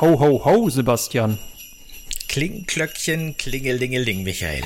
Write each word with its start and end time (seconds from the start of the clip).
Ho, 0.00 0.16
ho, 0.20 0.44
ho, 0.44 0.68
Sebastian. 0.68 1.38
Klingklöckchen, 2.28 3.36
klingelingeling, 3.36 4.22
Michael. 4.22 4.62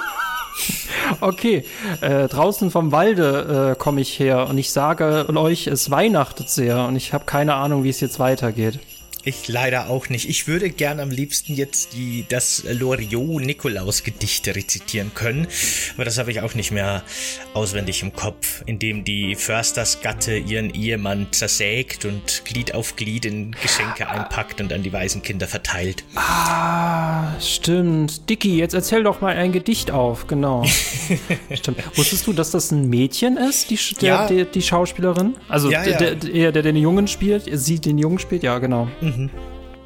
okay, 1.20 1.64
äh, 2.00 2.26
draußen 2.26 2.70
vom 2.70 2.92
Walde 2.92 3.72
äh, 3.72 3.78
komme 3.78 4.00
ich 4.00 4.18
her 4.18 4.48
und 4.48 4.56
ich 4.56 4.70
sage 4.70 5.26
euch, 5.36 5.66
es 5.66 5.90
weihnachtet 5.90 6.48
sehr 6.48 6.86
und 6.86 6.96
ich 6.96 7.12
habe 7.12 7.26
keine 7.26 7.54
Ahnung, 7.56 7.84
wie 7.84 7.90
es 7.90 8.00
jetzt 8.00 8.18
weitergeht. 8.18 8.78
Ich 9.22 9.48
leider 9.48 9.90
auch 9.90 10.08
nicht. 10.08 10.28
Ich 10.30 10.48
würde 10.48 10.70
gern 10.70 10.98
am 10.98 11.10
liebsten 11.10 11.54
jetzt 11.54 11.92
die, 11.92 12.24
das 12.28 12.64
Loriot-Nikolaus-Gedicht 12.64 14.48
rezitieren 14.48 15.12
können, 15.14 15.46
aber 15.94 16.06
das 16.06 16.16
habe 16.16 16.30
ich 16.30 16.40
auch 16.40 16.54
nicht 16.54 16.70
mehr 16.70 17.02
auswendig 17.52 18.02
im 18.02 18.14
Kopf, 18.14 18.62
in 18.64 18.78
dem 18.78 19.04
die 19.04 19.34
Förstersgatte 19.34 20.38
ihren 20.38 20.70
Ehemann 20.72 21.26
zersägt 21.32 22.06
und 22.06 22.46
Glied 22.46 22.74
auf 22.74 22.96
Glied 22.96 23.26
in 23.26 23.54
Geschenke 23.62 24.08
einpackt 24.08 24.60
und 24.62 24.72
an 24.72 24.82
die 24.82 24.92
Waisenkinder 24.92 25.46
verteilt. 25.46 26.04
Ah, 26.14 27.38
stimmt. 27.40 28.30
Dicky, 28.30 28.56
jetzt 28.56 28.72
erzähl 28.72 29.02
doch 29.02 29.20
mal 29.20 29.36
ein 29.36 29.52
Gedicht 29.52 29.90
auf, 29.90 30.28
genau. 30.28 30.64
stimmt. 31.52 31.78
Wusstest 31.96 32.26
du, 32.26 32.32
dass 32.32 32.52
das 32.52 32.70
ein 32.70 32.88
Mädchen 32.88 33.36
ist, 33.36 33.68
die, 33.68 33.78
der, 34.00 34.08
ja. 34.08 34.26
die, 34.26 34.44
die 34.46 34.62
Schauspielerin? 34.62 35.36
Also 35.48 35.70
ja, 35.70 35.84
ja. 35.84 35.98
Der, 35.98 36.14
der, 36.14 36.52
der 36.52 36.62
den 36.62 36.76
Jungen 36.76 37.06
spielt, 37.06 37.44
sie 37.52 37.78
den 37.80 37.98
Jungen 37.98 38.18
spielt, 38.18 38.42
ja, 38.42 38.58
genau. 38.58 38.88
Mhm. 39.00 39.09
Mhm. 39.16 39.30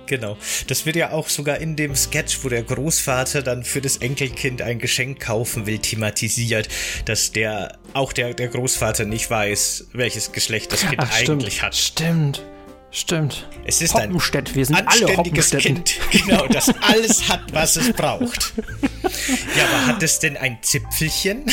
Genau. 0.06 0.36
Das 0.66 0.84
wird 0.86 0.96
ja 0.96 1.12
auch 1.12 1.28
sogar 1.28 1.58
in 1.58 1.76
dem 1.76 1.96
Sketch, 1.96 2.40
wo 2.42 2.48
der 2.48 2.62
Großvater 2.62 3.42
dann 3.42 3.64
für 3.64 3.80
das 3.80 3.96
Enkelkind 3.98 4.60
ein 4.62 4.78
Geschenk 4.78 5.20
kaufen 5.20 5.66
will, 5.66 5.78
thematisiert, 5.78 6.68
dass 7.06 7.32
der 7.32 7.78
auch 7.94 8.12
der, 8.12 8.34
der 8.34 8.48
Großvater 8.48 9.04
nicht 9.06 9.30
weiß, 9.30 9.88
welches 9.92 10.32
Geschlecht 10.32 10.72
das 10.72 10.82
Kind 10.82 10.96
Ach, 10.98 11.18
eigentlich 11.18 11.54
stimmt. 11.54 11.62
hat. 11.62 11.74
Stimmt. 11.74 12.42
Stimmt. 12.94 13.48
Es 13.64 13.82
ist 13.82 13.96
ein 13.96 14.14
wir 14.14 14.66
sind 14.66 14.76
anständiges 14.76 15.52
alle 15.52 15.62
Kind, 15.62 15.96
genau, 16.12 16.46
das 16.46 16.70
alles 16.80 17.28
hat, 17.28 17.40
was 17.52 17.74
es 17.74 17.92
braucht. 17.92 18.52
Ja, 19.56 19.64
aber 19.64 19.86
hat 19.88 20.02
es 20.02 20.20
denn 20.20 20.36
ein 20.36 20.58
Zipfelchen? 20.62 21.44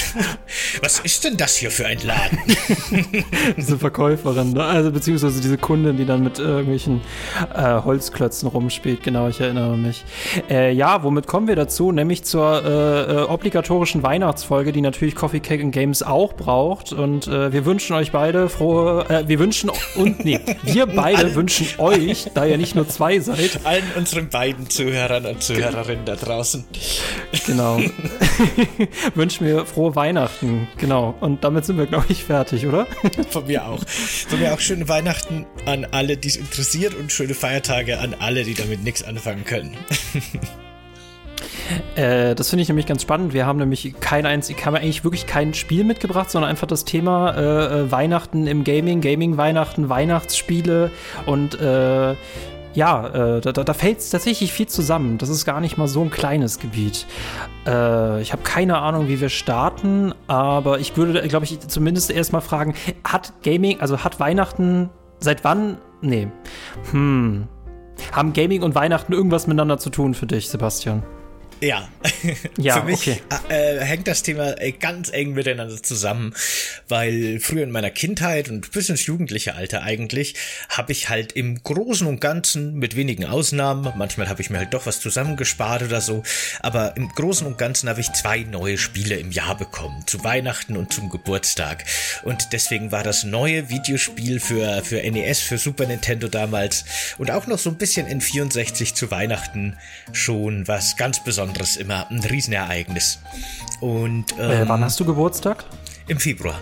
Was 0.81 0.99
ist 0.99 1.23
denn 1.23 1.37
das 1.37 1.55
hier 1.55 1.71
für 1.71 1.87
ein 1.87 1.97
Laden? 2.03 2.37
diese 3.57 3.79
Verkäuferin, 3.79 4.53
ne? 4.53 4.63
also 4.63 4.91
beziehungsweise 4.91 5.41
diese 5.41 5.57
Kundin, 5.57 5.97
die 5.97 6.05
dann 6.05 6.23
mit 6.23 6.37
irgendwelchen 6.37 7.01
äh, 7.55 7.81
Holzklötzen 7.81 8.47
rumspielt. 8.47 9.01
Genau, 9.01 9.27
ich 9.27 9.39
erinnere 9.39 9.77
mich. 9.77 10.03
Äh, 10.47 10.73
ja, 10.73 11.01
womit 11.03 11.25
kommen 11.25 11.47
wir 11.47 11.55
dazu? 11.55 11.91
Nämlich 11.91 12.23
zur 12.23 12.63
äh, 12.63 13.11
äh 13.13 13.21
obligatorischen 13.21 14.03
Weihnachtsfolge, 14.03 14.71
die 14.71 14.81
natürlich 14.81 15.15
Coffee 15.15 15.39
Cake 15.39 15.63
and 15.63 15.73
Games 15.73 16.03
auch 16.03 16.33
braucht. 16.33 16.93
Und 16.93 17.27
äh, 17.27 17.51
wir 17.51 17.65
wünschen 17.65 17.95
euch 17.95 18.11
beide 18.11 18.47
frohe, 18.47 19.09
äh, 19.09 19.27
wir 19.27 19.39
wünschen 19.39 19.71
und 19.95 20.23
nee, 20.23 20.39
wir 20.63 20.85
beide 20.85 21.30
wünschen 21.35 21.67
euch, 21.79 22.27
da 22.33 22.45
ihr 22.45 22.57
nicht 22.57 22.75
nur 22.75 22.87
zwei 22.87 23.19
seid. 23.19 23.59
Allen 23.65 23.83
unseren 23.97 24.29
beiden 24.29 24.69
Zuhörern 24.69 25.25
und 25.25 25.41
Zuhörerinnen 25.41 26.05
da 26.05 26.15
draußen. 26.15 26.65
Genau. 27.45 27.79
wünschen 29.15 29.45
wir 29.45 29.65
frohe 29.65 29.95
Weihnachten. 29.95 30.67
Genau. 30.77 31.15
Und 31.19 31.43
damit 31.43 31.65
sind 31.65 31.77
wir, 31.77 31.87
glaube 31.87 32.07
ich, 32.09 32.23
fertig, 32.23 32.65
oder? 32.65 32.87
Von 33.29 33.47
mir 33.47 33.65
auch. 33.65 33.79
Von 34.27 34.39
mir 34.39 34.53
auch 34.53 34.59
schöne 34.59 34.87
Weihnachten 34.87 35.45
an 35.65 35.85
alle, 35.91 36.17
die 36.17 36.29
es 36.29 36.35
interessiert 36.35 36.93
und 36.93 37.11
schöne 37.11 37.33
Feiertage 37.33 37.99
an 37.99 38.15
alle, 38.19 38.43
die 38.43 38.53
damit 38.53 38.83
nichts 38.83 39.03
anfangen 39.03 39.45
können. 39.45 39.77
Äh, 41.95 42.35
das 42.35 42.49
finde 42.49 42.63
ich 42.63 42.69
nämlich 42.69 42.85
ganz 42.85 43.01
spannend. 43.01 43.33
Wir 43.33 43.45
haben 43.45 43.59
nämlich 43.59 43.93
kein 43.99 44.25
einziges, 44.25 44.65
haben 44.65 44.75
eigentlich 44.75 45.03
wirklich 45.03 45.27
kein 45.27 45.53
Spiel 45.53 45.83
mitgebracht, 45.83 46.29
sondern 46.29 46.49
einfach 46.49 46.67
das 46.67 46.85
Thema 46.85 47.31
äh, 47.31 47.81
äh, 47.81 47.91
Weihnachten 47.91 48.47
im 48.47 48.63
Gaming, 48.63 49.01
Gaming-Weihnachten, 49.01 49.89
Weihnachtsspiele 49.89 50.91
und 51.25 51.59
äh, 51.59 52.15
ja, 52.73 53.07
äh, 53.07 53.41
da, 53.41 53.51
da 53.51 53.73
fällt 53.73 53.97
tatsächlich 54.09 54.53
viel 54.53 54.67
zusammen. 54.67 55.17
Das 55.17 55.29
ist 55.29 55.45
gar 55.45 55.59
nicht 55.59 55.77
mal 55.77 55.87
so 55.87 56.01
ein 56.01 56.09
kleines 56.09 56.59
Gebiet. 56.59 57.05
Äh, 57.67 58.21
ich 58.21 58.31
habe 58.31 58.43
keine 58.43 58.77
Ahnung, 58.77 59.07
wie 59.07 59.19
wir 59.19 59.29
starten, 59.29 60.13
aber 60.27 60.79
ich 60.79 60.95
würde, 60.95 61.27
glaube 61.27 61.45
ich, 61.45 61.59
zumindest 61.59 62.11
erstmal 62.11 62.41
fragen, 62.41 62.73
hat 63.03 63.33
Gaming, 63.43 63.81
also 63.81 64.03
hat 64.03 64.19
Weihnachten, 64.19 64.89
seit 65.19 65.43
wann? 65.43 65.77
Nee. 66.01 66.29
Hm. 66.91 67.47
Haben 68.11 68.33
Gaming 68.33 68.63
und 68.63 68.73
Weihnachten 68.73 69.13
irgendwas 69.13 69.47
miteinander 69.47 69.77
zu 69.77 69.89
tun 69.89 70.13
für 70.13 70.25
dich, 70.25 70.49
Sebastian? 70.49 71.03
Ja, 71.61 71.87
ja 72.57 72.79
für 72.79 72.87
mich 72.87 73.01
okay. 73.01 73.21
äh, 73.49 73.81
hängt 73.81 74.07
das 74.07 74.23
Thema 74.23 74.59
äh, 74.59 74.71
ganz 74.71 75.11
eng 75.11 75.33
miteinander 75.33 75.81
zusammen, 75.81 76.33
weil 76.87 77.39
früher 77.39 77.61
in 77.61 77.69
meiner 77.69 77.91
Kindheit 77.91 78.49
und 78.49 78.71
bis 78.71 78.89
ins 78.89 79.05
jugendliche 79.05 79.53
Alter 79.53 79.83
eigentlich 79.83 80.33
habe 80.69 80.91
ich 80.91 81.09
halt 81.09 81.33
im 81.33 81.61
Großen 81.61 82.07
und 82.07 82.19
Ganzen 82.19 82.73
mit 82.79 82.95
wenigen 82.95 83.25
Ausnahmen, 83.25 83.93
manchmal 83.95 84.27
habe 84.27 84.41
ich 84.41 84.49
mir 84.49 84.57
halt 84.57 84.73
doch 84.73 84.87
was 84.87 85.01
zusammengespart 85.01 85.83
oder 85.83 86.01
so, 86.01 86.23
aber 86.61 86.97
im 86.97 87.09
Großen 87.09 87.45
und 87.45 87.59
Ganzen 87.59 87.89
habe 87.89 88.01
ich 88.01 88.11
zwei 88.13 88.39
neue 88.39 88.79
Spiele 88.79 89.17
im 89.17 89.31
Jahr 89.31 89.55
bekommen, 89.55 90.03
zu 90.07 90.23
Weihnachten 90.23 90.75
und 90.75 90.91
zum 90.91 91.11
Geburtstag. 91.11 91.85
Und 92.23 92.53
deswegen 92.53 92.91
war 92.91 93.03
das 93.03 93.23
neue 93.23 93.69
Videospiel 93.69 94.39
für 94.39 94.81
für 94.83 94.99
NES, 94.99 95.41
für 95.41 95.59
Super 95.59 95.85
Nintendo 95.85 96.27
damals 96.27 96.85
und 97.19 97.29
auch 97.29 97.45
noch 97.45 97.59
so 97.59 97.69
ein 97.69 97.77
bisschen 97.77 98.07
N64 98.07 98.95
zu 98.95 99.11
Weihnachten 99.11 99.77
schon 100.11 100.67
was 100.67 100.97
ganz 100.97 101.23
Besonderes 101.23 101.50
Besonderes, 101.51 101.77
immer 101.77 102.09
ein 102.09 102.19
Riesenereignis. 102.19 103.19
Und 103.79 104.25
ähm, 104.39 104.51
äh, 104.51 104.69
wann 104.69 104.83
hast 104.83 104.99
du 104.99 105.05
Geburtstag? 105.05 105.63
Im 106.07 106.19
Februar. 106.19 106.59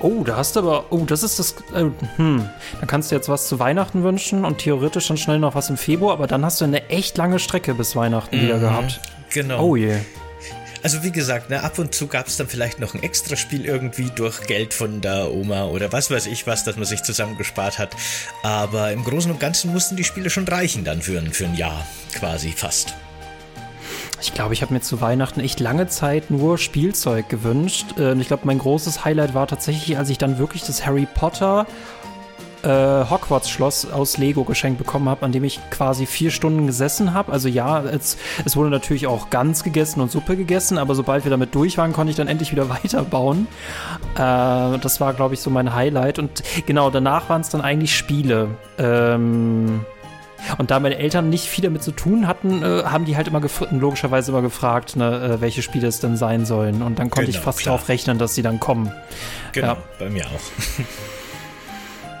Oh, 0.00 0.22
da 0.24 0.36
hast 0.36 0.56
du 0.56 0.60
aber, 0.60 0.86
oh, 0.90 1.04
das 1.04 1.22
ist 1.22 1.38
das, 1.38 1.54
äh, 1.74 1.86
hm, 2.16 2.48
dann 2.78 2.86
kannst 2.86 3.10
du 3.10 3.16
jetzt 3.16 3.28
was 3.28 3.48
zu 3.48 3.58
Weihnachten 3.58 4.04
wünschen 4.04 4.44
und 4.44 4.58
theoretisch 4.58 5.08
dann 5.08 5.16
schnell 5.16 5.38
noch 5.38 5.54
was 5.54 5.70
im 5.70 5.76
Februar, 5.76 6.12
aber 6.12 6.26
dann 6.26 6.44
hast 6.44 6.60
du 6.60 6.64
eine 6.64 6.88
echt 6.90 7.16
lange 7.16 7.38
Strecke 7.38 7.74
bis 7.74 7.96
Weihnachten 7.96 8.36
mhm, 8.36 8.42
wieder 8.42 8.58
gehabt. 8.58 9.00
Genau. 9.30 9.64
Oh 9.64 9.76
je. 9.76 9.96
Also 10.82 11.02
wie 11.02 11.10
gesagt, 11.10 11.48
ne, 11.48 11.62
ab 11.62 11.78
und 11.78 11.94
zu 11.94 12.06
gab 12.06 12.26
es 12.26 12.36
dann 12.36 12.46
vielleicht 12.46 12.78
noch 12.78 12.94
ein 12.94 13.02
Extraspiel 13.02 13.64
irgendwie 13.64 14.10
durch 14.14 14.46
Geld 14.46 14.74
von 14.74 15.00
der 15.00 15.32
Oma 15.32 15.64
oder 15.64 15.90
was 15.92 16.10
weiß 16.10 16.26
ich 16.26 16.46
was, 16.46 16.62
dass 16.62 16.76
man 16.76 16.84
sich 16.84 17.02
zusammengespart 17.02 17.78
hat. 17.78 17.96
Aber 18.42 18.92
im 18.92 19.02
Großen 19.02 19.30
und 19.30 19.40
Ganzen 19.40 19.72
mussten 19.72 19.96
die 19.96 20.04
Spiele 20.04 20.28
schon 20.28 20.46
reichen 20.46 20.84
dann 20.84 21.00
für, 21.00 21.20
für 21.32 21.46
ein 21.46 21.54
Jahr 21.54 21.86
quasi 22.14 22.52
fast. 22.52 22.94
Ich 24.24 24.32
glaube, 24.32 24.54
ich 24.54 24.62
habe 24.62 24.72
mir 24.72 24.80
zu 24.80 25.02
Weihnachten 25.02 25.40
echt 25.40 25.60
lange 25.60 25.86
Zeit 25.86 26.30
nur 26.30 26.56
Spielzeug 26.56 27.28
gewünscht. 27.28 27.98
Und 27.98 28.20
ich 28.20 28.28
glaube, 28.28 28.46
mein 28.46 28.58
großes 28.58 29.04
Highlight 29.04 29.34
war 29.34 29.46
tatsächlich, 29.46 29.98
als 29.98 30.08
ich 30.08 30.16
dann 30.16 30.38
wirklich 30.38 30.64
das 30.64 30.86
Harry 30.86 31.06
Potter 31.14 31.66
äh, 32.62 32.68
Hogwarts-Schloss 32.68 33.92
aus 33.92 34.16
Lego 34.16 34.44
geschenkt 34.44 34.78
bekommen 34.78 35.10
habe, 35.10 35.26
an 35.26 35.32
dem 35.32 35.44
ich 35.44 35.60
quasi 35.68 36.06
vier 36.06 36.30
Stunden 36.30 36.66
gesessen 36.66 37.12
habe. 37.12 37.32
Also 37.32 37.48
ja, 37.48 37.82
es, 37.82 38.16
es, 38.46 38.56
wurde 38.56 38.70
natürlich 38.70 39.06
auch 39.06 39.28
ganz 39.28 39.62
gegessen 39.62 40.00
und 40.00 40.10
Suppe 40.10 40.38
gegessen, 40.38 40.78
aber 40.78 40.94
sobald 40.94 41.24
wir 41.24 41.30
damit 41.30 41.54
durch 41.54 41.76
waren, 41.76 41.92
konnte 41.92 42.10
ich 42.10 42.16
dann 42.16 42.26
endlich 42.26 42.50
wieder 42.50 42.68
weiterbauen. 42.82 43.46
Äh, 44.14 44.78
das 44.78 45.00
war, 45.00 45.12
glaube 45.12 45.34
ich, 45.34 45.40
so 45.40 45.50
mein 45.50 45.74
Highlight. 45.74 46.18
Und 46.18 46.42
genau, 46.64 46.88
danach 46.88 47.28
waren 47.28 47.42
es 47.42 47.50
dann 47.50 47.60
eigentlich 47.60 47.94
Spiele. 47.94 48.48
Ähm, 48.78 49.84
und 50.58 50.70
da 50.70 50.80
meine 50.80 50.98
Eltern 50.98 51.30
nicht 51.30 51.46
viel 51.46 51.62
damit 51.62 51.82
zu 51.82 51.92
tun 51.92 52.26
hatten, 52.26 52.62
äh, 52.62 52.84
haben 52.84 53.04
die 53.04 53.16
halt 53.16 53.28
immer 53.28 53.40
logischerweise 53.70 54.32
immer 54.32 54.42
gefragt, 54.42 54.96
ne, 54.96 55.36
äh, 55.36 55.40
welche 55.40 55.62
Spiele 55.62 55.88
es 55.88 56.00
denn 56.00 56.16
sein 56.16 56.46
sollen. 56.46 56.82
Und 56.82 56.98
dann 56.98 57.10
konnte 57.10 57.26
genau, 57.26 57.38
ich 57.38 57.44
fast 57.44 57.60
klar. 57.60 57.74
darauf 57.74 57.88
rechnen, 57.88 58.18
dass 58.18 58.34
sie 58.34 58.42
dann 58.42 58.60
kommen. 58.60 58.92
Genau, 59.52 59.68
ja. 59.68 59.76
bei 59.98 60.10
mir 60.10 60.26
auch. 60.26 60.30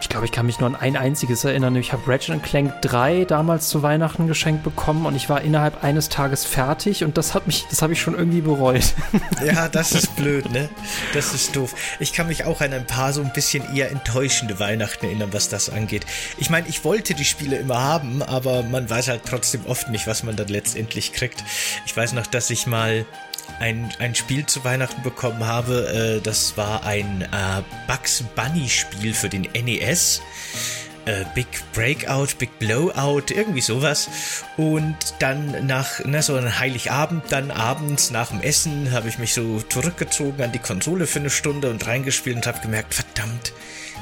Ich 0.04 0.10
glaube, 0.10 0.26
ich 0.26 0.32
kann 0.32 0.44
mich 0.44 0.60
nur 0.60 0.68
an 0.68 0.76
ein 0.76 0.98
einziges 0.98 1.44
erinnern. 1.44 1.74
Ich 1.76 1.94
habe 1.94 2.02
Ratchet 2.06 2.42
Clank 2.42 2.82
3 2.82 3.24
damals 3.24 3.70
zu 3.70 3.82
Weihnachten 3.82 4.26
geschenkt 4.26 4.62
bekommen 4.62 5.06
und 5.06 5.16
ich 5.16 5.30
war 5.30 5.40
innerhalb 5.40 5.82
eines 5.82 6.10
Tages 6.10 6.44
fertig 6.44 7.04
und 7.04 7.16
das 7.16 7.32
hat 7.32 7.46
mich, 7.46 7.64
das 7.70 7.80
habe 7.80 7.94
ich 7.94 8.02
schon 8.02 8.14
irgendwie 8.14 8.42
bereut. 8.42 8.84
Ja, 9.44 9.68
das 9.68 9.92
ist 9.92 10.14
blöd, 10.16 10.50
ne? 10.50 10.68
Das 11.14 11.32
ist 11.32 11.56
doof. 11.56 11.74
Ich 12.00 12.12
kann 12.12 12.26
mich 12.26 12.44
auch 12.44 12.60
an 12.60 12.74
ein 12.74 12.86
paar 12.86 13.14
so 13.14 13.22
ein 13.22 13.32
bisschen 13.32 13.74
eher 13.74 13.90
enttäuschende 13.90 14.60
Weihnachten 14.60 15.06
erinnern, 15.06 15.30
was 15.32 15.48
das 15.48 15.70
angeht. 15.70 16.04
Ich 16.36 16.50
meine, 16.50 16.68
ich 16.68 16.84
wollte 16.84 17.14
die 17.14 17.24
Spiele 17.24 17.56
immer 17.56 17.80
haben, 17.80 18.22
aber 18.22 18.62
man 18.62 18.88
weiß 18.88 19.08
halt 19.08 19.22
trotzdem 19.26 19.64
oft 19.66 19.88
nicht, 19.88 20.06
was 20.06 20.22
man 20.22 20.36
dann 20.36 20.48
letztendlich 20.48 21.14
kriegt. 21.14 21.42
Ich 21.86 21.96
weiß 21.96 22.12
noch, 22.12 22.26
dass 22.26 22.50
ich 22.50 22.66
mal 22.66 23.06
ein, 23.60 23.90
ein 23.98 24.14
Spiel 24.14 24.46
zu 24.46 24.64
Weihnachten 24.64 25.02
bekommen 25.02 25.46
habe. 25.46 26.18
Äh, 26.18 26.20
das 26.22 26.56
war 26.56 26.84
ein 26.84 27.22
äh, 27.22 27.62
Bugs 27.86 28.24
Bunny 28.34 28.68
Spiel 28.68 29.14
für 29.14 29.28
den 29.28 29.42
NES. 29.42 30.22
Äh, 31.06 31.24
Big 31.34 31.46
Breakout, 31.74 32.38
Big 32.38 32.58
Blowout, 32.58 33.24
irgendwie 33.30 33.60
sowas. 33.60 34.08
Und 34.56 34.96
dann 35.18 35.66
nach 35.66 36.00
na, 36.04 36.22
so 36.22 36.34
einem 36.34 36.58
Heiligabend, 36.58 37.24
dann 37.30 37.50
abends 37.50 38.10
nach 38.10 38.28
dem 38.28 38.40
Essen, 38.40 38.90
habe 38.92 39.08
ich 39.08 39.18
mich 39.18 39.34
so 39.34 39.60
zurückgezogen 39.60 40.42
an 40.42 40.52
die 40.52 40.58
Konsole 40.58 41.06
für 41.06 41.18
eine 41.18 41.30
Stunde 41.30 41.70
und 41.70 41.86
reingespielt 41.86 42.36
und 42.36 42.46
habe 42.46 42.60
gemerkt, 42.60 42.94
verdammt, 42.94 43.52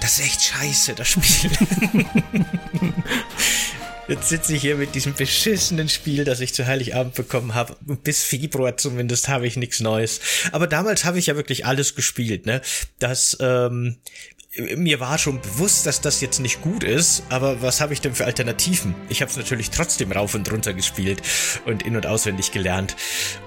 das 0.01 0.19
ist 0.19 0.27
echt 0.27 0.43
scheiße, 0.43 0.95
das 0.95 1.09
Spiel. 1.09 1.51
Jetzt 4.13 4.29
sitze 4.29 4.55
ich 4.55 4.61
hier 4.61 4.77
mit 4.77 4.95
diesem 4.95 5.15
beschissenen 5.15 5.89
Spiel, 5.89 6.25
das 6.25 6.41
ich 6.41 6.53
zu 6.53 6.67
Heiligabend 6.67 7.15
bekommen 7.15 7.55
habe. 7.55 7.79
Bis 8.05 8.23
Februar 8.23 8.77
zumindest 8.77 9.29
habe 9.29 9.47
ich 9.47 9.57
nichts 9.57 9.81
Neues. 9.81 10.21
Aber 10.53 10.67
damals 10.67 11.07
habe 11.07 11.19
ich 11.19 11.29
ja 11.29 11.37
wirklich 11.37 11.65
alles 11.65 11.95
gespielt, 11.95 12.45
ne? 12.45 12.61
Das, 12.99 13.39
ähm, 13.41 13.97
mir 14.77 15.01
war 15.01 15.17
schon 15.17 15.41
bewusst, 15.41 15.87
dass 15.87 16.03
das 16.03 16.21
jetzt 16.21 16.41
nicht 16.41 16.61
gut 16.61 16.85
ist, 16.85 17.23
aber 17.31 17.63
was 17.63 17.81
habe 17.81 17.95
ich 17.95 18.03
denn 18.03 18.15
für 18.15 18.27
Alternativen? 18.27 18.95
Ich 19.09 19.23
habe 19.23 19.31
es 19.31 19.39
natürlich 19.39 19.71
trotzdem 19.71 20.13
rauf 20.13 20.35
und 20.35 20.53
runter 20.53 20.75
gespielt 20.75 21.23
und 21.65 21.83
in- 21.83 21.97
und 21.97 22.05
auswendig 22.05 22.53
gelernt 22.53 22.95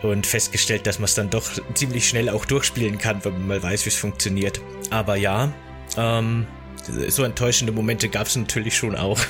und 0.01 0.25
festgestellt, 0.25 0.87
dass 0.87 0.97
man 0.97 1.05
es 1.05 1.13
dann 1.13 1.29
doch 1.29 1.47
ziemlich 1.75 2.09
schnell 2.09 2.27
auch 2.27 2.43
durchspielen 2.45 2.97
kann, 2.97 3.23
wenn 3.23 3.33
man 3.33 3.47
mal 3.47 3.61
weiß, 3.61 3.85
wie 3.85 3.89
es 3.89 3.97
funktioniert. 3.97 4.59
Aber 4.89 5.15
ja, 5.15 5.53
ähm, 5.95 6.47
so 7.07 7.23
enttäuschende 7.23 7.71
Momente 7.71 8.09
gab 8.09 8.25
es 8.25 8.35
natürlich 8.35 8.75
schon 8.75 8.95
auch. 8.95 9.19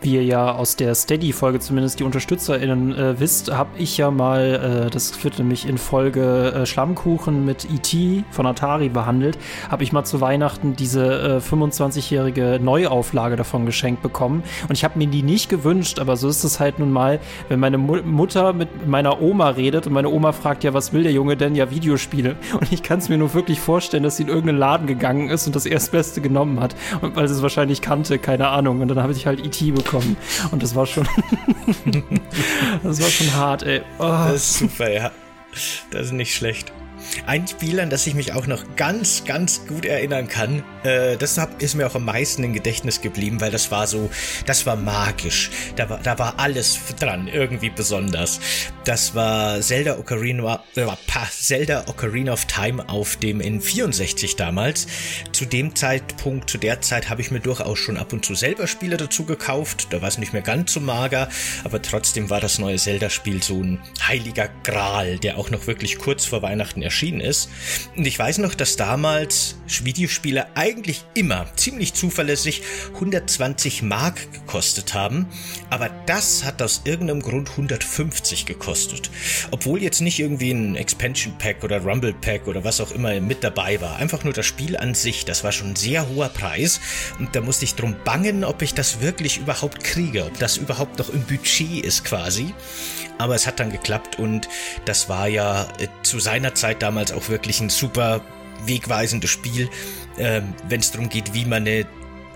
Wie 0.00 0.14
ihr 0.14 0.24
ja 0.24 0.52
aus 0.52 0.76
der 0.76 0.94
Steady-Folge 0.94 1.60
zumindest 1.60 2.00
die 2.00 2.04
UnterstützerInnen 2.04 2.94
äh, 2.96 3.20
wisst, 3.20 3.50
habe 3.50 3.70
ich 3.78 3.96
ja 3.96 4.10
mal, 4.10 4.86
äh, 4.86 4.90
das 4.90 5.10
führt 5.10 5.38
nämlich 5.38 5.66
in 5.68 5.78
Folge 5.78 6.52
äh, 6.52 6.66
Schlammkuchen 6.66 7.44
mit 7.44 7.64
E.T. 7.64 8.24
von 8.30 8.46
Atari 8.46 8.88
behandelt, 8.88 9.38
habe 9.70 9.82
ich 9.82 9.92
mal 9.92 10.04
zu 10.04 10.20
Weihnachten 10.20 10.76
diese 10.76 11.40
25-jährige 11.40 12.54
äh, 12.54 12.58
Neuauflage 12.58 13.36
davon 13.36 13.66
geschenkt 13.66 14.02
bekommen. 14.02 14.42
Und 14.68 14.74
ich 14.74 14.84
habe 14.84 14.98
mir 14.98 15.06
die 15.06 15.22
nicht 15.22 15.48
gewünscht, 15.48 15.98
aber 15.98 16.16
so 16.16 16.28
ist 16.28 16.44
es 16.44 16.60
halt 16.60 16.78
nun 16.78 16.92
mal, 16.92 17.20
wenn 17.48 17.60
meine 17.60 17.78
Mu 17.78 17.98
Mutter 18.04 18.52
mit 18.52 18.86
meiner 18.86 19.20
Oma 19.20 19.50
redet 19.50 19.86
und 19.86 19.92
meine 19.92 20.08
Oma 20.08 20.32
fragt, 20.32 20.64
ja, 20.64 20.74
was 20.74 20.92
will 20.92 21.02
der 21.02 21.12
Junge 21.12 21.36
denn? 21.36 21.54
Ja, 21.54 21.70
Videospiele. 21.70 22.36
Und 22.60 22.72
ich 22.72 22.82
kann 22.82 22.98
es 22.98 23.08
mir 23.08 23.18
nur 23.18 23.34
wirklich 23.34 23.60
vorstellen, 23.60 24.02
dass 24.02 24.16
sie 24.16 24.24
in 24.24 24.28
irgendeinen 24.28 24.58
Laden 24.58 24.86
gegangen 24.86 25.28
ist 25.28 25.46
und 25.46 25.56
das 25.56 25.66
Erstbeste 25.66 26.20
genommen 26.20 26.60
hat, 26.60 26.74
weil 27.00 27.28
sie 27.28 27.34
es 27.34 27.42
wahrscheinlich 27.42 27.80
kannte, 27.80 28.18
keine 28.18 28.48
Ahnung. 28.48 28.80
Und 28.80 28.88
dann 28.88 29.02
habe 29.02 29.12
ich 29.12 29.26
halt 29.26 29.44
E.T 29.44 29.69
bekommen. 29.72 30.16
Und 30.50 30.62
das 30.62 30.74
war 30.74 30.86
schon. 30.86 31.06
das 32.82 33.00
war 33.00 33.08
schon 33.08 33.34
hart, 33.34 33.62
ey. 33.62 33.82
Oh. 33.98 34.02
Das 34.02 34.34
ist 34.34 34.58
super, 34.58 34.90
ja. 34.90 35.10
Das 35.90 36.06
ist 36.06 36.12
nicht 36.12 36.34
schlecht. 36.34 36.72
Ein 37.26 37.46
Spiel, 37.46 37.80
an 37.80 37.90
das 37.90 38.06
ich 38.06 38.14
mich 38.14 38.32
auch 38.32 38.46
noch 38.46 38.76
ganz, 38.76 39.24
ganz 39.24 39.66
gut 39.66 39.84
erinnern 39.84 40.28
kann, 40.28 40.62
äh, 40.84 41.16
das 41.16 41.40
ist 41.58 41.74
mir 41.74 41.86
auch 41.86 41.94
am 41.94 42.04
meisten 42.04 42.44
im 42.44 42.52
Gedächtnis 42.52 43.00
geblieben, 43.00 43.40
weil 43.40 43.50
das 43.50 43.70
war 43.70 43.86
so, 43.86 44.10
das 44.46 44.66
war 44.66 44.76
magisch. 44.76 45.50
Da 45.76 45.88
war, 45.88 45.98
da 45.98 46.18
war 46.18 46.38
alles 46.38 46.78
dran, 46.98 47.28
irgendwie 47.28 47.70
besonders. 47.70 48.40
Das 48.84 49.14
war 49.14 49.60
Zelda 49.60 49.98
Ocarina, 49.98 50.62
äh, 50.76 50.86
Zelda 51.30 51.84
Ocarina 51.86 52.32
of 52.32 52.46
Time 52.46 52.88
auf 52.88 53.16
dem 53.16 53.40
N64 53.40 54.36
damals. 54.36 54.86
Zu 55.32 55.44
dem 55.44 55.74
Zeitpunkt, 55.74 56.50
zu 56.50 56.58
der 56.58 56.80
Zeit 56.80 57.10
habe 57.10 57.20
ich 57.20 57.30
mir 57.30 57.40
durchaus 57.40 57.78
schon 57.78 57.96
ab 57.96 58.12
und 58.12 58.24
zu 58.24 58.34
selber 58.34 58.66
Spiele 58.66 58.96
dazu 58.96 59.24
gekauft. 59.24 59.88
Da 59.90 60.00
war 60.00 60.08
es 60.08 60.18
nicht 60.18 60.32
mehr 60.32 60.42
ganz 60.42 60.72
so 60.72 60.80
mager, 60.80 61.28
aber 61.64 61.82
trotzdem 61.82 62.30
war 62.30 62.40
das 62.40 62.58
neue 62.58 62.76
Zelda-Spiel 62.76 63.42
so 63.42 63.62
ein 63.62 63.80
heiliger 64.06 64.48
Gral, 64.62 65.18
der 65.18 65.38
auch 65.38 65.50
noch 65.50 65.66
wirklich 65.66 65.98
kurz 65.98 66.24
vor 66.24 66.42
Weihnachten 66.42 66.82
erschienen 67.00 67.20
ist. 67.20 67.48
Und 67.96 68.06
ich 68.06 68.18
weiß 68.18 68.38
noch, 68.38 68.54
dass 68.54 68.76
damals 68.76 69.56
Videospiele 69.82 70.46
eigentlich 70.56 71.04
immer 71.14 71.46
ziemlich 71.56 71.94
zuverlässig 71.94 72.62
120 72.94 73.82
Mark 73.82 74.32
gekostet 74.32 74.94
haben, 74.94 75.26
aber 75.70 75.88
das 76.06 76.44
hat 76.44 76.60
aus 76.60 76.82
irgendeinem 76.84 77.22
Grund 77.22 77.50
150 77.50 78.46
gekostet. 78.46 79.10
Obwohl 79.50 79.82
jetzt 79.82 80.00
nicht 80.00 80.18
irgendwie 80.18 80.50
ein 80.50 80.76
Expansion 80.76 81.38
Pack 81.38 81.64
oder 81.64 81.82
Rumble 81.82 82.12
Pack 82.12 82.46
oder 82.48 82.64
was 82.64 82.80
auch 82.80 82.90
immer 82.90 83.18
mit 83.20 83.42
dabei 83.42 83.80
war. 83.80 83.96
Einfach 83.96 84.24
nur 84.24 84.32
das 84.32 84.46
Spiel 84.46 84.76
an 84.76 84.94
sich, 84.94 85.24
das 85.24 85.44
war 85.44 85.52
schon 85.52 85.70
ein 85.70 85.76
sehr 85.76 86.08
hoher 86.08 86.28
Preis 86.28 86.80
und 87.18 87.34
da 87.34 87.40
musste 87.40 87.64
ich 87.64 87.76
drum 87.76 87.96
bangen, 88.04 88.44
ob 88.44 88.60
ich 88.62 88.74
das 88.74 89.00
wirklich 89.00 89.38
überhaupt 89.38 89.84
kriege, 89.84 90.26
ob 90.26 90.38
das 90.38 90.56
überhaupt 90.56 90.98
noch 90.98 91.08
im 91.10 91.22
Budget 91.22 91.84
ist 91.84 92.04
quasi. 92.04 92.52
Aber 93.18 93.34
es 93.34 93.46
hat 93.46 93.60
dann 93.60 93.70
geklappt 93.70 94.18
und 94.18 94.48
das 94.86 95.10
war 95.10 95.28
ja 95.28 95.64
äh, 95.78 95.88
zu 96.02 96.18
seiner 96.18 96.54
Zeit 96.54 96.79
damals 96.82 97.12
auch 97.12 97.28
wirklich 97.28 97.60
ein 97.60 97.70
super 97.70 98.20
wegweisendes 98.66 99.30
Spiel, 99.30 99.68
äh, 100.16 100.42
wenn 100.68 100.80
es 100.80 100.90
darum 100.90 101.08
geht, 101.08 101.34
wie 101.34 101.44
man 101.44 101.66
eine 101.66 101.86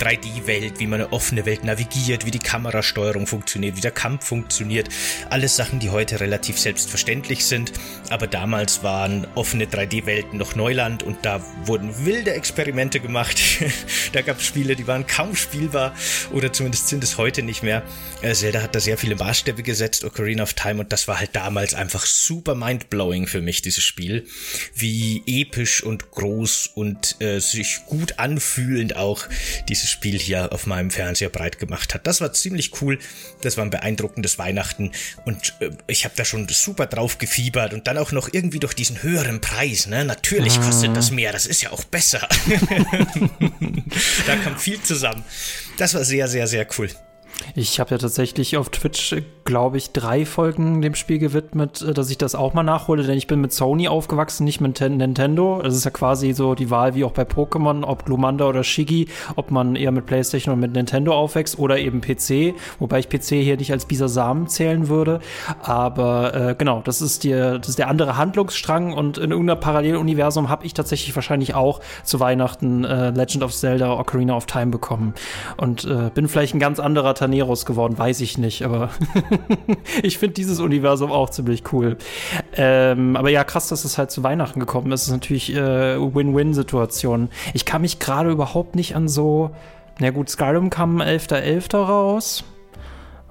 3D-Welt, 0.00 0.80
wie 0.80 0.86
man 0.86 1.00
eine 1.00 1.12
offene 1.12 1.46
Welt 1.46 1.64
navigiert, 1.64 2.26
wie 2.26 2.30
die 2.30 2.38
Kamerasteuerung 2.38 3.26
funktioniert, 3.26 3.76
wie 3.76 3.80
der 3.80 3.90
Kampf 3.90 4.26
funktioniert. 4.26 4.88
Alles 5.30 5.56
Sachen, 5.56 5.78
die 5.78 5.90
heute 5.90 6.20
relativ 6.20 6.58
selbstverständlich 6.58 7.44
sind. 7.44 7.72
Aber 8.10 8.26
damals 8.26 8.82
waren 8.82 9.26
offene 9.34 9.66
3D-Welten 9.66 10.38
noch 10.38 10.54
Neuland 10.54 11.02
und 11.02 11.24
da 11.24 11.40
wurden 11.64 12.04
wilde 12.04 12.32
Experimente 12.32 13.00
gemacht. 13.00 13.40
da 14.12 14.22
gab 14.22 14.38
es 14.38 14.46
Spiele, 14.46 14.76
die 14.76 14.86
waren 14.86 15.06
kaum 15.06 15.36
spielbar 15.36 15.94
oder 16.32 16.52
zumindest 16.52 16.88
sind 16.88 17.04
es 17.04 17.18
heute 17.18 17.42
nicht 17.42 17.62
mehr. 17.62 17.82
Äh, 18.22 18.34
Zelda 18.34 18.62
hat 18.62 18.74
da 18.74 18.80
sehr 18.80 18.98
viele 18.98 19.16
Maßstäbe 19.16 19.62
gesetzt, 19.62 20.04
Ocarina 20.04 20.42
of 20.42 20.54
Time, 20.54 20.80
und 20.80 20.92
das 20.92 21.08
war 21.08 21.18
halt 21.18 21.30
damals 21.34 21.74
einfach 21.74 22.06
super 22.06 22.54
mindblowing 22.54 23.26
für 23.26 23.40
mich, 23.40 23.62
dieses 23.62 23.84
Spiel. 23.84 24.26
Wie 24.74 25.22
episch 25.26 25.82
und 25.82 26.10
groß 26.10 26.70
und 26.74 27.20
äh, 27.20 27.40
sich 27.40 27.86
gut 27.86 28.18
anfühlend 28.18 28.96
auch 28.96 29.26
dieses 29.68 29.83
Spiel 29.88 30.18
hier 30.18 30.52
auf 30.52 30.66
meinem 30.66 30.90
Fernseher 30.90 31.28
breit 31.28 31.58
gemacht 31.58 31.94
hat. 31.94 32.06
Das 32.06 32.20
war 32.20 32.32
ziemlich 32.32 32.80
cool. 32.80 32.98
Das 33.42 33.56
war 33.56 33.64
ein 33.64 33.70
beeindruckendes 33.70 34.38
Weihnachten 34.38 34.92
und 35.24 35.54
äh, 35.60 35.70
ich 35.86 36.04
habe 36.04 36.14
da 36.16 36.24
schon 36.24 36.48
super 36.48 36.86
drauf 36.86 37.18
gefiebert 37.18 37.72
und 37.74 37.86
dann 37.86 37.98
auch 37.98 38.12
noch 38.12 38.28
irgendwie 38.32 38.60
durch 38.60 38.74
diesen 38.74 39.02
höheren 39.02 39.40
Preis. 39.40 39.86
Ne? 39.86 40.04
Natürlich 40.04 40.60
kostet 40.60 40.96
das 40.96 41.10
mehr, 41.10 41.32
das 41.32 41.46
ist 41.46 41.62
ja 41.62 41.72
auch 41.72 41.84
besser. 41.84 42.28
da 44.26 44.36
kam 44.36 44.58
viel 44.58 44.80
zusammen. 44.82 45.24
Das 45.78 45.94
war 45.94 46.04
sehr, 46.04 46.28
sehr, 46.28 46.46
sehr 46.46 46.66
cool. 46.78 46.88
Ich 47.54 47.78
habe 47.78 47.90
ja 47.90 47.98
tatsächlich 47.98 48.56
auf 48.56 48.68
Twitch, 48.70 49.14
glaube 49.44 49.76
ich, 49.76 49.92
drei 49.92 50.24
Folgen 50.24 50.80
dem 50.82 50.94
Spiel 50.94 51.18
gewidmet, 51.18 51.82
äh, 51.82 51.94
dass 51.94 52.10
ich 52.10 52.18
das 52.18 52.34
auch 52.34 52.54
mal 52.54 52.62
nachhole, 52.62 53.02
denn 53.02 53.16
ich 53.16 53.26
bin 53.26 53.40
mit 53.40 53.52
Sony 53.52 53.88
aufgewachsen, 53.88 54.44
nicht 54.44 54.60
mit 54.60 54.80
Nintendo. 54.80 55.60
Das 55.62 55.74
ist 55.74 55.84
ja 55.84 55.90
quasi 55.90 56.32
so 56.32 56.54
die 56.54 56.70
Wahl 56.70 56.94
wie 56.94 57.04
auch 57.04 57.12
bei 57.12 57.22
Pokémon, 57.22 57.84
ob 57.84 58.06
Glumanda 58.06 58.46
oder 58.46 58.64
Shiggy, 58.64 59.08
ob 59.36 59.50
man 59.50 59.76
eher 59.76 59.92
mit 59.92 60.06
PlayStation 60.06 60.52
oder 60.52 60.60
mit 60.60 60.72
Nintendo 60.72 61.14
aufwächst 61.14 61.58
oder 61.58 61.78
eben 61.78 62.00
PC, 62.00 62.54
wobei 62.78 63.00
ich 63.00 63.08
PC 63.08 63.42
hier 63.42 63.56
nicht 63.56 63.72
als 63.72 63.86
Bisasam 63.86 64.48
zählen 64.48 64.88
würde. 64.88 65.20
Aber 65.62 66.34
äh, 66.34 66.54
genau, 66.56 66.82
das 66.84 67.02
ist, 67.02 67.24
die, 67.24 67.30
das 67.30 67.68
ist 67.68 67.78
der 67.78 67.88
andere 67.88 68.16
Handlungsstrang 68.16 68.92
und 68.92 69.18
in 69.18 69.30
irgendeiner 69.30 69.60
Paralleluniversum 69.60 70.48
habe 70.48 70.66
ich 70.66 70.74
tatsächlich 70.74 71.14
wahrscheinlich 71.14 71.54
auch 71.54 71.80
zu 72.02 72.20
Weihnachten 72.20 72.84
äh, 72.84 73.10
Legend 73.10 73.44
of 73.44 73.52
Zelda 73.52 73.98
Ocarina 73.98 74.36
of 74.36 74.46
Time 74.46 74.68
bekommen 74.68 75.14
und 75.56 75.84
äh, 75.84 76.10
bin 76.14 76.28
vielleicht 76.28 76.54
ein 76.54 76.60
ganz 76.60 76.80
anderer 76.80 77.14
Taneros 77.24 77.64
geworden, 77.64 77.96
weiß 77.96 78.20
ich 78.20 78.36
nicht, 78.36 78.62
aber 78.64 78.90
ich 80.02 80.18
finde 80.18 80.34
dieses 80.34 80.60
Universum 80.60 81.10
auch 81.10 81.30
ziemlich 81.30 81.72
cool. 81.72 81.96
Ähm, 82.54 83.16
aber 83.16 83.30
ja, 83.30 83.44
krass, 83.44 83.68
dass 83.68 83.84
es 83.84 83.96
halt 83.96 84.10
zu 84.10 84.22
Weihnachten 84.22 84.60
gekommen 84.60 84.92
ist. 84.92 85.02
Das 85.02 85.08
ist 85.08 85.12
natürlich 85.12 85.54
äh, 85.54 85.96
Win-Win-Situation. 85.98 87.30
Ich 87.54 87.64
kann 87.64 87.80
mich 87.82 87.98
gerade 87.98 88.30
überhaupt 88.30 88.76
nicht 88.76 88.94
an 88.94 89.08
so. 89.08 89.50
Na 90.00 90.10
gut, 90.10 90.28
Skyrim 90.28 90.70
kam 90.70 91.00
11.11. 91.00 91.70
.11. 91.70 91.76
raus. 91.76 92.44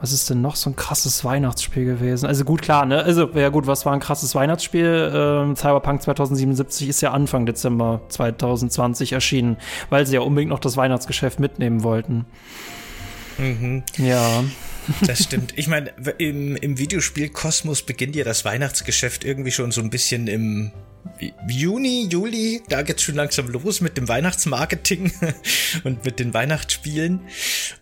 Was 0.02 0.12
ist 0.12 0.30
denn 0.30 0.42
noch 0.42 0.58
so 0.58 0.70
ein 0.70 0.76
krasses 0.76 1.24
Weihnachtsspiel 1.24 1.86
gewesen? 1.86 2.26
Also 2.26 2.44
gut, 2.44 2.62
klar, 2.62 2.86
ne? 2.86 3.04
Also, 3.04 3.30
ja 3.36 3.48
gut, 3.50 3.68
was 3.68 3.86
war 3.86 3.94
ein 3.94 4.02
krasses 4.02 4.36
Weihnachtsspiel? 4.36 5.12
Ähm, 5.16 5.56
Cyberpunk 5.56 6.02
2077 6.02 6.90
ist 6.90 7.02
ja 7.02 7.12
Anfang 7.12 7.46
Dezember 7.46 8.02
2020 8.10 9.14
erschienen, 9.14 9.58
weil 9.90 10.06
sie 10.06 10.16
ja 10.16 10.22
unbedingt 10.22 10.50
noch 10.50 10.60
das 10.60 10.76
Weihnachtsgeschäft 10.76 11.40
mitnehmen 11.40 11.84
wollten. 11.84 12.26
Mhm. 13.38 13.84
Ja. 13.98 14.44
Das 15.06 15.24
stimmt. 15.24 15.54
Ich 15.56 15.68
meine, 15.68 15.92
im, 16.18 16.56
im 16.56 16.78
Videospiel 16.78 17.30
Kosmos 17.30 17.84
beginnt 17.84 18.16
ja 18.16 18.24
das 18.24 18.44
Weihnachtsgeschäft 18.44 19.24
irgendwie 19.24 19.52
schon 19.52 19.72
so 19.72 19.82
ein 19.82 19.90
bisschen 19.90 20.28
im 20.28 20.72
Juni, 21.48 22.08
Juli, 22.10 22.62
da 22.70 22.82
geht's 22.82 23.04
schon 23.04 23.16
langsam 23.16 23.48
los 23.48 23.82
mit 23.82 23.98
dem 23.98 24.08
Weihnachtsmarketing 24.08 25.12
und 25.84 26.06
mit 26.06 26.20
den 26.20 26.34
Weihnachtsspielen. 26.34 27.22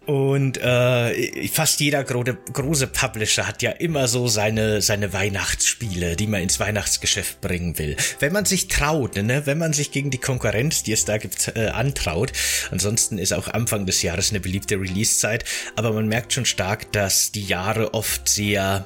Und 0.05 0.57
äh, 0.57 1.47
fast 1.47 1.79
jeder 1.79 2.03
gro 2.03 2.23
große 2.23 2.87
Publisher 2.87 3.47
hat 3.47 3.61
ja 3.61 3.71
immer 3.71 4.07
so 4.07 4.27
seine, 4.27 4.81
seine 4.81 5.13
Weihnachtsspiele, 5.13 6.15
die 6.15 6.27
man 6.27 6.41
ins 6.41 6.59
Weihnachtsgeschäft 6.59 7.41
bringen 7.41 7.77
will. 7.77 7.95
Wenn 8.19 8.33
man 8.33 8.45
sich 8.45 8.67
traut, 8.67 9.15
ne? 9.15 9.45
wenn 9.45 9.57
man 9.57 9.73
sich 9.73 9.91
gegen 9.91 10.11
die 10.11 10.17
Konkurrenz, 10.17 10.83
die 10.83 10.91
es 10.91 11.05
da 11.05 11.17
gibt, 11.17 11.53
äh, 11.55 11.67
antraut. 11.67 12.33
Ansonsten 12.69 13.17
ist 13.17 13.33
auch 13.33 13.47
Anfang 13.47 13.85
des 13.85 14.01
Jahres 14.01 14.31
eine 14.31 14.39
beliebte 14.39 14.79
Release-Zeit. 14.79 15.45
Aber 15.75 15.93
man 15.93 16.07
merkt 16.07 16.33
schon 16.33 16.45
stark, 16.45 16.91
dass 16.91 17.31
die 17.31 17.45
Jahre 17.45 17.93
oft 17.93 18.29
sehr 18.29 18.85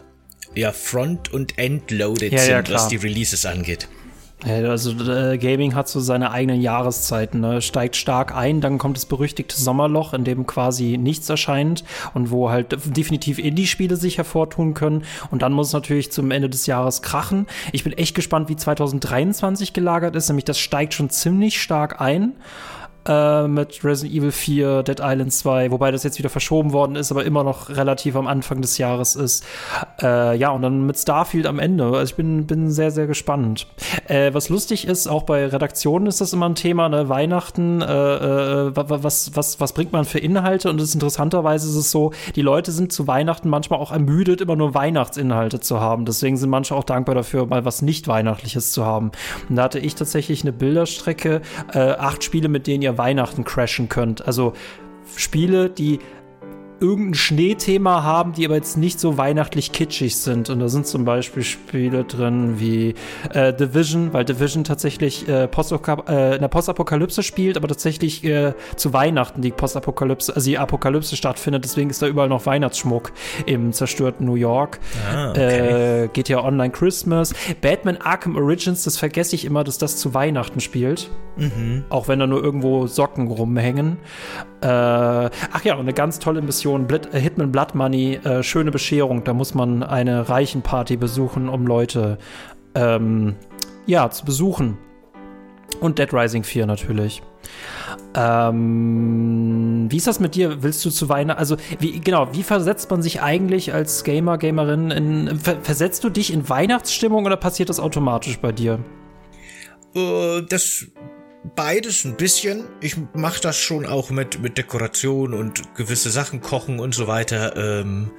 ja, 0.54 0.72
front- 0.72 1.32
und 1.34 1.58
endloaded 1.58 2.32
ja, 2.32 2.40
sind, 2.40 2.70
ja, 2.70 2.74
was 2.74 2.88
die 2.88 2.96
Releases 2.96 3.46
angeht. 3.46 3.88
Also 4.46 4.92
äh, 5.12 5.40
Gaming 5.40 5.74
hat 5.74 5.88
so 5.88 6.00
seine 6.00 6.30
eigenen 6.30 6.62
Jahreszeiten, 6.62 7.40
ne? 7.40 7.64
steigt 7.64 7.96
stark 7.96 8.36
ein, 8.36 8.62
dann 8.62 8.78
kommt 8.78 8.96
das 8.96 9.08
berüchtigte 9.08 9.56
Sommerloch, 9.60 10.14
in 10.14 10.24
dem 10.24 10.46
quasi 10.46 10.98
nichts 10.98 11.28
erscheint 11.30 11.84
und 12.14 12.30
wo 12.30 12.52
halt 12.52 12.78
definitiv 12.96 13.40
Indie-Spiele 13.40 13.96
sich 13.96 14.18
hervortun 14.18 14.76
können 14.76 15.04
und 15.32 15.42
dann 15.42 15.52
muss 15.52 15.68
es 15.68 15.74
natürlich 15.74 16.12
zum 16.12 16.30
Ende 16.30 16.48
des 16.48 16.68
Jahres 16.68 17.02
krachen. 17.02 17.48
Ich 17.72 17.84
bin 17.84 17.94
echt 17.94 18.14
gespannt, 18.14 18.48
wie 18.48 18.56
2023 18.56 19.74
gelagert 19.74 20.16
ist, 20.16 20.30
nämlich 20.30 20.46
das 20.46 20.60
steigt 20.60 20.94
schon 20.94 21.10
ziemlich 21.10 21.60
stark 21.60 22.00
ein 22.00 22.34
äh, 23.08 23.48
mit 23.48 23.84
Resident 23.84 24.16
Evil 24.16 24.32
4, 24.32 24.84
Dead 24.84 25.00
Island 25.00 25.32
2, 25.32 25.72
wobei 25.72 25.92
das 25.92 26.04
jetzt 26.04 26.18
wieder 26.18 26.30
verschoben 26.30 26.74
worden 26.74 26.96
ist, 26.96 27.12
aber 27.12 27.24
immer 27.24 27.44
noch 27.44 27.70
relativ 27.70 28.16
am 28.16 28.28
Anfang 28.28 28.62
des 28.62 28.78
Jahres 28.78 29.16
ist. 29.16 29.46
Äh, 30.02 30.38
ja, 30.38 30.50
und 30.50 30.62
dann 30.62 30.86
mit 30.86 30.98
Starfield 30.98 31.46
am 31.46 31.60
Ende. 31.60 31.86
Also 31.86 32.12
ich 32.12 32.16
bin, 32.16 32.48
bin 32.48 32.72
sehr, 32.72 32.92
sehr 32.92 33.08
gespannt. 33.08 33.68
Äh, 34.08 34.34
was 34.34 34.50
lustig 34.50 34.88
ist, 34.88 35.08
auch 35.08 35.24
bei 35.24 35.46
Redaktionen 35.46 36.08
ist 36.08 36.22
das 36.22 36.34
immer 36.34 36.50
ein 36.50 36.56
Thema, 36.56 36.90
ne? 36.90 37.10
Weihnachten, 37.10 37.82
äh, 37.82 37.86
äh, 37.86 38.72
was, 38.76 39.36
was, 39.36 39.60
was 39.60 39.74
bringt 39.74 39.94
man 39.94 40.06
für 40.06 40.20
Inhalte? 40.20 40.70
Und 40.70 40.80
das 40.80 40.90
ist 40.90 40.96
interessanterweise 40.96 41.70
ist 41.70 41.76
es 41.76 41.92
so, 41.92 42.12
die 42.36 42.42
Leute 42.42 42.72
sind 42.72 42.92
zu 42.92 43.08
Weihnachten 43.08 43.50
manchmal 43.50 43.80
auch 43.80 43.92
ermüdet, 43.92 44.42
immer 44.42 44.56
nur 44.56 44.74
Weihnachtsinhalte 44.74 45.60
zu 45.60 45.80
haben. 45.80 46.06
Deswegen 46.06 46.38
sind 46.38 46.50
manche 46.50 46.76
auch 46.76 46.84
dankbar 46.84 47.16
dafür, 47.16 47.46
mal 47.46 47.66
was 47.66 47.82
nicht 47.82 48.08
Weihnachtliches 48.08 48.72
zu 48.72 48.86
haben. 48.86 49.12
Und 49.50 49.58
da 49.58 49.64
hatte 49.64 49.80
ich 49.80 49.96
tatsächlich 49.96 50.42
eine 50.42 50.54
Bilderstrecke, 50.54 51.42
acht 51.74 52.24
Spiele, 52.24 52.48
mit 52.48 52.68
denen 52.68 52.82
ihr 52.82 52.95
Weihnachten 52.98 53.44
crashen 53.44 53.90
könnt. 53.90 54.26
Also 54.26 54.54
Spiele, 55.16 55.70
die 55.70 56.00
irgendein 56.80 57.14
Schneethema 57.14 58.04
haben, 58.04 58.34
die 58.34 58.46
aber 58.46 58.56
jetzt 58.56 58.78
nicht 58.78 59.00
so 59.00 59.18
weihnachtlich 59.18 59.72
kitschig 59.72 60.18
sind. 60.18 60.50
Und 60.50 60.60
da 60.60 60.68
sind 60.68 60.86
zum 60.86 61.06
Beispiel 61.06 61.44
Spiele 61.44 62.04
drin 62.04 62.60
wie 62.60 62.96
äh, 63.34 63.54
Division, 63.54 64.14
weil 64.14 64.26
Division 64.26 64.64
tatsächlich 64.64 65.28
äh, 65.28 65.46
äh, 65.46 66.36
in 66.36 66.42
der 66.42 66.48
Postapokalypse 66.48 67.24
spielt, 67.24 67.58
aber 67.58 67.68
tatsächlich 67.68 68.24
äh, 68.24 68.54
zu 68.76 68.94
Weihnachten 68.94 69.42
die 69.42 69.52
Postapokalypse, 69.52 70.36
also 70.36 70.50
die 70.50 70.58
Apokalypse 70.58 71.16
stattfindet. 71.16 71.64
Deswegen 71.64 71.90
ist 71.90 72.02
da 72.02 72.08
überall 72.08 72.30
noch 72.30 72.46
Weihnachtsschmuck 72.46 73.12
im 73.46 73.72
zerstörten 73.72 74.26
New 74.26 74.36
York. 74.36 74.80
Ah, 75.14 75.30
okay. 75.32 76.04
äh, 76.04 76.08
geht 76.10 76.30
ja 76.30 76.44
Online 76.44 76.72
Christmas. 76.72 77.34
Batman 77.62 77.98
Arkham 77.98 78.36
Origins, 78.36 78.84
das 78.84 78.98
vergesse 78.98 79.36
ich 79.36 79.46
immer, 79.46 79.64
dass 79.64 79.78
das 79.78 79.98
zu 79.98 80.14
Weihnachten 80.14 80.60
spielt. 80.60 81.10
Mhm. 81.38 81.84
Auch 81.90 82.08
wenn 82.08 82.20
da 82.20 82.28
nur 82.28 82.44
irgendwo 82.44 82.88
Socken 82.88 83.28
rumhängen. 83.28 83.98
Äh, 84.62 84.68
ach 84.68 85.64
ja, 85.64 85.74
und 85.74 85.82
eine 85.82 85.94
ganz 85.94 86.20
tolle 86.20 86.42
Mission, 86.42 86.88
Blit 86.88 87.14
äh, 87.14 87.20
Hitman 87.20 87.52
Blood 87.52 87.76
Money, 87.76 88.16
äh, 88.24 88.44
schöne 88.44 88.72
Bescherung. 88.72 89.24
Da 89.24 89.34
muss 89.34 89.54
man 89.54 89.84
eine 89.84 90.30
Reichenparty 90.30 90.98
besuchen, 90.98 91.50
um 91.50 91.68
Leute 91.68 92.18
ähm, 92.74 93.36
ja, 93.86 94.10
zu 94.10 94.26
besuchen. 94.26 94.78
Und 95.82 96.00
Dead 96.00 96.14
Rising 96.14 96.44
4 96.44 96.66
natürlich. 96.66 97.22
Ähm, 98.16 99.88
wie 99.90 99.98
ist 99.98 100.08
das 100.08 100.20
mit 100.20 100.36
dir? 100.36 100.64
Willst 100.64 100.86
du 100.86 100.90
zu 100.90 101.10
Weihnachten? 101.10 101.38
Also, 101.38 101.58
wie, 101.80 102.00
genau, 102.00 102.34
wie 102.34 102.44
versetzt 102.44 102.90
man 102.90 103.02
sich 103.02 103.22
eigentlich 103.22 103.74
als 103.74 104.04
Gamer, 104.04 104.38
Gamerin 104.38 104.92
in. 104.92 105.40
Ver 105.40 105.58
versetzt 105.62 106.04
du 106.04 106.10
dich 106.10 106.32
in 106.32 106.48
Weihnachtsstimmung 106.48 107.26
oder 107.26 107.36
passiert 107.36 107.70
das 107.70 107.80
automatisch 107.80 108.40
bei 108.40 108.54
dir? 108.54 108.80
Uh, 109.96 110.42
das 110.42 110.88
beides 111.56 112.06
ein 112.06 112.16
bisschen. 112.16 112.66
Ich 112.82 112.96
mache 113.14 113.42
das 113.42 113.58
schon 113.58 113.86
auch 113.86 114.10
mit, 114.10 114.42
mit 114.42 114.58
Dekoration 114.58 115.34
und 115.34 115.76
gewisse 115.76 116.10
Sachen 116.10 116.42
kochen 116.42 116.80
und 116.80 116.96
so 116.96 117.08
weiter 117.08 117.56
ähm, 117.56 118.12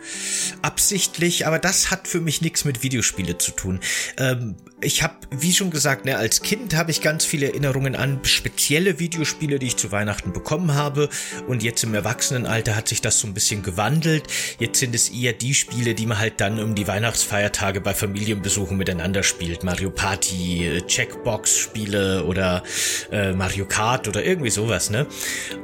absichtlich, 0.63 1.47
aber 1.47 1.59
das 1.59 1.91
hat 1.91 2.09
für 2.09 2.21
mich 2.21 2.43
nichts 2.43 2.65
mit 2.65 2.83
Videospiele 2.83 3.39
zu 3.39 3.53
tun. 3.53 3.81
Ähm, 4.19 4.57
ich 4.83 5.03
habe, 5.03 5.15
wie 5.31 5.55
schon 5.55 5.71
gesagt, 5.71 6.05
ne, 6.05 6.19
als 6.19 6.43
Kind 6.43 6.77
habe 6.77 6.91
ich 6.91 7.01
ganz 7.01 7.25
viele 7.25 7.49
Erinnerungen 7.49 7.97
an 7.97 8.21
spezielle 8.25 8.99
Videospiele, 8.99 9.59
die 9.59 9.69
ich 9.69 9.77
zu 9.77 9.91
Weihnachten 9.91 10.35
bekommen 10.35 10.75
habe. 10.75 11.09
Und 11.47 11.63
jetzt 11.63 11.83
im 11.83 11.95
Erwachsenenalter 11.95 12.77
hat 12.77 12.89
sich 12.89 13.01
das 13.01 13.19
so 13.19 13.27
ein 13.27 13.33
bisschen 13.33 13.63
gewandelt. 13.63 14.25
Jetzt 14.59 14.79
sind 14.79 14.95
es 14.95 15.09
eher 15.09 15.33
die 15.33 15.55
Spiele, 15.55 15.95
die 15.95 16.05
man 16.05 16.19
halt 16.19 16.41
dann 16.43 16.63
um 16.63 16.75
die 16.75 16.87
Weihnachtsfeiertage 16.87 17.81
bei 17.81 17.95
Familienbesuchen 17.95 18.77
miteinander 18.77 19.23
spielt. 19.23 19.65
Mario 19.65 19.91
Party, 19.91 20.83
Checkbox-Spiele 20.87 22.25
oder 22.25 22.63
äh, 23.11 23.33
Mario 23.33 23.65
Kart 23.65 24.09
oder 24.09 24.25
irgendwie 24.25 24.51
sowas, 24.51 24.91
ne? 24.91 25.07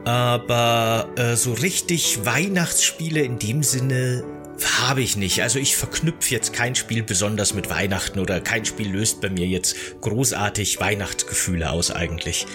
Aber 0.05 1.11
äh, 1.17 1.37
so 1.37 1.53
richtig 1.53 2.25
Weihnachtsspiele 2.25 3.21
in 3.21 3.39
dem 3.39 3.63
Sinne 3.63 4.42
habe 4.81 5.03
ich 5.03 5.17
nicht. 5.17 5.43
Also 5.43 5.59
ich 5.59 5.77
verknüpfe 5.77 6.35
jetzt 6.35 6.53
kein 6.53 6.75
Spiel 6.75 7.03
besonders 7.03 7.55
mit 7.55 7.71
Weihnachten 7.71 8.19
oder 8.19 8.41
kein 8.41 8.65
Spiel 8.65 8.91
löst 8.91 9.21
bei 9.21 9.31
mir 9.31 9.47
jetzt 9.47 9.77
großartig 10.01 10.81
Weihnachtsgefühle 10.81 11.71
aus 11.71 11.91
eigentlich. 11.91 12.47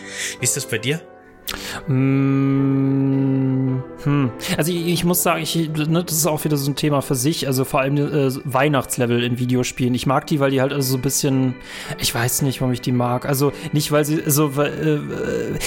Ist 0.42 0.58
das 0.58 0.68
bei 0.68 0.78
dir? 0.78 1.02
Mmh, 1.88 3.38
hm. 4.04 4.32
Also 4.58 4.72
ich, 4.72 4.88
ich, 4.88 5.06
muss 5.06 5.24
sagen, 5.24 5.42
ich, 5.42 5.56
ne, 5.56 6.04
das 6.04 6.18
ist 6.18 6.28
auch 6.28 6.44
wieder 6.44 6.58
so 6.58 6.70
ein 6.70 6.76
Thema 6.76 7.02
für 7.02 7.16
sich. 7.16 7.48
Also 7.48 7.64
vor 7.64 7.80
allem 7.80 7.98
äh, 7.98 8.30
Weihnachtslevel 8.44 9.24
in 9.24 9.40
Videospielen. 9.40 9.96
Ich 9.96 10.06
mag 10.06 10.28
die, 10.28 10.42
weil 10.42 10.52
die 10.52 10.60
halt 10.60 10.74
also 10.74 10.92
so 10.92 10.98
ein 10.98 11.02
bisschen, 11.02 11.56
ich 12.00 12.14
weiß 12.14 12.42
nicht, 12.42 12.60
warum 12.60 12.74
ich 12.74 12.82
die 12.82 12.92
mag. 12.92 13.26
Also 13.26 13.54
nicht, 13.72 13.92
weil 13.92 14.04
sie 14.04 14.24
so, 14.26 14.48
also, 14.48 14.62
äh, 14.64 15.00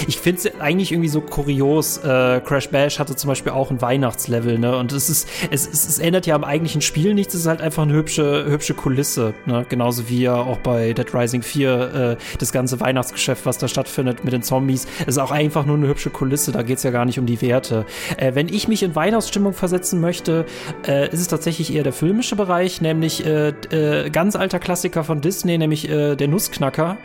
ich 0.07 0.19
finde 0.19 0.41
es 0.41 0.61
eigentlich 0.61 0.93
irgendwie 0.93 1.09
so 1.09 1.23
kurios. 1.23 1.99
Äh, 1.99 2.41
Crash 2.45 2.69
Bash 2.69 2.99
hatte 2.99 3.17
zum 3.17 3.29
Beispiel 3.29 3.53
auch 3.53 3.71
ein 3.71 3.81
Weihnachtslevel, 3.81 4.59
ne? 4.59 4.77
Und 4.77 4.93
es 4.93 5.09
ist, 5.09 5.29
es, 5.51 5.67
es, 5.67 5.89
es 5.89 5.99
ändert 5.99 6.27
ja 6.27 6.35
am 6.35 6.45
eigentlichen 6.45 6.83
Spiel 6.83 7.15
nichts. 7.15 7.35
Es 7.35 7.41
ist 7.43 7.47
halt 7.47 7.63
einfach 7.63 7.85
eine 7.85 7.95
hübsche, 7.95 8.45
hübsche 8.47 8.75
Kulisse, 8.75 9.33
ne? 9.47 9.65
Genauso 9.69 10.09
wie 10.09 10.23
ja 10.23 10.35
auch 10.35 10.59
bei 10.59 10.93
Dead 10.93 11.15
Rising 11.15 11.43
4 11.43 11.95
äh, 11.95 12.17
das 12.39 12.53
ganze 12.53 12.81
Weihnachtsgeschäft, 12.81 13.47
was 13.47 13.59
da 13.59 13.69
stattfindet 13.69 14.25
mit 14.25 14.33
den 14.33 14.43
Zombies, 14.43 14.87
ist 15.07 15.19
auch 15.19 15.31
einfach 15.31 15.67
nur 15.71 15.79
eine 15.79 15.89
hübsche 15.89 16.11
Kulisse, 16.11 16.53
da 16.53 16.63
geht 16.63 16.79
es 16.79 16.83
ja 16.83 16.91
gar 16.91 17.05
nicht 17.05 17.19
um 17.19 17.27
die 17.27 17.41
Werte. 17.41 17.87
Äh, 18.17 18.35
wenn 18.35 18.49
ich 18.49 18.69
mich 18.69 18.83
in 18.83 18.95
Weihnachtsstimmung 18.95 19.53
versetzen 19.53 20.01
möchte, 20.01 20.47
äh, 20.87 21.09
ist 21.11 21.21
es 21.21 21.29
tatsächlich 21.29 21.75
eher 21.75 21.83
der 21.83 21.93
filmische 21.93 22.37
Bereich, 22.37 22.81
nämlich 22.81 23.25
äh, 23.25 23.49
äh 23.71 24.11
ganz 24.11 24.37
alter 24.37 24.59
Klassiker 24.59 25.05
von 25.05 25.21
Disney, 25.21 25.59
nämlich 25.59 25.89
äh, 25.89 26.17
der 26.17 26.29
Nussknacker. 26.29 26.99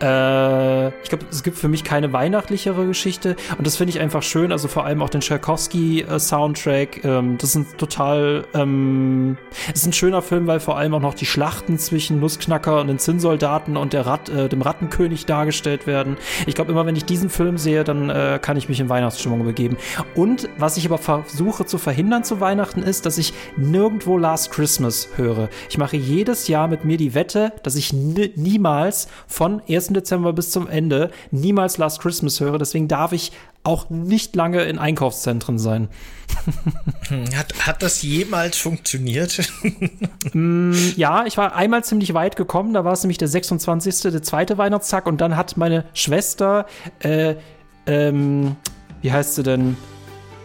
Äh, 0.00 0.88
ich 1.02 1.08
glaube, 1.08 1.26
es 1.30 1.42
gibt 1.42 1.58
für 1.58 1.68
mich 1.68 1.84
keine 1.84 2.12
weihnachtlichere 2.12 2.86
Geschichte 2.86 3.36
und 3.56 3.66
das 3.66 3.76
finde 3.76 3.90
ich 3.92 4.00
einfach 4.00 4.22
schön. 4.22 4.52
Also 4.52 4.68
vor 4.68 4.84
allem 4.84 5.02
auch 5.02 5.10
den 5.10 5.20
Tchaikovsky-Soundtrack. 5.20 7.04
Ähm, 7.04 7.38
das 7.38 7.56
ist 7.56 7.78
total, 7.78 8.44
ähm, 8.54 9.36
ist 9.72 9.86
ein 9.86 9.92
schöner 9.92 10.22
Film, 10.22 10.46
weil 10.46 10.60
vor 10.60 10.76
allem 10.76 10.94
auch 10.94 11.00
noch 11.00 11.14
die 11.14 11.26
Schlachten 11.26 11.78
zwischen 11.78 12.20
Nussknacker 12.20 12.80
und 12.80 12.88
den 12.88 12.98
Zinnsoldaten 12.98 13.76
und 13.76 13.92
der 13.92 14.06
Rat, 14.06 14.28
äh, 14.28 14.48
dem 14.48 14.62
Rattenkönig 14.62 15.26
dargestellt 15.26 15.86
werden. 15.86 16.16
Ich 16.46 16.54
glaube, 16.54 16.72
immer 16.72 16.86
wenn 16.86 16.96
ich 16.96 17.04
diesen 17.04 17.30
Film 17.30 17.58
sehe, 17.58 17.84
dann 17.84 18.10
äh, 18.10 18.38
kann 18.40 18.56
ich 18.56 18.68
mich 18.68 18.80
in 18.80 18.88
Weihnachtsstimmung 18.88 19.44
begeben. 19.44 19.76
Und 20.14 20.48
was 20.58 20.76
ich 20.76 20.86
aber 20.86 20.98
versuche 20.98 21.66
zu 21.66 21.78
verhindern 21.78 22.24
zu 22.24 22.40
Weihnachten 22.40 22.82
ist, 22.82 23.06
dass 23.06 23.18
ich 23.18 23.32
nirgendwo 23.56 24.18
Last 24.18 24.50
Christmas 24.50 25.08
höre. 25.16 25.48
Ich 25.68 25.78
mache 25.78 25.96
jedes 25.96 26.48
Jahr 26.48 26.68
mit 26.68 26.84
mir 26.84 26.96
die 26.96 27.14
Wette, 27.14 27.52
dass 27.62 27.76
ich 27.76 27.92
niemals 27.92 29.08
von 29.26 29.62
1. 29.68 29.87
Dezember 29.94 30.32
bis 30.32 30.50
zum 30.50 30.68
Ende 30.68 31.10
niemals 31.30 31.78
Last 31.78 32.00
Christmas 32.00 32.40
höre. 32.40 32.58
Deswegen 32.58 32.88
darf 32.88 33.12
ich 33.12 33.32
auch 33.64 33.90
nicht 33.90 34.34
lange 34.36 34.62
in 34.64 34.78
Einkaufszentren 34.78 35.58
sein. 35.58 35.88
Hat, 37.34 37.66
hat 37.66 37.82
das 37.82 38.02
jemals 38.02 38.58
funktioniert? 38.58 39.50
mm, 40.32 40.72
ja, 40.96 41.26
ich 41.26 41.36
war 41.36 41.54
einmal 41.54 41.84
ziemlich 41.84 42.14
weit 42.14 42.36
gekommen. 42.36 42.74
Da 42.74 42.84
war 42.84 42.92
es 42.92 43.02
nämlich 43.02 43.18
der 43.18 43.28
26., 43.28 44.12
der 44.12 44.22
zweite 44.22 44.58
Weihnachtstag. 44.58 45.06
Und 45.06 45.20
dann 45.20 45.36
hat 45.36 45.56
meine 45.56 45.84
Schwester, 45.94 46.66
äh, 47.00 47.34
ähm, 47.86 48.56
wie 49.02 49.12
heißt 49.12 49.34
sie 49.34 49.42
denn? 49.42 49.76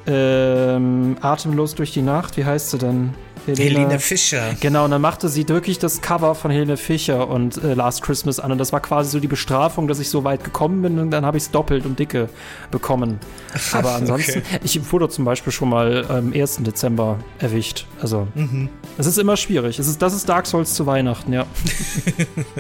Ähm, 0.06 1.16
Atemlos 1.22 1.76
durch 1.76 1.94
die 1.94 2.02
Nacht, 2.02 2.36
wie 2.36 2.44
heißt 2.44 2.72
sie 2.72 2.78
denn? 2.78 3.14
Helene, 3.46 3.80
Helene, 3.80 4.00
Fischer. 4.00 4.56
Genau, 4.60 4.86
und 4.86 4.92
dann 4.92 5.02
machte 5.02 5.28
sie 5.30 5.48
wirklich 5.48 5.80
das 5.80 6.02
Cover 6.02 6.36
von 6.36 6.52
Helene 6.52 6.78
Fischer 6.78 7.28
und 7.28 7.62
äh, 7.64 7.74
Last 7.74 8.02
Christmas 8.02 8.40
an. 8.40 8.52
Und 8.52 8.58
das 8.58 8.72
war 8.72 8.80
quasi 8.80 9.10
so 9.10 9.20
die 9.20 9.28
Bestrafung, 9.28 9.88
dass 9.88 10.00
ich 10.00 10.10
so 10.10 10.24
weit 10.24 10.44
gekommen 10.44 10.82
bin 10.82 11.00
und 11.00 11.12
dann 11.12 11.26
habe 11.26 11.38
ich 11.38 11.44
es 11.44 11.52
doppelt 11.52 11.86
und 11.86 12.00
dicke 12.00 12.30
bekommen. 12.72 13.20
Aber 13.74 13.96
ansonsten, 13.96 14.40
okay. 14.40 14.60
ich 14.64 14.92
wurde 14.92 15.10
zum 15.10 15.26
Beispiel 15.26 15.52
schon 15.52 15.70
mal 15.70 16.06
am 16.08 16.34
ähm, 16.34 16.42
1. 16.42 16.58
Dezember 16.64 17.20
erwischt. 17.40 17.86
Also, 18.02 18.28
mhm. 18.36 18.70
es 18.98 19.06
ist 19.06 19.18
immer 19.18 19.38
schwierig. 19.38 19.80
Es 19.80 19.88
ist, 19.88 20.02
das 20.02 20.14
ist 20.14 20.30
Dark 20.30 20.48
Souls 20.48 20.74
zu 20.74 20.86
Weihnachten, 20.86 21.34
ja. 21.34 21.46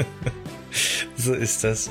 so 1.15 1.33
ist 1.33 1.63
das. 1.63 1.89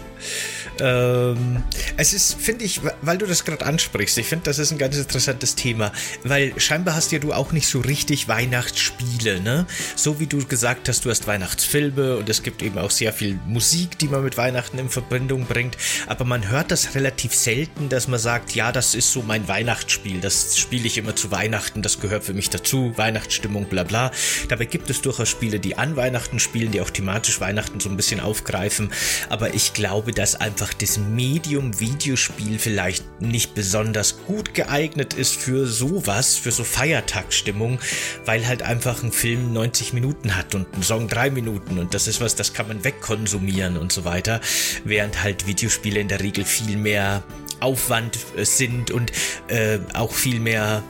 Ähm, 0.82 1.62
es 1.96 2.12
ist, 2.12 2.34
finde 2.40 2.64
ich, 2.64 2.80
weil 3.02 3.16
du 3.16 3.24
das 3.26 3.44
gerade 3.44 3.64
ansprichst, 3.64 4.18
ich 4.18 4.26
finde, 4.26 4.46
das 4.46 4.58
ist 4.58 4.72
ein 4.72 4.78
ganz 4.78 4.96
interessantes 4.96 5.54
Thema, 5.54 5.92
weil 6.24 6.58
scheinbar 6.58 6.96
hast 6.96 7.12
ja 7.12 7.20
du 7.20 7.32
auch 7.32 7.52
nicht 7.52 7.68
so 7.68 7.78
richtig 7.80 8.26
Weihnachtsspiele, 8.26 9.40
ne? 9.40 9.66
So 9.94 10.18
wie 10.18 10.26
du 10.26 10.44
gesagt 10.44 10.88
hast, 10.88 11.04
du 11.04 11.10
hast 11.10 11.28
Weihnachtsfilme 11.28 12.16
und 12.16 12.28
es 12.28 12.42
gibt 12.42 12.62
eben 12.62 12.78
auch 12.78 12.90
sehr 12.90 13.12
viel 13.12 13.38
Musik, 13.46 13.96
die 13.98 14.08
man 14.08 14.24
mit 14.24 14.36
Weihnachten 14.36 14.76
in 14.76 14.88
Verbindung 14.88 15.46
bringt, 15.46 15.76
aber 16.08 16.24
man 16.24 16.48
hört 16.48 16.72
das 16.72 16.96
relativ 16.96 17.32
selten, 17.32 17.88
dass 17.88 18.08
man 18.08 18.18
sagt, 18.18 18.56
ja, 18.56 18.72
das 18.72 18.96
ist 18.96 19.12
so 19.12 19.22
mein 19.22 19.46
Weihnachtsspiel, 19.46 20.20
das 20.20 20.58
spiele 20.58 20.88
ich 20.88 20.98
immer 20.98 21.14
zu 21.14 21.30
Weihnachten, 21.30 21.82
das 21.82 22.00
gehört 22.00 22.24
für 22.24 22.34
mich 22.34 22.50
dazu, 22.50 22.92
Weihnachtsstimmung, 22.96 23.66
bla 23.66 23.84
bla. 23.84 24.10
Dabei 24.48 24.64
gibt 24.64 24.90
es 24.90 25.00
durchaus 25.00 25.28
Spiele, 25.28 25.60
die 25.60 25.78
an 25.78 25.94
Weihnachten 25.94 26.40
spielen, 26.40 26.72
die 26.72 26.80
auch 26.80 26.90
thematisch 26.90 27.40
Weihnachten 27.40 27.78
so 27.78 27.88
ein 27.88 27.96
bisschen 27.96 28.18
aufgreifen, 28.18 28.90
aber 29.28 29.54
ich 29.54 29.74
glaube, 29.74 30.10
dass 30.10 30.34
einfach 30.34 30.71
einfach 30.72 30.78
das 30.78 30.98
Medium 30.98 31.78
Videospiel 31.80 32.58
vielleicht 32.58 33.04
nicht 33.20 33.54
besonders 33.54 34.16
gut 34.26 34.54
geeignet 34.54 35.14
ist 35.14 35.36
für 35.36 35.66
sowas, 35.66 36.36
für 36.36 36.50
so 36.50 36.64
Feiertagsstimmung, 36.64 37.78
weil 38.24 38.46
halt 38.46 38.62
einfach 38.62 39.02
ein 39.02 39.12
Film 39.12 39.52
90 39.52 39.92
Minuten 39.92 40.36
hat 40.36 40.54
und 40.54 40.66
ein 40.74 40.82
Song 40.82 41.08
3 41.08 41.30
Minuten 41.30 41.78
und 41.78 41.94
das 41.94 42.08
ist 42.08 42.20
was, 42.20 42.36
das 42.36 42.52
kann 42.52 42.68
man 42.68 42.84
wegkonsumieren 42.84 43.76
und 43.76 43.92
so 43.92 44.04
weiter, 44.04 44.40
während 44.84 45.22
halt 45.22 45.46
Videospiele 45.46 46.00
in 46.00 46.08
der 46.08 46.20
Regel 46.20 46.44
viel 46.44 46.76
mehr 46.76 47.22
Aufwand 47.60 48.18
äh, 48.36 48.44
sind 48.44 48.90
und 48.90 49.12
äh, 49.48 49.78
auch 49.94 50.12
viel 50.12 50.40
mehr 50.40 50.82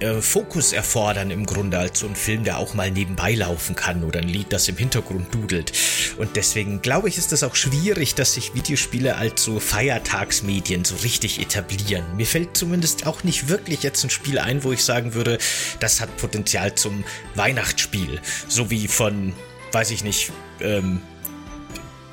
äh, 0.00 0.20
Fokus 0.20 0.72
erfordern 0.72 1.30
im 1.30 1.46
Grunde 1.46 1.78
als 1.78 2.00
so 2.00 2.06
ein 2.06 2.16
Film, 2.16 2.44
der 2.44 2.58
auch 2.58 2.74
mal 2.74 2.90
nebenbei 2.90 3.34
laufen 3.34 3.74
kann 3.74 4.04
oder 4.04 4.20
ein 4.20 4.28
Lied, 4.28 4.52
das 4.52 4.68
im 4.68 4.76
Hintergrund 4.76 5.34
dudelt. 5.34 5.72
Und 6.18 6.36
deswegen 6.36 6.82
glaube 6.82 7.08
ich, 7.08 7.18
ist 7.18 7.32
das 7.32 7.42
auch 7.42 7.54
schwierig, 7.54 8.14
dass 8.14 8.34
sich 8.34 8.54
Videospiele 8.54 9.16
als 9.16 9.44
so 9.44 9.60
Feiertagsmedien 9.60 10.84
so 10.84 10.96
richtig 10.96 11.40
etablieren. 11.40 12.04
Mir 12.16 12.26
fällt 12.26 12.56
zumindest 12.56 13.06
auch 13.06 13.24
nicht 13.24 13.48
wirklich 13.48 13.82
jetzt 13.82 14.04
ein 14.04 14.10
Spiel 14.10 14.38
ein, 14.38 14.64
wo 14.64 14.72
ich 14.72 14.84
sagen 14.84 15.14
würde, 15.14 15.38
das 15.80 16.00
hat 16.00 16.16
Potenzial 16.16 16.74
zum 16.74 17.04
Weihnachtsspiel. 17.34 18.20
So 18.48 18.70
wie 18.70 18.88
von, 18.88 19.32
weiß 19.72 19.90
ich 19.90 20.04
nicht, 20.04 20.32
ähm, 20.60 21.00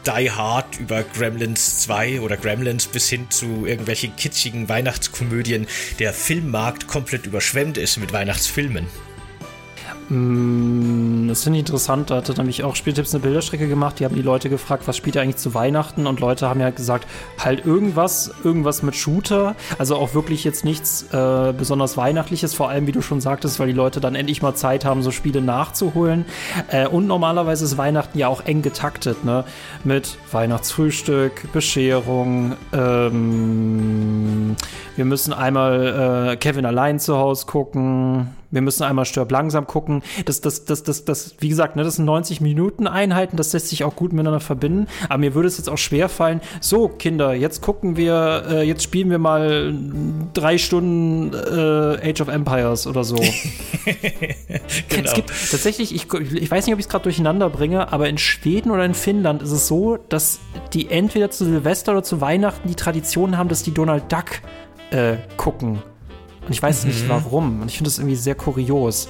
die 0.07 0.31
Hard 0.31 0.79
über 0.79 1.03
Gremlins 1.03 1.79
2 1.79 2.21
oder 2.21 2.37
Gremlins 2.37 2.87
bis 2.87 3.09
hin 3.09 3.29
zu 3.29 3.65
irgendwelchen 3.65 4.15
kitschigen 4.15 4.69
Weihnachtskomödien 4.69 5.67
der 5.99 6.13
Filmmarkt 6.13 6.87
komplett 6.87 7.25
überschwemmt 7.25 7.77
ist 7.77 7.97
mit 7.97 8.13
Weihnachtsfilmen. 8.13 8.87
Mm, 10.11 11.29
das 11.29 11.43
finde 11.43 11.59
ich 11.59 11.61
interessant. 11.61 12.09
Da 12.09 12.17
hatte 12.17 12.33
nämlich 12.33 12.65
auch 12.65 12.75
Spieltipps 12.75 13.13
eine 13.15 13.23
Bilderstrecke 13.23 13.69
gemacht. 13.69 13.99
Die 13.99 14.05
haben 14.05 14.13
die 14.13 14.21
Leute 14.21 14.49
gefragt, 14.49 14.83
was 14.85 14.97
spielt 14.97 15.15
ihr 15.15 15.21
eigentlich 15.21 15.37
zu 15.37 15.53
Weihnachten? 15.53 16.05
Und 16.05 16.19
Leute 16.19 16.49
haben 16.49 16.59
ja 16.59 16.69
gesagt, 16.69 17.07
halt 17.39 17.65
irgendwas, 17.65 18.33
irgendwas 18.43 18.83
mit 18.83 18.93
Shooter. 18.93 19.55
Also 19.77 19.95
auch 19.95 20.13
wirklich 20.13 20.43
jetzt 20.43 20.65
nichts 20.65 21.03
äh, 21.13 21.53
besonders 21.57 21.95
Weihnachtliches. 21.95 22.53
Vor 22.53 22.67
allem, 22.67 22.87
wie 22.87 22.91
du 22.91 23.01
schon 23.01 23.21
sagtest, 23.21 23.57
weil 23.59 23.67
die 23.67 23.73
Leute 23.73 24.01
dann 24.01 24.15
endlich 24.15 24.41
mal 24.41 24.53
Zeit 24.53 24.83
haben, 24.83 25.01
so 25.01 25.11
Spiele 25.11 25.39
nachzuholen. 25.41 26.25
Äh, 26.67 26.87
und 26.87 27.07
normalerweise 27.07 27.63
ist 27.63 27.77
Weihnachten 27.77 28.19
ja 28.19 28.27
auch 28.27 28.45
eng 28.45 28.61
getaktet, 28.61 29.23
ne? 29.23 29.45
Mit 29.85 30.17
Weihnachtsfrühstück, 30.29 31.53
Bescherung. 31.53 32.57
Ähm, 32.73 34.57
wir 34.97 35.05
müssen 35.05 35.31
einmal 35.31 36.33
äh, 36.33 36.35
Kevin 36.35 36.65
allein 36.65 36.99
zu 36.99 37.15
Hause 37.15 37.45
gucken 37.45 38.40
wir 38.51 38.61
müssen 38.61 38.83
einmal 38.83 39.05
Stirb 39.05 39.31
langsam 39.31 39.65
gucken. 39.67 40.03
Das, 40.25 40.41
das, 40.41 40.65
das, 40.65 40.83
das, 40.83 41.05
das, 41.05 41.35
wie 41.39 41.49
gesagt, 41.49 41.75
ne, 41.75 41.83
das 41.83 41.95
sind 41.95 42.05
90 42.05 42.41
Minuten 42.41 42.87
Einheiten, 42.87 43.37
das 43.37 43.53
lässt 43.53 43.69
sich 43.69 43.83
auch 43.83 43.95
gut 43.95 44.13
miteinander 44.13 44.39
verbinden. 44.39 44.87
Aber 45.09 45.17
mir 45.17 45.33
würde 45.33 45.47
es 45.47 45.57
jetzt 45.57 45.69
auch 45.69 45.77
schwer 45.77 46.09
fallen, 46.09 46.41
so, 46.59 46.87
Kinder, 46.87 47.33
jetzt 47.33 47.61
gucken 47.61 47.97
wir, 47.97 48.43
äh, 48.49 48.63
jetzt 48.63 48.83
spielen 48.83 49.09
wir 49.09 49.19
mal 49.19 49.73
drei 50.33 50.57
Stunden 50.57 51.33
äh, 51.33 52.09
Age 52.09 52.21
of 52.21 52.27
Empires 52.27 52.87
oder 52.87 53.03
so. 53.03 53.15
genau. 54.89 55.05
Es 55.05 55.13
gibt 55.13 55.29
tatsächlich, 55.29 55.95
ich, 55.95 56.11
ich 56.13 56.51
weiß 56.51 56.65
nicht, 56.65 56.73
ob 56.73 56.79
ich 56.79 56.85
es 56.85 56.89
gerade 56.89 57.03
durcheinander 57.03 57.49
bringe, 57.49 57.91
aber 57.91 58.09
in 58.09 58.17
Schweden 58.17 58.71
oder 58.71 58.85
in 58.85 58.93
Finnland 58.93 59.41
ist 59.41 59.51
es 59.51 59.67
so, 59.67 59.97
dass 60.09 60.39
die 60.73 60.89
entweder 60.89 61.31
zu 61.31 61.45
Silvester 61.45 61.93
oder 61.93 62.03
zu 62.03 62.21
Weihnachten 62.21 62.67
die 62.67 62.75
Tradition 62.75 63.37
haben, 63.37 63.49
dass 63.49 63.63
die 63.63 63.73
Donald 63.73 64.11
Duck 64.11 64.41
äh, 64.91 65.17
gucken. 65.37 65.81
Und 66.51 66.55
ich 66.55 66.61
weiß 66.61 66.83
mhm. 66.83 66.89
nicht 66.89 67.07
warum. 67.07 67.61
Und 67.61 67.69
ich 67.69 67.77
finde 67.77 67.89
das 67.89 67.97
irgendwie 67.97 68.17
sehr 68.17 68.35
kurios. 68.35 69.07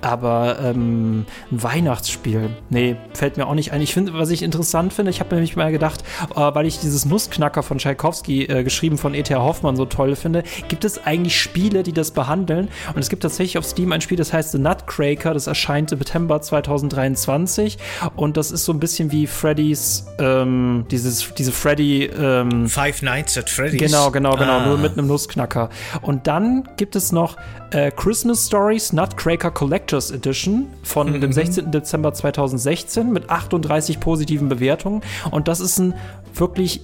Aber 0.00 0.58
ähm, 0.60 1.24
ein 1.52 1.62
Weihnachtsspiel, 1.62 2.50
nee, 2.68 2.96
fällt 3.14 3.36
mir 3.36 3.46
auch 3.46 3.54
nicht 3.54 3.72
ein. 3.72 3.80
Ich 3.80 3.94
finde, 3.94 4.12
was 4.14 4.30
ich 4.30 4.42
interessant 4.42 4.92
finde, 4.92 5.12
ich 5.12 5.20
habe 5.20 5.32
nämlich 5.32 5.54
mal 5.54 5.70
gedacht, 5.70 6.02
äh, 6.34 6.34
weil 6.34 6.66
ich 6.66 6.80
dieses 6.80 7.04
Nussknacker 7.04 7.62
von 7.62 7.78
Tchaikovsky, 7.78 8.46
äh, 8.46 8.64
geschrieben 8.64 8.98
von 8.98 9.14
E.T.A. 9.14 9.38
Hoffmann, 9.40 9.76
so 9.76 9.84
toll 9.84 10.16
finde, 10.16 10.42
gibt 10.66 10.84
es 10.84 11.06
eigentlich 11.06 11.40
Spiele, 11.40 11.84
die 11.84 11.92
das 11.92 12.10
behandeln? 12.10 12.66
Und 12.92 12.98
es 12.98 13.08
gibt 13.08 13.22
tatsächlich 13.22 13.56
auf 13.56 13.64
Steam 13.64 13.92
ein 13.92 14.00
Spiel, 14.00 14.16
das 14.16 14.32
heißt 14.32 14.50
The 14.50 14.58
Nutcracker, 14.58 15.32
das 15.32 15.46
erscheint 15.46 15.92
im 15.92 15.98
September 15.98 16.42
2023. 16.42 17.78
Und 18.16 18.36
das 18.36 18.50
ist 18.50 18.64
so 18.64 18.72
ein 18.72 18.80
bisschen 18.80 19.12
wie 19.12 19.28
Freddy's, 19.28 20.06
ähm, 20.18 20.86
dieses, 20.90 21.32
diese 21.34 21.52
Freddy. 21.52 22.06
Ähm, 22.06 22.68
Five 22.68 23.02
Nights 23.02 23.38
at 23.38 23.48
Freddy's. 23.48 23.80
Genau, 23.80 24.10
genau, 24.10 24.34
genau, 24.34 24.58
ah. 24.58 24.66
nur 24.66 24.76
mit 24.76 24.98
einem 24.98 25.06
Nussknacker. 25.06 25.70
Und 26.02 26.26
dann 26.26 26.64
gibt 26.80 26.96
es 26.96 27.12
noch 27.12 27.36
äh, 27.72 27.90
Christmas 27.90 28.46
Stories 28.46 28.94
Nutcracker 28.94 29.50
Collectors 29.50 30.10
Edition 30.10 30.66
von 30.82 31.12
mhm. 31.12 31.20
dem 31.20 31.30
16. 31.30 31.70
Dezember 31.70 32.14
2016 32.14 33.12
mit 33.12 33.28
38 33.28 34.00
positiven 34.00 34.48
Bewertungen. 34.48 35.02
Und 35.30 35.46
das 35.46 35.60
ist 35.60 35.78
ein 35.78 35.92
wirklich 36.32 36.80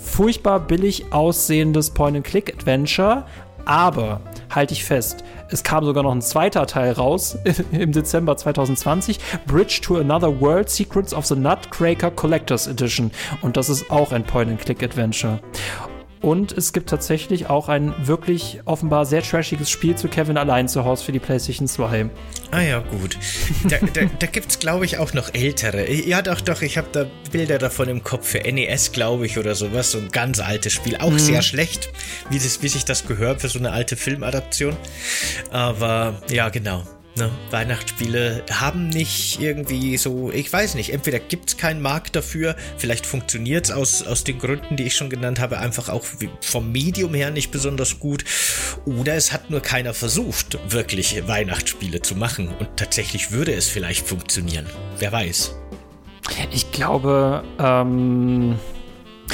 furchtbar 0.00 0.60
billig 0.60 1.12
aussehendes 1.12 1.90
Point-and-Click-Adventure. 1.90 3.24
Aber 3.64 4.20
halte 4.50 4.72
ich 4.72 4.84
fest, 4.84 5.24
es 5.48 5.64
kam 5.64 5.84
sogar 5.84 6.04
noch 6.04 6.12
ein 6.12 6.22
zweiter 6.22 6.64
Teil 6.68 6.92
raus 6.92 7.36
im 7.72 7.90
Dezember 7.90 8.36
2020, 8.36 9.18
Bridge 9.48 9.80
to 9.82 9.96
Another 9.96 10.40
World 10.40 10.70
Secrets 10.70 11.12
of 11.12 11.26
the 11.26 11.34
Nutcracker 11.34 12.12
Collectors 12.12 12.68
Edition. 12.68 13.10
Und 13.42 13.56
das 13.56 13.68
ist 13.68 13.90
auch 13.90 14.12
ein 14.12 14.22
Point-and-Click-Adventure. 14.22 15.40
Und 16.22 16.52
es 16.52 16.74
gibt 16.74 16.90
tatsächlich 16.90 17.48
auch 17.48 17.68
ein 17.68 17.94
wirklich 18.06 18.60
offenbar 18.66 19.06
sehr 19.06 19.22
trashiges 19.22 19.70
Spiel 19.70 19.96
zu 19.96 20.08
Kevin 20.08 20.36
allein 20.36 20.68
zu 20.68 20.84
Hause 20.84 21.04
für 21.04 21.12
die 21.12 21.18
PlayStation 21.18 21.66
2. 21.66 22.10
Ah 22.50 22.60
ja, 22.60 22.80
gut. 22.80 23.16
Da, 23.68 23.78
da, 23.94 24.02
da 24.18 24.26
gibt 24.26 24.50
es, 24.50 24.58
glaube 24.58 24.84
ich, 24.84 24.98
auch 24.98 25.14
noch 25.14 25.32
ältere. 25.32 25.90
Ja, 25.90 26.20
doch, 26.20 26.40
doch, 26.40 26.62
ich 26.62 26.76
habe 26.76 26.88
da 26.92 27.06
Bilder 27.30 27.58
davon 27.58 27.88
im 27.88 28.02
Kopf 28.02 28.28
für 28.28 28.40
NES, 28.40 28.92
glaube 28.92 29.26
ich, 29.26 29.38
oder 29.38 29.54
sowas. 29.54 29.92
So 29.92 29.98
ein 29.98 30.10
ganz 30.10 30.40
altes 30.40 30.72
Spiel. 30.72 30.96
Auch 30.96 31.10
mhm. 31.10 31.18
sehr 31.18 31.42
schlecht, 31.42 31.90
wie, 32.28 32.38
das, 32.38 32.62
wie 32.62 32.68
sich 32.68 32.84
das 32.84 33.06
gehört 33.06 33.40
für 33.40 33.48
so 33.48 33.58
eine 33.58 33.72
alte 33.72 33.96
Filmadaption. 33.96 34.76
Aber 35.50 36.20
ja, 36.28 36.48
genau. 36.50 36.84
Ne? 37.20 37.30
Weihnachtsspiele 37.50 38.44
haben 38.50 38.88
nicht 38.88 39.42
irgendwie 39.42 39.98
so, 39.98 40.30
ich 40.30 40.50
weiß 40.50 40.74
nicht, 40.74 40.90
entweder 40.90 41.18
gibt 41.18 41.50
es 41.50 41.56
keinen 41.58 41.82
Markt 41.82 42.16
dafür, 42.16 42.56
vielleicht 42.78 43.04
funktioniert 43.04 43.66
es 43.66 43.70
aus, 43.70 44.06
aus 44.06 44.24
den 44.24 44.38
Gründen, 44.38 44.78
die 44.78 44.84
ich 44.84 44.96
schon 44.96 45.10
genannt 45.10 45.38
habe, 45.38 45.58
einfach 45.58 45.90
auch 45.90 46.02
vom 46.40 46.72
Medium 46.72 47.12
her 47.12 47.30
nicht 47.30 47.50
besonders 47.50 48.00
gut, 48.00 48.24
oder 48.86 49.16
es 49.16 49.34
hat 49.34 49.50
nur 49.50 49.60
keiner 49.60 49.92
versucht, 49.92 50.58
wirklich 50.72 51.28
Weihnachtsspiele 51.28 52.00
zu 52.00 52.16
machen 52.16 52.48
und 52.58 52.70
tatsächlich 52.76 53.32
würde 53.32 53.52
es 53.52 53.68
vielleicht 53.68 54.06
funktionieren. 54.06 54.64
Wer 54.98 55.12
weiß. 55.12 55.54
Ich 56.52 56.72
glaube, 56.72 57.44
ähm 57.58 58.58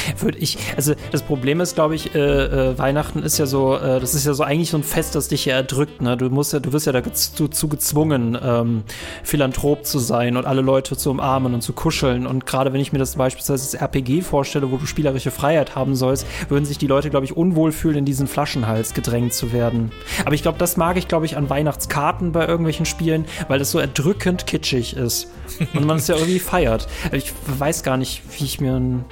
würde 0.20 0.38
ich, 0.38 0.58
also 0.76 0.94
das 1.12 1.22
Problem 1.22 1.60
ist, 1.60 1.74
glaube 1.74 1.94
ich, 1.94 2.14
äh, 2.14 2.18
äh, 2.18 2.78
Weihnachten 2.78 3.22
ist 3.22 3.38
ja 3.38 3.46
so, 3.46 3.76
äh, 3.76 4.00
das 4.00 4.14
ist 4.14 4.26
ja 4.26 4.34
so 4.34 4.42
eigentlich 4.42 4.70
so 4.70 4.76
ein 4.76 4.82
Fest, 4.82 5.14
das 5.14 5.28
dich 5.28 5.44
ja 5.44 5.54
erdrückt. 5.54 6.02
Ne? 6.02 6.16
Du 6.16 6.28
musst 6.30 6.52
ja, 6.52 6.60
du 6.60 6.72
wirst 6.72 6.86
ja 6.86 6.92
dazu 6.92 7.68
gezwungen, 7.68 8.38
ähm, 8.42 8.82
Philanthrop 9.22 9.86
zu 9.86 9.98
sein 9.98 10.36
und 10.36 10.46
alle 10.46 10.62
Leute 10.62 10.96
zu 10.96 11.10
umarmen 11.10 11.54
und 11.54 11.62
zu 11.62 11.72
kuscheln. 11.72 12.26
Und 12.26 12.46
gerade 12.46 12.72
wenn 12.72 12.80
ich 12.80 12.92
mir 12.92 12.98
das 12.98 13.16
beispielsweise 13.16 13.62
als 13.62 13.74
RPG 13.74 14.22
vorstelle, 14.22 14.70
wo 14.70 14.76
du 14.76 14.86
spielerische 14.86 15.30
Freiheit 15.30 15.74
haben 15.74 15.94
sollst, 15.94 16.26
würden 16.48 16.64
sich 16.64 16.78
die 16.78 16.86
Leute, 16.86 17.10
glaube 17.10 17.26
ich, 17.26 17.36
unwohl 17.36 17.72
fühlen, 17.72 17.98
in 17.98 18.04
diesen 18.04 18.26
Flaschenhals 18.26 18.94
gedrängt 18.94 19.34
zu 19.34 19.52
werden. 19.52 19.90
Aber 20.24 20.34
ich 20.34 20.42
glaube, 20.42 20.58
das 20.58 20.76
mag 20.76 20.96
ich, 20.96 21.08
glaube 21.08 21.26
ich, 21.26 21.36
an 21.36 21.50
Weihnachtskarten 21.50 22.32
bei 22.32 22.46
irgendwelchen 22.46 22.86
Spielen, 22.86 23.24
weil 23.48 23.58
das 23.58 23.70
so 23.70 23.78
erdrückend 23.78 24.46
kitschig 24.46 24.96
ist. 24.96 25.28
Und 25.74 25.86
man 25.86 25.98
es 25.98 26.08
ja 26.08 26.16
irgendwie 26.16 26.38
feiert. 26.38 26.88
Ich 27.12 27.32
weiß 27.46 27.82
gar 27.82 27.96
nicht, 27.96 28.22
wie 28.38 28.44
ich 28.44 28.60
mir 28.60 28.74
ein 28.74 29.04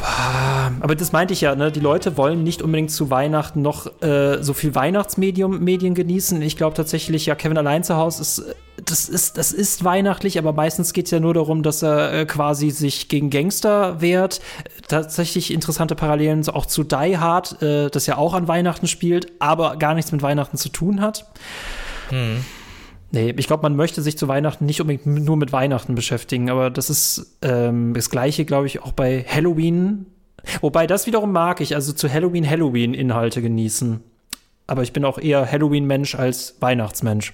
aber 0.00 0.94
das 0.94 1.12
meinte 1.12 1.34
ich 1.34 1.40
ja, 1.40 1.54
ne? 1.54 1.72
die 1.72 1.80
Leute 1.80 2.16
wollen 2.16 2.44
nicht 2.44 2.62
unbedingt 2.62 2.90
zu 2.90 3.10
Weihnachten 3.10 3.62
noch 3.62 4.00
äh, 4.02 4.42
so 4.42 4.52
viel 4.52 4.74
Weihnachtsmedium 4.74 5.58
Medien 5.60 5.94
genießen. 5.94 6.40
Ich 6.42 6.56
glaube 6.56 6.74
tatsächlich, 6.74 7.26
ja, 7.26 7.34
Kevin 7.34 7.58
allein 7.58 7.82
zu 7.82 7.96
Hause 7.96 8.22
ist, 8.22 8.56
das 8.84 9.08
ist, 9.08 9.38
das 9.38 9.52
ist 9.52 9.84
weihnachtlich, 9.84 10.38
aber 10.38 10.52
meistens 10.52 10.92
geht 10.92 11.06
es 11.06 11.10
ja 11.10 11.20
nur 11.20 11.34
darum, 11.34 11.62
dass 11.62 11.82
er 11.82 12.12
äh, 12.12 12.26
quasi 12.26 12.70
sich 12.70 13.08
gegen 13.08 13.28
Gangster 13.30 14.00
wehrt. 14.00 14.40
Tatsächlich 14.86 15.52
interessante 15.52 15.94
Parallelen 15.94 16.48
auch 16.48 16.66
zu 16.66 16.84
Die 16.84 17.18
Hard, 17.18 17.60
äh, 17.60 17.90
das 17.90 18.06
ja 18.06 18.16
auch 18.16 18.34
an 18.34 18.46
Weihnachten 18.46 18.86
spielt, 18.86 19.32
aber 19.40 19.76
gar 19.76 19.94
nichts 19.94 20.12
mit 20.12 20.22
Weihnachten 20.22 20.56
zu 20.56 20.68
tun 20.68 21.00
hat. 21.00 21.26
Hm. 22.10 22.44
Nee, 23.10 23.34
ich 23.36 23.46
glaube, 23.46 23.62
man 23.62 23.74
möchte 23.74 24.02
sich 24.02 24.18
zu 24.18 24.28
Weihnachten 24.28 24.66
nicht 24.66 24.80
unbedingt 24.80 25.06
nur 25.06 25.36
mit 25.36 25.52
Weihnachten 25.52 25.94
beschäftigen, 25.94 26.50
aber 26.50 26.68
das 26.70 26.90
ist 26.90 27.38
ähm, 27.40 27.94
das 27.94 28.10
Gleiche, 28.10 28.44
glaube 28.44 28.66
ich, 28.66 28.82
auch 28.82 28.92
bei 28.92 29.24
Halloween. 29.26 30.06
Wobei 30.60 30.86
das 30.86 31.06
wiederum 31.06 31.32
mag 31.32 31.60
ich, 31.60 31.74
also 31.74 31.92
zu 31.92 32.12
Halloween 32.12 32.48
Halloween-Inhalte 32.48 33.40
genießen. 33.40 34.00
Aber 34.66 34.82
ich 34.82 34.92
bin 34.92 35.04
auch 35.06 35.18
eher 35.18 35.50
Halloween-Mensch 35.50 36.14
als 36.14 36.56
Weihnachtsmensch. 36.60 37.32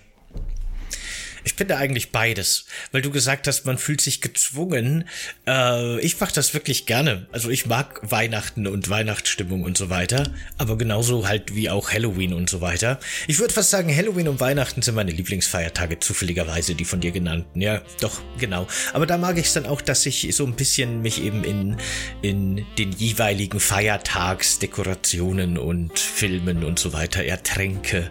Ich 1.45 1.57
bin 1.57 1.69
da 1.69 1.77
eigentlich 1.77 2.11
beides, 2.11 2.65
weil 2.91 3.03
du 3.03 3.11
gesagt 3.11 3.47
hast, 3.47 3.67
man 3.67 3.77
fühlt 3.77 4.01
sich 4.01 4.23
gezwungen. 4.23 5.05
Äh, 5.47 6.01
ich 6.01 6.19
mache 6.19 6.33
das 6.33 6.55
wirklich 6.55 6.87
gerne. 6.87 7.27
Also 7.33 7.51
ich 7.51 7.67
mag 7.67 8.01
Weihnachten 8.03 8.67
und 8.67 8.89
Weihnachtsstimmung 8.89 9.63
und 9.63 9.77
so 9.77 9.91
weiter, 9.91 10.33
aber 10.57 10.79
genauso 10.79 11.29
halt 11.29 11.55
wie 11.55 11.69
auch 11.69 11.93
Halloween 11.93 12.33
und 12.33 12.49
so 12.49 12.63
weiter. 12.63 12.99
Ich 13.29 13.39
würde 13.39 13.53
fast 13.53 13.69
sagen, 13.71 13.95
Halloween 13.95 14.29
und 14.29 14.41
Weihnachten 14.41 14.81
sind 14.81 14.95
meine 14.95 15.11
Lieblingsfeiertage, 15.11 16.01
zufälligerweise 16.01 16.75
die 16.75 16.87
von 16.87 17.01
dir 17.01 17.13
genannten. 17.13 17.61
Ja, 17.61 17.83
doch, 18.01 18.23
genau. 18.39 18.67
Aber 18.95 19.05
da 19.05 19.19
mag 19.19 19.37
ich 19.37 19.47
es 19.47 19.53
dann 19.53 19.67
auch, 19.67 19.83
dass 19.83 20.07
ich 20.07 20.35
so 20.35 20.47
ein 20.47 20.57
bisschen 20.57 21.03
mich 21.03 21.23
eben 21.23 21.45
in, 21.45 21.77
in 22.23 22.65
den 22.79 22.93
jeweiligen 22.93 23.61
Feiertagsdekorationen 23.61 25.59
und 25.59 25.99
Filmen 25.99 26.65
und 26.65 26.79
so 26.79 26.95
weiter 26.95 27.23
ertränke. 27.23 28.11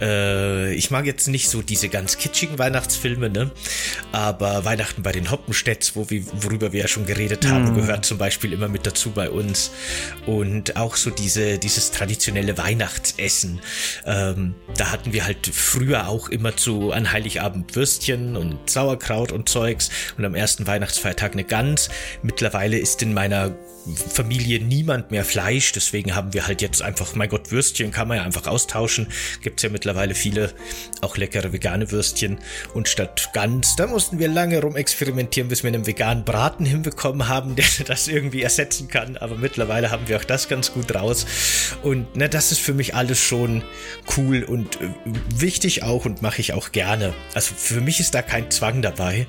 Äh, 0.00 0.74
ich 0.74 0.92
mag 0.92 1.06
jetzt 1.06 1.26
nicht 1.26 1.48
so 1.48 1.60
diese 1.60 1.88
ganz 1.88 2.18
kitschigen 2.18 2.56
Weihnachten 2.56 2.67
Weihnachtsfilme, 2.68 3.30
ne? 3.30 3.50
Aber 4.12 4.66
Weihnachten 4.66 5.02
bei 5.02 5.12
den 5.12 5.30
Hoppenstedts, 5.30 5.96
wo 5.96 6.10
wir, 6.10 6.22
worüber 6.42 6.72
wir 6.72 6.82
ja 6.82 6.88
schon 6.88 7.06
geredet 7.06 7.48
haben, 7.48 7.72
mm. 7.72 7.74
gehört 7.74 8.04
zum 8.04 8.18
Beispiel 8.18 8.52
immer 8.52 8.68
mit 8.68 8.86
dazu 8.86 9.10
bei 9.10 9.30
uns. 9.30 9.70
Und 10.26 10.76
auch 10.76 10.96
so 10.96 11.08
diese, 11.08 11.58
dieses 11.58 11.90
traditionelle 11.92 12.58
Weihnachtsessen. 12.58 13.60
Ähm, 14.04 14.54
da 14.76 14.92
hatten 14.92 15.14
wir 15.14 15.24
halt 15.24 15.46
früher 15.46 16.08
auch 16.08 16.28
immer 16.28 16.56
zu 16.56 16.92
an 16.92 17.10
Heiligabend 17.10 17.74
Würstchen 17.74 18.36
und 18.36 18.68
Sauerkraut 18.68 19.32
und 19.32 19.48
Zeugs 19.48 19.88
und 20.18 20.26
am 20.26 20.34
ersten 20.34 20.66
Weihnachtsfeiertag 20.66 21.32
eine 21.32 21.44
Gans. 21.44 21.88
Mittlerweile 22.22 22.78
ist 22.78 23.00
in 23.00 23.14
meiner 23.14 23.56
Familie 23.94 24.60
niemand 24.60 25.10
mehr 25.10 25.24
Fleisch, 25.24 25.72
deswegen 25.72 26.14
haben 26.14 26.32
wir 26.32 26.46
halt 26.46 26.62
jetzt 26.62 26.82
einfach, 26.82 27.14
mein 27.14 27.28
Gott, 27.28 27.50
Würstchen 27.50 27.90
kann 27.90 28.08
man 28.08 28.18
ja 28.18 28.24
einfach 28.24 28.46
austauschen. 28.46 29.08
Gibt's 29.42 29.62
ja 29.62 29.68
mittlerweile 29.68 30.14
viele 30.14 30.52
auch 31.00 31.16
leckere 31.16 31.52
vegane 31.52 31.90
Würstchen. 31.90 32.38
Und 32.74 32.88
statt 32.88 33.30
Gans, 33.32 33.76
da 33.76 33.86
mussten 33.86 34.18
wir 34.18 34.28
lange 34.28 34.60
rum 34.60 34.76
experimentieren, 34.76 35.48
bis 35.48 35.62
wir 35.62 35.68
einen 35.68 35.86
veganen 35.86 36.24
Braten 36.24 36.64
hinbekommen 36.64 37.28
haben, 37.28 37.56
der 37.56 37.66
das 37.86 38.08
irgendwie 38.08 38.42
ersetzen 38.42 38.88
kann. 38.88 39.16
Aber 39.16 39.36
mittlerweile 39.36 39.90
haben 39.90 40.08
wir 40.08 40.16
auch 40.18 40.24
das 40.24 40.48
ganz 40.48 40.72
gut 40.72 40.94
raus. 40.94 41.26
Und 41.82 42.06
na, 42.14 42.28
das 42.28 42.52
ist 42.52 42.60
für 42.60 42.74
mich 42.74 42.94
alles 42.94 43.20
schon 43.20 43.62
cool 44.16 44.42
und 44.42 44.80
äh, 44.80 44.88
wichtig 45.34 45.82
auch 45.82 46.04
und 46.04 46.22
mache 46.22 46.40
ich 46.40 46.52
auch 46.52 46.72
gerne. 46.72 47.14
Also 47.34 47.54
für 47.54 47.80
mich 47.80 48.00
ist 48.00 48.14
da 48.14 48.22
kein 48.22 48.50
Zwang 48.50 48.82
dabei. 48.82 49.26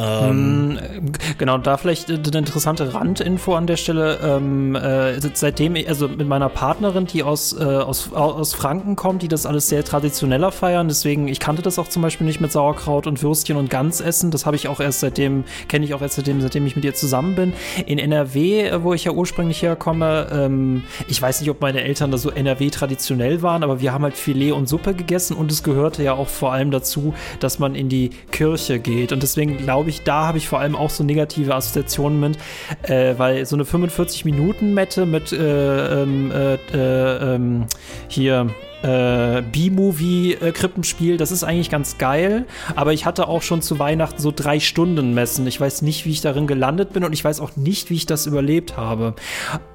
Ähm, 0.00 0.78
hm, 0.80 1.12
genau, 1.36 1.58
da 1.58 1.76
vielleicht 1.76 2.08
eine 2.08 2.38
interessante 2.38 2.94
Randinfo 2.94 3.54
an 3.54 3.66
der 3.66 3.76
Stelle. 3.80 4.18
Ähm, 4.22 4.76
äh, 4.76 5.18
seitdem, 5.34 5.76
also 5.86 6.08
mit 6.08 6.28
meiner 6.28 6.48
Partnerin, 6.48 7.06
die 7.06 7.22
aus, 7.22 7.52
äh, 7.58 7.64
aus, 7.64 8.12
aus 8.12 8.54
Franken 8.54 8.96
kommt, 8.96 9.22
die 9.22 9.28
das 9.28 9.46
alles 9.46 9.68
sehr 9.68 9.84
traditioneller 9.84 10.52
feiern, 10.52 10.88
deswegen, 10.88 11.28
ich 11.28 11.40
kannte 11.40 11.62
das 11.62 11.78
auch 11.78 11.88
zum 11.88 12.02
Beispiel 12.02 12.26
nicht 12.26 12.40
mit 12.40 12.52
Sauerkraut 12.52 13.06
und 13.06 13.22
Würstchen 13.22 13.56
und 13.56 13.70
Gans 13.70 14.00
essen. 14.00 14.30
Das 14.30 14.46
habe 14.46 14.56
ich 14.56 14.68
auch 14.68 14.80
erst 14.80 15.00
seitdem, 15.00 15.44
kenne 15.68 15.84
ich 15.84 15.94
auch 15.94 16.02
erst 16.02 16.16
seitdem, 16.16 16.40
seitdem 16.40 16.66
ich 16.66 16.76
mit 16.76 16.84
ihr 16.84 16.94
zusammen 16.94 17.34
bin. 17.34 17.52
In 17.86 17.98
NRW, 17.98 18.68
äh, 18.68 18.82
wo 18.84 18.94
ich 18.94 19.04
ja 19.04 19.12
ursprünglich 19.12 19.62
herkomme, 19.62 20.28
ähm, 20.32 20.84
ich 21.08 21.20
weiß 21.20 21.40
nicht, 21.40 21.50
ob 21.50 21.60
meine 21.60 21.82
Eltern 21.82 22.10
da 22.10 22.18
so 22.18 22.30
NRW 22.30 22.70
traditionell 22.70 23.42
waren, 23.42 23.62
aber 23.62 23.80
wir 23.80 23.92
haben 23.92 24.04
halt 24.04 24.16
Filet 24.16 24.52
und 24.52 24.68
Suppe 24.68 24.94
gegessen 24.94 25.36
und 25.36 25.50
es 25.50 25.62
gehörte 25.62 26.02
ja 26.02 26.14
auch 26.14 26.28
vor 26.28 26.52
allem 26.52 26.70
dazu, 26.70 27.14
dass 27.40 27.58
man 27.58 27.74
in 27.74 27.88
die 27.88 28.10
Kirche 28.30 28.78
geht. 28.78 29.12
Und 29.12 29.22
deswegen 29.22 29.56
glaube 29.56 29.90
ich, 29.90 30.02
da 30.02 30.26
habe 30.26 30.38
ich 30.38 30.48
vor 30.48 30.60
allem 30.60 30.76
auch 30.76 30.90
so 30.90 31.04
negative 31.04 31.54
Assoziationen 31.54 32.20
mit, 32.20 32.38
äh, 32.82 33.14
weil 33.16 33.46
so 33.46 33.56
eine 33.56 33.64
45-Minuten-Mette 33.70 35.06
mit 35.06 35.32
äh, 35.32 36.02
ähm, 36.02 36.30
äh, 36.32 36.54
äh 36.54 37.34
ähm, 37.34 37.66
hier 38.08 38.48
äh, 38.82 39.42
B-Movie-Krippenspiel. 39.42 41.16
Das 41.16 41.30
ist 41.30 41.44
eigentlich 41.44 41.70
ganz 41.70 41.98
geil. 41.98 42.46
Aber 42.76 42.92
ich 42.92 43.06
hatte 43.06 43.28
auch 43.28 43.42
schon 43.42 43.62
zu 43.62 43.78
Weihnachten 43.78 44.20
so 44.20 44.32
drei 44.34 44.60
Stunden 44.60 45.14
Messen. 45.14 45.46
Ich 45.46 45.60
weiß 45.60 45.82
nicht, 45.82 46.06
wie 46.06 46.10
ich 46.10 46.20
darin 46.20 46.46
gelandet 46.46 46.92
bin 46.92 47.04
und 47.04 47.12
ich 47.12 47.24
weiß 47.24 47.40
auch 47.40 47.56
nicht, 47.56 47.90
wie 47.90 47.96
ich 47.96 48.06
das 48.06 48.26
überlebt 48.26 48.76
habe. 48.76 49.14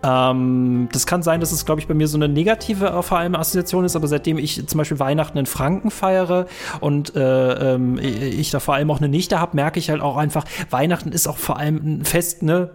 Ähm, 0.03 0.89
das 0.91 1.05
kann 1.05 1.23
sein, 1.23 1.39
dass 1.39 1.51
es, 1.51 1.65
glaube 1.65 1.81
ich, 1.81 1.87
bei 1.87 1.93
mir 1.93 2.07
so 2.07 2.17
eine 2.17 2.27
negative 2.27 2.87
äh, 2.87 3.01
vor 3.01 3.19
allem 3.19 3.35
Assoziation 3.35 3.85
ist. 3.85 3.95
Aber 3.95 4.07
seitdem 4.07 4.37
ich 4.37 4.67
zum 4.67 4.77
Beispiel 4.77 4.99
Weihnachten 4.99 5.37
in 5.37 5.45
Franken 5.45 5.91
feiere 5.91 6.47
und 6.79 7.15
äh, 7.15 7.75
ähm, 7.75 7.99
ich 7.99 8.51
da 8.51 8.59
vor 8.59 8.75
allem 8.75 8.89
auch 8.91 8.99
eine 8.99 9.09
Nichte 9.09 9.39
habe, 9.39 9.55
merke 9.55 9.79
ich 9.79 9.89
halt 9.89 10.01
auch 10.01 10.17
einfach, 10.17 10.45
Weihnachten 10.69 11.11
ist 11.11 11.27
auch 11.27 11.37
vor 11.37 11.57
allem 11.57 11.99
ein 11.99 12.05
Fest 12.05 12.43
ne, 12.43 12.71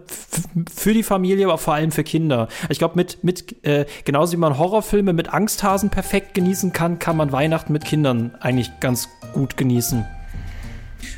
für 0.73 0.93
die 0.93 1.03
Familie, 1.03 1.45
aber 1.45 1.57
vor 1.57 1.73
allem 1.73 1.91
für 1.91 2.03
Kinder. 2.03 2.47
Ich 2.69 2.79
glaube, 2.79 2.95
mit, 2.95 3.23
mit 3.23 3.65
äh, 3.65 3.85
genauso 4.05 4.33
wie 4.33 4.37
man 4.37 4.57
Horrorfilme 4.57 5.13
mit 5.13 5.33
Angsthasen 5.33 5.89
perfekt 5.89 6.20
perfekt 6.21 6.33
genießen 6.35 6.71
kann, 6.71 6.99
kann 6.99 7.17
man 7.17 7.31
Weihnachten 7.31 7.73
mit 7.73 7.83
Kindern 7.83 8.35
eigentlich 8.39 8.79
ganz 8.79 9.09
gut 9.33 9.57
genießen. 9.57 10.05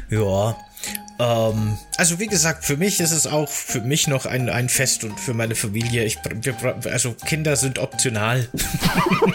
Ja, 0.09 0.55
ähm, 1.23 1.77
also 1.95 2.19
wie 2.19 2.27
gesagt, 2.27 2.65
für 2.65 2.75
mich 2.75 2.99
ist 2.99 3.11
es 3.11 3.27
auch 3.27 3.49
für 3.49 3.81
mich 3.81 4.07
noch 4.07 4.25
ein, 4.25 4.49
ein 4.49 4.67
Fest 4.67 5.03
und 5.03 5.19
für 5.19 5.33
meine 5.33 5.55
Familie. 5.55 6.03
Ich, 6.03 6.17
wir, 6.41 6.55
also 6.91 7.13
Kinder 7.13 7.55
sind 7.55 7.79
optional. 7.79 8.47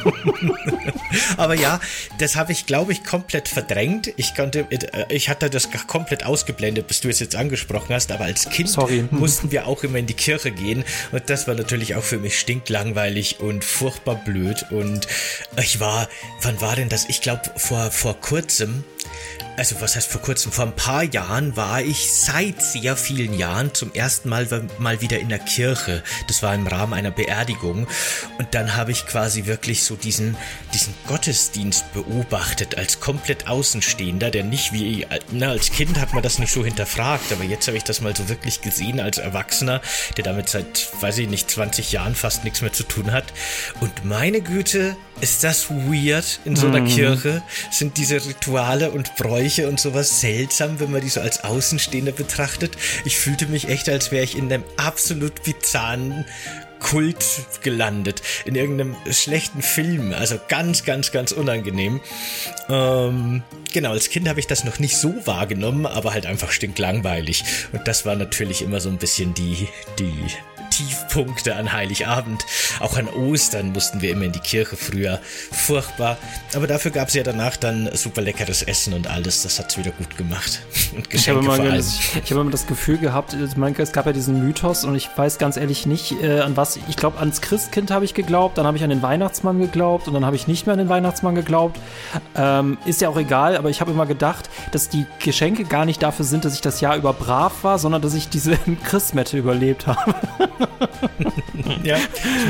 aber 1.37 1.55
ja, 1.55 1.81
das 2.19 2.37
habe 2.37 2.53
ich, 2.53 2.67
glaube 2.67 2.93
ich, 2.93 3.05
komplett 3.05 3.49
verdrängt. 3.49 4.13
Ich 4.17 4.35
konnte, 4.35 4.67
äh, 4.71 5.07
ich 5.09 5.29
hatte 5.29 5.49
das 5.49 5.69
komplett 5.87 6.27
ausgeblendet, 6.27 6.89
bis 6.89 7.01
du 7.01 7.09
es 7.09 7.21
jetzt 7.21 7.37
angesprochen 7.37 7.95
hast. 7.95 8.13
Aber 8.13 8.25
als 8.25 8.51
Kind 8.51 8.69
Sorry. 8.69 9.09
mussten 9.11 9.51
wir 9.51 9.67
auch 9.67 9.83
immer 9.83 9.99
in 9.99 10.07
die 10.07 10.15
Kirche 10.15 10.51
gehen 10.51 10.85
und 11.13 11.31
das 11.31 11.49
war 11.49 11.55
natürlich 11.55 11.95
auch 11.95 12.05
für 12.05 12.19
mich 12.19 12.39
stinklangweilig 12.39 13.41
und 13.41 13.65
furchtbar 13.65 14.17
blöd. 14.17 14.67
Und 14.71 15.07
ich 15.57 15.81
war, 15.81 16.09
wann 16.43 16.61
war 16.61 16.77
denn 16.77 16.89
das? 16.89 17.07
Ich 17.09 17.23
glaube 17.23 17.43
vor 17.57 17.91
vor 17.91 18.21
kurzem 18.21 18.85
also 19.59 19.81
was 19.81 19.97
heißt 19.97 20.09
vor 20.09 20.23
kurzem, 20.23 20.53
vor 20.53 20.67
ein 20.67 20.77
paar 20.77 21.03
Jahren 21.03 21.57
war 21.57 21.83
ich 21.83 22.13
seit 22.13 22.63
sehr 22.63 22.97
vielen 22.97 23.35
Jahren 23.35 23.75
zum 23.75 23.93
ersten 23.93 24.29
Mal 24.29 24.47
mal 24.79 25.01
wieder 25.01 25.19
in 25.19 25.29
der 25.29 25.41
Kirche. 25.41 26.05
Das 26.29 26.45
war 26.45 26.55
im 26.55 26.69
Rahmen 26.69 26.95
einer 26.95 27.11
Beerdigung. 27.11 27.89
Und 28.39 28.55
dann 28.55 28.77
habe 28.77 28.93
ich 28.93 29.07
quasi 29.07 29.47
wirklich 29.47 29.83
so 29.83 29.97
diesen, 29.97 30.37
diesen 30.73 30.95
Gottesdienst 31.09 31.93
beobachtet 31.93 32.79
als 32.79 33.01
komplett 33.01 33.49
Außenstehender, 33.49 34.31
der 34.31 34.45
nicht 34.45 34.73
wie, 34.73 35.05
na, 35.33 35.49
als 35.49 35.73
Kind 35.73 35.99
hat 35.99 36.15
man 36.15 36.23
das 36.23 36.39
nicht 36.39 36.53
so 36.53 36.65
hinterfragt, 36.65 37.33
aber 37.33 37.43
jetzt 37.43 37.67
habe 37.67 37.77
ich 37.77 37.85
das 37.85 38.01
mal 38.01 38.15
so 38.15 38.29
wirklich 38.29 38.61
gesehen 38.61 39.01
als 39.01 39.19
Erwachsener, 39.19 39.83
der 40.17 40.23
damit 40.23 40.49
seit, 40.49 40.89
weiß 41.01 41.19
ich 41.19 41.29
nicht, 41.29 41.51
20 41.51 41.91
Jahren 41.91 42.15
fast 42.15 42.45
nichts 42.45 42.63
mehr 42.63 42.73
zu 42.73 42.85
tun 42.85 43.11
hat. 43.11 43.25
Und 43.81 44.05
meine 44.05 44.41
Güte, 44.41 44.97
ist 45.21 45.43
das 45.43 45.69
weird 45.71 46.41
in 46.45 46.55
so 46.55 46.69
einer 46.69 46.81
mhm. 46.81 46.87
Kirche? 46.87 47.43
Sind 47.71 47.97
diese 47.97 48.25
Rituale 48.25 48.91
und 48.91 49.08
Bräuche 49.17 49.69
und 49.69 49.81
sowas 49.81 50.21
seltsam, 50.21 50.81
wenn 50.81 50.91
man 50.91 51.01
die 51.01 51.09
so 51.09 51.21
als 51.21 51.45
Außenstehender 51.45 52.13
betrachtet? 52.13 52.77
Ich 53.05 53.19
fühlte 53.19 53.47
mich 53.47 53.69
echt, 53.69 53.89
als 53.89 54.11
wäre 54.11 54.25
ich 54.25 54.37
in 54.37 54.53
einem 54.53 54.65
absolut 54.77 55.43
bizarren 55.43 56.25
Kult 56.81 57.25
gelandet. 57.63 58.23
In 58.45 58.55
irgendeinem 58.55 58.97
schlechten 59.11 59.63
Film. 59.63 60.13
Also 60.13 60.39
ganz, 60.49 60.85
ganz, 60.85 61.13
ganz 61.13 61.33
unangenehm. 61.33 62.01
Ähm, 62.69 63.43
genau, 63.73 63.91
als 63.91 64.11
Kind 64.11 64.29
habe 64.29 64.41
ich 64.41 64.47
das 64.47 64.65
noch 64.65 64.79
nicht 64.79 64.97
so 64.97 65.15
wahrgenommen, 65.27 65.87
aber 65.87 66.13
halt 66.13 66.27
einfach 66.27 66.53
stinklangweilig. 66.53 67.45
Und 67.73 67.87
das 67.89 68.07
war 68.07 68.17
natürlich 68.17 68.63
immer 68.63 68.81
so 68.81 68.89
ein 68.89 68.99
bisschen 68.99 69.35
die, 69.35 69.69
die 69.99 70.15
Tiefpunkte 70.79 71.57
an 71.57 71.73
Heiligabend. 71.73 72.47
Auch 72.79 72.97
an 72.97 73.09
Ostern 73.09 73.73
mussten 73.73 74.01
wir 74.01 74.13
immer 74.13 74.27
in 74.27 74.33
die 74.33 74.39
Kirche 74.39 74.77
früher. 74.77 75.19
Furchtbar. 75.51 76.19
Aber 76.55 76.69
dafür 76.69 76.93
gab 76.93 77.09
es 77.09 77.15
ja 77.15 77.25
danach 77.25 77.57
dann 77.57 77.91
super 77.95 78.23
leckeres 78.23 78.63
Essen 78.63 78.93
und 78.93 79.09
alles. 79.09 79.43
Das 79.43 79.59
hat 79.59 79.73
es 79.73 79.79
wieder 79.79 79.91
gut 79.91 80.17
gemacht. 80.17 80.63
Und 80.95 81.11
Geschenke 81.11 81.41
ich 81.43 81.49
habe 81.49 81.63
immer, 81.63 81.77
das, 81.77 81.99
ich 82.25 82.31
habe 82.31 82.41
immer 82.41 82.51
das 82.51 82.67
Gefühl 82.67 82.97
gehabt, 82.97 83.35
es 83.35 83.93
gab 83.93 84.07
ja 84.07 84.13
diesen 84.13 84.43
Mythos 84.43 84.85
und 84.85 84.95
ich 84.95 85.09
weiß 85.15 85.39
ganz 85.39 85.59
ehrlich 85.59 85.85
nicht, 85.85 86.13
äh, 86.23 86.41
an 86.41 86.57
was. 86.57 86.79
Ich 86.89 86.97
glaube, 86.97 87.19
ans 87.19 87.43
Christkind 87.43 87.91
habe 87.91 88.07
ich 88.07 88.15
geglaubt, 88.15 88.57
dann 88.57 88.67
habe 88.67 88.77
ich 88.79 88.83
an 88.83 88.91
den 88.91 89.03
Weihnachtsmann 89.03 89.61
geglaubt 89.61 90.09
und 90.09 90.15
dann 90.15 90.25
habe 90.25 90.35
ich 90.35 90.49
nicht 90.49 90.67
mehr 90.67 90.73
an 90.73 90.79
den 90.79 90.89
Weihnachtsmann 90.89 91.35
geglaubt. 91.35 91.79
Ähm, 92.35 92.79
ist 92.87 93.03
ja 93.03 93.11
auch 93.11 93.19
egal, 93.19 93.57
aber 93.57 93.69
ich 93.69 93.83
habe 93.83 93.91
immer 93.91 94.07
gedacht, 94.07 94.49
dass 94.73 94.89
die 94.89 95.05
Geschenke 95.23 95.65
gar 95.65 95.85
nicht 95.85 96.03
dafür 96.03 96.25
sind, 96.25 96.47
dass 96.47 96.55
ich 96.55 96.63
das 96.63 96.81
Jahr 96.81 96.97
über 96.97 97.13
brav 97.13 97.53
war, 97.63 97.79
sondern 97.79 98.01
dass 98.01 98.15
ich 98.15 98.31
diese 98.31 98.57
Christmette 98.85 99.37
überlebt 99.37 99.87
habe. 99.87 100.15
ja, 101.83 101.97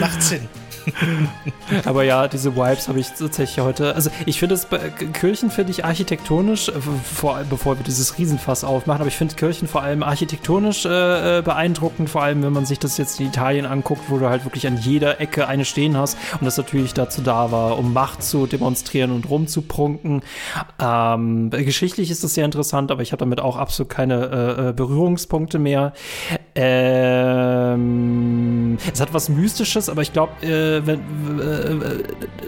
macht 0.00 0.22
Sinn. 0.22 0.48
Aber 1.85 2.02
ja, 2.02 2.28
diese 2.28 2.57
Vibes 2.57 2.88
habe 2.88 3.00
ich 3.00 3.09
tatsächlich 3.09 3.64
heute. 3.64 3.94
Also 3.94 4.11
ich 4.26 4.38
finde 4.38 4.54
es 4.54 4.66
Kirchen 5.12 5.50
finde 5.50 5.70
ich 5.70 5.85
architektonisch, 5.85 6.68
äh, 6.68 6.72
vor, 6.81 7.40
bevor 7.48 7.78
wir 7.78 7.85
dieses 7.85 8.18
Riesenfass 8.18 8.64
aufmachen, 8.64 9.00
aber 9.00 9.09
ich 9.09 9.16
finde 9.16 9.35
Kirchen 9.35 9.68
vor 9.68 9.83
allem 9.83 10.02
architektonisch 10.02 10.85
äh, 10.87 11.38
äh, 11.38 11.42
beeindruckend, 11.42 12.11
vor 12.11 12.22
allem 12.22 12.42
wenn 12.42 12.52
man 12.52 12.66
sich 12.66 12.78
das 12.78 12.96
jetzt 12.98 13.20
in 13.20 13.26
Italien 13.26 13.66
anguckt, 13.66 14.02
wo 14.09 14.18
du 14.18 14.28
halt 14.28 14.44
wirklich 14.44 14.66
an 14.66 14.76
jeder 14.78 15.20
Ecke 15.20 15.46
eine 15.46 15.64
stehen 15.64 15.96
hast 15.96 16.16
und 16.40 16.44
das 16.44 16.57
natürlich 16.57 16.94
dazu 16.94 17.22
da 17.22 17.50
war, 17.50 17.78
um 17.78 17.92
Macht 17.92 18.22
zu 18.22 18.46
demonstrieren 18.46 19.12
und 19.12 19.28
rumzuprunken. 19.28 20.22
Ähm, 20.81 21.50
geschichtlich 21.50 22.11
ist 22.11 22.24
das 22.24 22.35
sehr 22.35 22.44
interessant, 22.44 22.90
aber 22.90 23.02
ich 23.02 23.12
habe 23.12 23.20
damit 23.20 23.40
auch 23.40 23.57
absolut 23.57 23.90
keine 23.90 24.26
äh, 24.26 24.68
äh 24.68 24.72
Berührungspunkte 24.72 25.59
mehr. 25.59 25.92
Ähm, 26.61 27.79
es 28.92 29.01
hat 29.01 29.14
was 29.14 29.29
Mystisches, 29.29 29.88
aber 29.88 30.03
ich 30.03 30.12
glaube, 30.12 30.44
äh, 30.44 30.85
wenn, 30.85 30.99
äh, 31.40 32.03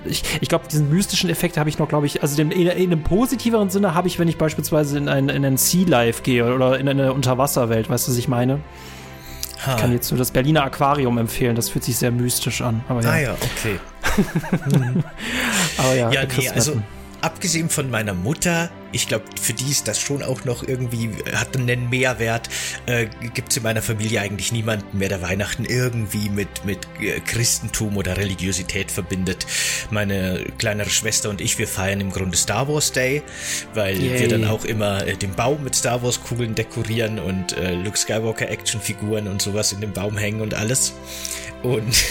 ich, 0.04 0.24
ich 0.40 0.48
glaube, 0.48 0.66
diesen 0.66 0.90
mystischen 0.90 1.30
Effekt 1.30 1.56
habe 1.56 1.68
ich 1.68 1.78
noch, 1.78 1.88
glaube 1.88 2.06
ich, 2.06 2.20
also 2.20 2.34
den, 2.34 2.50
in, 2.50 2.66
in, 2.66 2.90
einem 2.90 3.04
positiveren 3.04 3.70
Sinne 3.70 3.94
habe 3.94 4.08
ich, 4.08 4.18
wenn 4.18 4.26
ich 4.26 4.36
beispielsweise 4.36 4.98
in 4.98 5.08
ein, 5.08 5.28
in 5.28 5.44
ein 5.44 5.56
Sea 5.56 5.86
Life 5.86 6.24
gehe 6.24 6.52
oder 6.52 6.76
in 6.80 6.88
eine 6.88 7.12
Unterwasserwelt, 7.12 7.88
weißt 7.88 8.08
du, 8.08 8.10
was 8.10 8.18
ich 8.18 8.26
meine? 8.26 8.58
Ha. 9.64 9.74
Ich 9.74 9.80
kann 9.80 9.92
jetzt 9.92 10.10
nur 10.10 10.18
das 10.18 10.32
Berliner 10.32 10.64
Aquarium 10.64 11.16
empfehlen, 11.16 11.54
das 11.54 11.68
fühlt 11.68 11.84
sich 11.84 11.96
sehr 11.96 12.10
mystisch 12.10 12.62
an. 12.62 12.82
Ja. 12.88 12.96
Ah 13.08 13.20
ja, 13.20 13.34
okay. 13.34 13.78
aber 15.78 15.94
ja, 15.94 16.10
ja 16.10 16.22
nee, 16.36 16.48
also 16.48 16.82
abgesehen 17.20 17.68
von 17.68 17.90
meiner 17.90 18.14
Mutter, 18.14 18.70
ich 18.92 19.06
glaube, 19.06 19.24
für 19.40 19.52
die 19.52 19.70
ist 19.70 19.86
das 19.86 20.00
schon 20.00 20.22
auch 20.22 20.44
noch 20.44 20.66
irgendwie, 20.66 21.10
hat 21.32 21.56
einen 21.56 21.90
Mehrwert, 21.90 22.48
äh, 22.86 23.06
gibt 23.34 23.50
es 23.50 23.56
in 23.56 23.62
meiner 23.62 23.82
Familie 23.82 24.20
eigentlich 24.20 24.52
niemanden 24.52 24.98
mehr, 24.98 25.08
der 25.08 25.22
Weihnachten 25.22 25.64
irgendwie 25.64 26.28
mit, 26.28 26.64
mit 26.64 26.88
äh, 27.00 27.20
Christentum 27.20 27.96
oder 27.96 28.16
Religiosität 28.16 28.90
verbindet. 28.90 29.46
Meine 29.90 30.44
kleinere 30.58 30.90
Schwester 30.90 31.30
und 31.30 31.40
ich, 31.40 31.58
wir 31.58 31.68
feiern 31.68 32.00
im 32.00 32.10
Grunde 32.10 32.36
Star 32.36 32.68
Wars 32.68 32.92
Day, 32.92 33.22
weil 33.74 34.00
Yay. 34.00 34.20
wir 34.20 34.28
dann 34.28 34.44
auch 34.44 34.64
immer 34.64 35.06
äh, 35.06 35.16
den 35.16 35.34
Baum 35.34 35.62
mit 35.62 35.74
Star 35.74 36.02
Wars 36.02 36.22
Kugeln 36.22 36.54
dekorieren 36.54 37.18
und 37.18 37.56
äh, 37.56 37.74
Luke 37.74 37.96
Skywalker 37.96 38.48
Actionfiguren 38.48 39.28
und 39.28 39.40
sowas 39.40 39.72
in 39.72 39.80
den 39.80 39.92
Baum 39.92 40.16
hängen 40.16 40.40
und 40.40 40.54
alles. 40.54 40.94
Und, 41.62 42.04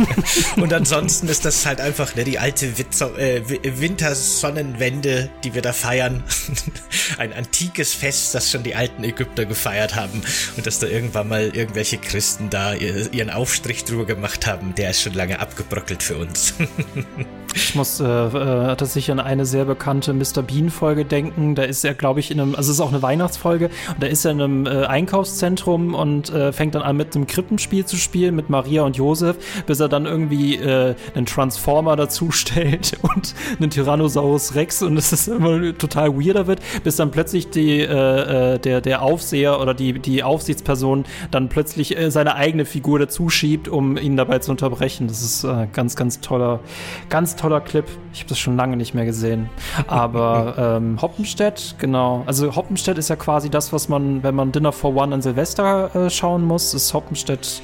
und 0.56 0.72
ansonsten 0.72 1.28
ist 1.28 1.44
das 1.44 1.66
halt 1.66 1.80
einfach 1.80 2.14
ne, 2.14 2.24
die 2.24 2.38
alte 2.38 2.78
Witzer, 2.78 3.18
äh, 3.18 3.42
Wintersonnenwende, 3.78 5.30
die 5.42 5.54
wir 5.54 5.62
da 5.62 5.72
feiern. 5.72 6.24
Ein 7.18 7.32
antikes 7.32 7.92
Fest, 7.92 8.34
das 8.34 8.50
schon 8.50 8.62
die 8.62 8.74
alten 8.74 9.04
Ägypter 9.04 9.44
gefeiert 9.44 9.94
haben 9.94 10.22
und 10.56 10.66
dass 10.66 10.78
da 10.78 10.86
irgendwann 10.86 11.28
mal 11.28 11.54
irgendwelche 11.54 11.98
Christen 11.98 12.48
da 12.50 12.72
ihren 12.74 13.30
Aufstrich 13.30 13.84
drüber 13.84 14.06
gemacht 14.06 14.46
haben, 14.46 14.74
der 14.74 14.90
ist 14.90 15.02
schon 15.02 15.14
lange 15.14 15.38
abgebröckelt 15.38 16.02
für 16.02 16.16
uns. 16.16 16.54
Ich 17.54 17.76
muss 17.76 18.00
äh, 18.00 18.04
äh, 18.04 18.74
tatsächlich 18.74 19.12
an 19.12 19.20
eine 19.20 19.46
sehr 19.46 19.64
bekannte 19.64 20.12
Mr. 20.12 20.42
Bean-Folge 20.42 21.04
denken. 21.04 21.54
Da 21.54 21.62
ist 21.62 21.84
er, 21.84 21.94
glaube 21.94 22.18
ich, 22.18 22.32
in 22.32 22.40
einem, 22.40 22.56
also 22.56 22.72
es 22.72 22.78
ist 22.78 22.80
auch 22.80 22.88
eine 22.88 23.00
Weihnachtsfolge, 23.00 23.66
und 23.66 24.02
da 24.02 24.08
ist 24.08 24.24
er 24.24 24.32
in 24.32 24.40
einem 24.40 24.66
äh, 24.66 24.86
Einkaufszentrum 24.86 25.94
und 25.94 26.30
äh, 26.30 26.52
fängt 26.52 26.74
dann 26.74 26.82
an 26.82 26.96
mit 26.96 27.14
einem 27.14 27.28
Krippenspiel 27.28 27.86
zu 27.86 27.96
spielen 27.96 28.34
mit 28.34 28.50
Maria 28.50 28.82
und 28.82 28.96
Josef, 28.96 29.36
bis 29.66 29.78
er 29.78 29.88
dann 29.88 30.04
irgendwie 30.04 30.56
äh, 30.56 30.96
einen 31.14 31.26
Transformer 31.26 31.94
dazu 31.94 32.32
stellt 32.32 32.98
und 33.02 33.34
einen 33.60 33.70
Tyrannosaurus 33.70 34.56
Rex 34.56 34.82
und 34.82 34.96
es 34.96 35.12
ist 35.12 35.28
immer 35.28 35.78
total 35.78 36.18
weirder 36.18 36.48
wird, 36.48 36.60
bis 36.82 36.96
dann 36.96 37.12
plötzlich 37.12 37.50
die, 37.50 37.82
äh, 37.82 38.58
der, 38.58 38.80
der 38.80 39.02
Aufseher 39.02 39.60
oder 39.60 39.74
die, 39.74 40.00
die 40.00 40.24
Aufsichtsperson 40.24 41.04
dann 41.30 41.48
plötzlich 41.48 41.96
seine 42.08 42.34
eigene 42.34 42.64
Figur 42.64 42.98
dazu 42.98 43.28
schiebt, 43.28 43.68
um 43.68 43.96
ihn 43.96 44.16
dabei 44.16 44.40
zu 44.40 44.50
unterbrechen. 44.50 45.06
Das 45.06 45.22
ist 45.22 45.46
ganz, 45.72 45.94
ganz 45.94 46.20
toller, 46.20 46.60
ganz 47.08 47.36
toller 47.36 47.43
toller 47.44 47.60
Clip. 47.60 47.84
Ich 48.14 48.20
habe 48.20 48.30
das 48.30 48.38
schon 48.38 48.56
lange 48.56 48.76
nicht 48.78 48.94
mehr 48.94 49.04
gesehen. 49.04 49.50
Aber 49.86 50.54
ähm, 50.78 50.98
Hoppenstedt, 51.00 51.74
genau. 51.78 52.22
Also 52.26 52.56
Hoppenstedt 52.56 52.96
ist 52.96 53.10
ja 53.10 53.16
quasi 53.16 53.50
das, 53.50 53.70
was 53.70 53.90
man, 53.90 54.22
wenn 54.22 54.34
man 54.34 54.50
Dinner 54.50 54.72
for 54.72 54.96
One 54.96 55.14
an 55.14 55.20
Silvester 55.20 55.94
äh, 55.94 56.08
schauen 56.08 56.42
muss, 56.42 56.72
ist 56.72 56.94
Hoppenstedt. 56.94 57.60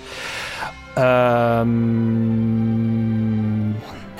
Ähm, 0.96 1.64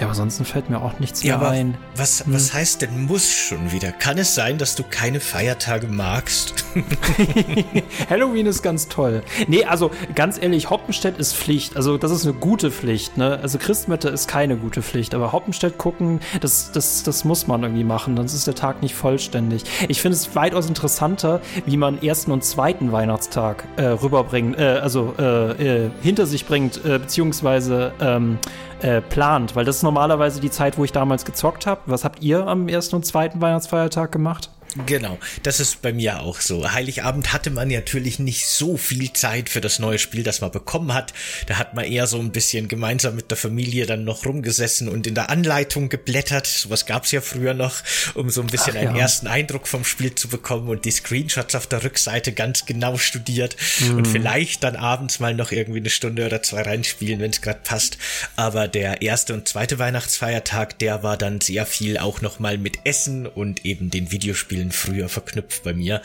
ja, 0.01 0.07
aber 0.07 0.13
ansonsten 0.13 0.47
fällt 0.47 0.71
mir 0.71 0.81
auch 0.81 0.99
nichts 0.99 1.23
ja, 1.23 1.37
mehr 1.37 1.51
ein. 1.51 1.77
Was, 1.95 2.25
hm. 2.25 2.33
was 2.33 2.55
heißt 2.55 2.81
denn 2.81 3.05
muss 3.05 3.31
schon 3.31 3.71
wieder? 3.71 3.93
Kann 3.93 4.17
es 4.17 4.35
sein, 4.35 4.57
dass 4.57 4.75
du 4.75 4.83
keine 4.83 5.21
Feiertage 5.21 5.89
magst? 5.89 6.65
Halloween 8.11 8.47
ist 8.47 8.63
ganz 8.63 8.89
toll. 8.89 9.23
Nee, 9.47 9.65
also 9.65 9.91
ganz 10.15 10.41
ehrlich, 10.41 10.71
Hoppenstedt 10.71 11.19
ist 11.19 11.37
Pflicht. 11.37 11.77
Also 11.77 11.99
das 11.99 12.13
ist 12.13 12.25
eine 12.25 12.33
gute 12.33 12.71
Pflicht. 12.71 13.19
Ne? 13.19 13.39
Also 13.43 13.59
Christmette 13.59 14.09
ist 14.09 14.27
keine 14.27 14.57
gute 14.57 14.81
Pflicht. 14.81 15.15
Aber 15.15 15.33
Hoppenstedt 15.33 15.77
gucken, 15.77 16.21
das, 16.41 16.73
das, 16.73 17.03
das 17.03 17.25
muss 17.27 17.47
man 17.47 17.63
irgendwie 17.63 17.85
machen. 17.85 18.17
Sonst 18.17 18.33
ist 18.33 18.47
der 18.47 18.55
Tag 18.55 18.81
nicht 18.81 18.95
vollständig. 18.95 19.65
Ich 19.89 20.01
finde 20.01 20.17
es 20.17 20.35
weitaus 20.35 20.67
interessanter, 20.67 21.43
wie 21.67 21.77
man 21.77 22.03
ersten 22.03 22.33
und 22.33 22.43
zweiten 22.43 22.91
Weihnachtstag 22.91 23.65
äh, 23.77 23.85
rüberbringt, 23.85 24.59
äh, 24.59 24.81
also 24.83 25.15
äh, 25.19 25.85
äh 25.85 25.91
hinter 26.01 26.25
sich 26.25 26.47
bringt, 26.47 26.83
äh, 26.87 26.99
beziehungsweise 26.99 27.93
ähm, 28.01 28.39
äh, 28.83 29.01
plant, 29.01 29.57
weil 29.57 29.65
das 29.65 29.77
ist 29.77 29.83
normalerweise 29.83 30.41
die 30.41 30.51
Zeit, 30.51 30.79
wo 30.79 30.85
ich 30.85 30.93
damals 30.93 31.25
gezockt 31.25 31.67
habe. 31.67 31.81
Was 31.87 32.05
habt 32.05 32.23
ihr 32.23 32.47
am 32.47 32.69
ersten 32.69 32.97
und 32.97 33.07
zweiten 33.07 33.41
Weihnachtsfeiertag 33.41 34.13
gemacht? 34.13 34.51
Genau, 34.87 35.19
das 35.43 35.61
ist 35.61 35.83
bei 35.83 35.93
mir 35.93 36.21
auch 36.21 36.41
so. 36.41 36.73
Heiligabend 36.73 37.33
hatte 37.33 37.51
man 37.51 37.69
natürlich 37.69 38.19
nicht 38.19 38.47
so 38.47 38.77
viel 38.77 39.13
Zeit 39.13 39.49
für 39.49 39.61
das 39.61 39.79
neue 39.79 39.99
Spiel, 39.99 40.23
das 40.23 40.41
man 40.41 40.51
bekommen 40.51 40.95
hat. 40.95 41.13
Da 41.47 41.57
hat 41.57 41.75
man 41.75 41.85
eher 41.85 42.07
so 42.07 42.19
ein 42.19 42.33
bisschen 42.33 42.69
gemeinsam 42.69 43.17
mit 43.17 43.31
der 43.31 43.39
Familie 43.39 43.87
dann 43.87 44.05
noch 44.05 44.27
rumgesessen 44.27 44.89
und 44.89 45.07
in 45.07 45.15
der 45.15 45.31
Anleitung 45.31 45.89
geblättert. 45.89 46.47
Sowas 46.47 46.87
gab's 46.87 47.13
ja 47.13 47.21
früher 47.21 47.55
noch, 47.55 47.83
um 48.15 48.31
so 48.31 48.41
ein 48.41 48.47
bisschen 48.49 48.75
Ach, 48.77 48.81
einen 48.81 48.97
ja. 48.97 49.03
ersten 49.03 49.27
Eindruck 49.27 49.67
vom 49.67 49.85
Spiel 49.85 50.15
zu 50.15 50.29
bekommen 50.29 50.69
und 50.69 50.85
die 50.85 50.91
Screenshots 50.91 51.55
auf 51.55 51.67
der 51.67 51.85
Rückseite 51.85 52.33
ganz 52.33 52.67
genau 52.67 52.97
studiert 52.99 53.57
mhm. 53.81 53.99
und 53.99 54.09
vielleicht 54.09 54.65
dann 54.65 54.77
abends 54.77 55.21
mal 55.21 55.35
noch 55.35 55.53
irgendwie 55.53 55.81
eine 55.81 55.91
Stunde 55.91 56.27
oder 56.27 56.43
zwei 56.43 56.63
reinspielen, 56.63 57.21
wenn 57.21 57.31
es 57.31 57.41
gerade 57.41 57.61
passt. 57.65 57.99
Aber 58.37 58.69
der 58.69 59.03
erste 59.03 59.35
und 59.35 59.49
zweite 59.49 59.79
Weihnachtsfeiertag, 59.79 60.79
der 60.79 61.03
war 61.03 61.17
dann 61.17 61.41
sehr 61.41 61.67
viel 61.67 61.99
auch 61.99 62.21
noch 62.21 62.39
mal 62.39 62.59
mit 62.59 62.81
Essen 62.85 63.27
und 63.27 63.65
eben 63.65 63.91
den 63.91 64.11
Videospielen 64.11 64.60
Spielen 64.61 64.73
früher 64.73 65.09
verknüpft 65.09 65.65
bei 65.65 65.73
mir. 65.73 66.03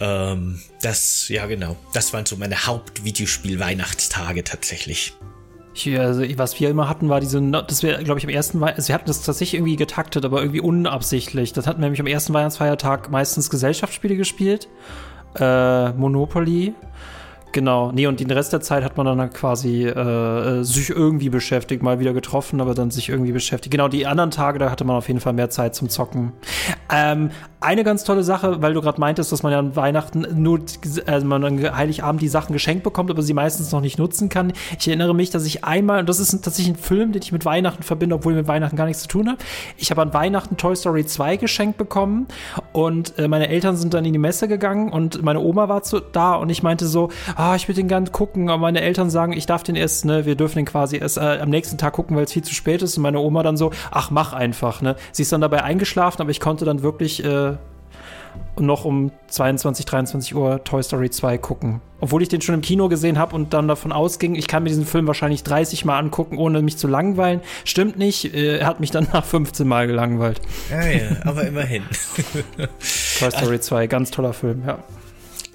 Ähm, 0.00 0.60
das, 0.80 1.28
ja 1.28 1.46
genau, 1.46 1.76
das 1.92 2.12
waren 2.12 2.24
so 2.24 2.36
meine 2.36 2.66
Hauptvideospiel-Weihnachtstage 2.66 4.44
tatsächlich. 4.44 5.14
Ich, 5.74 5.98
also, 5.98 6.22
was 6.36 6.58
wir 6.60 6.70
immer 6.70 6.88
hatten, 6.88 7.08
war 7.08 7.20
diese, 7.20 7.40
das 7.42 7.82
wäre, 7.82 8.02
glaube 8.04 8.18
ich, 8.18 8.24
am 8.24 8.30
ersten 8.30 8.60
Weihnachts, 8.60 8.78
also 8.78 8.88
wir 8.88 8.94
hatten 8.94 9.06
das 9.06 9.22
tatsächlich 9.22 9.54
irgendwie 9.54 9.76
getaktet, 9.76 10.24
aber 10.24 10.40
irgendwie 10.40 10.60
unabsichtlich. 10.60 11.52
Das 11.52 11.66
hatten 11.66 11.80
wir 11.80 11.86
nämlich 11.86 12.00
am 12.00 12.06
ersten 12.06 12.32
Weihnachtsfeiertag 12.32 13.10
meistens 13.10 13.50
Gesellschaftsspiele 13.50 14.16
gespielt, 14.16 14.68
äh, 15.38 15.90
Monopoly 15.92 16.74
Genau, 17.54 17.92
nee, 17.92 18.08
und 18.08 18.18
den 18.18 18.32
Rest 18.32 18.52
der 18.52 18.60
Zeit 18.60 18.82
hat 18.82 18.96
man 18.96 19.06
dann 19.06 19.30
quasi 19.30 19.84
äh, 19.84 19.90
äh, 19.90 20.64
sich 20.64 20.90
irgendwie 20.90 21.28
beschäftigt, 21.28 21.84
mal 21.84 22.00
wieder 22.00 22.12
getroffen, 22.12 22.60
aber 22.60 22.74
dann 22.74 22.90
sich 22.90 23.08
irgendwie 23.08 23.30
beschäftigt. 23.30 23.70
Genau, 23.70 23.86
die 23.86 24.08
anderen 24.08 24.32
Tage, 24.32 24.58
da 24.58 24.72
hatte 24.72 24.84
man 24.84 24.96
auf 24.96 25.06
jeden 25.06 25.20
Fall 25.20 25.34
mehr 25.34 25.50
Zeit 25.50 25.76
zum 25.76 25.88
Zocken. 25.88 26.32
Ähm, 26.92 27.30
eine 27.60 27.84
ganz 27.84 28.02
tolle 28.02 28.24
Sache, 28.24 28.60
weil 28.60 28.74
du 28.74 28.82
gerade 28.82 29.00
meintest, 29.00 29.30
dass 29.30 29.44
man 29.44 29.52
ja 29.52 29.60
an 29.60 29.76
Weihnachten 29.76 30.26
nur, 30.34 30.62
also 31.06 31.26
man 31.26 31.44
an 31.44 31.76
Heiligabend 31.76 32.20
die 32.20 32.28
Sachen 32.28 32.52
geschenkt 32.52 32.82
bekommt, 32.82 33.10
aber 33.10 33.22
sie 33.22 33.34
meistens 33.34 33.70
noch 33.70 33.80
nicht 33.80 33.98
nutzen 33.98 34.28
kann. 34.28 34.52
Ich 34.78 34.88
erinnere 34.88 35.14
mich, 35.14 35.30
dass 35.30 35.46
ich 35.46 35.64
einmal, 35.64 36.00
und 36.00 36.08
das 36.08 36.18
ist 36.18 36.32
tatsächlich 36.42 36.74
ein 36.74 36.78
Film, 36.78 37.12
den 37.12 37.22
ich 37.22 37.30
mit 37.30 37.44
Weihnachten 37.44 37.84
verbinde, 37.84 38.16
obwohl 38.16 38.32
ich 38.32 38.38
mit 38.38 38.48
Weihnachten 38.48 38.74
gar 38.74 38.86
nichts 38.86 39.02
zu 39.02 39.08
tun 39.08 39.28
habe. 39.28 39.38
Ich 39.78 39.92
habe 39.92 40.02
an 40.02 40.12
Weihnachten 40.12 40.56
Toy 40.56 40.74
Story 40.74 41.06
2 41.06 41.36
geschenkt 41.36 41.78
bekommen 41.78 42.26
und 42.72 43.16
äh, 43.16 43.28
meine 43.28 43.48
Eltern 43.48 43.76
sind 43.76 43.94
dann 43.94 44.04
in 44.04 44.12
die 44.12 44.18
Messe 44.18 44.48
gegangen 44.48 44.92
und 44.92 45.22
meine 45.22 45.38
Oma 45.38 45.68
war 45.68 45.84
zu, 45.84 46.00
da 46.00 46.34
und 46.34 46.50
ich 46.50 46.64
meinte 46.64 46.86
so, 46.86 47.10
ah, 47.36 47.43
ah, 47.44 47.56
ich 47.56 47.68
will 47.68 47.74
den 47.74 47.88
gern 47.88 48.10
gucken, 48.10 48.48
aber 48.48 48.58
meine 48.58 48.80
Eltern 48.80 49.10
sagen, 49.10 49.32
ich 49.32 49.44
darf 49.44 49.62
den 49.62 49.76
erst, 49.76 50.04
ne, 50.04 50.24
wir 50.24 50.34
dürfen 50.34 50.56
den 50.56 50.64
quasi 50.64 50.96
erst 50.96 51.18
äh, 51.18 51.38
am 51.40 51.50
nächsten 51.50 51.76
Tag 51.76 51.92
gucken, 51.92 52.16
weil 52.16 52.24
es 52.24 52.32
viel 52.32 52.42
zu 52.42 52.54
spät 52.54 52.80
ist. 52.82 52.96
Und 52.96 53.02
meine 53.02 53.18
Oma 53.18 53.42
dann 53.42 53.56
so, 53.56 53.70
ach, 53.90 54.10
mach 54.10 54.32
einfach, 54.32 54.80
ne. 54.80 54.96
Sie 55.12 55.22
ist 55.22 55.32
dann 55.32 55.42
dabei 55.42 55.62
eingeschlafen, 55.62 56.22
aber 56.22 56.30
ich 56.30 56.40
konnte 56.40 56.64
dann 56.64 56.82
wirklich 56.82 57.22
äh, 57.22 57.56
noch 58.58 58.84
um 58.86 59.10
22, 59.28 59.84
23 59.84 60.34
Uhr 60.34 60.64
Toy 60.64 60.82
Story 60.82 61.10
2 61.10 61.36
gucken. 61.38 61.80
Obwohl 62.00 62.22
ich 62.22 62.28
den 62.28 62.40
schon 62.40 62.54
im 62.54 62.60
Kino 62.62 62.88
gesehen 62.88 63.18
habe 63.18 63.36
und 63.36 63.52
dann 63.52 63.68
davon 63.68 63.92
ausging, 63.92 64.34
ich 64.36 64.48
kann 64.48 64.62
mir 64.62 64.70
diesen 64.70 64.86
Film 64.86 65.06
wahrscheinlich 65.06 65.42
30 65.42 65.84
Mal 65.84 65.98
angucken, 65.98 66.38
ohne 66.38 66.62
mich 66.62 66.78
zu 66.78 66.88
langweilen. 66.88 67.40
Stimmt 67.64 67.98
nicht, 67.98 68.34
äh, 68.34 68.58
er 68.58 68.66
hat 68.66 68.80
mich 68.80 68.90
dann 68.90 69.06
nach 69.12 69.24
15 69.24 69.68
Mal 69.68 69.86
gelangweilt. 69.86 70.40
Ja, 70.70 70.86
ja, 70.86 71.02
aber 71.24 71.46
immerhin. 71.46 71.82
Toy 73.18 73.30
Story 73.30 73.60
2, 73.60 73.86
ganz 73.86 74.10
toller 74.10 74.32
Film, 74.32 74.62
ja. 74.66 74.78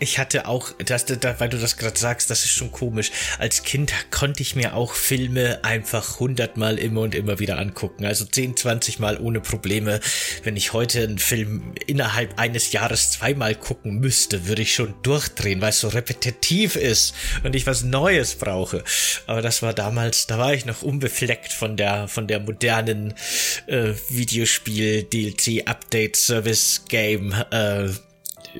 Ich 0.01 0.17
hatte 0.17 0.47
auch, 0.47 0.71
das, 0.77 1.05
da, 1.05 1.39
weil 1.39 1.49
du 1.49 1.57
das 1.57 1.75
gerade 1.75 1.99
sagst, 1.99 2.29
das 2.29 2.45
ist 2.45 2.51
schon 2.51 2.71
komisch. 2.71 3.11
Als 3.37 3.63
Kind 3.63 3.93
konnte 4.11 4.41
ich 4.41 4.55
mir 4.55 4.73
auch 4.73 4.93
Filme 4.93 5.59
einfach 5.63 6.19
hundertmal 6.21 6.79
immer 6.79 7.01
und 7.01 7.15
immer 7.15 7.39
wieder 7.39 7.59
angucken. 7.59 8.05
Also 8.05 8.23
10, 8.23 8.55
20 8.55 8.99
Mal 8.99 9.17
ohne 9.19 9.41
Probleme. 9.41 9.99
Wenn 10.43 10.55
ich 10.55 10.71
heute 10.71 11.03
einen 11.03 11.19
Film 11.19 11.73
innerhalb 11.85 12.39
eines 12.39 12.71
Jahres 12.71 13.11
zweimal 13.11 13.55
gucken 13.55 13.99
müsste, 13.99 14.47
würde 14.47 14.61
ich 14.61 14.73
schon 14.73 14.93
durchdrehen, 15.03 15.59
weil 15.59 15.71
es 15.71 15.81
so 15.81 15.89
repetitiv 15.89 16.77
ist 16.77 17.13
und 17.43 17.55
ich 17.55 17.67
was 17.67 17.83
Neues 17.83 18.35
brauche. 18.35 18.85
Aber 19.27 19.41
das 19.41 19.61
war 19.61 19.73
damals, 19.73 20.27
da 20.27 20.37
war 20.37 20.53
ich 20.53 20.65
noch 20.65 20.81
unbefleckt 20.81 21.51
von 21.51 21.75
der, 21.75 22.07
von 22.07 22.27
der 22.27 22.39
modernen 22.39 23.13
äh, 23.67 23.93
Videospiel, 24.07 25.03
DLC, 25.03 25.67
Update, 25.67 26.15
Service, 26.15 26.85
Game, 26.87 27.33
äh, 27.51 27.89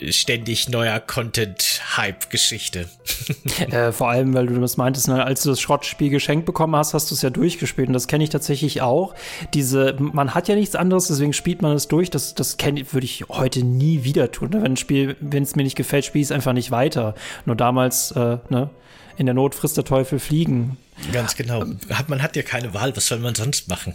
ständig 0.09 0.69
neuer 0.69 0.99
Content-Hype-Geschichte. 0.99 2.89
äh, 3.71 3.91
vor 3.91 4.09
allem, 4.09 4.33
weil 4.33 4.47
du 4.47 4.59
das 4.59 4.77
meintest, 4.77 5.07
ne, 5.07 5.23
als 5.23 5.43
du 5.43 5.49
das 5.49 5.59
Schrottspiel 5.61 6.09
geschenkt 6.09 6.45
bekommen 6.45 6.75
hast, 6.75 6.93
hast 6.93 7.11
du 7.11 7.15
es 7.15 7.21
ja 7.21 7.29
durchgespielt. 7.29 7.87
Und 7.87 7.93
das 7.93 8.07
kenne 8.07 8.23
ich 8.23 8.29
tatsächlich 8.29 8.81
auch. 8.81 9.15
Diese, 9.53 9.95
man 9.99 10.33
hat 10.33 10.47
ja 10.47 10.55
nichts 10.55 10.75
anderes, 10.75 11.07
deswegen 11.07 11.33
spielt 11.33 11.61
man 11.61 11.73
es 11.73 11.87
durch. 11.87 12.09
Das, 12.09 12.35
das 12.35 12.57
würde 12.59 13.05
ich 13.05 13.25
heute 13.29 13.63
nie 13.63 14.03
wieder 14.03 14.31
tun. 14.31 14.53
Wenn 14.53 14.63
ein 14.63 14.77
Spiel, 14.77 15.15
wenn 15.19 15.43
es 15.43 15.55
mir 15.55 15.63
nicht 15.63 15.75
gefällt, 15.75 16.05
spiele 16.05 16.21
ich 16.21 16.27
es 16.27 16.31
einfach 16.31 16.53
nicht 16.53 16.71
weiter. 16.71 17.15
Nur 17.45 17.55
damals, 17.55 18.11
äh, 18.11 18.37
ne, 18.49 18.69
in 19.17 19.25
der 19.25 19.35
Not 19.35 19.53
frisst 19.53 19.75
der 19.75 19.83
Teufel 19.83 20.17
fliegen. 20.19 20.77
Ganz 21.11 21.35
genau. 21.35 21.65
Man 22.07 22.21
hat 22.21 22.35
ja 22.35 22.41
keine 22.41 22.73
Wahl, 22.73 22.95
was 22.95 23.07
soll 23.07 23.19
man 23.19 23.35
sonst 23.35 23.67
machen? 23.67 23.93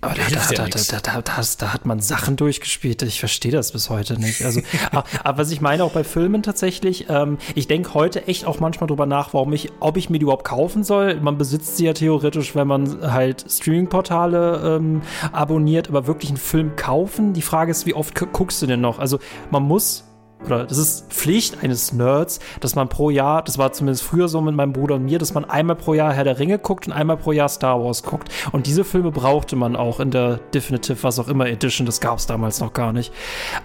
Aber 0.00 0.14
da, 0.14 0.22
da, 0.28 0.66
da, 0.66 1.00
da, 1.00 1.22
da, 1.22 1.42
da, 1.58 1.72
hat 1.72 1.86
man 1.86 2.00
Sachen 2.00 2.36
durchgespielt. 2.36 3.02
Ich 3.02 3.20
verstehe 3.20 3.52
das 3.52 3.72
bis 3.72 3.90
heute 3.90 4.18
nicht. 4.20 4.44
Also, 4.44 4.60
aber 4.90 5.38
was 5.38 5.50
ich 5.50 5.60
meine 5.60 5.84
auch 5.84 5.92
bei 5.92 6.04
Filmen 6.04 6.42
tatsächlich, 6.42 7.06
ähm, 7.08 7.38
ich 7.54 7.66
denke 7.66 7.94
heute 7.94 8.26
echt 8.26 8.44
auch 8.46 8.60
manchmal 8.60 8.88
drüber 8.88 9.06
nach, 9.06 9.34
warum 9.34 9.52
ich, 9.52 9.70
ob 9.80 9.96
ich 9.96 10.10
mir 10.10 10.18
die 10.18 10.24
überhaupt 10.24 10.44
kaufen 10.44 10.84
soll. 10.84 11.20
Man 11.20 11.38
besitzt 11.38 11.76
sie 11.76 11.86
ja 11.86 11.92
theoretisch, 11.92 12.54
wenn 12.54 12.68
man 12.68 13.12
halt 13.12 13.44
Streaming-Portale 13.48 14.76
ähm, 14.76 15.02
abonniert, 15.32 15.88
aber 15.88 16.06
wirklich 16.06 16.30
einen 16.30 16.38
Film 16.38 16.76
kaufen. 16.76 17.32
Die 17.32 17.42
Frage 17.42 17.70
ist, 17.70 17.86
wie 17.86 17.94
oft 17.94 18.14
guckst 18.32 18.60
du 18.62 18.66
denn 18.66 18.80
noch? 18.80 18.98
Also 18.98 19.18
man 19.50 19.62
muss 19.62 20.04
oder 20.46 20.64
das 20.64 20.78
ist 20.78 21.12
Pflicht 21.12 21.62
eines 21.62 21.92
Nerds, 21.92 22.40
dass 22.60 22.74
man 22.74 22.88
pro 22.88 23.10
Jahr, 23.10 23.42
das 23.42 23.58
war 23.58 23.72
zumindest 23.72 24.04
früher 24.04 24.28
so 24.28 24.40
mit 24.40 24.54
meinem 24.54 24.72
Bruder 24.72 24.96
und 24.96 25.04
mir, 25.04 25.18
dass 25.18 25.34
man 25.34 25.44
einmal 25.44 25.76
pro 25.76 25.94
Jahr 25.94 26.12
Herr 26.12 26.24
der 26.24 26.38
Ringe 26.38 26.58
guckt 26.58 26.86
und 26.86 26.92
einmal 26.92 27.16
pro 27.16 27.32
Jahr 27.32 27.48
Star 27.48 27.82
Wars 27.82 28.02
guckt. 28.02 28.28
Und 28.52 28.66
diese 28.66 28.84
Filme 28.84 29.10
brauchte 29.10 29.56
man 29.56 29.76
auch 29.76 30.00
in 30.00 30.10
der 30.10 30.38
Definitive, 30.52 31.02
was 31.02 31.18
auch 31.18 31.28
immer 31.28 31.46
Edition, 31.46 31.86
das 31.86 32.00
gab 32.00 32.18
es 32.18 32.26
damals 32.26 32.60
noch 32.60 32.72
gar 32.72 32.92
nicht. 32.92 33.12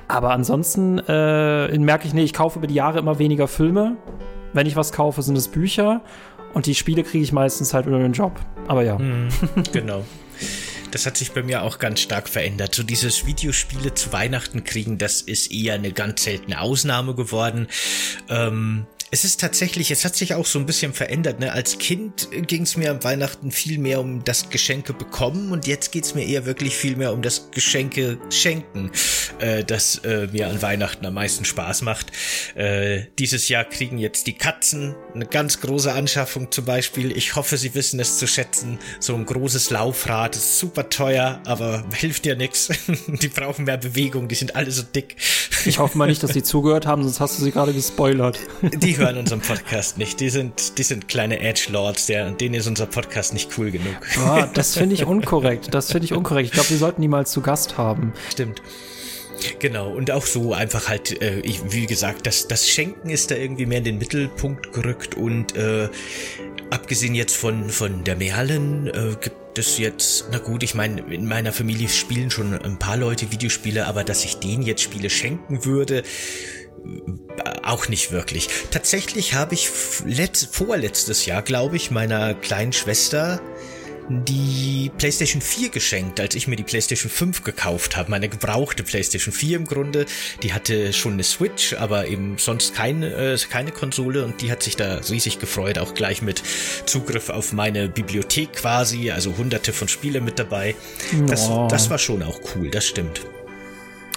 Aber 0.07 0.31
ansonsten 0.31 0.99
äh, 1.07 1.77
merke 1.77 2.07
ich, 2.07 2.13
nee, 2.13 2.23
ich 2.23 2.33
kaufe 2.33 2.59
über 2.59 2.67
die 2.67 2.75
Jahre 2.75 2.99
immer 2.99 3.19
weniger 3.19 3.47
Filme. 3.47 3.97
Wenn 4.53 4.65
ich 4.65 4.75
was 4.75 4.91
kaufe, 4.91 5.21
sind 5.21 5.37
es 5.37 5.47
Bücher. 5.47 6.01
Und 6.53 6.65
die 6.65 6.75
Spiele 6.75 7.03
kriege 7.03 7.23
ich 7.23 7.31
meistens 7.31 7.73
halt 7.73 7.85
über 7.85 7.99
den 7.99 8.13
Job. 8.13 8.39
Aber 8.67 8.83
ja. 8.83 8.97
Mm, 8.97 9.29
genau. 9.71 10.03
Das 10.91 11.05
hat 11.05 11.17
sich 11.17 11.31
bei 11.31 11.43
mir 11.43 11.63
auch 11.63 11.79
ganz 11.79 12.01
stark 12.01 12.27
verändert. 12.27 12.73
So 12.73 12.83
dieses 12.83 13.25
Videospiele 13.25 13.93
zu 13.93 14.11
Weihnachten 14.11 14.63
kriegen, 14.63 14.97
das 14.97 15.21
ist 15.21 15.51
eher 15.51 15.75
eine 15.75 15.91
ganz 15.91 16.23
seltene 16.23 16.61
Ausnahme 16.61 17.15
geworden. 17.15 17.67
Ähm, 18.27 18.87
es 19.11 19.23
ist 19.23 19.39
tatsächlich, 19.39 19.89
es 19.89 20.05
hat 20.05 20.15
sich 20.15 20.35
auch 20.35 20.45
so 20.45 20.59
ein 20.59 20.65
bisschen 20.65 20.93
verändert. 20.93 21.39
Ne? 21.39 21.51
Als 21.51 21.79
Kind 21.79 22.29
ging 22.47 22.63
es 22.63 22.77
mir 22.77 22.91
am 22.91 23.03
Weihnachten 23.03 23.51
viel 23.51 23.79
mehr 23.79 23.99
um 24.01 24.23
das 24.23 24.49
Geschenke 24.49 24.93
bekommen 24.93 25.51
und 25.51 25.65
jetzt 25.65 25.91
geht's 25.91 26.13
mir 26.13 26.25
eher 26.25 26.45
wirklich 26.45 26.75
viel 26.75 26.95
mehr 26.95 27.11
um 27.13 27.21
das 27.21 27.49
Geschenke 27.51 28.19
schenken, 28.29 28.91
äh, 29.39 29.63
das 29.63 29.99
äh, 29.99 30.27
mir 30.31 30.47
an 30.47 30.61
Weihnachten 30.61 31.05
am 31.05 31.15
meisten 31.15 31.43
Spaß 31.43 31.81
macht. 31.81 32.11
Äh, 32.55 33.03
dieses 33.17 33.49
Jahr 33.49 33.63
kriegen 33.63 33.97
jetzt 33.97 34.27
die 34.27 34.33
Katzen 34.33 34.95
eine 35.15 35.25
ganz 35.25 35.59
große 35.59 35.91
Anschaffung 35.91 36.51
zum 36.51 36.65
Beispiel. 36.65 37.15
Ich 37.17 37.35
hoffe, 37.35 37.57
sie 37.57 37.73
wissen 37.73 37.99
es 37.99 38.19
zu 38.19 38.27
schätzen. 38.27 38.77
So 38.99 39.15
ein 39.15 39.25
großes 39.25 39.71
Laufrad 39.71 40.35
ist 40.35 40.59
super 40.59 40.89
teuer, 40.89 41.41
aber 41.45 41.83
hilft 41.93 42.27
ja 42.27 42.35
nichts. 42.35 42.69
Die 43.07 43.27
brauchen 43.27 43.65
mehr 43.65 43.77
Bewegung, 43.77 44.27
die 44.27 44.35
sind 44.35 44.55
alle 44.55 44.71
so 44.71 44.83
dick. 44.83 45.15
Ich 45.65 45.79
hoffe 45.79 45.97
mal 45.97 46.07
nicht, 46.07 46.21
dass 46.23 46.33
sie 46.33 46.43
zugehört 46.43 46.85
haben, 46.85 47.03
sonst 47.03 47.19
hast 47.19 47.39
du 47.39 47.43
sie 47.43 47.51
gerade 47.51 47.73
gespoilert. 47.73 48.39
Die 48.61 48.98
hören 48.99 49.17
unseren 49.17 49.41
Podcast 49.41 49.97
nicht. 49.97 50.19
Die 50.19 50.29
sind, 50.29 50.77
die 50.77 50.83
sind 50.83 51.07
kleine 51.07 51.39
Edge-Lords, 51.39 52.05
denen 52.07 52.53
ist 52.53 52.67
unser 52.67 52.85
Podcast 52.85 53.33
nicht 53.33 53.57
cool 53.57 53.71
genug. 53.71 53.95
Ah, 54.17 54.47
das 54.53 54.77
finde 54.77 54.95
ich 54.95 55.05
unkorrekt. 55.05 55.73
Das 55.73 55.91
finde 55.91 56.05
ich 56.05 56.13
unkorrekt. 56.13 56.47
Ich 56.47 56.53
glaube, 56.53 56.69
wir 56.69 56.77
sollten 56.77 57.01
die 57.01 57.07
mal 57.07 57.25
zu 57.25 57.41
Gast 57.41 57.77
haben. 57.77 58.13
Stimmt. 58.29 58.61
Genau, 59.59 59.89
und 59.91 60.11
auch 60.11 60.25
so 60.25 60.53
einfach 60.53 60.89
halt, 60.89 61.21
äh, 61.21 61.39
ich, 61.39 61.71
wie 61.71 61.85
gesagt, 61.85 62.27
das, 62.27 62.47
das 62.47 62.67
Schenken 62.67 63.09
ist 63.09 63.31
da 63.31 63.35
irgendwie 63.35 63.65
mehr 63.65 63.77
in 63.77 63.85
den 63.85 63.97
Mittelpunkt 63.97 64.73
gerückt 64.73 65.15
und 65.15 65.55
äh, 65.55 65.87
abgesehen 66.69 67.15
jetzt 67.15 67.37
von, 67.37 67.69
von 67.69 68.03
der 68.03 68.17
Merlen 68.17 68.87
äh, 68.87 69.15
gibt 69.21 69.57
es 69.57 69.77
jetzt, 69.77 70.25
na 70.31 70.39
gut, 70.39 70.63
ich 70.63 70.75
meine, 70.75 71.01
in 71.13 71.25
meiner 71.25 71.53
Familie 71.53 71.87
spielen 71.89 72.31
schon 72.31 72.53
ein 72.53 72.79
paar 72.79 72.97
Leute 72.97 73.31
Videospiele, 73.31 73.87
aber 73.87 74.03
dass 74.03 74.25
ich 74.25 74.37
denen 74.39 74.63
jetzt 74.63 74.81
Spiele 74.81 75.09
schenken 75.09 75.65
würde, 75.65 76.03
auch 77.63 77.87
nicht 77.87 78.11
wirklich. 78.11 78.49
Tatsächlich 78.71 79.33
habe 79.33 79.53
ich 79.53 79.69
letzt, 80.05 80.55
vorletztes 80.55 81.25
Jahr, 81.25 81.41
glaube 81.41 81.75
ich, 81.75 81.91
meiner 81.91 82.33
kleinen 82.33 82.73
Schwester 82.73 83.41
die 84.09 84.91
PlayStation 84.97 85.41
4 85.41 85.69
geschenkt, 85.69 86.19
als 86.19 86.33
ich 86.33 86.47
mir 86.47 86.55
die 86.55 86.63
PlayStation 86.63 87.11
5 87.11 87.43
gekauft 87.43 87.95
habe. 87.95 88.09
Meine 88.09 88.27
gebrauchte 88.27 88.83
PlayStation 88.83 89.31
4 89.31 89.57
im 89.57 89.65
Grunde. 89.65 90.05
Die 90.41 90.53
hatte 90.53 90.93
schon 90.93 91.13
eine 91.13 91.23
Switch, 91.23 91.73
aber 91.73 92.07
eben 92.07 92.37
sonst 92.37 92.73
keine, 92.73 93.13
äh, 93.13 93.37
keine 93.49 93.71
Konsole 93.71 94.25
und 94.25 94.41
die 94.41 94.51
hat 94.51 94.63
sich 94.63 94.75
da 94.75 94.99
riesig 95.09 95.39
gefreut, 95.39 95.77
auch 95.77 95.93
gleich 95.93 96.21
mit 96.21 96.41
Zugriff 96.85 97.29
auf 97.29 97.53
meine 97.53 97.87
Bibliothek 97.87 98.53
quasi, 98.53 99.11
also 99.11 99.37
hunderte 99.37 99.73
von 99.73 99.87
Spiele 99.87 100.21
mit 100.21 100.39
dabei. 100.39 100.75
Das, 101.27 101.47
oh. 101.47 101.67
das 101.69 101.89
war 101.89 101.99
schon 101.99 102.23
auch 102.23 102.39
cool, 102.55 102.69
das 102.71 102.87
stimmt. 102.87 103.21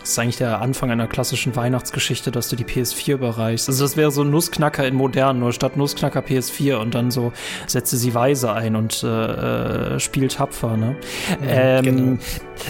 Das 0.03 0.11
ist 0.11 0.19
eigentlich 0.19 0.37
der 0.37 0.61
Anfang 0.61 0.91
einer 0.91 1.07
klassischen 1.07 1.55
Weihnachtsgeschichte, 1.55 2.31
dass 2.31 2.49
du 2.49 2.57
die 2.57 2.65
PS4 2.65 3.15
überreichst. 3.15 3.69
Also 3.69 3.85
das 3.85 3.97
wäre 3.97 4.11
so 4.11 4.23
ein 4.23 4.31
Nussknacker 4.31 4.87
in 4.87 4.95
modern, 4.95 5.39
nur 5.39 5.53
statt 5.53 5.77
Nussknacker 5.77 6.21
PS4 6.21 6.77
und 6.77 6.95
dann 6.95 7.11
so 7.11 7.33
setze 7.69 7.97
sie 7.97 8.13
weise 8.13 8.53
ein 8.53 8.75
und 8.77 9.03
äh, 9.05 9.97
äh 9.97 10.01
spielt 10.01 10.35
tapfer. 10.35 10.77
Ne? 10.77 10.97
Mhm, 11.41 11.47
ähm, 11.49 11.85
genau. 11.85 12.19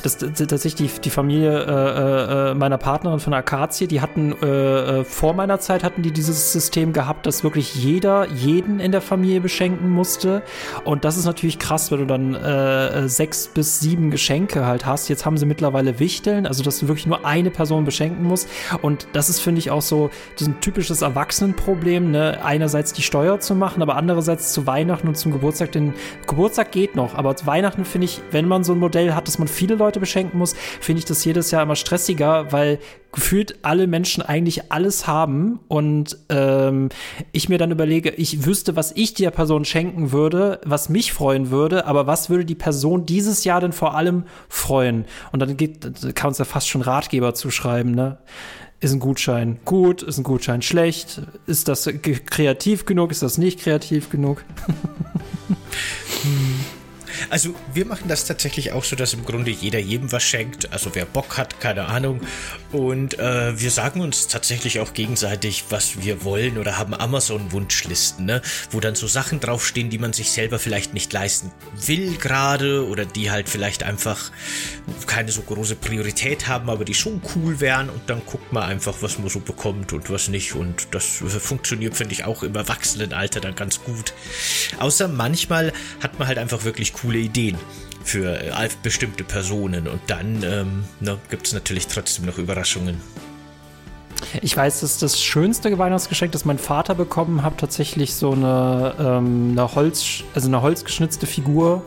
Das, 0.02 0.18
tatsächlich 0.18 0.74
die, 0.74 1.00
die 1.00 1.10
Familie 1.10 1.64
äh, 1.64 2.50
äh, 2.50 2.54
meiner 2.54 2.78
Partnerin 2.78 3.20
von 3.20 3.34
Akazie, 3.34 3.86
die 3.86 4.00
hatten 4.00 4.34
äh, 4.42 5.00
äh, 5.00 5.04
vor 5.04 5.34
meiner 5.34 5.60
Zeit 5.60 5.84
hatten 5.84 6.02
die 6.02 6.12
dieses 6.12 6.52
System 6.52 6.92
gehabt, 6.92 7.26
dass 7.26 7.44
wirklich 7.44 7.74
jeder 7.74 8.28
jeden 8.28 8.80
in 8.80 8.92
der 8.92 9.00
Familie 9.00 9.40
beschenken 9.40 9.90
musste. 9.90 10.42
Und 10.84 11.04
das 11.04 11.16
ist 11.16 11.24
natürlich 11.24 11.58
krass, 11.58 11.90
wenn 11.90 11.98
du 11.98 12.06
dann 12.06 12.34
äh, 12.34 13.08
sechs 13.08 13.48
bis 13.48 13.80
sieben 13.80 14.10
Geschenke 14.10 14.66
halt 14.66 14.86
hast. 14.86 15.08
Jetzt 15.08 15.26
haben 15.26 15.36
sie 15.36 15.46
mittlerweile 15.46 15.98
Wichteln, 15.98 16.46
also 16.46 16.62
dass 16.62 16.78
du 16.78 16.88
wirklich 16.88 17.06
nur 17.06 17.21
eine 17.24 17.50
Person 17.50 17.84
beschenken 17.84 18.24
muss. 18.24 18.46
Und 18.80 19.06
das 19.12 19.28
ist, 19.28 19.40
finde 19.40 19.58
ich, 19.58 19.70
auch 19.70 19.82
so 19.82 20.10
ein 20.40 20.60
typisches 20.60 21.02
Erwachsenenproblem, 21.02 22.10
ne? 22.10 22.40
einerseits 22.44 22.92
die 22.92 23.02
Steuer 23.02 23.40
zu 23.40 23.54
machen, 23.54 23.82
aber 23.82 23.96
andererseits 23.96 24.52
zu 24.52 24.66
Weihnachten 24.66 25.08
und 25.08 25.16
zum 25.16 25.32
Geburtstag. 25.32 25.72
Den 25.72 25.94
Geburtstag 26.26 26.72
geht 26.72 26.96
noch, 26.96 27.14
aber 27.14 27.36
zu 27.36 27.46
Weihnachten 27.46 27.84
finde 27.84 28.06
ich, 28.06 28.20
wenn 28.30 28.46
man 28.46 28.64
so 28.64 28.72
ein 28.72 28.78
Modell 28.78 29.14
hat, 29.14 29.28
dass 29.28 29.38
man 29.38 29.48
viele 29.48 29.74
Leute 29.74 30.00
beschenken 30.00 30.38
muss, 30.38 30.54
finde 30.80 31.00
ich 31.00 31.04
das 31.04 31.24
jedes 31.24 31.50
Jahr 31.50 31.62
immer 31.62 31.76
stressiger, 31.76 32.52
weil 32.52 32.78
gefühlt 33.12 33.58
alle 33.62 33.86
Menschen 33.86 34.22
eigentlich 34.22 34.72
alles 34.72 35.06
haben 35.06 35.60
und 35.68 36.18
ähm, 36.30 36.88
ich 37.30 37.48
mir 37.48 37.58
dann 37.58 37.70
überlege, 37.70 38.10
ich 38.10 38.44
wüsste, 38.46 38.74
was 38.74 38.92
ich 38.92 39.14
der 39.14 39.30
Person 39.30 39.64
schenken 39.64 40.12
würde, 40.12 40.60
was 40.64 40.88
mich 40.88 41.12
freuen 41.12 41.50
würde, 41.50 41.86
aber 41.86 42.06
was 42.06 42.30
würde 42.30 42.44
die 42.44 42.54
Person 42.54 43.06
dieses 43.06 43.44
Jahr 43.44 43.60
denn 43.60 43.72
vor 43.72 43.94
allem 43.94 44.24
freuen? 44.48 45.04
Und 45.30 45.40
dann 45.40 45.56
geht, 45.56 46.14
kann 46.14 46.28
uns 46.28 46.38
ja 46.38 46.44
fast 46.44 46.68
schon 46.68 46.82
Ratgeber 46.82 47.34
zuschreiben, 47.34 47.94
ne? 47.94 48.18
Ist 48.80 48.92
ein 48.92 48.98
Gutschein 48.98 49.60
gut? 49.64 50.02
Ist 50.02 50.18
ein 50.18 50.24
Gutschein 50.24 50.60
schlecht? 50.60 51.22
Ist 51.46 51.68
das 51.68 51.88
kreativ 52.26 52.84
genug? 52.84 53.12
Ist 53.12 53.22
das 53.22 53.38
nicht 53.38 53.60
kreativ 53.60 54.10
genug? 54.10 54.44
hm. 56.22 56.71
Also 57.30 57.54
wir 57.72 57.86
machen 57.86 58.08
das 58.08 58.24
tatsächlich 58.24 58.72
auch 58.72 58.84
so, 58.84 58.96
dass 58.96 59.14
im 59.14 59.24
Grunde 59.24 59.50
jeder 59.50 59.78
jedem 59.78 60.12
was 60.12 60.22
schenkt. 60.22 60.72
Also 60.72 60.94
wer 60.94 61.04
Bock 61.04 61.36
hat, 61.36 61.60
keine 61.60 61.86
Ahnung. 61.86 62.20
Und 62.72 63.18
äh, 63.18 63.58
wir 63.58 63.70
sagen 63.70 64.00
uns 64.00 64.28
tatsächlich 64.28 64.80
auch 64.80 64.94
gegenseitig, 64.94 65.64
was 65.70 66.02
wir 66.02 66.24
wollen 66.24 66.58
oder 66.58 66.78
haben 66.78 66.94
Amazon-Wunschlisten, 66.94 68.26
ne? 68.26 68.42
wo 68.70 68.80
dann 68.80 68.94
so 68.94 69.06
Sachen 69.06 69.40
draufstehen, 69.40 69.90
die 69.90 69.98
man 69.98 70.12
sich 70.12 70.30
selber 70.30 70.58
vielleicht 70.58 70.94
nicht 70.94 71.12
leisten 71.12 71.52
will 71.86 72.16
gerade 72.16 72.86
oder 72.86 73.04
die 73.04 73.30
halt 73.30 73.48
vielleicht 73.48 73.82
einfach 73.82 74.30
keine 75.06 75.32
so 75.32 75.42
große 75.42 75.76
Priorität 75.76 76.48
haben, 76.48 76.70
aber 76.70 76.84
die 76.84 76.94
schon 76.94 77.20
cool 77.34 77.60
wären. 77.60 77.90
Und 77.90 78.08
dann 78.08 78.22
guckt 78.24 78.52
man 78.52 78.64
einfach, 78.64 78.96
was 79.00 79.18
man 79.18 79.28
so 79.28 79.40
bekommt 79.40 79.92
und 79.92 80.10
was 80.10 80.28
nicht. 80.28 80.54
Und 80.54 80.88
das 80.92 81.22
funktioniert, 81.38 81.96
finde 81.96 82.14
ich, 82.14 82.24
auch 82.24 82.42
im 82.42 82.54
Erwachsenenalter 82.54 83.40
dann 83.40 83.54
ganz 83.54 83.82
gut. 83.82 84.12
Außer 84.78 85.08
manchmal 85.08 85.72
hat 86.02 86.18
man 86.18 86.28
halt 86.28 86.38
einfach 86.38 86.64
wirklich 86.64 86.92
coole 87.12 87.18
Ideen 87.18 87.58
für 88.04 88.40
äh, 88.40 88.68
bestimmte 88.82 89.22
Personen 89.22 89.86
und 89.86 90.00
dann 90.06 90.42
ähm, 90.42 90.84
ne, 91.00 91.18
gibt 91.30 91.46
es 91.46 91.52
natürlich 91.52 91.86
trotzdem 91.86 92.24
noch 92.26 92.38
Überraschungen. 92.38 93.00
Ich 94.40 94.56
weiß, 94.56 94.80
dass 94.80 94.98
das 94.98 95.20
schönste 95.20 95.76
Weihnachtsgeschenk, 95.78 96.32
das 96.32 96.44
mein 96.44 96.58
Vater 96.58 96.94
bekommen 96.94 97.42
hat, 97.42 97.58
tatsächlich 97.58 98.14
so 98.14 98.32
eine, 98.32 98.94
ähm, 98.98 99.50
eine 99.52 99.74
Holz, 99.74 100.24
also 100.34 100.48
eine 100.48 100.62
holzgeschnitzte 100.62 101.26
Figur 101.26 101.82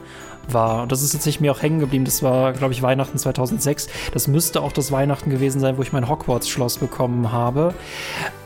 war. 0.54 0.84
Und 0.84 0.92
das 0.92 1.02
ist 1.02 1.12
tatsächlich 1.12 1.42
mir 1.42 1.52
auch 1.52 1.62
hängen 1.62 1.80
geblieben. 1.80 2.06
Das 2.06 2.24
war, 2.24 2.54
glaube 2.54 2.74
ich, 2.74 2.82
Weihnachten 2.82 3.18
2006. 3.18 3.88
Das 4.14 4.28
müsste 4.28 4.62
auch 4.62 4.72
das 4.72 4.92
Weihnachten 4.92 5.30
gewesen 5.30 5.60
sein, 5.60 5.78
wo 5.78 5.82
ich 5.82 5.94
mein 5.94 6.08
Hogwarts-Schloss 6.08 6.78
bekommen 6.78 7.32
habe. 7.32 7.74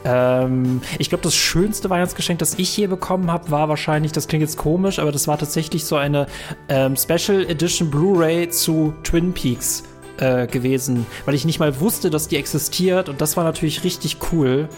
Ähm, 0.06 0.82
ich 0.98 1.10
glaube, 1.10 1.24
das 1.24 1.36
schönste 1.36 1.90
Weihnachtsgeschenk, 1.90 2.40
das 2.40 2.56
ich 2.56 2.76
je 2.78 2.88
bekommen 2.88 3.32
habe, 3.32 3.52
war 3.52 3.70
wahrscheinlich, 3.70 4.12
das 4.12 4.28
klingt 4.28 4.42
jetzt 4.42 4.58
komisch, 4.58 5.00
aber 5.00 5.12
das 5.12 5.28
war 5.28 5.38
tatsächlich 5.38 5.86
so 5.86 5.96
eine 5.96 6.28
ähm, 6.70 6.96
Special 6.96 7.46
Edition 7.50 7.90
Blu-ray 7.90 8.50
zu 8.50 8.94
Twin 9.04 9.34
Peaks 9.34 9.84
äh, 10.20 10.48
gewesen, 10.48 11.06
weil 11.26 11.36
ich 11.36 11.46
nicht 11.46 11.60
mal 11.60 11.80
wusste, 11.80 12.10
dass 12.10 12.28
die 12.28 12.38
existiert 12.38 13.10
und 13.10 13.22
das 13.22 13.38
war 13.38 13.44
natürlich 13.44 13.84
richtig 13.84 14.18
cool. 14.32 14.70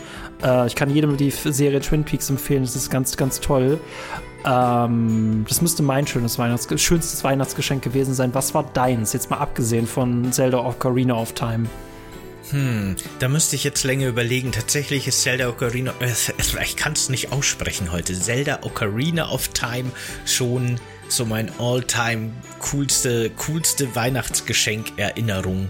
Äh, 0.44 0.68
ich 0.68 0.76
kann 0.76 0.90
jedem 0.90 1.18
die 1.18 1.32
Serie 1.32 1.80
Twin 1.82 2.04
Peaks 2.04 2.30
empfehlen, 2.30 2.64
das 2.64 2.76
ist 2.76 2.90
ganz, 2.90 3.18
ganz 3.18 3.40
toll. 3.40 3.80
Ähm, 4.46 5.46
das 5.48 5.62
müsste 5.62 5.84
mein 5.84 6.08
schönes 6.08 6.40
Weihnachts 6.40 6.68
schönstes 6.82 7.24
Weihnachtsgeschenk 7.24 7.84
gewesen 7.84 8.14
sein. 8.14 8.34
Was 8.34 8.54
war 8.54 8.64
deins? 8.74 9.14
Jetzt 9.14 9.30
mal 9.30 9.38
abgesehen 9.38 9.88
von 9.88 10.32
Zelda 10.32 10.60
Ocarina 10.60 11.16
of 11.16 11.34
Time. 11.34 11.68
Hm, 12.50 12.96
da 13.20 13.30
müsste 13.30 13.56
ich 13.56 13.64
jetzt 13.64 13.84
länger 13.84 14.08
überlegen. 14.08 14.52
Tatsächlich 14.52 15.08
ist 15.08 15.22
Zelda 15.22 15.48
Ocarina, 15.48 15.94
äh, 16.00 16.12
ich 16.64 16.76
kann 16.76 16.94
es 16.94 17.10
nicht 17.10 17.32
aussprechen 17.32 17.92
heute, 17.92 18.14
Zelda 18.14 18.60
Ocarina 18.64 19.30
of 19.32 19.50
Time 19.50 19.92
schon 20.26 20.80
so 21.12 21.26
mein 21.26 21.52
all-time 21.60 22.32
coolste, 22.60 23.30
coolste 23.32 23.96
Weihnachtsgeschenk-Erinnerung. 23.96 25.70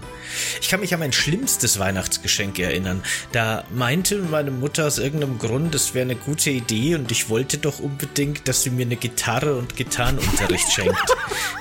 Ich 0.60 0.68
kann 0.68 0.80
mich 0.80 0.94
an 0.94 1.00
mein 1.00 1.12
schlimmstes 1.12 1.78
Weihnachtsgeschenk 1.78 2.58
erinnern. 2.58 3.02
Da 3.32 3.64
meinte 3.74 4.18
meine 4.18 4.50
Mutter 4.50 4.86
aus 4.86 4.98
irgendeinem 4.98 5.38
Grund, 5.38 5.74
es 5.74 5.94
wäre 5.94 6.04
eine 6.04 6.16
gute 6.16 6.50
Idee 6.50 6.94
und 6.94 7.10
ich 7.10 7.28
wollte 7.28 7.58
doch 7.58 7.80
unbedingt, 7.80 8.48
dass 8.48 8.62
sie 8.62 8.70
mir 8.70 8.86
eine 8.86 8.96
Gitarre 8.96 9.56
und 9.56 9.76
Gitarrenunterricht 9.76 10.70
schenkt. 10.72 11.12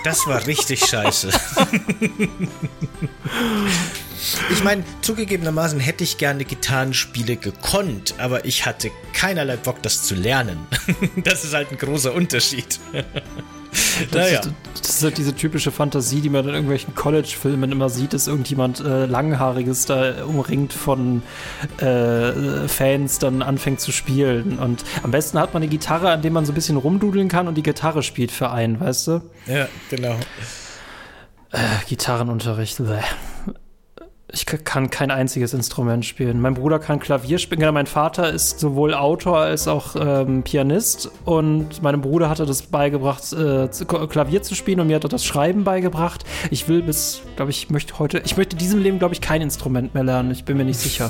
Das 0.04 0.28
war 0.28 0.46
richtig 0.48 0.86
scheiße. 0.86 1.30
Ich 4.52 4.64
meine, 4.64 4.84
zugegebenermaßen 5.02 5.80
hätte 5.80 6.04
ich 6.04 6.18
gerne 6.20 6.46
Gitarrenspiele 6.46 7.38
gekonnt, 7.38 8.14
aber 8.20 8.46
ich 8.46 8.66
hatte 8.66 8.92
keinerlei 9.14 9.58
Bock, 9.58 9.82
das 9.82 10.04
zu 10.04 10.16
lernen. 10.16 10.68
Das 11.24 11.44
ist 11.44 11.54
halt 11.54 11.72
ein 11.72 11.78
großer 11.78 12.14
Unterschied. 12.14 12.80
Das, 14.12 14.12
naja. 14.12 14.40
ist, 14.40 14.52
das 14.82 14.90
ist 14.90 15.04
halt 15.04 15.18
diese 15.18 15.36
typische 15.36 15.72
Fantasie, 15.72 16.22
die 16.22 16.30
man 16.30 16.48
in 16.48 16.54
irgendwelchen 16.54 16.94
College-Filmen 16.94 17.72
immer 17.72 17.90
sieht, 17.90 18.14
dass 18.14 18.28
irgendjemand 18.28 18.80
äh, 18.82 19.06
Langhaariges 19.06 19.86
da 19.86 20.26
umringt 20.26 20.74
von 20.74 21.24
äh, 21.78 22.68
Fans 22.68 23.20
dann 23.20 23.42
anfängt 23.42 23.80
zu 23.80 23.92
spielen. 23.92 24.60
Und 24.60 24.84
am 25.04 25.12
besten 25.12 25.40
hat 25.40 25.54
man 25.54 25.64
eine 25.64 25.70
Gitarre, 25.70 26.12
an 26.12 26.22
der 26.22 26.32
man 26.32 26.46
so 26.46 26.52
ein 26.52 26.56
bisschen 26.56 26.78
rumdudeln 26.78 27.30
kann 27.30 27.48
und 27.48 27.56
die 27.56 27.64
Gitarre 27.64 28.04
spielt 28.04 28.32
für 28.32 28.52
einen, 28.52 28.80
weißt 28.80 29.08
du? 29.08 29.22
Ja, 29.48 29.68
genau. 29.90 30.16
Äh, 31.52 31.58
Gitarrenunterricht, 31.88 32.78
bleh. 32.78 33.02
Ich 34.34 34.46
kann 34.46 34.90
kein 34.90 35.12
einziges 35.12 35.54
Instrument 35.54 36.06
spielen. 36.06 36.40
Mein 36.40 36.54
Bruder 36.54 36.80
kann 36.80 37.00
Klavier 37.00 37.38
spielen. 37.38 37.60
Genau, 37.60 37.74
mein 37.74 37.86
Vater 37.86 38.32
ist 38.32 38.60
sowohl 38.60 38.94
Autor 38.94 39.40
als 39.40 39.68
auch 39.68 39.96
ähm, 39.96 40.44
Pianist. 40.44 41.12
Und 41.26 41.82
meinem 41.82 42.02
Bruder 42.02 42.30
hat 42.30 42.40
er 42.40 42.46
das 42.46 42.62
beigebracht, 42.62 43.34
äh, 43.34 43.68
Klavier 43.68 44.42
zu 44.42 44.56
spielen. 44.56 44.80
Und 44.80 44.88
mir 44.88 44.96
hat 44.96 45.04
er 45.04 45.10
das 45.10 45.26
Schreiben 45.26 45.66
beigebracht. 45.66 46.24
Ich 46.50 46.70
will 46.70 46.82
bis, 46.82 47.22
glaube 47.36 47.52
ich, 47.52 47.70
möchte 47.70 48.00
heute, 48.00 48.22
ich 48.24 48.38
möchte 48.38 48.56
in 48.56 48.60
diesem 48.60 48.82
Leben, 48.82 49.00
glaube 49.00 49.14
ich, 49.14 49.22
kein 49.22 49.42
Instrument 49.42 49.94
mehr 49.94 50.04
lernen. 50.04 50.32
Ich 50.32 50.46
bin 50.46 50.56
mir 50.56 50.66
nicht 50.66 50.80
sicher. 50.80 51.10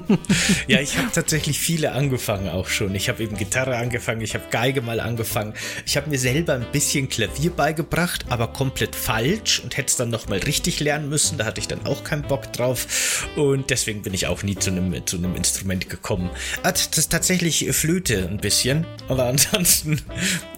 ja, 0.68 0.80
ich 0.80 0.98
habe 0.98 1.08
tatsächlich 1.12 1.58
viele 1.58 1.92
angefangen 1.92 2.50
auch 2.50 2.68
schon. 2.68 2.94
Ich 2.94 3.08
habe 3.08 3.22
eben 3.22 3.36
Gitarre 3.36 3.76
angefangen, 3.76 4.20
ich 4.20 4.34
habe 4.34 4.44
Geige 4.50 4.82
mal 4.82 5.00
angefangen. 5.00 5.54
Ich 5.86 5.96
habe 5.96 6.10
mir 6.10 6.18
selber 6.18 6.54
ein 6.54 6.66
bisschen 6.70 7.08
Klavier 7.08 7.50
beigebracht, 7.50 8.26
aber 8.28 8.48
komplett 8.48 8.94
falsch 8.94 9.60
und 9.60 9.76
hätte 9.76 9.88
es 9.88 9.96
dann 9.96 10.10
nochmal 10.10 10.38
richtig 10.38 10.80
lernen 10.80 11.08
müssen. 11.08 11.38
Da 11.38 11.46
hatte 11.46 11.60
ich 11.60 11.68
dann 11.68 11.86
auch 11.86 12.04
keinen 12.04 12.22
Bock 12.22 12.41
Bock 12.42 12.52
drauf 12.52 13.28
und 13.36 13.70
deswegen 13.70 14.02
bin 14.02 14.14
ich 14.14 14.26
auch 14.26 14.42
nie 14.42 14.56
zu 14.56 14.70
einem, 14.70 15.06
zu 15.06 15.16
einem 15.16 15.34
Instrument 15.36 15.88
gekommen. 15.88 16.30
Das 16.62 16.86
ist 16.86 17.10
tatsächlich 17.10 17.70
Flöte 17.72 18.28
ein 18.28 18.38
bisschen, 18.38 18.86
aber 19.08 19.24
ansonsten 19.26 20.00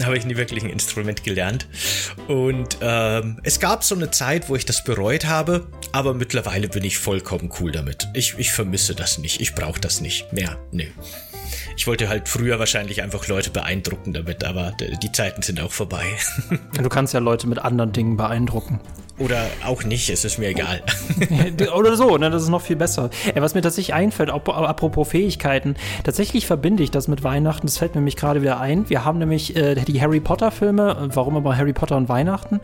habe 0.03 0.17
ich 0.17 0.25
nie 0.25 0.37
wirklich 0.37 0.65
ein 0.65 0.71
Instrument 0.71 1.25
gelernt. 1.25 1.67
Und 2.29 2.79
ähm, 2.81 3.41
es 3.43 3.61
gab 3.61 3.85
so 3.85 3.95
eine 3.95 4.11
Zeit, 4.11 4.49
wo 4.49 4.57
ich 4.57 4.65
das 4.65 4.85
bereut 4.85 5.27
habe, 5.27 5.67
aber 5.93 6.15
mittlerweile 6.15 6.69
bin 6.69 6.85
ich 6.85 6.99
vollkommen 6.99 7.51
cool 7.61 7.73
damit. 7.73 8.09
Ich, 8.15 8.35
ich 8.39 8.53
vermisse 8.53 8.95
das 8.95 9.19
nicht, 9.19 9.41
ich 9.41 9.55
brauche 9.55 9.81
das 9.81 10.01
nicht 10.01 10.33
mehr. 10.33 10.59
Nee. 10.73 10.91
Ich 11.77 11.87
wollte 11.87 12.09
halt 12.09 12.29
früher 12.29 12.59
wahrscheinlich 12.59 13.03
einfach 13.03 13.27
Leute 13.27 13.51
beeindrucken 13.51 14.13
damit, 14.13 14.45
aber 14.45 14.77
die 15.03 15.13
Zeiten 15.13 15.43
sind 15.43 15.61
auch 15.61 15.73
vorbei. 15.73 16.05
Du 16.85 16.89
kannst 16.89 17.15
ja 17.15 17.21
Leute 17.21 17.47
mit 17.47 17.59
anderen 17.59 17.93
Dingen 17.93 18.17
beeindrucken. 18.17 18.81
Oder 19.17 19.47
auch 19.65 19.85
nicht, 19.85 20.11
es 20.11 20.25
ist 20.25 20.39
mir 20.39 20.49
egal. 20.49 20.83
Oder 21.77 21.97
so, 21.97 22.19
ne, 22.19 22.31
das 22.31 22.43
ist 22.43 22.49
noch 22.49 22.63
viel 22.63 22.75
besser. 22.75 23.11
Ey, 23.33 23.41
was 23.41 23.55
mir 23.55 23.63
tatsächlich 23.63 23.95
einfällt, 23.95 24.29
apropos 24.29 25.09
Fähigkeiten, 25.09 25.77
tatsächlich 26.03 26.49
verbinde 26.49 26.83
ich 26.83 26.91
das 26.91 27.07
mit 27.07 27.23
Weihnachten, 27.23 27.69
das 27.69 27.79
fällt 27.79 27.95
mir 27.95 28.01
nämlich 28.01 28.17
gerade 28.17 28.43
wieder 28.43 28.59
ein. 28.59 28.91
Wir 28.91 29.05
haben 29.05 29.19
nämlich 29.19 29.55
äh, 29.55 29.77
die 29.77 30.01
Harry 30.01 30.19
Potter-Filme, 30.19 31.11
warum 31.15 31.37
aber 31.37 31.57
Harry 31.57 31.73
Potter 31.73 31.97
und 31.97 32.09
Weihnachten? 32.09 32.57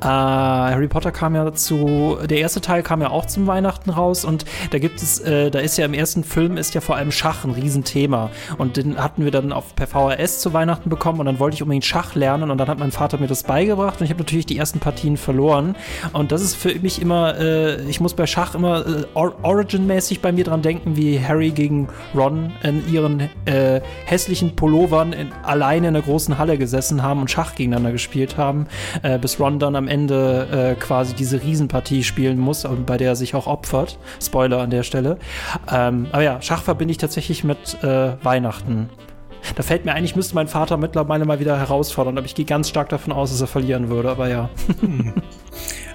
Äh, 0.00 0.06
Harry 0.06 0.88
Potter 0.88 1.12
kam 1.12 1.34
ja 1.34 1.52
zu, 1.52 2.16
der 2.24 2.38
erste 2.38 2.62
Teil 2.62 2.82
kam 2.82 3.02
ja 3.02 3.10
auch 3.10 3.26
zum 3.26 3.46
Weihnachten 3.46 3.90
raus 3.90 4.24
und 4.24 4.46
da 4.70 4.78
gibt 4.78 5.02
es, 5.02 5.20
äh, 5.20 5.50
da 5.50 5.58
ist 5.58 5.76
ja 5.76 5.84
im 5.84 5.92
ersten 5.92 6.24
Film 6.24 6.56
ist 6.56 6.74
ja 6.74 6.80
vor 6.80 6.96
allem 6.96 7.12
Schach 7.12 7.44
ein 7.44 7.50
Riesenthema. 7.50 8.30
Und 8.56 8.78
den 8.78 8.96
hatten 8.96 9.24
wir 9.24 9.32
dann 9.32 9.52
auf, 9.52 9.76
per 9.76 9.86
VHS 9.86 10.40
zu 10.40 10.54
Weihnachten 10.54 10.88
bekommen 10.88 11.20
und 11.20 11.26
dann 11.26 11.38
wollte 11.38 11.56
ich 11.56 11.62
unbedingt 11.62 11.84
Schach 11.84 12.14
lernen 12.14 12.50
und 12.50 12.56
dann 12.56 12.68
hat 12.68 12.78
mein 12.78 12.90
Vater 12.90 13.18
mir 13.18 13.26
das 13.26 13.42
beigebracht 13.42 14.00
und 14.00 14.04
ich 14.06 14.10
habe 14.10 14.22
natürlich 14.22 14.46
die 14.46 14.56
ersten 14.56 14.78
Partien 14.78 15.18
verloren. 15.18 15.76
Und 16.12 16.32
das 16.32 16.42
ist 16.42 16.54
für 16.54 16.74
mich 16.78 17.00
immer, 17.02 17.38
äh, 17.38 17.82
ich 17.82 18.00
muss 18.00 18.14
bei 18.14 18.26
Schach 18.26 18.54
immer 18.54 18.86
äh, 18.86 19.04
Origin-mäßig 19.14 20.20
bei 20.20 20.32
mir 20.32 20.44
dran 20.44 20.62
denken, 20.62 20.96
wie 20.96 21.20
Harry 21.20 21.50
gegen 21.50 21.88
Ron 22.14 22.52
in 22.62 22.90
ihren 22.92 23.28
äh, 23.44 23.80
hässlichen 24.06 24.56
Pullovern 24.56 25.12
in, 25.12 25.32
alleine 25.42 25.88
in 25.88 25.94
der 25.94 26.02
großen 26.02 26.38
Halle 26.38 26.56
gesessen 26.56 27.02
haben 27.02 27.20
und 27.20 27.30
Schach 27.30 27.54
gegeneinander 27.54 27.92
gespielt 27.92 28.36
haben, 28.36 28.66
äh, 29.02 29.18
bis 29.18 29.38
Ron 29.38 29.58
dann 29.58 29.76
am 29.76 29.88
Ende 29.88 30.76
äh, 30.76 30.80
quasi 30.80 31.14
diese 31.14 31.42
Riesenpartie 31.42 32.02
spielen 32.02 32.38
muss, 32.38 32.66
bei 32.86 32.96
der 32.96 33.10
er 33.10 33.16
sich 33.16 33.34
auch 33.34 33.46
opfert. 33.46 33.98
Spoiler 34.20 34.60
an 34.60 34.70
der 34.70 34.82
Stelle. 34.82 35.18
Ähm, 35.70 36.06
aber 36.12 36.22
ja, 36.22 36.42
Schach 36.42 36.62
verbinde 36.62 36.92
ich 36.92 36.98
tatsächlich 36.98 37.44
mit 37.44 37.82
äh, 37.82 38.12
Weihnachten. 38.22 38.88
Da 39.54 39.62
fällt 39.62 39.84
mir 39.84 39.92
ein, 39.92 40.04
ich 40.04 40.16
müsste 40.16 40.34
meinen 40.34 40.48
Vater 40.48 40.76
mittlerweile 40.76 41.24
mal 41.24 41.40
wieder 41.40 41.58
herausfordern, 41.58 42.16
aber 42.18 42.26
ich 42.26 42.34
gehe 42.34 42.44
ganz 42.44 42.68
stark 42.68 42.88
davon 42.88 43.12
aus, 43.12 43.30
dass 43.30 43.40
er 43.40 43.46
verlieren 43.46 43.88
würde, 43.88 44.10
aber 44.10 44.28
ja. 44.28 44.50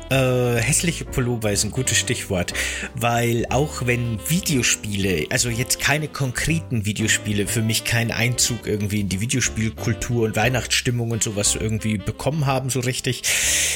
Äh, 0.10 0.58
hässliche 0.62 1.04
Pullover 1.04 1.52
ist 1.52 1.64
ein 1.64 1.72
gutes 1.72 1.98
Stichwort, 1.98 2.54
weil 2.94 3.48
auch 3.50 3.88
wenn 3.88 4.20
Videospiele, 4.30 5.26
also 5.32 5.50
jetzt 5.50 5.80
keine 5.80 6.08
konkreten 6.08 6.86
Videospiele, 6.86 7.48
für 7.48 7.64
mich 7.64 7.86
keinen 7.86 8.12
Einzug 8.12 8.68
irgendwie 8.68 9.00
in 9.00 9.10
die 9.10 9.20
Videospielkultur 9.20 10.26
und 10.26 10.36
Weihnachtsstimmung 10.36 11.10
und 11.10 11.24
sowas 11.24 11.56
irgendwie 11.60 11.98
bekommen 11.98 12.46
haben, 12.46 12.70
so 12.70 12.82
richtig, 12.82 13.24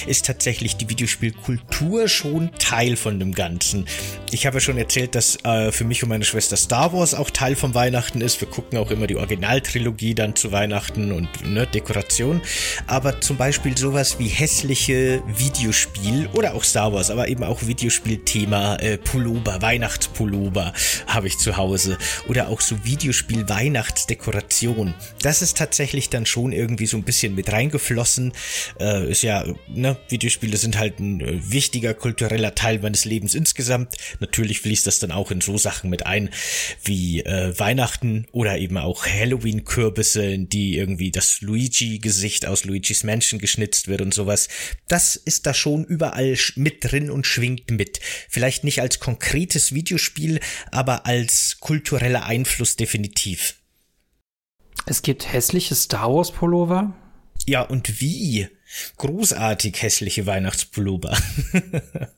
ist 0.06 0.28
tatsächlich 0.28 0.76
die 0.76 0.88
Videospielkultur 0.88 2.08
schon 2.08 2.52
Teil 2.60 2.96
von 2.96 3.20
dem 3.20 3.34
Ganzen. 3.34 3.86
Ich 4.32 4.46
habe 4.46 4.58
ja 4.58 4.62
schon 4.62 4.78
erzählt, 4.78 5.16
dass 5.16 5.44
äh, 5.44 5.72
für 5.72 5.84
mich 5.84 6.04
und 6.04 6.10
meine 6.10 6.26
Schwester 6.26 6.58
Star 6.58 6.94
Wars 6.94 7.16
auch 7.16 7.32
Teil 7.32 7.56
von 7.56 7.74
Weihnachten 7.74 8.22
ist. 8.22 8.40
Wir 8.40 8.48
gucken 8.48 8.78
auch 8.78 8.92
immer 8.92 9.08
die 9.08 9.16
Originaltrilogie 9.16 10.14
dann 10.14 10.36
zu 10.36 10.52
Weihnachten 10.52 11.12
und 11.12 11.28
ne, 11.44 11.66
Dekoration. 11.66 12.42
Aber 12.86 13.20
zum 13.20 13.38
Beispiel 13.38 13.76
sowas 13.76 14.20
wie 14.20 14.28
hässliche 14.28 15.24
Videospiele 15.26 16.19
oder 16.28 16.54
auch 16.54 16.64
Star 16.64 16.94
Wars, 16.94 17.10
aber 17.10 17.28
eben 17.28 17.44
auch 17.44 17.66
Videospielthema 17.66 18.76
äh, 18.78 18.98
Pullover, 18.98 19.62
Weihnachtspullover 19.62 20.74
habe 21.08 21.28
ich 21.28 21.38
zu 21.38 21.58
Hause 21.58 21.98
oder 22.28 22.50
auch 22.50 22.62
so 22.62 22.84
Videospiel 22.84 23.48
Weihnachtsdekoration. 23.50 24.94
Das 25.22 25.42
ist 25.42 25.58
tatsächlich 25.58 26.10
dann 26.10 26.26
schon 26.26 26.52
irgendwie 26.52 26.86
so 26.86 26.98
ein 26.98 27.04
bisschen 27.04 27.36
mit 27.36 27.52
reingeflossen. 27.52 28.34
Äh, 28.80 29.12
ist 29.12 29.24
ja, 29.24 29.46
ne, 29.68 29.98
Videospiele 30.10 30.58
sind 30.58 30.78
halt 30.78 31.00
ein 31.00 31.22
äh, 31.22 31.52
wichtiger 31.52 31.94
kultureller 31.94 32.56
Teil 32.56 32.80
meines 32.80 33.06
Lebens 33.06 33.36
insgesamt. 33.36 33.96
Natürlich 34.20 34.62
fließt 34.62 34.88
das 34.88 35.00
dann 35.00 35.12
auch 35.12 35.32
in 35.32 35.42
so 35.42 35.58
Sachen 35.58 35.90
mit 35.90 36.06
ein 36.06 36.30
wie 36.84 37.22
äh, 37.22 37.58
Weihnachten 37.58 38.28
oder 38.32 38.58
eben 38.58 38.78
auch 38.78 39.06
Halloween-Kürbisse, 39.06 40.40
die 40.40 40.78
irgendwie 40.78 41.12
das 41.12 41.42
Luigi-Gesicht 41.42 42.46
aus 42.46 42.66
Luigi's 42.66 43.04
Mansion 43.04 43.40
geschnitzt 43.40 43.88
wird 43.88 44.02
und 44.02 44.14
sowas. 44.14 44.48
Das 44.88 45.16
ist 45.16 45.46
da 45.46 45.54
schon 45.54 45.84
über 45.84 46.09
überall 46.10 46.38
mit 46.56 46.84
drin 46.84 47.12
und 47.12 47.26
schwingt 47.26 47.72
mit. 47.72 48.00
Vielleicht 48.30 48.64
nicht 48.64 48.82
als 48.82 49.00
konkretes 49.00 49.74
Videospiel, 49.74 50.40
aber 50.72 51.06
als 51.06 51.58
kultureller 51.60 52.26
Einfluss 52.26 52.76
definitiv. 52.76 53.56
Es 54.86 55.02
gibt 55.02 55.32
hässliche 55.32 55.76
Star 55.76 56.14
Wars 56.14 56.32
Pullover? 56.32 56.94
Ja, 57.46 57.62
und 57.62 58.02
wie? 58.02 58.48
Großartig 58.98 59.82
hässliche 59.82 60.26
Weihnachtspullover. 60.26 61.18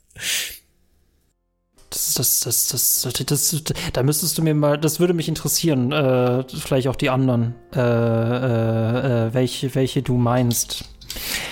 Das, 1.93 2.13
das, 2.13 2.39
das, 2.39 2.67
das, 2.69 3.01
das, 3.01 3.25
das, 3.25 3.63
da 3.91 4.01
müsstest 4.01 4.37
du 4.37 4.41
mir 4.41 4.55
mal, 4.55 4.77
das 4.77 5.01
würde 5.01 5.13
mich 5.13 5.27
interessieren, 5.27 5.91
äh, 5.91 6.45
vielleicht 6.47 6.87
auch 6.87 6.95
die 6.95 7.09
anderen, 7.09 7.53
äh, 7.75 7.81
äh, 7.81 9.27
äh 9.27 9.33
welche, 9.33 9.75
welche 9.75 10.01
du 10.01 10.15
meinst. 10.15 10.85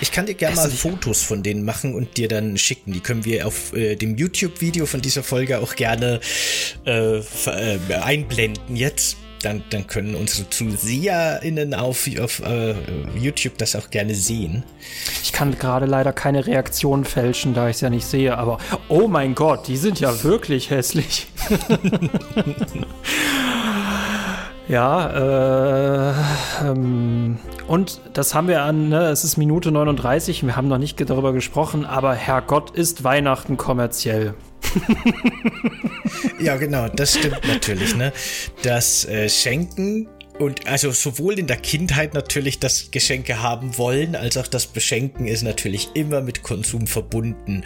Ich 0.00 0.12
kann 0.12 0.26
dir 0.26 0.34
gerne 0.34 0.56
mal 0.56 0.70
Fotos 0.70 1.22
von 1.22 1.42
denen 1.42 1.64
machen 1.64 1.94
und 1.94 2.16
dir 2.16 2.28
dann 2.28 2.56
schicken. 2.56 2.92
Die 2.92 3.00
können 3.00 3.24
wir 3.24 3.46
auf 3.46 3.72
äh, 3.74 3.96
dem 3.96 4.16
YouTube-Video 4.16 4.86
von 4.86 5.00
dieser 5.00 5.22
Folge 5.22 5.58
auch 5.58 5.76
gerne 5.76 6.20
äh, 6.86 7.18
äh, 7.18 7.78
einblenden 8.02 8.76
jetzt. 8.76 9.16
Dann, 9.42 9.62
dann 9.70 9.86
können 9.86 10.14
unsere 10.16 10.50
ZuseherInnen 10.50 11.72
auf, 11.72 12.06
auf 12.20 12.40
äh, 12.40 12.74
YouTube 13.18 13.56
das 13.56 13.74
auch 13.74 13.88
gerne 13.88 14.14
sehen. 14.14 14.64
Ich 15.22 15.32
kann 15.32 15.58
gerade 15.58 15.86
leider 15.86 16.12
keine 16.12 16.46
Reaktion 16.46 17.06
fälschen, 17.06 17.54
da 17.54 17.70
ich 17.70 17.76
es 17.76 17.80
ja 17.80 17.88
nicht 17.88 18.04
sehe, 18.04 18.36
aber 18.36 18.58
oh 18.88 19.08
mein 19.08 19.34
Gott, 19.34 19.66
die 19.66 19.78
sind 19.78 19.98
ja 19.98 20.22
wirklich 20.24 20.68
hässlich. 20.68 21.26
Ja, 24.70 26.12
äh, 26.12 26.14
ähm, 26.64 27.36
und 27.70 28.00
das 28.14 28.34
haben 28.34 28.48
wir 28.48 28.62
an, 28.62 28.88
ne, 28.88 29.10
es 29.10 29.22
ist 29.22 29.36
Minute 29.36 29.70
39, 29.70 30.44
wir 30.44 30.56
haben 30.56 30.66
noch 30.66 30.78
nicht 30.78 31.00
darüber 31.08 31.32
gesprochen, 31.32 31.86
aber 31.86 32.16
Herrgott 32.16 32.72
ist 32.72 33.04
Weihnachten 33.04 33.56
kommerziell. 33.56 34.34
ja, 36.40 36.56
genau, 36.56 36.88
das 36.88 37.14
stimmt 37.14 37.46
natürlich, 37.46 37.94
ne? 37.94 38.12
Das 38.64 39.04
äh, 39.04 39.28
Schenken 39.28 40.08
und 40.40 40.66
also 40.66 40.90
sowohl 40.90 41.38
in 41.38 41.46
der 41.46 41.58
Kindheit 41.58 42.14
natürlich 42.14 42.58
das 42.58 42.90
Geschenke 42.90 43.42
haben 43.42 43.76
wollen, 43.76 44.16
als 44.16 44.38
auch 44.38 44.46
das 44.46 44.66
Beschenken 44.66 45.26
ist 45.26 45.42
natürlich 45.42 45.90
immer 45.92 46.22
mit 46.22 46.42
Konsum 46.42 46.86
verbunden. 46.86 47.62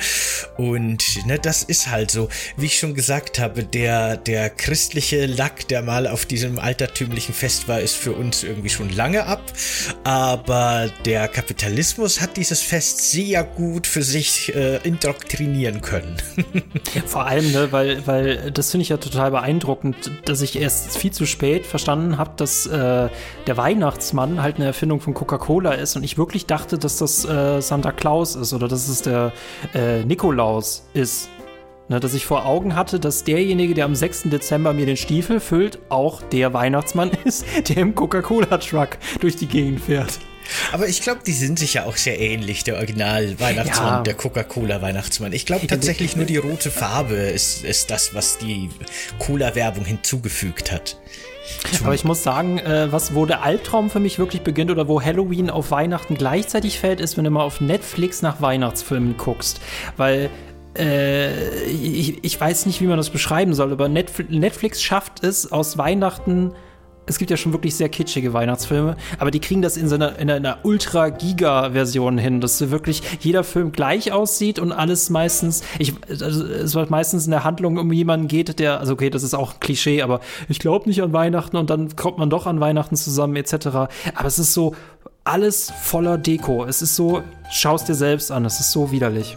Und 0.56 1.24
ne, 1.24 1.38
das 1.38 1.62
ist 1.62 1.88
halt 1.88 2.10
so, 2.10 2.28
wie 2.56 2.66
ich 2.66 2.78
schon 2.78 2.94
gesagt 2.94 3.38
habe, 3.38 3.62
der, 3.62 4.16
der 4.16 4.50
christliche 4.50 5.26
Lack, 5.26 5.68
der 5.68 5.82
mal 5.82 6.08
auf 6.08 6.26
diesem 6.26 6.58
altertümlichen 6.58 7.32
Fest 7.32 7.68
war, 7.68 7.80
ist 7.80 7.94
für 7.94 8.12
uns 8.12 8.42
irgendwie 8.42 8.70
schon 8.70 8.90
lange 8.90 9.24
ab. 9.26 9.52
Aber 10.02 10.90
der 11.04 11.28
Kapitalismus 11.28 12.20
hat 12.20 12.36
dieses 12.36 12.60
Fest 12.60 13.12
sehr 13.12 13.44
gut 13.44 13.86
für 13.86 14.02
sich 14.02 14.52
äh, 14.52 14.78
indoktrinieren 14.78 15.80
können. 15.80 16.16
Vor 17.06 17.26
allem, 17.26 17.52
ne, 17.52 17.70
weil, 17.70 18.04
weil 18.06 18.50
das 18.50 18.72
finde 18.72 18.82
ich 18.82 18.88
ja 18.88 18.96
total 18.96 19.30
beeindruckend, 19.30 20.10
dass 20.24 20.40
ich 20.40 20.58
erst 20.58 20.98
viel 20.98 21.12
zu 21.12 21.24
spät 21.24 21.66
verstanden 21.66 22.18
habe, 22.18 22.32
dass 22.36 22.63
äh, 22.66 23.08
der 23.46 23.56
Weihnachtsmann 23.56 24.42
halt 24.42 24.56
eine 24.56 24.66
Erfindung 24.66 25.00
von 25.00 25.14
Coca-Cola 25.14 25.72
ist 25.72 25.96
und 25.96 26.04
ich 26.04 26.18
wirklich 26.18 26.46
dachte, 26.46 26.78
dass 26.78 26.98
das 26.98 27.24
äh, 27.24 27.60
Santa 27.60 27.92
Claus 27.92 28.36
ist 28.36 28.52
oder 28.52 28.68
dass 28.68 28.88
es 28.88 29.02
der 29.02 29.32
äh, 29.74 30.04
Nikolaus 30.04 30.86
ist. 30.94 31.28
Ne, 31.86 32.00
dass 32.00 32.14
ich 32.14 32.24
vor 32.24 32.46
Augen 32.46 32.76
hatte, 32.76 32.98
dass 32.98 33.24
derjenige, 33.24 33.74
der 33.74 33.84
am 33.84 33.94
6. 33.94 34.22
Dezember 34.30 34.72
mir 34.72 34.86
den 34.86 34.96
Stiefel 34.96 35.38
füllt, 35.38 35.78
auch 35.90 36.22
der 36.22 36.54
Weihnachtsmann 36.54 37.10
ist, 37.24 37.44
der 37.68 37.76
im 37.76 37.94
Coca-Cola-Truck 37.94 38.96
durch 39.20 39.36
die 39.36 39.46
Gegend 39.46 39.82
fährt. 39.82 40.18
Aber 40.72 40.88
ich 40.88 41.02
glaube, 41.02 41.20
die 41.26 41.32
sind 41.32 41.58
sich 41.58 41.74
ja 41.74 41.84
auch 41.84 41.96
sehr 41.96 42.18
ähnlich, 42.18 42.64
der 42.64 42.76
Original-Weihnachtsmann, 42.76 43.86
ja. 43.86 44.02
der 44.02 44.14
Coca-Cola-Weihnachtsmann. 44.14 45.32
Ich 45.32 45.46
glaube 45.46 45.66
tatsächlich 45.66 46.16
nur 46.16 46.26
die 46.26 46.36
rote 46.36 46.70
Farbe 46.70 47.14
ist, 47.14 47.64
ist 47.64 47.90
das, 47.90 48.14
was 48.14 48.38
die 48.38 48.70
Cola-Werbung 49.18 49.84
hinzugefügt 49.84 50.72
hat. 50.72 50.98
Aber 51.82 51.95
ich 51.95 52.05
muss 52.05 52.22
sagen, 52.22 52.59
äh, 52.59 52.90
was, 52.90 53.14
wo 53.14 53.26
der 53.26 53.42
Albtraum 53.42 53.90
für 53.90 54.01
mich 54.01 54.18
wirklich 54.18 54.42
beginnt 54.42 54.70
oder 54.70 54.88
wo 54.88 55.01
Halloween 55.01 55.51
auf 55.51 55.70
Weihnachten 55.70 56.14
gleichzeitig 56.14 56.78
fällt, 56.78 57.01
ist, 57.01 57.16
wenn 57.16 57.24
du 57.24 57.30
mal 57.30 57.42
auf 57.42 57.61
Netflix 57.61 58.22
nach 58.22 58.40
Weihnachtsfilmen 58.40 59.16
guckst. 59.16 59.61
Weil 59.97 60.30
äh, 60.78 61.64
ich, 61.64 62.24
ich 62.24 62.40
weiß 62.40 62.66
nicht, 62.66 62.80
wie 62.80 62.86
man 62.86 62.97
das 62.97 63.11
beschreiben 63.11 63.55
soll, 63.55 63.72
aber 63.72 63.88
Netflix 63.88 64.82
schafft 64.82 65.22
es 65.24 65.53
aus 65.53 65.78
Weihnachten 65.78 66.53
es 67.07 67.18
gibt 67.18 67.30
ja 67.30 67.36
schon 67.36 67.52
wirklich 67.52 67.76
sehr 67.76 67.88
kitschige 67.88 68.32
Weihnachtsfilme, 68.32 68.96
aber 69.18 69.30
die 69.30 69.40
kriegen 69.40 69.62
das 69.62 69.76
in 69.76 69.88
so 69.88 69.94
einer, 69.94 70.18
in 70.18 70.30
einer 70.30 70.59
Ultra-Giga-Version 70.62 72.18
hin, 72.18 72.40
dass 72.40 72.70
wirklich 72.70 73.02
jeder 73.20 73.44
Film 73.44 73.72
gleich 73.72 74.12
aussieht 74.12 74.59
und 74.59 74.72
alles 74.72 75.11
meistens, 75.11 75.62
ich, 75.78 75.94
also 76.09 76.44
es 76.44 76.74
wird 76.74 76.90
meistens 76.90 77.26
in 77.26 77.30
der 77.30 77.44
Handlung 77.44 77.78
um 77.78 77.92
jemanden 77.92 78.28
geht, 78.28 78.59
der, 78.59 78.80
also 78.80 78.94
okay, 78.94 79.11
das 79.11 79.22
ist 79.22 79.34
auch 79.34 79.55
ein 79.55 79.61
Klischee, 79.61 80.02
aber 80.02 80.20
ich 80.48 80.59
glaube 80.59 80.88
nicht 80.88 81.02
an 81.02 81.12
Weihnachten 81.12 81.57
und 81.57 81.70
dann 81.70 81.94
kommt 81.96 82.18
man 82.18 82.30
doch 82.30 82.46
an 82.46 82.61
Weihnachten 82.61 82.96
zusammen, 82.96 83.36
etc. 83.36 83.66
Aber 83.66 84.26
es 84.26 84.38
ist 84.38 84.55
so 84.55 84.74
alles 85.24 85.72
voller 85.82 86.18
Deko. 86.18 86.64
Es 86.64 86.82
ist 86.82 86.96
so, 86.96 87.22
schaust 87.50 87.88
dir 87.88 87.94
selbst 87.94 88.30
an, 88.30 88.44
es 88.44 88.61
ist 88.61 88.72
so 88.72 88.92
widerlich. 88.92 89.36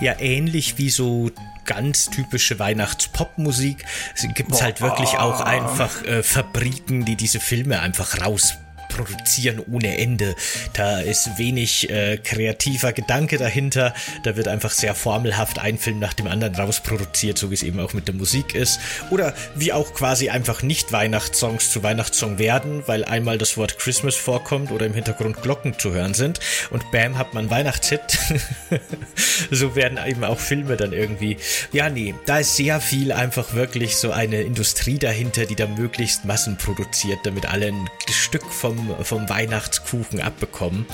Ja, 0.00 0.18
ähnlich 0.18 0.78
wie 0.78 0.90
so 0.90 1.30
ganz 1.64 2.06
typische 2.06 2.58
Weihnachtspopmusik. 2.58 3.84
Es 4.14 4.26
gibt 4.34 4.60
halt 4.62 4.80
wirklich 4.80 5.18
auch 5.18 5.40
einfach 5.40 6.02
äh, 6.04 6.22
Fabriken, 6.22 7.04
die 7.04 7.16
diese 7.16 7.40
Filme 7.40 7.80
einfach 7.80 8.20
raus 8.20 8.58
produzieren 8.88 9.62
ohne 9.70 9.98
Ende. 9.98 10.34
Da 10.72 11.00
ist 11.00 11.38
wenig 11.38 11.90
äh, 11.90 12.18
kreativer 12.18 12.92
Gedanke 12.92 13.38
dahinter. 13.38 13.94
Da 14.22 14.36
wird 14.36 14.48
einfach 14.48 14.70
sehr 14.70 14.94
formelhaft 14.94 15.58
ein 15.58 15.78
Film 15.78 15.98
nach 15.98 16.14
dem 16.14 16.26
anderen 16.26 16.54
rausproduziert, 16.54 17.38
so 17.38 17.50
wie 17.50 17.54
es 17.54 17.62
eben 17.62 17.80
auch 17.80 17.92
mit 17.92 18.08
der 18.08 18.14
Musik 18.14 18.54
ist. 18.54 18.80
Oder 19.10 19.34
wie 19.54 19.72
auch 19.72 19.94
quasi 19.94 20.30
einfach 20.30 20.62
nicht 20.62 20.92
Weihnachtssongs 20.92 21.70
zu 21.70 21.82
Weihnachtssong 21.82 22.38
werden, 22.38 22.82
weil 22.86 23.04
einmal 23.04 23.38
das 23.38 23.56
Wort 23.56 23.78
Christmas 23.78 24.16
vorkommt 24.16 24.70
oder 24.70 24.86
im 24.86 24.94
Hintergrund 24.94 25.42
Glocken 25.42 25.78
zu 25.78 25.92
hören 25.92 26.14
sind. 26.14 26.40
Und 26.70 26.90
bam, 26.90 27.18
hat 27.18 27.34
man 27.34 27.50
Weihnachtshit. 27.50 28.00
so 29.50 29.74
werden 29.76 29.98
eben 30.06 30.24
auch 30.24 30.38
Filme 30.38 30.76
dann 30.76 30.92
irgendwie. 30.92 31.36
Ja, 31.72 31.90
nee, 31.90 32.14
da 32.26 32.38
ist 32.38 32.56
sehr 32.56 32.80
viel 32.80 33.12
einfach 33.12 33.54
wirklich 33.54 33.96
so 33.96 34.12
eine 34.12 34.42
Industrie 34.42 34.98
dahinter, 34.98 35.46
die 35.46 35.56
da 35.56 35.66
möglichst 35.66 36.24
Massen 36.24 36.56
produziert, 36.56 37.20
damit 37.24 37.46
alle 37.46 37.66
ein 37.66 37.90
Stück 38.10 38.44
vom 38.50 38.77
vom, 39.02 39.28
Weihnachtskuchen 39.28 40.20
abbekommen. 40.20 40.86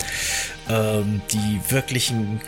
Ähm, 0.68 1.22
die 1.32 1.60
wirklichen 1.68 2.40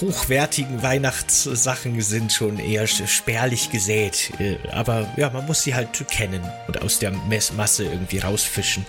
hochwertigen 0.00 0.82
Weihnachtssachen 0.82 2.00
sind 2.00 2.32
schon 2.32 2.58
eher 2.58 2.86
spärlich 2.86 3.70
gesät. 3.70 4.32
Äh, 4.38 4.56
aber 4.72 5.06
ja, 5.16 5.30
man 5.30 5.46
muss 5.46 5.62
sie 5.62 5.74
halt 5.74 5.88
kennen 6.08 6.42
und 6.66 6.82
aus 6.82 6.98
der 6.98 7.12
Masse 7.56 7.84
irgendwie 7.84 8.18
rausfischen. 8.18 8.84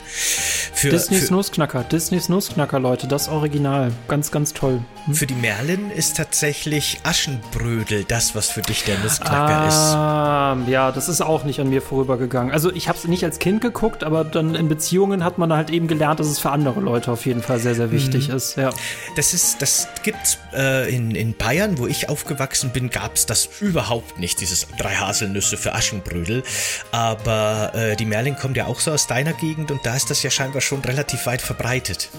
Für, 0.74 0.90
Disneys 0.90 1.32
Nussknacker, 1.32 1.84
Disneys 1.84 2.30
Nussknacker, 2.30 2.80
Leute, 2.80 3.08
das 3.08 3.30
Original. 3.30 3.92
Ganz, 4.08 4.32
ganz 4.32 4.54
toll. 4.54 4.82
Hm? 5.06 5.14
Für 5.14 5.26
die 5.26 5.36
Merlin 5.36 5.92
ist 5.92 6.18
tatsächlich 6.18 7.00
Aschenbrödel 7.04 8.04
das, 8.04 8.36
was 8.36 8.50
für 8.50 8.62
dich 8.62 8.84
der 8.84 8.98
Nussknacker 9.00 9.62
ah, 9.62 10.58
ist. 10.60 10.70
Ja, 10.70 10.92
das 10.92 11.10
ist 11.10 11.22
auch 11.22 11.44
nicht 11.44 11.60
an 11.60 11.70
mir 11.70 11.82
vorübergegangen. 11.82 12.52
Also 12.52 12.72
ich 12.72 12.88
habe 12.88 12.98
es 12.98 13.06
nicht 13.06 13.24
als 13.24 13.40
Kind 13.40 13.62
geguckt, 13.62 14.04
aber 14.04 14.24
dann 14.24 14.56
in 14.56 14.68
Beziehungen 14.68 15.24
hat 15.24 15.38
man 15.38 15.54
halt 15.54 15.70
eben 15.70 15.88
gelernt, 15.88 16.20
dass 16.20 16.28
es 16.28 16.40
für 16.40 16.52
andere 16.52 16.80
Leute 16.82 17.12
auf 17.12 17.26
jeden 17.26 17.42
Fall 17.42 17.60
sehr, 17.60 17.76
sehr 17.76 17.92
wichtig 17.92 18.30
mhm. 18.30 18.36
ist. 18.36 18.58
Ja. 18.58 18.72
Das 19.16 19.34
ist, 19.34 19.62
das 19.62 19.88
gibt's 20.26 20.40
äh, 20.54 20.94
in, 20.94 21.14
in 21.14 21.38
Bayern, 21.38 21.78
wo 21.78 21.86
ich 21.86 22.10
aufgewachsen 22.10 22.72
bin, 22.72 22.90
gab 22.90 23.16
es 23.16 23.28
das 23.28 23.48
überhaupt 23.62 24.18
nicht, 24.18 24.42
dieses 24.42 24.68
drei 24.78 24.96
Haselnüsse 24.96 25.56
für 25.56 25.74
Aschenbrödel. 25.74 26.44
Aber 26.92 27.74
äh, 27.76 27.96
die 27.96 28.06
Merlin 28.06 28.36
kommt 28.36 28.58
ja 28.58 28.66
auch 28.66 28.80
so 28.80 28.92
aus 28.92 29.06
deiner 29.06 29.34
Gegend 29.34 29.70
und 29.70 29.86
da 29.86 29.96
ist 29.96 30.10
das 30.10 30.24
ja 30.24 30.32
scheinbar 30.32 30.62
schon 30.62 30.82
relativ 30.82 31.28
weit 31.28 31.42
verbreitet. 31.42 32.10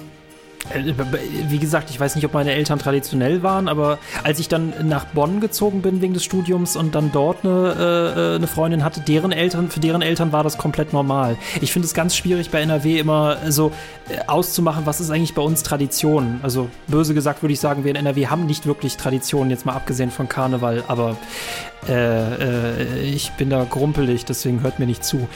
Äh, 0.75 0.95
wie 1.49 1.59
gesagt, 1.59 1.91
ich 1.91 1.99
weiß 1.99 2.15
nicht, 2.17 2.25
ob 2.25 2.35
meine 2.35 2.53
Eltern 2.53 2.79
traditionell 2.79 3.43
waren, 3.43 3.69
aber 3.69 3.99
als 4.23 4.39
ich 4.39 4.49
dann 4.49 4.73
nach 4.83 5.05
Bonn 5.07 5.41
gezogen 5.41 5.83
bin 5.83 6.01
wegen 6.01 6.15
des 6.15 6.25
Studiums 6.25 6.77
und 6.77 6.95
dann 6.95 7.13
dort 7.13 7.45
eine, 7.45 8.33
äh, 8.33 8.37
eine 8.37 8.47
Freundin 8.47 8.85
hatte, 8.85 9.01
deren 9.01 9.33
Eltern, 9.33 9.71
für 9.71 9.81
deren 9.81 10.03
Eltern 10.03 10.33
war 10.33 10.43
das 10.43 10.59
komplett 10.59 10.93
normal. 10.93 11.37
Ich 11.61 11.73
finde 11.73 11.87
es 11.87 11.95
ganz 11.95 12.17
schwierig 12.17 12.51
bei 12.51 12.61
NRW 12.61 12.99
immer 12.99 13.39
so 13.49 13.73
äh, 14.09 14.19
auszumachen, 14.27 14.87
was 14.87 15.01
ist 15.01 15.11
eigentlich 15.11 15.35
bei 15.35 15.43
uns 15.43 15.63
Tradition. 15.63 16.41
Also 16.43 16.69
böse 16.87 17.15
gesagt 17.15 17.43
würde 17.43 17.53
ich 17.53 17.61
sagen, 17.61 17.85
wir 17.85 17.91
in 17.91 17.97
NRW 17.97 18.27
haben 18.29 18.47
nicht 18.47 18.67
wirklich 18.67 18.97
Tradition, 18.97 19.51
jetzt 19.51 19.67
mal 19.67 19.75
abgesehen 19.75 20.11
von 20.11 20.29
Karneval, 20.29 20.85
aber 20.89 21.17
äh, 21.89 22.73
äh, 22.75 23.01
ich 23.01 23.33
bin 23.33 23.51
da 23.51 23.65
grumpelig, 23.65 24.25
deswegen 24.25 24.63
hört 24.63 24.79
mir 24.79 24.87
nicht 24.87 25.05
zu. 25.05 25.29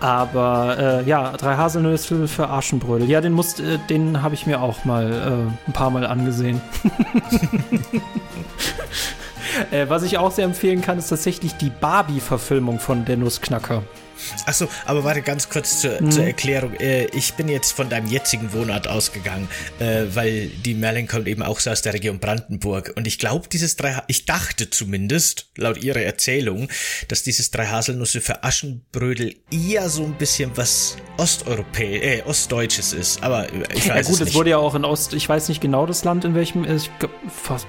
Aber 0.00 0.76
äh, 0.78 1.08
ja, 1.08 1.32
drei 1.32 1.56
Haselnüsse 1.56 2.28
für 2.28 2.48
Aschenbrödel. 2.48 3.08
Ja, 3.08 3.20
den 3.20 3.32
muss, 3.32 3.58
äh, 3.58 3.78
den 3.90 4.22
habe 4.22 4.34
ich 4.34 4.46
mir 4.46 4.62
auch 4.62 4.84
mal 4.84 5.12
äh, 5.12 5.68
ein 5.68 5.72
paar 5.72 5.90
Mal 5.90 6.06
angesehen. 6.06 6.60
Äh, 9.72 9.88
was 9.88 10.04
ich 10.04 10.18
auch 10.18 10.30
sehr 10.30 10.44
empfehlen 10.44 10.82
kann, 10.82 10.98
ist 10.98 11.08
tatsächlich 11.08 11.54
die 11.54 11.70
Barbie-Verfilmung 11.70 12.78
von 12.78 13.04
Der 13.04 13.16
Nussknacker. 13.16 13.82
Achso, 14.46 14.68
aber 14.84 15.04
warte 15.04 15.22
ganz 15.22 15.48
kurz 15.48 15.80
zur, 15.80 16.00
mhm. 16.00 16.10
zur 16.10 16.24
Erklärung. 16.24 16.74
Äh, 16.74 17.06
ich 17.06 17.34
bin 17.34 17.48
jetzt 17.48 17.72
von 17.72 17.88
deinem 17.88 18.06
jetzigen 18.06 18.52
Wohnort 18.52 18.88
ausgegangen, 18.88 19.48
äh, 19.78 20.04
weil 20.14 20.48
die 20.48 20.74
Merlin 20.74 21.06
kommt 21.06 21.28
eben 21.28 21.42
auch 21.42 21.60
so 21.60 21.70
aus 21.70 21.82
der 21.82 21.94
Region 21.94 22.18
Brandenburg. 22.18 22.92
Und 22.96 23.06
ich 23.06 23.18
glaube, 23.18 23.48
dieses 23.48 23.76
drei, 23.76 24.02
ich 24.06 24.26
dachte 24.26 24.70
zumindest, 24.70 25.50
laut 25.56 25.82
ihrer 25.82 26.00
Erzählung, 26.00 26.68
dass 27.08 27.22
dieses 27.22 27.50
drei 27.50 27.66
Haselnüsse 27.66 28.20
für 28.20 28.44
Aschenbrödel 28.44 29.36
eher 29.50 29.88
so 29.88 30.04
ein 30.04 30.14
bisschen 30.14 30.50
was 30.54 30.96
Osteuropäisch, 31.16 32.02
äh, 32.02 32.22
Ostdeutsches 32.22 32.92
ist. 32.92 33.22
Aber 33.22 33.46
ich 33.74 33.88
weiß 33.88 34.06
ja, 34.06 34.12
gut, 34.12 34.20
es, 34.20 34.28
es 34.28 34.34
wurde 34.34 34.50
ja 34.50 34.58
auch 34.58 34.74
in 34.74 34.84
Ost, 34.84 35.14
ich 35.14 35.28
weiß 35.28 35.48
nicht 35.48 35.60
genau 35.60 35.86
das 35.86 36.04
Land, 36.04 36.24
in 36.24 36.34
welchem, 36.34 36.64
ich, 36.64 36.90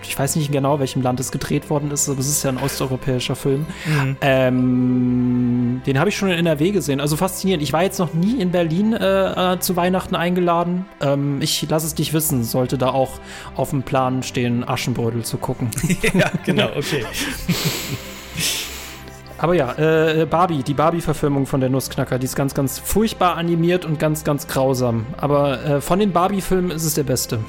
ich 0.03 0.19
weiß 0.19 0.35
nicht 0.35 0.51
genau, 0.51 0.79
welchem 0.79 1.01
Land 1.01 1.19
es 1.19 1.31
gedreht 1.31 1.69
worden 1.69 1.91
ist, 1.91 2.07
aber 2.09 2.19
es 2.19 2.27
ist 2.27 2.43
ja 2.43 2.51
ein 2.51 2.57
osteuropäischer 2.57 3.35
Film. 3.35 3.65
Mhm. 3.85 4.17
Ähm, 4.21 5.81
den 5.85 5.99
habe 5.99 6.09
ich 6.09 6.17
schon 6.17 6.29
in 6.29 6.38
NRW 6.39 6.71
gesehen. 6.71 6.99
Also 6.99 7.15
faszinierend. 7.15 7.61
Ich 7.63 7.73
war 7.73 7.83
jetzt 7.83 7.99
noch 7.99 8.13
nie 8.13 8.41
in 8.41 8.51
Berlin 8.51 8.93
äh, 8.93 9.53
äh, 9.53 9.59
zu 9.59 9.75
Weihnachten 9.75 10.15
eingeladen. 10.15 10.85
Ähm, 11.01 11.41
ich 11.41 11.69
lasse 11.69 11.85
es 11.85 11.95
dich 11.95 12.13
wissen, 12.13 12.43
sollte 12.43 12.77
da 12.77 12.89
auch 12.89 13.19
auf 13.55 13.69
dem 13.69 13.83
Plan 13.83 14.23
stehen, 14.23 14.67
Aschenbrödel 14.67 15.23
zu 15.23 15.37
gucken. 15.37 15.69
ja, 16.13 16.31
genau, 16.45 16.69
okay. 16.75 17.05
Aber 19.37 19.53
ja, 19.53 19.73
äh, 19.77 20.25
Barbie, 20.25 20.63
die 20.63 20.73
Barbie-Verfilmung 20.73 21.45
von 21.45 21.61
der 21.61 21.69
Nussknacker, 21.69 22.19
die 22.19 22.25
ist 22.25 22.35
ganz, 22.35 22.53
ganz 22.53 22.79
furchtbar 22.79 23.37
animiert 23.37 23.85
und 23.85 23.99
ganz, 23.99 24.23
ganz 24.23 24.47
grausam. 24.47 25.05
Aber 25.17 25.63
äh, 25.63 25.81
von 25.81 25.99
den 25.99 26.11
Barbie-Filmen 26.11 26.71
ist 26.71 26.83
es 26.83 26.95
der 26.95 27.03
beste. 27.03 27.39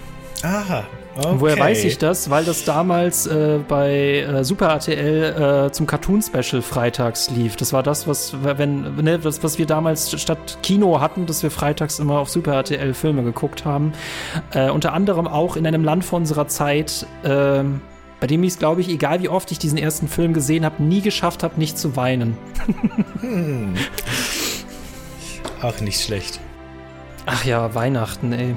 Aha, 0.43 0.84
Okay. 1.20 1.36
Woher 1.38 1.58
weiß 1.58 1.84
ich 1.84 1.98
das? 1.98 2.30
Weil 2.30 2.44
das 2.44 2.64
damals 2.64 3.26
äh, 3.26 3.58
bei 3.68 4.20
äh, 4.20 4.42
Super 4.42 4.68
RTL 4.68 5.66
äh, 5.66 5.72
zum 5.72 5.86
Cartoon-Special 5.86 6.62
freitags 6.62 7.30
lief. 7.30 7.56
Das 7.56 7.72
war 7.72 7.82
das, 7.82 8.06
was, 8.06 8.34
wenn, 8.42 8.94
ne, 8.96 9.18
das, 9.18 9.42
was 9.42 9.58
wir 9.58 9.66
damals 9.66 10.18
statt 10.20 10.58
Kino 10.62 11.00
hatten, 11.00 11.26
dass 11.26 11.42
wir 11.42 11.50
freitags 11.50 11.98
immer 11.98 12.18
auf 12.18 12.30
Super 12.30 12.54
RTL 12.54 12.94
Filme 12.94 13.22
geguckt 13.22 13.66
haben. 13.66 13.92
Äh, 14.52 14.70
unter 14.70 14.94
anderem 14.94 15.26
auch 15.26 15.56
in 15.56 15.66
einem 15.66 15.84
Land 15.84 16.04
vor 16.04 16.18
unserer 16.18 16.48
Zeit, 16.48 17.06
ähm, 17.24 17.82
bei 18.18 18.26
dem 18.26 18.42
ich 18.42 18.52
es, 18.52 18.58
glaube 18.58 18.80
ich, 18.80 18.88
egal 18.88 19.20
wie 19.22 19.28
oft 19.28 19.52
ich 19.52 19.58
diesen 19.58 19.78
ersten 19.78 20.08
Film 20.08 20.32
gesehen 20.32 20.64
habe, 20.64 20.82
nie 20.82 21.02
geschafft 21.02 21.42
habe, 21.42 21.58
nicht 21.58 21.76
zu 21.76 21.96
weinen. 21.96 22.36
hm. 23.20 23.74
Auch 25.62 25.78
nicht 25.80 26.00
schlecht. 26.00 26.40
Ach 27.26 27.44
ja, 27.44 27.74
Weihnachten, 27.74 28.32
ey. 28.32 28.56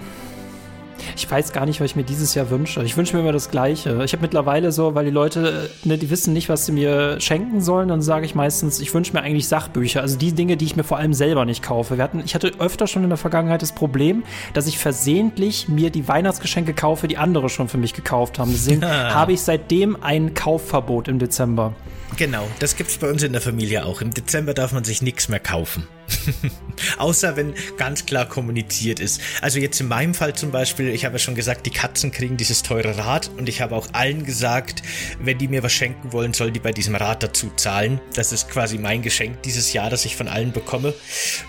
Ich 1.15 1.29
weiß 1.29 1.53
gar 1.53 1.65
nicht, 1.65 1.79
was 1.79 1.91
ich 1.91 1.95
mir 1.95 2.03
dieses 2.03 2.35
Jahr 2.35 2.49
wünsche. 2.49 2.83
Ich 2.83 2.97
wünsche 2.97 3.15
mir 3.15 3.21
immer 3.21 3.31
das 3.31 3.51
Gleiche. 3.51 4.03
Ich 4.03 4.13
habe 4.13 4.21
mittlerweile 4.21 4.71
so, 4.71 4.95
weil 4.95 5.05
die 5.05 5.11
Leute, 5.11 5.69
ne, 5.83 5.97
die 5.97 6.09
wissen 6.09 6.33
nicht, 6.33 6.49
was 6.49 6.65
sie 6.65 6.71
mir 6.71 7.19
schenken 7.19 7.61
sollen, 7.61 7.87
dann 7.87 8.01
sage 8.01 8.25
ich 8.25 8.35
meistens, 8.35 8.79
ich 8.79 8.93
wünsche 8.93 9.13
mir 9.13 9.21
eigentlich 9.21 9.47
Sachbücher. 9.47 10.01
Also 10.01 10.17
die 10.17 10.33
Dinge, 10.33 10.57
die 10.57 10.65
ich 10.65 10.75
mir 10.75 10.83
vor 10.83 10.97
allem 10.97 11.13
selber 11.13 11.45
nicht 11.45 11.63
kaufe. 11.63 11.97
Wir 11.97 12.03
hatten, 12.03 12.21
ich 12.25 12.35
hatte 12.35 12.51
öfter 12.59 12.87
schon 12.87 13.03
in 13.03 13.09
der 13.09 13.17
Vergangenheit 13.17 13.61
das 13.61 13.73
Problem, 13.73 14.23
dass 14.53 14.67
ich 14.67 14.77
versehentlich 14.79 15.67
mir 15.69 15.89
die 15.89 16.07
Weihnachtsgeschenke 16.07 16.73
kaufe, 16.73 17.07
die 17.07 17.17
andere 17.17 17.49
schon 17.49 17.69
für 17.69 17.77
mich 17.77 17.93
gekauft 17.93 18.39
haben. 18.39 18.51
Deswegen 18.51 18.85
habe 18.85 19.33
ich 19.33 19.41
seitdem 19.41 20.01
ein 20.01 20.33
Kaufverbot 20.33 21.07
im 21.07 21.19
Dezember. 21.19 21.73
Genau, 22.17 22.47
das 22.59 22.75
gibt's 22.75 22.97
bei 22.97 23.09
uns 23.09 23.23
in 23.23 23.31
der 23.31 23.41
Familie 23.41 23.85
auch. 23.85 24.01
Im 24.01 24.13
Dezember 24.13 24.53
darf 24.53 24.71
man 24.71 24.83
sich 24.83 25.01
nichts 25.01 25.29
mehr 25.29 25.39
kaufen. 25.39 25.87
Außer 26.97 27.35
wenn 27.35 27.53
ganz 27.77 28.05
klar 28.05 28.27
kommuniziert 28.27 28.99
ist. 28.99 29.21
Also 29.41 29.59
jetzt 29.59 29.79
in 29.81 29.87
meinem 29.87 30.13
Fall 30.13 30.33
zum 30.33 30.51
Beispiel, 30.51 30.89
ich 30.89 31.05
habe 31.05 31.15
ja 31.15 31.19
schon 31.19 31.35
gesagt, 31.35 31.65
die 31.65 31.71
Katzen 31.71 32.11
kriegen 32.11 32.37
dieses 32.37 32.63
teure 32.63 32.97
Rad 32.97 33.29
und 33.37 33.49
ich 33.49 33.61
habe 33.61 33.75
auch 33.75 33.87
allen 33.93 34.25
gesagt, 34.25 34.83
wenn 35.19 35.37
die 35.37 35.47
mir 35.47 35.63
was 35.63 35.73
schenken 35.73 36.11
wollen, 36.11 36.33
sollen 36.33 36.53
die 36.53 36.59
bei 36.59 36.71
diesem 36.71 36.95
Rad 36.95 37.23
dazu 37.23 37.51
zahlen. 37.55 37.99
Das 38.15 38.31
ist 38.31 38.49
quasi 38.49 38.77
mein 38.77 39.01
Geschenk 39.01 39.41
dieses 39.43 39.73
Jahr, 39.73 39.89
das 39.89 40.05
ich 40.05 40.15
von 40.15 40.27
allen 40.27 40.51
bekomme. 40.51 40.93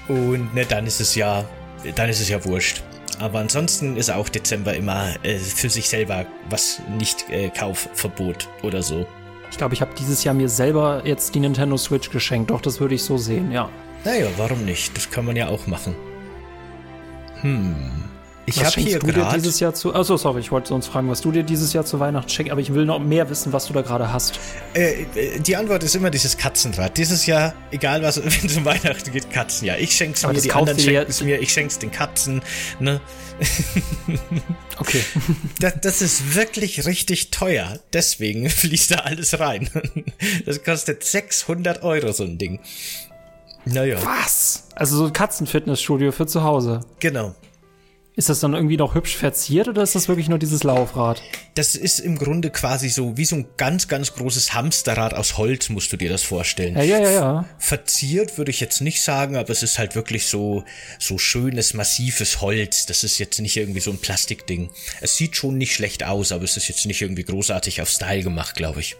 Und 0.09 0.55
ne, 0.55 0.65
dann 0.67 0.87
ist 0.87 1.01
es 1.01 1.15
ja, 1.15 1.49
dann 1.95 2.09
ist 2.09 2.21
es 2.21 2.29
ja 2.29 2.45
wurscht. 2.45 2.83
Aber 3.21 3.39
ansonsten 3.39 3.97
ist 3.97 4.11
auch 4.11 4.29
Dezember 4.29 4.75
immer 4.75 5.15
äh, 5.23 5.39
für 5.39 5.71
sich 5.71 5.89
selber 5.89 6.27
was 6.51 6.81
nicht 6.99 7.31
äh, 7.31 7.49
Kaufverbot 7.51 8.49
oder 8.63 8.83
so. 8.83 9.07
Ich 9.51 9.59
glaube, 9.59 9.75
ich 9.75 9.81
habe 9.81 9.93
dieses 9.97 10.25
Jahr 10.25 10.35
mir 10.35 10.49
selber 10.49 11.03
jetzt 11.05 11.35
die 11.35 11.41
Nintendo 11.41 11.77
Switch 11.77 12.11
geschenkt. 12.11 12.51
Doch, 12.51 12.61
das 12.61 12.81
würde 12.81 12.97
ich 12.97 13.05
so 13.05 13.17
sehen, 13.19 13.53
ja. 13.53 13.71
Naja, 14.05 14.27
warum 14.37 14.65
nicht? 14.65 14.97
Das 14.97 15.11
kann 15.11 15.25
man 15.25 15.37
ja 15.37 15.49
auch 15.49 15.67
machen. 15.67 15.95
Hm. 17.41 18.05
Ich 18.47 18.63
habe 18.63 18.79
hier 18.81 18.99
gerade 18.99 19.39
dieses 19.39 19.61
Jahr 19.61 19.75
zu. 19.75 19.95
Achso, 19.95 20.17
sorry, 20.17 20.41
ich 20.41 20.53
wollte 20.53 20.69
sonst 20.69 20.89
fragen, 20.89 21.09
was 21.09 21.23
du 21.23 21.33
dir 21.33 21.43
dieses 21.43 21.73
Jahr 21.73 21.85
zu 21.85 21.99
Weihnachten 21.99 22.29
schenkst, 22.29 22.53
aber 22.53 22.61
ich 22.61 22.75
will 22.75 22.85
noch 22.85 22.99
mehr 22.99 23.31
wissen, 23.31 23.53
was 23.55 23.67
du 23.67 23.73
da 23.73 23.81
gerade 23.81 24.13
hast. 24.13 24.39
Äh, 24.75 25.07
äh 25.15 25.41
die 25.41 25.57
Antwort 25.57 25.83
ist 25.83 25.95
immer 25.95 26.11
dieses 26.11 26.37
Katzenrad. 26.37 26.97
Dieses 26.99 27.25
Jahr, 27.25 27.55
egal 27.71 28.03
was, 28.03 28.17
wenn 28.23 28.47
es 28.51 28.57
um 28.57 28.65
Weihnachten 28.65 29.11
geht, 29.13 29.31
Katzen. 29.31 29.67
Ja, 29.67 29.77
ich 29.77 29.93
schenk's 29.93 30.25
aber 30.25 30.35
mir, 30.35 30.43
die 30.43 30.53
anderen 30.53 30.79
schenken 30.79 31.11
es 31.11 31.23
mir, 31.23 31.41
ich 31.41 31.53
schenk's 31.53 31.79
den 31.79 31.91
Katzen. 31.91 32.43
Ne? 32.81 33.01
Okay. 34.77 35.01
Das, 35.61 35.75
das, 35.81 36.03
ist 36.03 36.35
wirklich 36.35 36.85
richtig 36.85 37.31
teuer. 37.31 37.79
Deswegen 37.93 38.51
fließt 38.51 38.91
da 38.91 38.95
alles 38.97 39.39
rein. 39.39 39.71
Das 40.47 40.65
kostet 40.65 41.05
600 41.05 41.85
Euro, 41.85 42.13
so 42.13 42.25
ein 42.25 42.39
Ding. 42.39 42.59
Naja. 43.65 43.99
Was? 44.05 44.69
Also 44.75 44.97
so 44.97 45.07
ein 45.07 45.13
Katzenfitnessstudio 45.13 46.13
für 46.13 46.27
zu 46.27 46.43
Hause. 46.43 46.81
Genau. 47.01 47.35
Ist 48.17 48.29
das 48.29 48.39
dann 48.39 48.55
irgendwie 48.55 48.77
noch 48.77 48.95
hübsch 48.95 49.17
verziert 49.17 49.67
oder 49.67 49.83
ist 49.83 49.97
das 49.97 50.07
wirklich 50.07 50.29
nur 50.29 50.39
dieses 50.39 50.63
Laufrad? 50.63 51.21
Das 51.57 51.75
ist 51.75 51.99
im 51.99 52.17
Grunde 52.17 52.51
quasi 52.51 52.89
so 52.89 53.17
wie 53.17 53.25
so 53.25 53.35
ein 53.35 53.47
ganz, 53.57 53.89
ganz 53.89 54.15
großes 54.15 54.55
Hamsterrad 54.55 55.15
aus 55.15 55.37
Holz, 55.37 55.69
musst 55.69 55.93
du 55.93 55.97
dir 55.97 56.11
das 56.11 56.23
vorstellen. 56.23 56.77
Ja, 56.77 56.85
ja, 56.85 56.99
ja, 57.01 57.11
ja. 57.11 57.45
Verziert 57.59 58.39
würde 58.39 58.53
ich 58.53 58.61
jetzt 58.61 58.81
nicht 58.83 59.03
sagen, 59.03 59.35
aber 59.37 59.51
es 59.51 59.65
ist 59.65 59.81
halt 59.81 59.97
wirklich 59.97 60.27
so, 60.27 60.63
so 61.01 61.19
schönes, 61.19 61.75
massives 61.75 62.41
Holz. 62.41 62.87
Das 62.87 63.03
ist 63.03 63.19
jetzt 63.19 63.41
nicht 63.41 63.57
irgendwie 63.57 63.81
so 63.81 63.91
ein 63.91 63.99
Plastikding. 63.99 64.71
Es 65.01 65.17
sieht 65.17 65.35
schon 65.35 65.59
nicht 65.59 65.75
schlecht 65.75 66.05
aus, 66.05 66.31
aber 66.31 66.45
es 66.45 66.57
ist 66.57 66.69
jetzt 66.69 66.87
nicht 66.87 67.03
irgendwie 67.03 67.25
großartig 67.25 67.83
auf 67.83 67.91
Style 67.91 68.23
gemacht, 68.23 68.55
glaube 68.55 68.79
ich. 68.79 68.95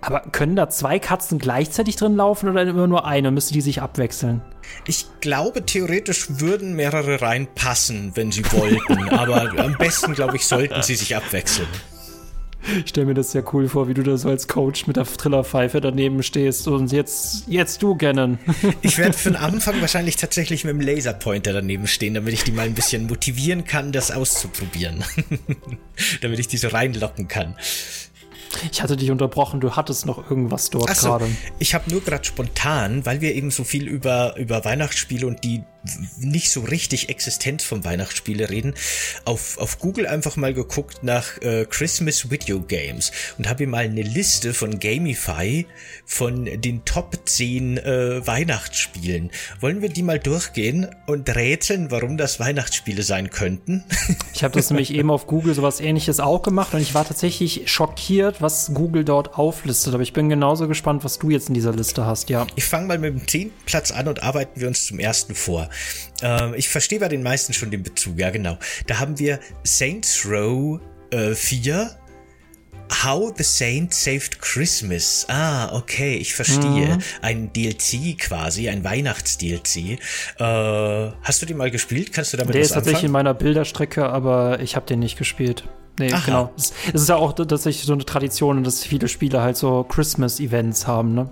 Aber 0.00 0.20
können 0.32 0.56
da 0.56 0.68
zwei 0.68 0.98
Katzen 0.98 1.38
gleichzeitig 1.38 1.96
drin 1.96 2.16
laufen 2.16 2.48
oder 2.48 2.62
immer 2.62 2.86
nur 2.86 3.06
eine? 3.06 3.30
Müsste 3.30 3.52
die 3.52 3.60
sich 3.60 3.80
abwechseln? 3.80 4.42
Ich 4.86 5.06
glaube, 5.20 5.64
theoretisch 5.64 6.40
würden 6.40 6.74
mehrere 6.74 7.20
reinpassen, 7.22 8.12
wenn 8.14 8.32
sie 8.32 8.44
wollten. 8.52 9.08
aber 9.10 9.52
am 9.58 9.76
besten, 9.78 10.14
glaube 10.14 10.36
ich, 10.36 10.46
sollten 10.46 10.82
sie 10.82 10.94
sich 10.94 11.16
abwechseln. 11.16 11.68
Ich 12.84 12.90
stelle 12.90 13.06
mir 13.06 13.14
das 13.14 13.32
sehr 13.32 13.42
cool 13.54 13.68
vor, 13.68 13.88
wie 13.88 13.94
du 13.94 14.02
da 14.02 14.16
so 14.18 14.28
als 14.28 14.46
Coach 14.46 14.86
mit 14.86 14.96
der 14.96 15.04
Trillerpfeife 15.04 15.80
daneben 15.80 16.22
stehst 16.22 16.68
und 16.68 16.92
jetzt, 16.92 17.44
jetzt 17.46 17.82
du, 17.82 17.96
Gannon. 17.96 18.38
Ich 18.82 18.98
werde 18.98 19.16
für 19.16 19.30
den 19.30 19.36
Anfang 19.40 19.80
wahrscheinlich 19.80 20.16
tatsächlich 20.16 20.64
mit 20.64 20.74
dem 20.74 20.80
Laserpointer 20.80 21.54
daneben 21.54 21.86
stehen, 21.86 22.14
damit 22.14 22.34
ich 22.34 22.44
die 22.44 22.52
mal 22.52 22.66
ein 22.66 22.74
bisschen 22.74 23.06
motivieren 23.06 23.64
kann, 23.64 23.92
das 23.92 24.10
auszuprobieren. 24.10 25.02
damit 26.20 26.38
ich 26.38 26.48
die 26.48 26.58
so 26.58 26.68
reinlocken 26.68 27.28
kann. 27.28 27.56
Ich 28.72 28.82
hatte 28.82 28.96
dich 28.96 29.10
unterbrochen, 29.10 29.60
du 29.60 29.76
hattest 29.76 30.06
noch 30.06 30.30
irgendwas 30.30 30.70
dort 30.70 30.94
so, 30.96 31.08
gerade. 31.08 31.28
Ich 31.58 31.74
habe 31.74 31.90
nur 31.90 32.00
gerade 32.00 32.24
spontan, 32.24 33.06
weil 33.06 33.20
wir 33.20 33.34
eben 33.34 33.50
so 33.50 33.64
viel 33.64 33.86
über, 33.86 34.36
über 34.36 34.64
Weihnachtsspiele 34.64 35.26
und 35.26 35.44
die 35.44 35.62
nicht 36.18 36.50
so 36.50 36.60
richtig 36.60 37.08
Existenz 37.08 37.64
von 37.64 37.84
Weihnachtsspiele 37.84 38.50
reden, 38.50 38.74
auf, 39.24 39.58
auf 39.58 39.78
Google 39.78 40.06
einfach 40.06 40.36
mal 40.36 40.52
geguckt 40.52 41.02
nach 41.02 41.40
äh, 41.40 41.66
Christmas 41.68 42.30
Video 42.30 42.60
Games 42.60 43.12
und 43.38 43.48
habe 43.48 43.66
mal 43.66 43.84
eine 43.84 44.02
Liste 44.02 44.52
von 44.52 44.78
Gamify 44.78 45.66
von 46.04 46.44
den 46.44 46.84
Top 46.84 47.18
10 47.24 47.78
äh, 47.78 48.26
Weihnachtsspielen. 48.26 49.30
Wollen 49.60 49.82
wir 49.82 49.88
die 49.88 50.02
mal 50.02 50.18
durchgehen 50.18 50.88
und 51.06 51.34
rätseln, 51.34 51.90
warum 51.90 52.16
das 52.16 52.40
Weihnachtsspiele 52.40 53.02
sein 53.02 53.30
könnten? 53.30 53.84
Ich 54.32 54.44
habe 54.44 54.54
das 54.54 54.70
nämlich 54.70 54.94
eben 54.94 55.10
auf 55.10 55.26
Google 55.26 55.54
sowas 55.54 55.80
ähnliches 55.80 56.18
auch 56.18 56.42
gemacht 56.42 56.72
und 56.72 56.80
ich 56.80 56.94
war 56.94 57.06
tatsächlich 57.06 57.70
schockiert, 57.70 58.40
was 58.40 58.72
Google 58.72 59.04
dort 59.04 59.34
auflistet. 59.34 59.92
Aber 59.92 60.02
ich 60.02 60.12
bin 60.12 60.28
genauso 60.28 60.66
gespannt, 60.68 61.04
was 61.04 61.18
du 61.18 61.30
jetzt 61.30 61.48
in 61.48 61.54
dieser 61.54 61.72
Liste 61.72 62.06
hast, 62.06 62.30
ja. 62.30 62.46
Ich 62.54 62.64
fange 62.64 62.86
mal 62.86 62.98
mit 62.98 63.12
dem 63.12 63.28
10. 63.28 63.50
Platz 63.66 63.90
an 63.90 64.08
und 64.08 64.22
arbeiten 64.22 64.60
wir 64.60 64.68
uns 64.68 64.86
zum 64.86 64.98
ersten 64.98 65.34
vor. 65.34 65.69
Ähm, 66.22 66.54
ich 66.56 66.68
verstehe 66.68 67.00
bei 67.00 67.08
den 67.08 67.22
meisten 67.22 67.52
schon 67.52 67.70
den 67.70 67.82
Bezug, 67.82 68.18
ja 68.18 68.30
genau. 68.30 68.58
Da 68.86 68.98
haben 68.98 69.18
wir 69.18 69.40
Saints 69.64 70.26
Row 70.26 70.80
äh, 71.10 71.34
4. 71.34 71.96
How 73.04 73.32
the 73.36 73.44
Saint 73.44 73.94
Saved 73.94 74.40
Christmas. 74.40 75.24
Ah, 75.28 75.76
okay, 75.76 76.16
ich 76.16 76.34
verstehe. 76.34 76.96
Mhm. 76.96 77.02
Ein 77.22 77.52
DLC 77.52 78.18
quasi, 78.18 78.68
ein 78.68 78.82
Weihnachts-DLC. 78.82 79.76
Äh, 79.76 81.12
hast 81.22 81.40
du 81.40 81.46
den 81.46 81.56
mal 81.56 81.70
gespielt? 81.70 82.12
Kannst 82.12 82.32
du 82.32 82.36
damit 82.36 82.54
Der 82.54 82.62
was 82.62 82.68
ist 82.68 82.74
tatsächlich 82.74 82.96
anfangen? 82.96 83.06
in 83.06 83.12
meiner 83.12 83.34
Bilderstrecke, 83.34 84.08
aber 84.08 84.58
ich 84.60 84.74
habe 84.74 84.86
den 84.86 84.98
nicht 84.98 85.16
gespielt. 85.16 85.68
Nee, 86.00 86.12
Aha. 86.12 86.22
genau. 86.24 86.52
Es, 86.56 86.72
es 86.92 87.02
ist 87.02 87.08
ja 87.08 87.16
auch 87.16 87.32
tatsächlich 87.32 87.84
so 87.84 87.92
eine 87.92 88.04
Tradition, 88.04 88.64
dass 88.64 88.84
viele 88.84 89.06
Spiele 89.06 89.40
halt 89.40 89.56
so 89.56 89.84
Christmas-Events 89.84 90.86
haben, 90.86 91.14
ne? 91.14 91.30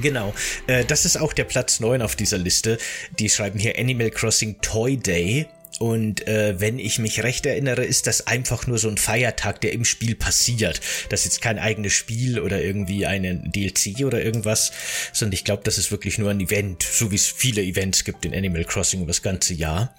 Genau, 0.00 0.34
äh, 0.66 0.84
das 0.84 1.04
ist 1.04 1.16
auch 1.16 1.32
der 1.32 1.44
Platz 1.44 1.80
9 1.80 2.02
auf 2.02 2.14
dieser 2.14 2.38
Liste. 2.38 2.78
Die 3.18 3.28
schreiben 3.28 3.58
hier 3.58 3.78
Animal 3.78 4.10
Crossing 4.10 4.60
Toy 4.60 4.96
Day. 4.96 5.48
Und 5.80 6.28
äh, 6.28 6.60
wenn 6.60 6.78
ich 6.78 6.98
mich 6.98 7.22
recht 7.22 7.46
erinnere, 7.46 7.86
ist 7.86 8.06
das 8.06 8.26
einfach 8.26 8.66
nur 8.66 8.76
so 8.76 8.90
ein 8.90 8.98
Feiertag, 8.98 9.62
der 9.62 9.72
im 9.72 9.86
Spiel 9.86 10.14
passiert. 10.14 10.82
Das 11.08 11.20
ist 11.20 11.24
jetzt 11.24 11.40
kein 11.40 11.58
eigenes 11.58 11.94
Spiel 11.94 12.38
oder 12.38 12.62
irgendwie 12.62 13.06
ein 13.06 13.50
DLC 13.50 14.04
oder 14.04 14.22
irgendwas, 14.22 14.72
sondern 15.14 15.32
ich 15.32 15.42
glaube, 15.42 15.62
das 15.64 15.78
ist 15.78 15.90
wirklich 15.90 16.18
nur 16.18 16.30
ein 16.32 16.40
Event, 16.40 16.82
so 16.82 17.10
wie 17.10 17.14
es 17.14 17.28
viele 17.28 17.62
Events 17.62 18.04
gibt 18.04 18.26
in 18.26 18.34
Animal 18.34 18.66
Crossing 18.66 19.00
über 19.00 19.08
das 19.08 19.22
ganze 19.22 19.54
Jahr. 19.54 19.96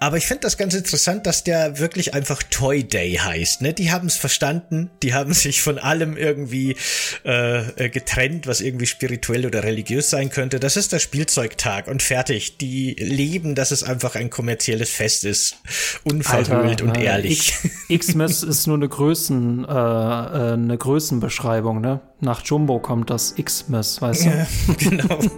Aber 0.00 0.16
ich 0.16 0.24
finde 0.24 0.40
das 0.40 0.56
ganz 0.56 0.72
interessant, 0.72 1.26
dass 1.26 1.44
der 1.44 1.78
wirklich 1.78 2.14
einfach 2.14 2.42
Toy 2.44 2.82
Day 2.82 3.16
heißt. 3.16 3.60
Ne? 3.60 3.74
Die 3.74 3.90
haben 3.90 4.06
es 4.06 4.16
verstanden, 4.16 4.88
die 5.02 5.12
haben 5.12 5.34
sich 5.34 5.60
von 5.60 5.78
allem 5.78 6.16
irgendwie 6.16 6.74
äh, 7.26 7.84
äh, 7.84 7.90
getrennt, 7.90 8.46
was 8.46 8.62
irgendwie 8.62 8.86
spirituell 8.86 9.44
oder 9.44 9.62
religiös 9.62 10.08
sein 10.08 10.30
könnte. 10.30 10.58
Das 10.58 10.78
ist 10.78 10.92
der 10.92 11.00
Spielzeugtag 11.00 11.86
und 11.86 12.02
fertig. 12.02 12.56
Die 12.56 12.94
leben, 12.94 13.54
dass 13.54 13.72
es 13.72 13.82
einfach 13.82 14.14
ein 14.14 14.30
kommerzielles 14.30 14.88
Fest 14.88 15.17
Ist 15.24 15.56
unverhüllt 16.04 16.82
und 16.82 16.96
äh, 16.96 17.04
ehrlich. 17.04 17.54
Xmas 17.88 18.42
ist 18.42 18.66
nur 18.66 18.76
eine 18.76 18.88
Größen, 18.88 19.64
äh, 19.64 19.68
äh, 19.68 20.52
eine 20.52 20.78
Größenbeschreibung, 20.78 21.80
ne? 21.80 22.00
Nach 22.20 22.44
Jumbo 22.44 22.78
kommt 22.78 23.10
das 23.10 23.34
Xmas, 23.34 24.02
weißt 24.02 24.26
du? 24.26 24.30
Ja, 24.30 24.46
genau. 24.78 25.18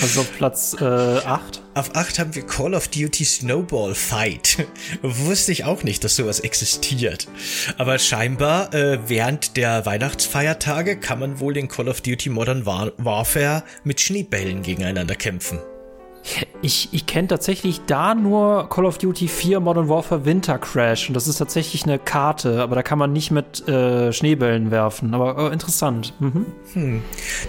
Also 0.00 0.22
auf 0.22 0.36
Platz 0.36 0.76
äh, 0.80 0.84
8? 0.84 1.62
Auf 1.74 1.94
8 1.94 2.18
haben 2.18 2.34
wir 2.34 2.46
Call 2.46 2.74
of 2.74 2.88
Duty 2.88 3.24
Snowball 3.24 3.94
Fight. 3.94 4.66
Wusste 5.02 5.52
ich 5.52 5.64
auch 5.64 5.82
nicht, 5.82 6.04
dass 6.04 6.16
sowas 6.16 6.40
existiert. 6.40 7.28
Aber 7.76 7.98
scheinbar 7.98 8.72
äh, 8.74 8.98
während 9.08 9.56
der 9.56 9.86
Weihnachtsfeiertage 9.86 10.98
kann 10.98 11.20
man 11.20 11.40
wohl 11.40 11.56
in 11.56 11.68
Call 11.68 11.88
of 11.88 12.00
Duty 12.00 12.30
Modern 12.30 12.66
War 12.66 12.92
Warfare 12.96 13.62
mit 13.84 14.00
Schneebällen 14.00 14.62
gegeneinander 14.62 15.14
kämpfen. 15.14 15.58
Ich, 16.60 16.88
ich 16.92 17.06
kenne 17.06 17.28
tatsächlich 17.28 17.82
da 17.86 18.14
nur 18.14 18.68
Call 18.68 18.84
of 18.84 18.98
Duty 18.98 19.28
4 19.28 19.60
Modern 19.60 19.88
Warfare 19.88 20.24
Winter 20.24 20.58
Crash 20.58 21.08
und 21.08 21.14
das 21.14 21.28
ist 21.28 21.36
tatsächlich 21.36 21.84
eine 21.84 21.98
Karte, 21.98 22.60
aber 22.60 22.74
da 22.74 22.82
kann 22.82 22.98
man 22.98 23.12
nicht 23.12 23.30
mit 23.30 23.66
äh, 23.68 24.12
Schneebällen 24.12 24.70
werfen. 24.70 25.14
Aber 25.14 25.50
äh, 25.50 25.52
interessant. 25.52 26.14
Mhm. 26.18 26.46
Hm. 26.72 27.02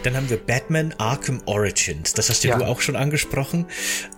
Dann 0.03 0.15
haben 0.15 0.29
wir 0.29 0.37
Batman 0.37 0.93
Arkham 0.99 1.41
Origins. 1.45 2.13
Das 2.13 2.29
hast 2.29 2.43
ja, 2.43 2.57
du 2.57 2.65
auch 2.65 2.81
schon 2.81 2.95
angesprochen. 2.95 3.65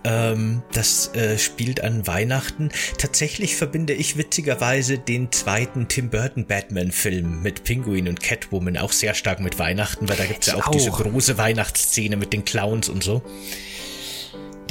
Ähm, 0.04 0.62
das 0.72 1.14
äh, 1.14 1.38
spielt 1.38 1.82
an 1.82 2.06
Weihnachten. 2.06 2.70
Tatsächlich 2.98 3.56
verbinde 3.56 3.94
ich 3.94 4.18
witzigerweise 4.18 4.98
den 4.98 5.32
zweiten 5.32 5.88
Tim 5.88 6.10
Burton 6.10 6.46
Batman-Film 6.46 7.42
mit 7.42 7.64
Penguin 7.64 8.08
und 8.08 8.20
Catwoman 8.20 8.76
auch 8.76 8.92
sehr 8.92 9.14
stark 9.14 9.40
mit 9.40 9.58
Weihnachten, 9.58 10.08
weil 10.08 10.16
da 10.16 10.26
gibt 10.26 10.42
es 10.42 10.48
ja 10.48 10.56
auch, 10.56 10.66
auch 10.66 10.72
diese 10.72 10.90
große 10.90 11.38
Weihnachtsszene 11.38 12.16
mit 12.16 12.32
den 12.32 12.44
Clowns 12.44 12.88
und 12.88 13.02
so. 13.02 13.22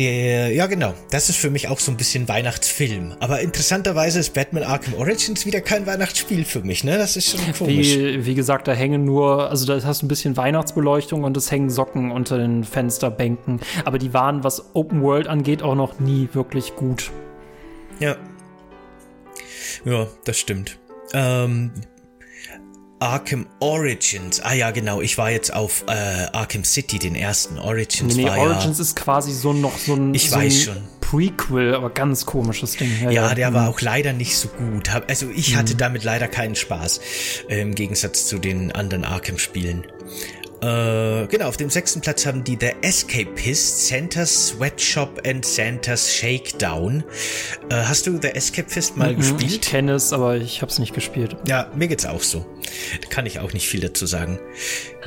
Der, 0.02 0.52
ja 0.52 0.66
genau, 0.66 0.96
das 1.12 1.30
ist 1.30 1.38
für 1.38 1.52
mich 1.52 1.68
auch 1.68 1.80
so 1.80 1.92
ein 1.92 1.98
bisschen 1.98 2.28
Weihnachtsfilm. 2.28 3.14
Aber 3.20 3.42
interessanterweise 3.42 4.20
ist 4.20 4.34
Batman 4.34 4.64
Arkham 4.64 4.96
Origins 4.96 5.46
wieder 5.46 5.62
kein 5.62 5.86
Weihnachtsspiel 5.86 6.44
für 6.44 6.62
mich, 6.62 6.84
ne? 6.84 6.98
Das 6.98 7.16
ist 7.18 7.30
schon 7.30 7.54
komisch. 7.54 7.96
Wie, 7.96 8.26
wie 8.26 8.34
gesagt, 8.34 8.68
da 8.68 8.74
hängen 8.74 9.06
nur, 9.06 9.52
also 9.52 9.68
da 9.68 9.86
hast 9.86 10.02
du 10.02 10.06
ein 10.06 10.08
bisschen 10.08 10.38
Weihnachtsbeleuchtung 10.38 11.24
und 11.24 11.38
es 11.38 11.52
hängen 11.52 11.70
Socken 11.70 12.10
unter 12.10 12.40
den 12.40 12.64
Fensterbänken. 12.64 13.60
Aber 13.86 14.00
die 14.00 14.12
waren, 14.12 14.44
was 14.44 14.74
Open 14.74 15.04
World 15.04 15.28
angeht, 15.28 15.62
auch 15.62 15.76
noch 15.76 16.00
nie 16.00 16.30
wirklich 16.34 16.76
gut. 16.76 17.12
Ja. 18.00 18.16
Ja, 19.86 20.08
das 20.26 20.40
stimmt. 20.40 20.80
Ähm, 21.14 21.72
Arkham 23.02 23.48
Origins. 23.60 24.40
Ah 24.42 24.54
ja, 24.54 24.72
genau. 24.72 25.02
Ich 25.02 25.18
war 25.18 25.32
jetzt 25.32 25.54
auf 25.54 25.84
äh, 25.88 25.92
Arkham 26.34 26.64
City, 26.64 27.00
den 27.00 27.16
ersten. 27.16 27.58
Origins 27.58 28.16
nee, 28.16 28.26
war 28.26 28.38
Origins 28.38 28.78
ja, 28.78 28.84
ist 28.84 28.96
quasi 28.96 29.34
so 29.34 29.54
noch 29.54 29.78
so 29.78 29.96
ein, 29.96 30.14
Ich 30.14 30.30
so 30.30 30.36
weiß 30.38 30.54
ein 30.54 30.62
schon. 30.76 30.84
Prequel, 31.02 31.74
aber 31.76 31.90
ganz 31.90 32.26
komisches 32.26 32.78
Ding. 32.78 32.90
Ja, 33.10 33.34
der 33.36 33.54
war 33.54 33.70
auch 33.70 33.82
leider 33.82 34.14
nicht 34.14 34.38
so 34.38 34.48
gut. 34.48 34.90
Also 35.10 35.30
ich 35.36 35.58
hatte 35.58 35.76
damit 35.76 36.04
leider 36.04 36.28
keinen 36.28 36.56
Spaß. 36.56 37.02
Äh, 37.50 37.62
Im 37.62 37.76
Gegensatz 37.76 38.28
zu 38.28 38.38
den 38.38 38.72
anderen 38.72 39.04
Arkham-Spielen. 39.04 39.84
Äh, 40.62 41.26
genau, 41.26 41.48
auf 41.48 41.58
dem 41.58 41.72
sechsten 41.72 42.02
Platz 42.02 42.26
haben 42.28 42.44
die 42.44 42.56
The 42.62 42.70
Escapist, 42.84 43.88
Santa's 43.88 44.50
Sweatshop 44.50 45.20
and 45.26 45.44
Santa's 45.44 46.14
Shakedown. 46.14 47.04
Äh, 47.70 47.76
hast 47.76 48.06
du 48.06 48.20
The 48.22 48.28
Escapist 48.36 48.96
mal 48.96 49.12
Mhm, 49.14 49.20
Ich 49.22 49.30
gespielt? 49.38 49.62
kenne 49.64 49.94
es, 49.94 50.14
aber 50.14 50.38
ich 50.38 50.62
habe 50.62 50.72
es 50.72 50.78
nicht 50.78 50.94
gespielt. 50.94 51.36
Ja, 51.48 51.68
mir 51.76 51.88
geht's 51.88 52.06
auch 52.06 52.22
so. 52.22 52.46
Da 53.02 53.08
kann 53.10 53.26
ich 53.26 53.40
auch 53.40 53.54
nicht 53.54 53.68
viel 53.68 53.80
dazu 53.82 54.06
sagen. 54.06 54.40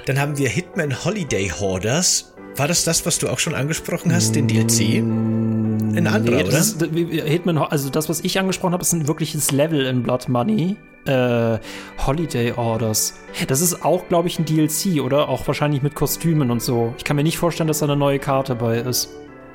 Dann 0.07 0.21
haben 0.21 0.37
wir 0.39 0.49
Hitman 0.49 1.05
Holiday 1.05 1.51
Hoarders. 1.51 2.35
War 2.57 2.69
das 2.69 2.85
das, 2.85 3.05
was 3.05 3.19
du 3.19 3.29
auch 3.29 3.39
schon 3.41 3.55
angesprochen 3.55 4.15
hast, 4.15 4.37
den 4.37 4.47
DLC? 4.47 4.99
Ein 4.99 6.07
anderer, 6.07 6.37
Nee, 6.37 6.43
oder? 6.43 6.53
das 6.53 6.73
ist, 6.73 6.83
Hitman, 6.85 7.59
also 7.59 7.89
das, 7.91 8.09
was 8.09 8.21
ich 8.21 8.39
angesprochen 8.39 8.73
habe, 8.73 8.83
ist 8.83 8.93
ein 8.93 9.09
wirkliches 9.09 9.51
Level 9.51 9.87
in 9.87 10.03
Blood 10.03 10.29
Money. 10.29 10.77
Äh, 11.07 11.59
Holiday 12.07 12.53
Orders. 12.53 13.15
Das 13.49 13.61
ist 13.61 13.85
auch, 13.85 14.09
glaube 14.09 14.29
ich, 14.29 14.39
ein 14.39 14.45
DLC, 14.47 15.03
oder? 15.03 15.29
Auch 15.29 15.47
wahrscheinlich 15.47 15.83
mit 15.83 15.95
Kostümen 15.95 16.51
und 16.51 16.63
so. 16.63 16.95
Ich 16.97 17.05
kann 17.05 17.17
mir 17.17 17.23
nicht 17.25 17.37
vorstellen, 17.39 17.67
dass 17.69 17.81
da 17.81 17.87
eine 17.87 17.97
neue 17.97 18.19
Karte 18.19 18.55
bei 18.55 18.79
ist. 18.79 19.11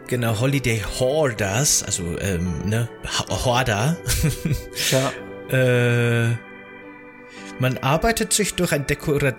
Genau, 0.07 0.39
Holiday 0.39 0.82
Hoarders, 0.99 1.84
also, 1.84 2.03
ähm, 2.20 2.47
ne, 2.66 2.88
H- 3.05 3.45
Hoarder. 3.45 3.97
Ja. 4.91 5.55
äh, 5.57 6.36
man 7.60 7.78
arbeitet 7.78 8.34
sich 8.34 8.55
durch 8.55 8.72
ein 8.72 8.86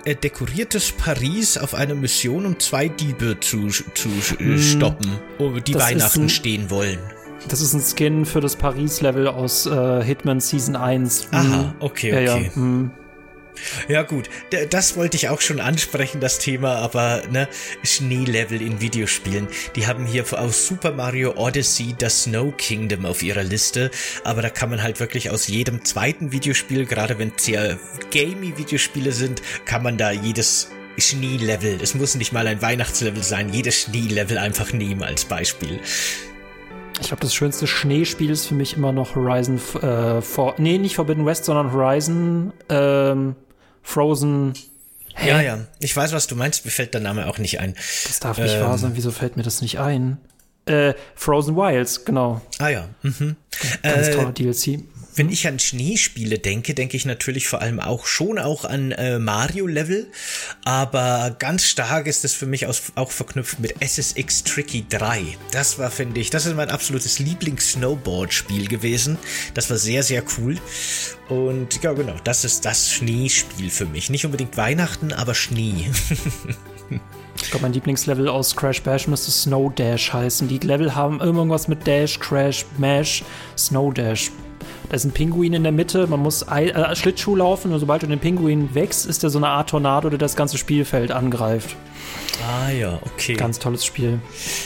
äh, 0.04 0.14
dekoriertes 0.14 0.92
Paris 0.92 1.56
auf 1.58 1.74
einer 1.74 1.94
Mission, 1.94 2.46
um 2.46 2.58
zwei 2.58 2.88
Diebe 2.88 3.38
zu, 3.40 3.68
zu 3.68 4.08
äh, 4.38 4.58
stoppen, 4.58 5.10
die 5.60 5.72
Hm. 5.72 5.78
das 5.78 5.90
ist 5.90 5.94
Weihnachten 5.96 6.22
ein- 6.22 6.28
stehen 6.28 6.70
wollen. 6.70 6.98
Das 7.48 7.62
ist 7.62 7.72
ein 7.72 7.80
Skin 7.80 8.26
für 8.26 8.42
das 8.42 8.54
Paris-Level 8.56 9.26
aus 9.26 9.64
äh, 9.64 10.04
Hitman 10.04 10.40
Season 10.40 10.76
1. 10.76 11.28
Aha, 11.30 11.42
Mhm. 11.42 11.72
okay, 11.80 12.10
Ja, 12.12 12.20
ja. 12.20 12.34
okay. 12.34 12.50
mhm. 12.54 12.90
Ja 13.88 14.02
gut, 14.02 14.28
das 14.70 14.96
wollte 14.96 15.16
ich 15.16 15.28
auch 15.28 15.40
schon 15.40 15.61
ansprechen, 15.61 16.20
das 16.20 16.38
Thema, 16.38 16.76
aber 16.76 17.22
ne, 17.30 17.48
Schneelevel 17.82 18.62
in 18.62 18.80
Videospielen. 18.80 19.48
Die 19.76 19.86
haben 19.86 20.06
hier 20.06 20.24
aus 20.38 20.66
Super 20.66 20.92
Mario 20.92 21.34
Odyssey 21.36 21.94
das 21.96 22.24
Snow 22.24 22.56
Kingdom 22.56 23.06
auf 23.06 23.22
ihrer 23.22 23.42
Liste, 23.42 23.90
aber 24.24 24.42
da 24.42 24.50
kann 24.50 24.70
man 24.70 24.82
halt 24.82 25.00
wirklich 25.00 25.30
aus 25.30 25.48
jedem 25.48 25.84
zweiten 25.84 26.32
Videospiel, 26.32 26.86
gerade 26.86 27.18
wenn 27.18 27.32
es 27.36 27.44
sehr 27.44 27.78
gamey 28.12 28.56
Videospiele 28.56 29.12
sind, 29.12 29.42
kann 29.64 29.82
man 29.82 29.96
da 29.96 30.11
jedes 30.11 30.68
Schneelevel, 30.98 31.78
es 31.82 31.94
muss 31.94 32.14
nicht 32.14 32.32
mal 32.32 32.46
ein 32.46 32.61
Weihnachtslevel 32.61 33.22
sein, 33.22 33.52
jedes 33.52 33.82
Schneelevel 33.82 34.38
einfach 34.38 34.72
nehmen 34.72 35.02
als 35.02 35.24
Beispiel. 35.24 35.80
Ich 37.00 37.06
glaube, 37.08 37.22
das 37.22 37.34
schönste 37.34 37.66
Schneespiel 37.66 38.30
ist 38.30 38.46
für 38.46 38.54
mich 38.54 38.76
immer 38.76 38.92
noch 38.92 39.14
Horizon, 39.16 39.58
äh, 39.80 40.20
for, 40.20 40.54
nee, 40.58 40.76
nicht 40.76 40.96
Forbidden 40.96 41.24
West, 41.24 41.46
sondern 41.46 41.72
Horizon, 41.72 42.52
ähm, 42.68 43.36
Frozen. 43.82 44.54
Hä? 45.14 45.28
Ja, 45.28 45.40
ja, 45.40 45.58
ich 45.80 45.94
weiß, 45.96 46.12
was 46.12 46.26
du 46.26 46.36
meinst, 46.36 46.64
mir 46.64 46.70
fällt 46.70 46.94
der 46.94 47.00
Name 47.00 47.26
auch 47.26 47.38
nicht 47.38 47.60
ein. 47.60 47.74
Das 48.06 48.20
darf 48.20 48.38
nicht 48.38 48.54
Ähm. 48.54 48.62
wahr 48.62 48.78
sein. 48.78 48.92
Wieso 48.94 49.10
fällt 49.10 49.36
mir 49.36 49.42
das 49.42 49.60
nicht 49.60 49.78
ein? 49.80 50.18
Äh, 50.66 50.94
Frozen 51.14 51.56
Wilds, 51.56 52.04
genau. 52.04 52.40
Ah 52.58 52.68
ja, 52.68 52.88
mhm. 53.02 53.36
Ganz 53.82 54.08
Äh, 54.08 54.14
toller 54.14 54.32
DLC. 54.32 54.80
Wenn 55.20 55.28
ich 55.28 55.46
an 55.46 55.58
Schneespiele 55.58 56.38
denke, 56.38 56.72
denke 56.72 56.96
ich 56.96 57.04
natürlich 57.04 57.46
vor 57.46 57.60
allem 57.60 57.78
auch 57.78 58.06
schon 58.06 58.38
auch 58.38 58.64
an 58.64 58.90
äh, 58.92 59.18
Mario-Level, 59.18 60.06
aber 60.64 61.36
ganz 61.38 61.66
stark 61.66 62.06
ist 62.06 62.24
es 62.24 62.32
für 62.32 62.46
mich 62.46 62.66
aus, 62.66 62.84
auch 62.94 63.10
verknüpft 63.10 63.60
mit 63.60 63.74
SSX 63.82 64.44
Tricky 64.44 64.86
3. 64.88 65.36
Das 65.52 65.78
war, 65.78 65.90
finde 65.90 66.20
ich, 66.20 66.30
das 66.30 66.46
ist 66.46 66.56
mein 66.56 66.70
absolutes 66.70 67.18
Lieblings-Snowboard-Spiel 67.18 68.66
gewesen. 68.66 69.18
Das 69.52 69.68
war 69.68 69.76
sehr, 69.76 70.02
sehr 70.02 70.24
cool. 70.38 70.56
Und 71.28 71.82
ja, 71.82 71.92
genau, 71.92 72.16
das 72.24 72.46
ist 72.46 72.64
das 72.64 72.90
Schneespiel 72.90 73.68
für 73.68 73.84
mich. 73.84 74.08
Nicht 74.08 74.24
unbedingt 74.24 74.56
Weihnachten, 74.56 75.12
aber 75.12 75.34
Schnee. 75.34 75.90
Ich 77.42 77.50
glaube, 77.50 77.62
mein 77.62 77.72
Lieblingslevel 77.74 78.28
aus 78.28 78.56
Crash 78.56 78.82
Bash 78.82 79.06
müsste 79.06 79.30
Snow 79.30 79.70
Dash 79.74 80.12
heißen. 80.12 80.48
Die 80.48 80.58
Level 80.58 80.94
haben 80.94 81.20
irgendwas 81.20 81.68
mit 81.68 81.86
Dash, 81.86 82.18
Crash, 82.18 82.64
Mash, 82.78 83.22
Snow 83.56 83.92
Dash. 83.92 84.30
Da 84.88 84.96
ist 84.96 85.04
ein 85.04 85.12
Pinguin 85.12 85.52
in 85.52 85.62
der 85.62 85.72
Mitte, 85.72 86.06
man 86.06 86.20
muss 86.20 86.42
äh, 86.42 86.94
Schlittschuh 86.96 87.36
laufen 87.36 87.72
und 87.72 87.80
sobald 87.80 88.02
du 88.02 88.06
den 88.06 88.18
Pinguin 88.18 88.74
wächst, 88.74 89.06
ist 89.06 89.22
der 89.22 89.30
so 89.30 89.38
eine 89.38 89.48
Art 89.48 89.70
Tornado, 89.70 90.11
der 90.11 90.18
das 90.18 90.36
ganze 90.36 90.58
Spielfeld 90.58 91.12
angreift. 91.12 91.76
Ah 92.46 92.70
ja, 92.70 93.01
okay. 93.03 93.34
Ganz 93.34 93.59
tolles 93.59 93.84
Spiel. 93.84 94.20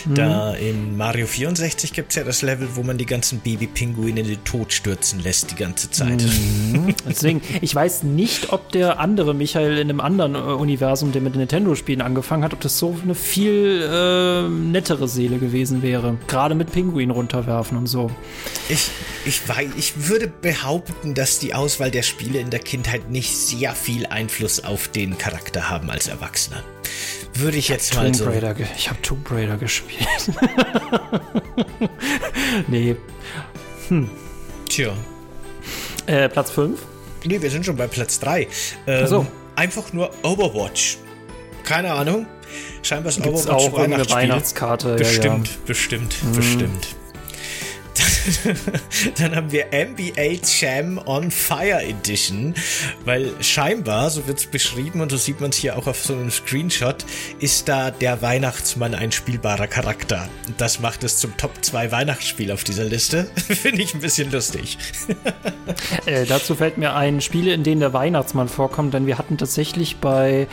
Da 0.07 0.55
in 0.55 0.97
Mario 0.97 1.27
64 1.27 1.93
gibt's 1.93 2.15
ja 2.15 2.25
das 2.25 2.43
Level, 2.43 2.69
wo 2.75 2.83
man 2.83 2.99
die 2.99 3.07
ganzen 3.07 3.41
Baby-Pinguine 3.41 4.21
in 4.21 4.27
den 4.27 4.45
Tod 4.45 4.73
stürzen 4.73 5.21
lässt 5.21 5.51
die 5.51 5.57
ganze 5.57 5.91
Zeit. 5.91 6.25
Deswegen, 7.09 7.43
ich 7.61 7.75
weiß 7.75 8.03
nicht, 8.05 8.53
ob 8.53 8.71
der 8.73 9.01
andere 9.01 9.35
Michael 9.35 9.79
in 9.79 9.91
einem 9.91 10.01
anderen 10.01 10.35
äh, 10.35 10.39
Universum, 10.39 11.13
der 11.13 11.23
mit 11.23 11.37
Nintendo-Spielen 11.37 12.01
angefangen 12.01 12.45
hat, 12.45 12.53
ob 12.53 12.61
das 12.61 12.79
so 12.79 12.97
eine 13.03 13.15
viel 13.15 13.83
äh, 13.83 14.49
nettere 14.49 15.09
Seele 15.09 15.39
gewesen 15.39 15.83
wäre. 15.83 16.17
Gerade 16.29 16.55
mit 16.55 16.73
Pinguin 16.73 17.11
runterwerfen 17.11 17.77
und 17.77 17.87
so. 17.87 18.11
Ich, 18.69 18.91
ich, 19.25 19.49
weiß, 19.49 19.71
ich 19.77 20.09
würde 20.09 20.29
behaupten, 20.29 21.15
dass 21.15 21.39
die 21.39 21.55
Auswahl 21.55 21.91
der 21.91 22.03
Spiele 22.03 22.39
in 22.39 22.51
der 22.51 22.61
Kindheit 22.61 23.11
nicht 23.11 23.37
sehr 23.37 23.75
viel 23.75 24.07
Einfluss 24.07 24.63
auf 24.63 24.89
den 24.89 25.19
Charakter 25.19 25.71
haben 25.71 25.91
als 25.91 26.09
Erwachsener. 26.09 26.63
Würde 27.35 27.57
ich 27.57 27.69
jetzt 27.69 27.95
mal 27.95 28.05
Tomb 28.05 28.17
so. 28.17 28.25
Raider, 28.27 28.55
ich 28.77 28.91
habe 28.91 29.01
Tomb 29.03 29.31
Raider 29.31 29.57
gespielt. 29.57 30.07
nee. 32.69 32.97
Tja. 34.69 34.93
Äh, 36.07 36.29
Platz 36.29 36.51
5? 36.51 36.81
Nee, 37.25 37.41
wir 37.41 37.51
sind 37.51 37.65
schon 37.65 37.77
bei 37.77 37.87
Platz 37.87 38.21
3. 38.21 38.49
Ähm, 38.87 39.07
so. 39.07 39.27
Einfach 39.57 39.93
nur 39.93 40.11
Overwatch. 40.23 40.99
Keine 41.65 41.93
Ahnung. 41.93 42.27
Scheinbar 42.83 43.11
ist 43.11 43.23
Gibt's 43.23 43.47
Overwatch 43.47 43.65
auch 43.65 43.73
Weihnachtsspiel. 43.79 44.17
Weihnachtskarte? 44.17 44.91
Ja, 44.91 44.97
Bestimmt, 44.97 45.49
ja. 45.49 45.55
bestimmt, 45.67 46.17
bestimmt. 46.35 46.89
Dann 49.19 49.37
haben 49.37 49.53
wir 49.53 49.67
NBA 49.67 50.41
Jam 50.61 50.99
on 51.05 51.31
Fire 51.31 51.83
Edition, 51.83 52.55
weil 53.05 53.31
scheinbar, 53.41 54.11
so 54.11 54.27
wird 54.27 54.39
es 54.39 54.47
beschrieben 54.47 55.01
und 55.01 55.11
so 55.11 55.17
sieht 55.17 55.41
man 55.41 55.51
es 55.51 55.57
hier 55.57 55.77
auch 55.77 55.87
auf 55.87 56.05
so 56.05 56.15
einem 56.15 56.31
Screenshot, 56.31 57.05
ist 57.39 57.69
da 57.69 57.91
der 57.91 58.23
Weihnachtsmann 58.23 58.95
ein 58.95 59.13
spielbarer 59.13 59.67
Charakter. 59.67 60.29
Das 60.57 60.81
macht 60.81 61.05
es 61.05 61.19
zum 61.19 61.37
Top 61.37 61.53
2 61.63 61.93
Weihnachtsspiel 61.93 62.51
auf 62.53 62.65
dieser 62.65 62.85
Liste. 62.85 63.25
Finde 63.37 63.83
ich 63.83 63.95
ein 63.95 64.01
bisschen 64.01 64.31
lustig. 64.31 64.79
Äh, 66.07 66.27
dazu 66.27 66.55
fällt 66.55 66.77
mir 66.77 66.95
ein, 66.95 67.21
Spiele, 67.21 67.53
in 67.55 67.63
denen 67.63 67.81
der 67.81 67.93
Weihnachtsmann 67.93 68.49
vorkommt, 68.49 68.93
denn 68.93 69.07
wir 69.07 69.17
hatten 69.17 69.39
tatsächlich 69.39 69.97
bei 69.97 70.47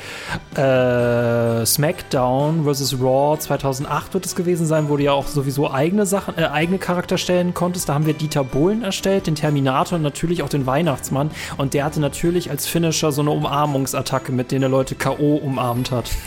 äh, 0.56 1.66
SmackDown 1.66 2.66
vs. 2.66 2.96
Raw 3.02 3.38
2008 3.38 4.14
wird 4.14 4.26
es 4.26 4.36
gewesen 4.36 4.66
sein, 4.66 4.88
wo 4.88 4.98
du 4.98 5.04
ja 5.04 5.12
auch 5.12 5.28
sowieso 5.28 5.70
eigene 5.70 6.06
Sachen, 6.06 6.38
äh, 6.38 6.46
eigene 6.46 6.78
Charakter 6.80 7.18
stellen 7.18 7.54
konntest. 7.62 7.90
Da 7.90 7.94
haben 7.94 8.08
wir 8.08 8.16
Dieter 8.16 8.44
Bohlen 8.44 8.82
erstellt, 8.82 9.28
den 9.28 9.36
Terminator 9.36 9.96
und 9.96 10.02
natürlich 10.02 10.42
auch 10.42 10.50
den 10.50 10.66
Weihnachtsmann. 10.66 11.30
Und 11.58 11.76
der 11.76 11.86
hatte 11.86 12.00
natürlich 12.00 12.50
als 12.50 12.66
Finisher 12.66 13.12
so 13.12 13.22
eine 13.22 13.30
Umarmungsattacke, 13.30 14.32
mit 14.32 14.52
der 14.52 14.64
er 14.64 14.70
Leute 14.70 14.96
K.O. 14.96 15.36
umarmt 15.36 15.92
hat. 15.92 16.10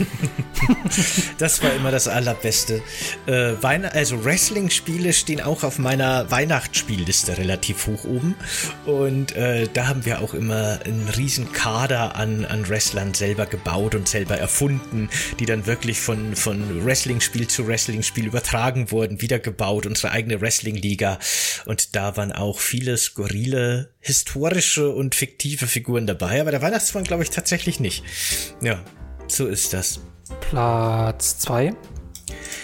Das 1.37 1.61
war 1.61 1.73
immer 1.73 1.91
das 1.91 2.07
Allerbeste. 2.07 2.81
Äh, 3.27 3.55
also 3.93 4.23
Wrestling-Spiele 4.23 5.13
stehen 5.13 5.41
auch 5.41 5.63
auf 5.63 5.79
meiner 5.79 6.31
Weihnachtsspielliste 6.31 7.37
relativ 7.37 7.87
hoch 7.87 8.05
oben. 8.05 8.35
Und 8.85 9.35
äh, 9.35 9.67
da 9.71 9.87
haben 9.87 10.05
wir 10.05 10.21
auch 10.21 10.33
immer 10.33 10.79
einen 10.85 11.07
riesen 11.17 11.51
Kader 11.51 12.15
an, 12.15 12.45
an 12.45 12.67
Wrestlern 12.69 13.13
selber 13.13 13.45
gebaut 13.45 13.95
und 13.95 14.07
selber 14.07 14.37
erfunden, 14.37 15.09
die 15.39 15.45
dann 15.45 15.65
wirklich 15.65 15.99
von, 15.99 16.35
von 16.35 16.85
Wrestling-Spiel 16.85 17.47
zu 17.47 17.67
Wrestling-Spiel 17.67 18.25
übertragen 18.25 18.91
wurden, 18.91 19.21
wiedergebaut, 19.21 19.85
unsere 19.85 20.13
eigene 20.13 20.39
Wrestling-Liga. 20.41 21.19
Und 21.65 21.95
da 21.95 22.17
waren 22.17 22.31
auch 22.31 22.59
viele 22.59 22.97
skurrile, 22.97 23.91
historische 23.99 24.89
und 24.89 25.15
fiktive 25.15 25.67
Figuren 25.67 26.07
dabei. 26.07 26.41
Aber 26.41 26.51
der 26.51 26.61
Weihnachtsmann 26.61 27.03
glaube 27.03 27.23
ich 27.23 27.29
tatsächlich 27.29 27.79
nicht. 27.79 28.03
Ja, 28.61 28.79
so 29.27 29.47
ist 29.47 29.73
das. 29.73 29.99
Platz 30.49 31.39
2. 31.39 31.73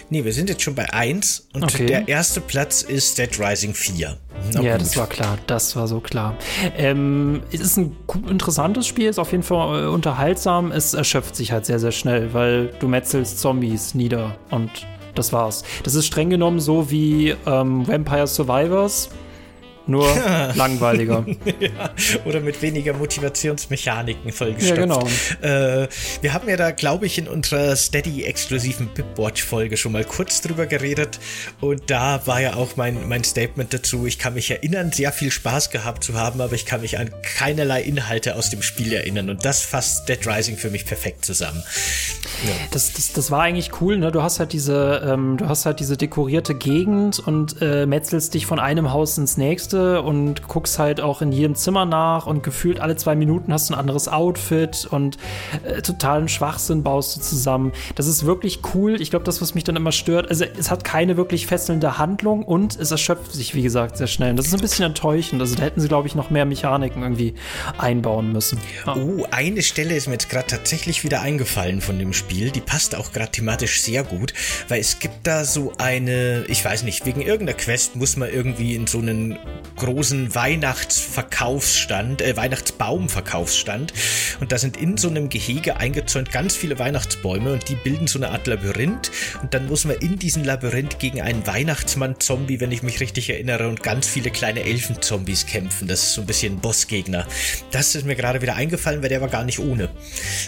Nee, 0.10 0.26
wir 0.26 0.34
sind 0.34 0.50
jetzt 0.50 0.62
schon 0.64 0.76
bei 0.76 0.92
1 0.92 1.48
und 1.54 1.64
Okay. 1.64 1.86
der 1.86 2.08
erste 2.08 2.42
Platz 2.42 2.82
ist 2.82 3.18
Dead 3.18 3.30
Rising 3.40 3.74
4. 3.74 4.18
Na 4.54 4.62
ja, 4.62 4.74
gut. 4.74 4.82
das 4.82 4.98
war 4.98 5.08
klar. 5.08 5.38
Das 5.48 5.76
war 5.76 5.88
so 5.88 6.00
klar. 6.02 6.36
Ähm, 6.78 7.42
es 7.52 7.62
ist 7.62 7.78
ein 7.78 7.96
interessantes 8.28 8.88
Spiel, 8.88 9.08
ist 9.08 9.20
auf 9.20 9.32
jeden 9.32 9.44
Fall 9.44 9.84
äh, 9.84 9.88
unterhaltsam. 9.88 10.72
Es 10.72 10.94
erschöpft 10.94 11.36
sich 11.36 11.52
halt 11.52 11.66
sehr, 11.66 11.80
sehr 11.80 11.92
schnell, 11.92 12.34
weil 12.34 12.68
du 12.80 12.88
metzelst 12.88 13.40
Zombies 13.40 13.94
nieder 13.94 14.36
und 14.50 14.70
das 15.16 15.34
war's. 15.34 15.64
Das 15.84 15.96
ist 15.96 16.06
streng 16.06 16.30
genommen 16.30 16.60
so 16.60 16.90
wie 16.92 17.36
ähm, 17.46 17.88
Vampire 17.88 18.28
Survivors, 18.28 19.10
nur 19.88 20.08
langweiliger. 20.56 21.26
ja, 21.60 21.92
oder 22.26 22.40
mit 22.40 22.62
weniger 22.62 22.94
Motivationsmechaniken 22.94 24.32
vollgestopft. 24.32 24.78
Ja, 24.78 24.84
genau. 24.84 25.08
Äh, 25.42 25.88
wir 26.22 26.34
haben 26.34 26.48
ja 26.48 26.58
da, 26.58 26.72
glaube 26.72 27.06
ich, 27.06 27.18
in 27.18 27.28
unserer 27.28 27.76
Steady-exklusiven 27.76 28.90
Pipwatch-Folge 28.94 29.78
schon 29.78 29.92
mal 29.92 30.06
kurz 30.06 30.42
drüber 30.42 30.66
geredet. 30.66 31.20
Und 31.60 31.90
da 31.90 32.26
war 32.26 32.42
ja 32.42 32.56
auch 32.56 32.76
mein, 32.76 33.08
mein 33.08 33.24
Statement 33.24 33.74
dazu. 33.74 34.06
Ich 34.06 34.20
kann 34.20 34.34
mich 34.34 34.52
erinnern, 34.52 34.92
sehr 34.92 35.12
viel 35.12 35.32
Spaß 35.32 35.70
gehabt 35.70 36.04
zu 36.04 36.14
haben, 36.14 36.42
aber 36.42 36.54
ich 36.54 36.66
kann 36.66 36.82
mich 36.82 37.00
an 37.00 37.10
keinerlei 37.22 37.82
Inhalte 37.82 38.36
aus 38.36 38.50
dem 38.50 38.62
Spiel 38.62 38.94
erinnern. 38.94 39.30
Und 39.30 39.46
das 39.46 39.62
fasst 39.62 40.08
Dead 40.10 40.26
Rising 40.26 40.58
für 40.58 40.70
mich 40.70 40.86
perfekt 40.86 41.26
zusammen. 41.26 41.64
Das, 42.72 42.94
das, 42.94 43.14
das 43.14 43.32
war 43.32 43.42
eigentlich 43.42 43.82
cool, 43.82 43.98
ne? 43.98 44.12
Du 44.12 44.24
hast 44.24 44.40
halt 44.40 44.54
diese, 44.54 45.02
ähm, 45.06 45.38
du 45.38 45.48
hast 45.48 45.66
halt 45.66 45.80
diese 45.80 45.98
dekorierte 45.98 46.56
Gegend 46.56 47.20
und 47.20 47.62
äh, 47.62 47.86
metzelst 47.86 48.34
dich 48.34 48.46
von 48.46 48.60
einem 48.60 48.92
Haus 48.92 49.18
ins 49.18 49.38
nächste 49.38 49.71
und 49.74 50.48
guckst 50.48 50.80
halt 50.80 51.02
auch 51.02 51.22
in 51.22 51.32
jedem 51.32 51.56
Zimmer 51.56 51.86
nach 51.86 52.28
und 52.28 52.44
gefühlt 52.44 52.80
alle 52.80 52.96
zwei 52.96 53.16
Minuten 53.16 53.54
hast 53.54 53.70
du 53.70 53.74
ein 53.74 53.80
anderes 53.80 54.08
Outfit 54.08 54.88
und 54.90 55.18
äh, 55.64 55.82
totalen 55.82 56.28
Schwachsinn 56.28 56.84
baust 56.84 57.16
du 57.16 57.22
zusammen. 57.22 57.72
Das 57.96 58.08
ist 58.08 58.26
wirklich 58.26 58.60
cool. 58.74 59.02
Ich 59.02 59.10
glaube, 59.10 59.26
das, 59.26 59.42
was 59.42 59.56
mich 59.56 59.64
dann 59.64 59.76
immer 59.76 59.92
stört, 59.92 60.30
also 60.30 60.46
es 60.58 60.72
hat 60.72 60.84
keine 60.84 61.18
wirklich 61.18 61.48
fesselnde 61.48 61.98
Handlung 61.98 62.44
und 62.44 62.80
es 62.80 62.92
erschöpft 62.92 63.34
sich, 63.34 63.56
wie 63.56 63.62
gesagt, 63.62 63.98
sehr 63.98 64.08
schnell. 64.08 64.32
Und 64.32 64.38
das 64.38 64.48
ist 64.48 64.54
ein 64.54 64.62
bisschen 64.62 64.86
enttäuschend. 64.86 65.42
Also 65.42 65.56
da 65.56 65.64
hätten 65.64 65.82
sie, 65.82 65.88
glaube 65.88 66.08
ich, 66.08 66.16
noch 66.16 66.30
mehr 66.30 66.46
Mechaniken 66.46 67.04
irgendwie 67.04 67.36
einbauen 67.78 68.32
müssen. 68.32 68.60
Ja. 68.86 68.96
Oh, 68.96 69.26
eine 69.32 69.62
Stelle 69.62 69.96
ist 69.96 70.08
mir 70.08 70.14
jetzt 70.14 70.30
gerade 70.30 70.48
tatsächlich 70.48 71.04
wieder 71.04 71.22
eingefallen 71.22 71.82
von 71.82 71.98
dem 72.00 72.14
Spiel. 72.14 72.52
Die 72.52 72.62
passt 72.62 72.96
auch 72.96 73.12
gerade 73.12 73.32
thematisch 73.32 73.82
sehr 73.82 74.04
gut, 74.04 74.34
weil 74.68 74.80
es 74.80 75.00
gibt 75.00 75.28
da 75.28 75.46
so 75.46 75.74
eine, 75.78 76.46
ich 76.48 76.64
weiß 76.64 76.84
nicht, 76.84 77.06
wegen 77.06 77.22
irgendeiner 77.22 77.58
Quest 77.58 77.96
muss 77.96 78.18
man 78.18 78.30
irgendwie 78.30 78.76
in 78.76 78.88
so 78.88 79.00
einen 79.00 79.38
großen 79.78 80.34
Weihnachtsverkaufsstand, 80.36 82.22
äh, 82.22 82.38
Weihnachtsbaumverkaufsstand 82.38 83.94
und 84.40 84.52
da 84.52 84.58
sind 84.58 84.78
in 84.78 84.98
so 84.98 85.10
einem 85.10 85.30
Gehege 85.30 85.78
eingezäunt 85.78 86.32
ganz 86.32 86.56
viele 86.56 86.80
Weihnachtsbäume 86.80 87.54
und 87.54 87.70
die 87.70 87.76
bilden 87.76 88.08
so 88.08 88.20
eine 88.20 88.30
Art 88.30 88.48
Labyrinth 88.48 89.12
und 89.42 89.54
dann 89.54 89.68
muss 89.68 89.86
man 89.86 89.96
in 89.98 90.20
diesem 90.20 90.44
Labyrinth 90.44 91.00
gegen 91.00 91.22
einen 91.22 91.46
Weihnachtsmann-Zombie, 91.46 92.60
wenn 92.60 92.72
ich 92.72 92.84
mich 92.84 93.00
richtig 93.00 93.30
erinnere, 93.30 93.68
und 93.68 93.84
ganz 93.84 94.08
viele 94.08 94.32
kleine 94.32 94.64
Elfenzombies 94.64 95.46
kämpfen. 95.46 95.88
Das 95.88 96.04
ist 96.04 96.14
so 96.14 96.22
ein 96.22 96.28
bisschen 96.28 96.60
Bossgegner. 96.60 97.26
Das 97.72 97.96
ist 97.96 98.06
mir 98.06 98.16
gerade 98.16 98.42
wieder 98.42 98.56
eingefallen, 98.56 99.02
weil 99.02 99.10
der 99.10 99.22
war 99.22 99.30
gar 99.30 99.44
nicht 99.44 99.60
ohne. 99.60 99.90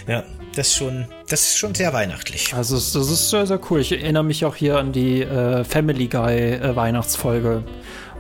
Ja, 0.08 0.24
das 0.56 0.68
ist 0.68 0.76
schon, 0.76 1.08
das 1.30 1.42
ist 1.42 1.58
schon 1.58 1.74
sehr 1.74 1.94
weihnachtlich. 1.94 2.54
Also 2.54 2.76
das 2.76 2.96
ist 2.96 3.30
sehr, 3.30 3.48
sehr 3.48 3.60
cool. 3.70 3.82
Ich 3.82 3.92
erinnere 3.92 4.24
mich 4.24 4.46
auch 4.46 4.56
hier 4.56 4.78
an 4.78 4.92
die 4.92 5.22
äh, 5.22 5.64
Family 5.64 6.08
Guy 6.08 6.54
äh, 6.54 6.76
Weihnachtsfolge, 6.76 7.64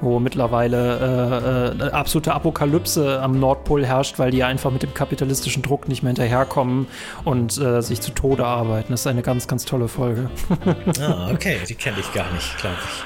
wo 0.03 0.19
mittlerweile 0.19 0.99
äh, 0.99 1.79
äh, 1.79 1.81
eine 1.83 1.93
absolute 1.93 2.33
Apokalypse 2.33 3.21
am 3.21 3.39
Nordpol 3.39 3.85
herrscht, 3.85 4.19
weil 4.19 4.31
die 4.31 4.43
einfach 4.43 4.71
mit 4.71 4.83
dem 4.83 4.93
kapitalistischen 4.93 5.63
Druck 5.63 5.87
nicht 5.87 6.03
mehr 6.03 6.09
hinterherkommen 6.09 6.87
und 7.23 7.57
äh, 7.57 7.81
sich 7.81 8.01
zu 8.01 8.11
Tode 8.11 8.45
arbeiten. 8.45 8.91
Das 8.91 9.01
ist 9.01 9.07
eine 9.07 9.21
ganz, 9.21 9.47
ganz 9.47 9.65
tolle 9.65 9.87
Folge. 9.87 10.29
Ah, 11.01 11.29
okay, 11.33 11.57
die 11.67 11.75
kenne 11.75 11.97
ich 11.99 12.13
gar 12.13 12.31
nicht, 12.33 12.57
glaube 12.57 12.75
ich. 12.85 13.03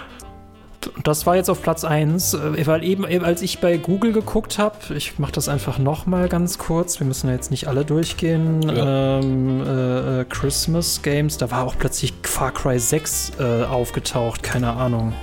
Das 1.03 1.25
war 1.25 1.35
jetzt 1.35 1.49
auf 1.49 1.61
Platz 1.61 1.83
1, 1.83 2.37
weil 2.65 2.83
eben, 2.83 3.07
eben 3.07 3.25
als 3.25 3.41
ich 3.41 3.59
bei 3.59 3.77
Google 3.77 4.13
geguckt 4.13 4.57
habe, 4.57 4.75
ich 4.95 5.19
mache 5.19 5.31
das 5.33 5.49
einfach 5.49 5.79
nochmal 5.79 6.29
ganz 6.29 6.57
kurz, 6.57 6.99
wir 6.99 7.07
müssen 7.07 7.27
ja 7.27 7.33
jetzt 7.33 7.51
nicht 7.51 7.67
alle 7.67 7.83
durchgehen, 7.83 8.61
Ja. 8.61 9.19
ähm, 9.19 9.63
äh, 9.65 10.21
äh, 10.21 10.25
Christmas 10.25 11.01
Games, 11.01 11.37
da 11.37 11.51
war 11.51 11.65
auch 11.65 11.75
plötzlich 11.77 12.13
Far 12.23 12.51
Cry 12.51 12.79
6 12.79 13.33
äh, 13.39 13.63
aufgetaucht, 13.65 14.43
keine 14.43 14.73
Ahnung. 14.73 15.13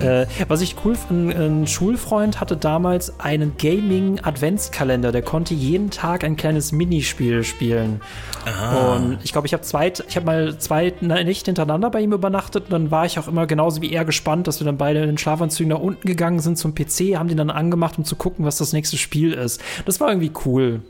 Äh, 0.00 0.26
was 0.48 0.60
ich 0.60 0.76
cool 0.84 0.94
fand, 0.94 1.34
ein 1.34 1.66
Schulfreund 1.66 2.40
hatte 2.40 2.56
damals 2.56 3.20
einen 3.20 3.56
Gaming-Adventskalender, 3.58 5.12
der 5.12 5.22
konnte 5.22 5.54
jeden 5.54 5.90
Tag 5.90 6.24
ein 6.24 6.36
kleines 6.36 6.72
Minispiel 6.72 7.44
spielen. 7.44 8.00
Und 8.44 9.18
ich 9.24 9.32
glaube, 9.32 9.46
ich 9.46 9.52
habe 9.52 9.62
zwei, 9.62 9.92
ich 10.08 10.16
habe 10.16 10.26
mal 10.26 10.58
zwei 10.58 10.92
Nächte 11.00 11.46
hintereinander 11.46 11.90
bei 11.90 12.00
ihm 12.00 12.12
übernachtet 12.12 12.64
und 12.64 12.72
dann 12.72 12.90
war 12.90 13.06
ich 13.06 13.18
auch 13.18 13.28
immer 13.28 13.46
genauso 13.46 13.82
wie 13.82 13.92
er 13.92 14.04
gespannt, 14.04 14.46
dass 14.46 14.60
wir 14.60 14.64
dann 14.64 14.78
beide 14.78 15.00
in 15.00 15.06
den 15.06 15.18
Schlafanzügen 15.18 15.70
nach 15.70 15.80
unten 15.80 16.06
gegangen 16.06 16.40
sind 16.40 16.56
zum 16.56 16.74
PC, 16.74 17.16
haben 17.16 17.28
den 17.28 17.36
dann 17.36 17.50
angemacht, 17.50 17.98
um 17.98 18.04
zu 18.04 18.16
gucken, 18.16 18.44
was 18.44 18.58
das 18.58 18.72
nächste 18.72 18.96
Spiel 18.96 19.32
ist. 19.32 19.60
Das 19.84 20.00
war 20.00 20.08
irgendwie 20.08 20.32
cool. 20.44 20.82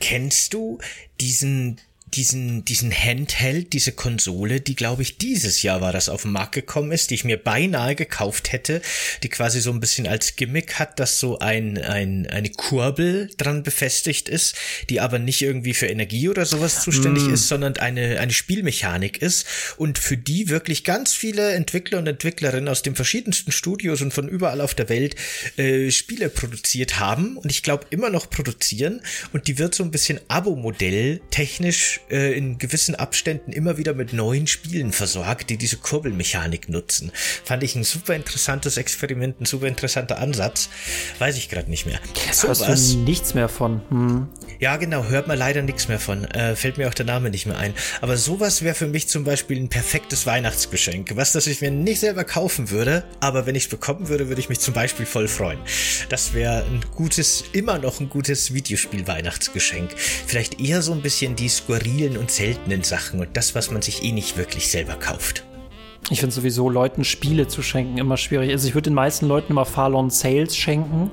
Kennst 0.00 0.52
du 0.52 0.78
diesen 1.20 1.80
diesen, 2.14 2.64
diesen 2.64 2.92
Handheld, 2.92 3.72
diese 3.72 3.92
Konsole, 3.92 4.60
die 4.60 4.76
glaube 4.76 5.02
ich 5.02 5.18
dieses 5.18 5.62
Jahr 5.62 5.80
war 5.80 5.92
das 5.92 6.08
auf 6.08 6.22
den 6.22 6.32
Markt 6.32 6.54
gekommen 6.54 6.92
ist, 6.92 7.10
die 7.10 7.14
ich 7.14 7.24
mir 7.24 7.36
beinahe 7.36 7.94
gekauft 7.94 8.52
hätte, 8.52 8.82
die 9.22 9.28
quasi 9.28 9.60
so 9.60 9.70
ein 9.70 9.80
bisschen 9.80 10.06
als 10.06 10.36
Gimmick 10.36 10.78
hat, 10.78 11.00
dass 11.00 11.18
so 11.18 11.38
ein, 11.40 11.78
ein, 11.78 12.26
eine 12.26 12.50
Kurbel 12.50 13.30
dran 13.36 13.62
befestigt 13.62 14.28
ist, 14.28 14.56
die 14.90 15.00
aber 15.00 15.18
nicht 15.18 15.42
irgendwie 15.42 15.74
für 15.74 15.86
Energie 15.86 16.28
oder 16.28 16.46
sowas 16.46 16.82
zuständig 16.82 17.26
ist, 17.28 17.48
sondern 17.48 17.76
eine, 17.78 18.20
eine 18.20 18.32
Spielmechanik 18.32 19.20
ist 19.20 19.46
und 19.76 19.98
für 19.98 20.16
die 20.16 20.48
wirklich 20.48 20.84
ganz 20.84 21.14
viele 21.14 21.52
Entwickler 21.52 21.98
und 21.98 22.06
Entwicklerinnen 22.06 22.68
aus 22.68 22.82
den 22.82 22.94
verschiedensten 22.94 23.50
Studios 23.50 24.02
und 24.02 24.14
von 24.14 24.28
überall 24.28 24.60
auf 24.60 24.74
der 24.74 24.88
Welt 24.88 25.16
äh, 25.56 25.90
Spiele 25.90 26.28
produziert 26.28 27.00
haben 27.00 27.36
und 27.36 27.50
ich 27.50 27.62
glaube 27.62 27.86
immer 27.90 28.10
noch 28.10 28.30
produzieren 28.30 29.02
und 29.32 29.48
die 29.48 29.58
wird 29.58 29.74
so 29.74 29.82
ein 29.82 29.90
bisschen 29.90 30.20
Abo-Modell 30.28 31.20
technisch 31.30 32.00
äh, 32.10 32.36
in 32.36 32.58
gewissen 32.58 32.94
Abständen 32.94 33.52
immer 33.52 33.76
wieder 33.78 33.94
mit 33.94 34.12
neuen 34.12 34.46
Spielen 34.46 34.92
versorgt, 34.92 35.50
die 35.50 35.56
diese 35.56 35.76
Kurbelmechanik 35.76 36.68
nutzen. 36.68 37.12
Fand 37.44 37.62
ich 37.62 37.74
ein 37.76 37.84
super 37.84 38.14
interessantes 38.14 38.76
Experiment, 38.76 39.40
ein 39.40 39.46
super 39.46 39.66
interessanter 39.66 40.18
Ansatz. 40.18 40.68
Weiß 41.18 41.36
ich 41.36 41.48
gerade 41.48 41.70
nicht 41.70 41.86
mehr. 41.86 42.00
Da 42.14 42.30
hast 42.30 42.40
Sowas. 42.40 42.92
du 42.92 42.98
nichts 42.98 43.34
mehr 43.34 43.48
von. 43.48 43.80
Hm. 43.90 44.28
Ja, 44.60 44.76
genau, 44.76 45.04
hört 45.04 45.26
man 45.26 45.36
leider 45.38 45.62
nichts 45.62 45.88
mehr 45.88 45.98
von. 45.98 46.24
Äh, 46.24 46.56
fällt 46.56 46.78
mir 46.78 46.88
auch 46.88 46.94
der 46.94 47.06
Name 47.06 47.30
nicht 47.30 47.46
mehr 47.46 47.58
ein. 47.58 47.74
Aber 48.00 48.16
sowas 48.16 48.62
wäre 48.62 48.74
für 48.74 48.86
mich 48.86 49.08
zum 49.08 49.24
Beispiel 49.24 49.58
ein 49.58 49.68
perfektes 49.68 50.26
Weihnachtsgeschenk. 50.26 51.16
Was, 51.16 51.32
das 51.32 51.46
ich 51.46 51.60
mir 51.60 51.70
nicht 51.70 52.00
selber 52.00 52.24
kaufen 52.24 52.70
würde, 52.70 53.04
aber 53.20 53.46
wenn 53.46 53.54
ich 53.54 53.64
es 53.64 53.68
bekommen 53.68 54.08
würde, 54.08 54.28
würde 54.28 54.40
ich 54.40 54.48
mich 54.48 54.60
zum 54.60 54.74
Beispiel 54.74 55.06
voll 55.06 55.28
freuen. 55.28 55.58
Das 56.08 56.34
wäre 56.34 56.64
ein 56.64 56.84
gutes, 56.94 57.44
immer 57.52 57.78
noch 57.78 58.00
ein 58.00 58.08
gutes 58.08 58.54
Videospiel-Weihnachtsgeschenk. 58.54 59.94
Vielleicht 59.98 60.60
eher 60.60 60.82
so 60.82 60.92
ein 60.92 61.02
bisschen 61.02 61.36
die 61.36 61.48
skurrilen 61.94 62.16
und 62.16 62.30
seltenen 62.30 62.82
Sachen 62.82 63.20
und 63.20 63.36
das, 63.36 63.54
was 63.54 63.70
man 63.70 63.82
sich 63.82 64.02
eh 64.02 64.12
nicht 64.12 64.36
wirklich 64.36 64.70
selber 64.70 64.94
kauft. 64.94 65.44
Ich 66.10 66.20
finde 66.20 66.34
sowieso, 66.34 66.68
Leuten 66.68 67.02
Spiele 67.02 67.48
zu 67.48 67.62
schenken 67.62 67.96
immer 67.96 68.18
schwierig. 68.18 68.50
Also 68.50 68.68
ich 68.68 68.74
würde 68.74 68.90
den 68.90 68.94
meisten 68.94 69.26
Leuten 69.26 69.52
immer 69.52 69.64
Fallen 69.64 70.10
Sales 70.10 70.54
schenken. 70.54 71.10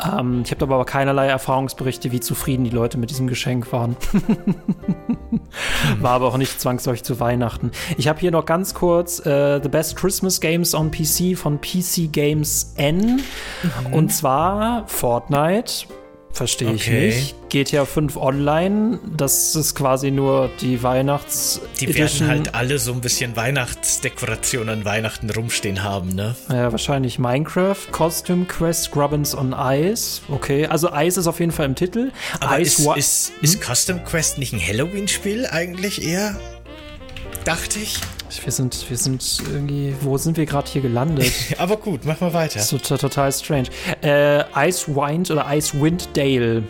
Ähm, 0.00 0.42
ich 0.44 0.52
habe 0.52 0.62
aber 0.66 0.84
keinerlei 0.84 1.26
Erfahrungsberichte, 1.26 2.12
wie 2.12 2.20
zufrieden 2.20 2.62
die 2.62 2.70
Leute 2.70 2.96
mit 2.96 3.10
diesem 3.10 3.26
Geschenk 3.26 3.72
waren. 3.72 3.96
War 6.00 6.12
aber 6.12 6.28
auch 6.28 6.36
nicht 6.36 6.60
zwangsläufig 6.60 7.02
zu 7.02 7.18
Weihnachten. 7.18 7.72
Ich 7.96 8.06
habe 8.06 8.20
hier 8.20 8.30
noch 8.30 8.46
ganz 8.46 8.72
kurz 8.72 9.18
äh, 9.26 9.60
The 9.60 9.68
Best 9.68 9.96
Christmas 9.96 10.40
Games 10.40 10.76
on 10.76 10.92
PC 10.92 11.36
von 11.36 11.60
PC 11.60 12.12
Games 12.12 12.74
N. 12.76 13.20
Und 13.90 14.12
zwar 14.12 14.86
Fortnite. 14.86 15.86
Verstehe 16.32 16.72
ich 16.72 16.82
Okay. 16.86 17.06
nicht. 17.08 17.34
GTA 17.50 17.84
5 17.84 18.16
Online. 18.16 18.98
Das 19.16 19.54
ist 19.56 19.74
quasi 19.74 20.10
nur 20.10 20.48
die 20.60 20.82
Weihnachts- 20.82 21.60
Die 21.80 21.86
Edition. 21.86 22.28
werden 22.28 22.28
halt 22.46 22.54
alle 22.54 22.78
so 22.78 22.92
ein 22.92 23.00
bisschen 23.00 23.34
Weihnachtsdekorationen 23.36 24.78
an 24.80 24.84
Weihnachten 24.84 25.28
rumstehen 25.28 25.82
haben, 25.82 26.10
ne? 26.10 26.36
Ja, 26.48 26.70
wahrscheinlich 26.70 27.18
Minecraft, 27.18 27.76
Costume 27.90 28.44
Quest, 28.46 28.92
Grubbins 28.92 29.34
on 29.36 29.54
Ice. 29.58 30.20
Okay, 30.28 30.66
also 30.66 30.90
Ice 30.94 31.18
ist 31.20 31.26
auf 31.26 31.40
jeden 31.40 31.52
Fall 31.52 31.66
im 31.66 31.74
Titel. 31.74 32.12
Aber 32.38 32.60
Ice 32.60 32.78
ist, 32.80 32.86
Wa- 32.86 32.94
ist, 32.94 33.32
ist 33.42 33.60
Custom 33.62 34.04
Quest 34.04 34.38
nicht 34.38 34.52
ein 34.52 34.60
Halloween-Spiel 34.64 35.46
eigentlich 35.46 36.06
eher? 36.06 36.38
Dachte 37.44 37.80
ich. 37.80 37.98
Wir 38.44 38.52
sind, 38.52 38.88
wir 38.88 38.96
sind 38.96 39.42
irgendwie, 39.52 39.94
wo 40.02 40.16
sind 40.18 40.36
wir 40.36 40.46
gerade 40.46 40.68
hier 40.70 40.82
gelandet? 40.82 41.32
Aber 41.58 41.76
gut, 41.76 42.00
mach 42.04 42.20
mal 42.20 42.32
weiter. 42.32 42.60
so 42.60 42.78
to- 42.78 42.96
total 42.96 43.32
strange. 43.32 43.68
Äh, 44.02 44.44
Ice 44.68 44.86
Wind 44.94 45.30
oder 45.30 45.46
Ice 45.54 45.80
Wind 45.80 46.08
Dale. 46.14 46.62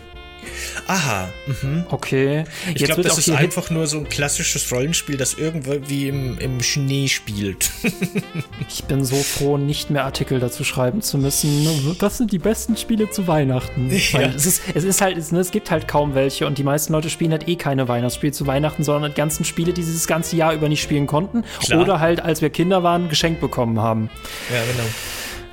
Aha. 0.87 1.29
Mhm. 1.47 1.85
Okay. 1.89 2.43
Ich 2.73 2.83
glaube, 2.83 3.01
das 3.01 3.17
ist 3.17 3.29
einfach 3.29 3.69
nur 3.69 3.87
so 3.87 3.97
ein 3.97 4.09
klassisches 4.09 4.71
Rollenspiel, 4.71 5.17
das 5.17 5.35
irgendwie 5.35 6.07
im, 6.07 6.37
im 6.39 6.61
Schnee 6.61 7.07
spielt. 7.07 7.71
ich 8.69 8.83
bin 8.85 9.05
so 9.05 9.15
froh, 9.15 9.57
nicht 9.57 9.89
mehr 9.89 10.05
Artikel 10.05 10.39
dazu 10.39 10.63
schreiben 10.63 11.01
zu 11.01 11.17
müssen. 11.17 11.95
Das 11.99 12.17
sind 12.17 12.31
die 12.31 12.39
besten 12.39 12.77
Spiele 12.77 13.09
zu 13.09 13.27
Weihnachten. 13.27 13.91
Ja. 14.11 14.21
Es 14.35 14.45
ist, 14.45 14.63
es 14.73 14.83
ist 14.83 14.99
halt, 14.99 15.17
es, 15.17 15.31
ne, 15.31 15.39
es 15.39 15.51
gibt 15.51 15.71
halt 15.71 15.87
kaum 15.87 16.15
welche 16.15 16.45
und 16.45 16.57
die 16.57 16.63
meisten 16.63 16.91
Leute 16.91 17.09
spielen 17.09 17.31
halt 17.31 17.47
eh 17.47 17.55
keine 17.55 17.87
Weihnachtsspiele 17.87 18.33
zu 18.33 18.45
Weihnachten, 18.45 18.83
sondern 18.83 19.11
die 19.11 19.15
ganzen 19.15 19.45
Spiele, 19.45 19.73
die 19.73 19.83
sie 19.83 19.93
das 19.93 20.07
ganze 20.07 20.35
Jahr 20.35 20.53
über 20.53 20.67
nicht 20.67 20.81
spielen 20.81 21.07
konnten. 21.07 21.43
Klar. 21.61 21.81
Oder 21.81 21.99
halt, 21.99 22.21
als 22.21 22.41
wir 22.41 22.49
Kinder 22.49 22.83
waren, 22.83 23.07
geschenkt 23.09 23.39
bekommen 23.39 23.79
haben. 23.79 24.09
Ja, 24.49 24.61
genau. 24.69 24.89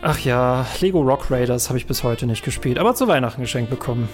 Ach 0.01 0.18
ja, 0.20 0.66
Lego 0.80 1.01
Rock 1.01 1.30
Raiders 1.30 1.68
habe 1.68 1.78
ich 1.78 1.86
bis 1.86 2.03
heute 2.03 2.26
nicht 2.26 2.45
gespielt, 2.45 2.78
aber 2.78 2.95
zu 2.95 3.09
Weihnachten 3.09 3.41
geschenkt 3.41 3.70
bekommen. 3.70 4.09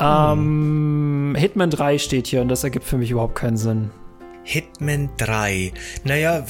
Ähm, 0.00 1.34
Hitman 1.38 1.70
3 1.70 1.98
steht 1.98 2.26
hier 2.26 2.40
und 2.40 2.48
das 2.48 2.64
ergibt 2.64 2.84
für 2.84 2.96
mich 2.96 3.10
überhaupt 3.10 3.34
keinen 3.34 3.56
Sinn. 3.56 3.90
Hitman 4.42 5.10
3. 5.18 5.72
Naja, 6.04 6.44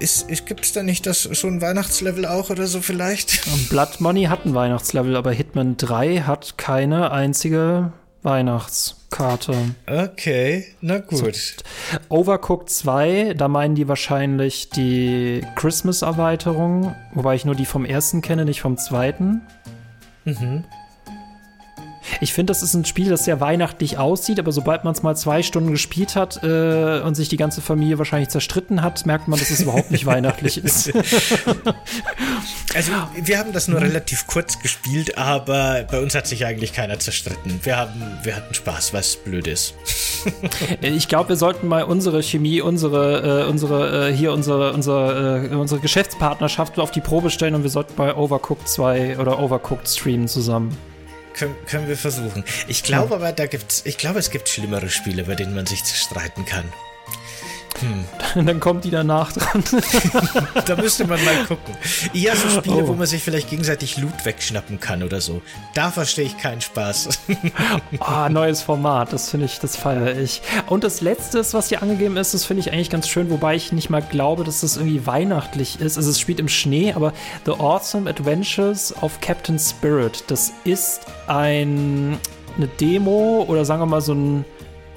ist, 0.00 0.28
ist, 0.28 0.46
gibt 0.46 0.64
es 0.64 0.72
da 0.72 0.82
nicht 0.82 1.06
das 1.06 1.22
so 1.22 1.46
ein 1.46 1.62
Weihnachtslevel 1.62 2.26
auch 2.26 2.50
oder 2.50 2.66
so 2.66 2.80
vielleicht? 2.80 3.40
Blood 3.70 4.00
Money 4.00 4.24
hat 4.24 4.44
ein 4.44 4.54
Weihnachtslevel, 4.54 5.16
aber 5.16 5.32
Hitman 5.32 5.76
3 5.76 6.22
hat 6.22 6.58
keine 6.58 7.12
einzige 7.12 7.92
Weihnachtskarte. 8.22 9.54
Okay, 9.86 10.66
na 10.80 10.98
gut. 10.98 11.34
So, 11.34 11.62
Overcooked 12.08 12.70
2, 12.70 13.34
da 13.34 13.48
meinen 13.48 13.74
die 13.74 13.88
wahrscheinlich 13.88 14.70
die 14.70 15.42
Christmas-Erweiterung, 15.56 16.94
wobei 17.14 17.34
ich 17.34 17.44
nur 17.44 17.54
die 17.54 17.66
vom 17.66 17.84
ersten 17.84 18.20
kenne, 18.20 18.44
nicht 18.44 18.60
vom 18.60 18.76
zweiten. 18.76 19.42
Mhm. 20.24 20.64
Ich 22.20 22.32
finde, 22.32 22.50
das 22.50 22.62
ist 22.62 22.74
ein 22.74 22.84
Spiel, 22.84 23.10
das 23.10 23.24
sehr 23.24 23.40
weihnachtlich 23.40 23.98
aussieht, 23.98 24.38
aber 24.38 24.52
sobald 24.52 24.84
man 24.84 24.92
es 24.92 25.02
mal 25.02 25.16
zwei 25.16 25.42
Stunden 25.42 25.70
gespielt 25.70 26.16
hat 26.16 26.42
äh, 26.42 27.00
und 27.00 27.14
sich 27.14 27.28
die 27.28 27.36
ganze 27.36 27.60
Familie 27.60 27.98
wahrscheinlich 27.98 28.28
zerstritten 28.28 28.82
hat, 28.82 29.06
merkt 29.06 29.28
man, 29.28 29.38
dass 29.38 29.50
es 29.50 29.60
überhaupt 29.60 29.90
nicht 29.90 30.06
weihnachtlich 30.06 30.62
ist. 30.62 30.92
also, 32.74 32.92
wir 33.16 33.38
haben 33.38 33.52
das 33.52 33.68
nur 33.68 33.80
relativ 33.80 34.26
kurz 34.26 34.58
gespielt, 34.60 35.16
aber 35.16 35.84
bei 35.90 36.00
uns 36.00 36.14
hat 36.14 36.26
sich 36.26 36.44
eigentlich 36.44 36.72
keiner 36.72 36.98
zerstritten. 36.98 37.60
Wir, 37.62 37.76
haben, 37.76 38.18
wir 38.22 38.36
hatten 38.36 38.54
Spaß, 38.54 38.92
was 38.92 39.16
blöd 39.16 39.46
ist. 39.46 39.74
ich 40.80 41.08
glaube, 41.08 41.30
wir 41.30 41.36
sollten 41.36 41.68
mal 41.68 41.84
unsere 41.84 42.22
Chemie, 42.22 42.60
unsere, 42.60 43.44
äh, 43.44 43.50
unsere 43.50 44.10
äh, 44.10 44.14
hier 44.14 44.32
unsere, 44.32 44.72
unsere, 44.72 45.48
äh, 45.50 45.54
unsere 45.54 45.80
Geschäftspartnerschaft 45.80 46.78
auf 46.78 46.90
die 46.90 47.00
Probe 47.00 47.30
stellen 47.30 47.54
und 47.54 47.62
wir 47.62 47.70
sollten 47.70 47.94
bei 47.94 48.14
Overcooked 48.14 48.68
2 48.68 49.18
oder 49.18 49.38
Overcooked 49.38 49.88
streamen 49.88 50.28
zusammen. 50.28 50.76
Können, 51.34 51.56
können 51.66 51.88
wir 51.88 51.96
versuchen. 51.96 52.44
Ich 52.68 52.82
glaube 52.82 53.14
aber, 53.14 53.32
da 53.32 53.46
gibt's, 53.46 53.82
ich 53.84 53.98
glaube, 53.98 54.18
es 54.18 54.30
gibt 54.30 54.48
schlimmere 54.48 54.90
Spiele, 54.90 55.24
bei 55.24 55.34
denen 55.34 55.54
man 55.54 55.66
sich 55.66 55.82
zerstreiten 55.82 56.44
kann. 56.44 56.64
Hm. 57.80 58.46
Dann 58.46 58.60
kommt 58.60 58.84
die 58.84 58.90
danach 58.90 59.32
dran. 59.32 59.62
da 60.66 60.76
müsste 60.76 61.06
man 61.06 61.22
mal 61.24 61.44
gucken. 61.46 61.74
Ja, 62.12 62.34
so 62.36 62.48
Spiele, 62.48 62.84
oh. 62.84 62.88
wo 62.88 62.92
man 62.94 63.06
sich 63.06 63.22
vielleicht 63.22 63.50
gegenseitig 63.50 63.98
Loot 63.98 64.24
wegschnappen 64.24 64.80
kann 64.80 65.02
oder 65.02 65.20
so. 65.20 65.42
Da 65.74 65.90
verstehe 65.90 66.24
ich 66.24 66.38
keinen 66.38 66.60
Spaß. 66.60 67.08
Ah, 67.98 68.26
oh, 68.26 68.28
neues 68.28 68.62
Format, 68.62 69.12
das 69.12 69.30
finde 69.30 69.46
ich, 69.46 69.58
das 69.60 69.76
feiere 69.76 70.18
ich. 70.18 70.42
Und 70.66 70.84
das 70.84 71.00
letzte, 71.00 71.44
was 71.52 71.68
hier 71.68 71.82
angegeben 71.82 72.16
ist, 72.16 72.34
das 72.34 72.44
finde 72.44 72.60
ich 72.60 72.72
eigentlich 72.72 72.90
ganz 72.90 73.08
schön, 73.08 73.30
wobei 73.30 73.54
ich 73.54 73.72
nicht 73.72 73.90
mal 73.90 74.02
glaube, 74.02 74.44
dass 74.44 74.60
das 74.60 74.76
irgendwie 74.76 75.06
weihnachtlich 75.06 75.80
ist. 75.80 75.96
Also 75.96 76.10
es 76.10 76.18
spielt 76.18 76.40
im 76.40 76.48
Schnee, 76.48 76.92
aber 76.92 77.12
The 77.44 77.52
Awesome 77.52 78.08
Adventures 78.08 78.94
of 79.02 79.20
Captain 79.20 79.58
Spirit. 79.58 80.24
Das 80.28 80.52
ist 80.64 81.02
ein 81.26 82.18
eine 82.56 82.68
Demo 82.68 83.44
oder 83.48 83.64
sagen 83.64 83.80
wir 83.80 83.86
mal 83.86 84.00
so 84.00 84.14
ein 84.14 84.44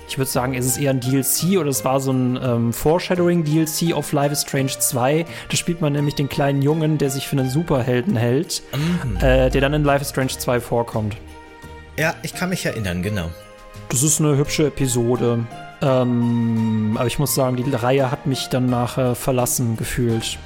ich 0.08 0.18
würde 0.18 0.30
sagen, 0.30 0.54
ist 0.54 0.66
es 0.66 0.78
eher 0.78 0.92
ein 0.92 1.00
DLC 1.00 1.58
oder 1.60 1.70
es 1.70 1.84
war 1.84 2.00
so 2.00 2.12
ein 2.12 2.40
ähm, 2.42 2.74
Foreshadowing-DLC 2.74 3.94
auf 3.94 4.12
Life 4.12 4.34
is 4.34 4.42
Strange 4.42 4.78
2. 4.78 5.26
Da 5.50 5.58
spielt 5.58 5.82
man 5.82 5.94
nämlich 5.94 6.16
den 6.16 6.30
kleinen 6.30 6.62
Jungen, 6.62 6.98
der 6.98 7.10
sich 7.10 7.28
für 7.28 7.38
einen 7.38 7.50
Superhelden 7.50 8.16
hält, 8.16 8.62
mhm. 8.74 9.18
äh, 9.18 9.50
der 9.50 9.62
dann 9.62 9.74
in 9.74 9.84
Life 9.84 10.02
is 10.02 10.10
Strange 10.10 10.38
2 10.38 10.60
vorkommt. 10.60 11.18
Ja, 11.98 12.14
ich 12.24 12.34
kann 12.34 12.50
mich 12.50 12.66
erinnern, 12.66 13.02
genau. 13.02 13.30
Das 13.90 14.04
ist 14.04 14.20
eine 14.20 14.38
hübsche 14.38 14.68
Episode. 14.68 15.46
Ähm, 15.82 16.96
aber 16.98 17.08
ich 17.08 17.20
muss 17.20 17.36
sagen, 17.36 17.56
die 17.58 17.70
Reihe 17.74 18.12
hat 18.12 18.26
mich 18.26 18.48
dann 18.50 18.66
nachher 18.66 19.16
verlassen 19.16 19.78
gefühlt. 19.78 20.38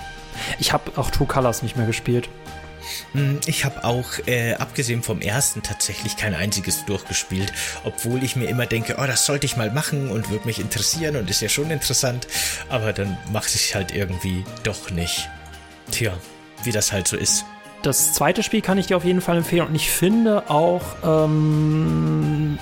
Ich 0.60 0.74
habe 0.74 0.92
auch 0.96 1.10
True 1.12 1.28
Colors 1.28 1.64
nicht 1.64 1.76
mehr 1.76 1.86
gespielt. 1.86 2.30
Hm, 3.14 3.40
ich 3.46 3.66
habe 3.66 3.84
auch, 3.84 4.06
äh, 4.26 4.54
abgesehen 4.54 5.04
vom 5.04 5.22
ersten, 5.22 5.64
tatsächlich 5.64 6.18
kein 6.18 6.34
einziges 6.34 6.86
durchgespielt, 6.86 7.52
obwohl 7.84 8.24
ich 8.24 8.36
mir 8.36 8.48
immer 8.48 8.66
denke, 8.66 8.98
oh, 9.00 9.06
das 9.08 9.26
sollte 9.26 9.46
ich 9.46 9.58
mal 9.58 9.72
machen 9.72 10.10
und 10.10 10.30
würde 10.30 10.46
mich 10.46 10.60
interessieren 10.60 11.16
und 11.16 11.30
ist 11.30 11.42
ja 11.42 11.50
schon 11.50 11.72
interessant, 11.72 12.28
aber 12.70 12.94
dann 12.94 13.18
macht 13.32 13.54
es 13.54 13.74
halt 13.76 13.94
irgendwie 13.94 14.44
doch 14.64 14.90
nicht. 14.92 15.30
Tja, 15.92 16.14
wie 16.64 16.72
das 16.72 16.92
halt 16.92 17.08
so 17.08 17.18
ist. 17.18 17.46
Das 17.82 18.14
zweite 18.14 18.44
Spiel 18.44 18.62
kann 18.62 18.78
ich 18.78 18.88
dir 18.88 18.98
auf 18.98 19.06
jeden 19.06 19.22
Fall 19.22 19.38
empfehlen 19.38 19.68
und 19.68 19.76
ich 19.76 19.90
finde 19.90 20.50
auch, 20.50 20.84
ähm, 21.04 22.60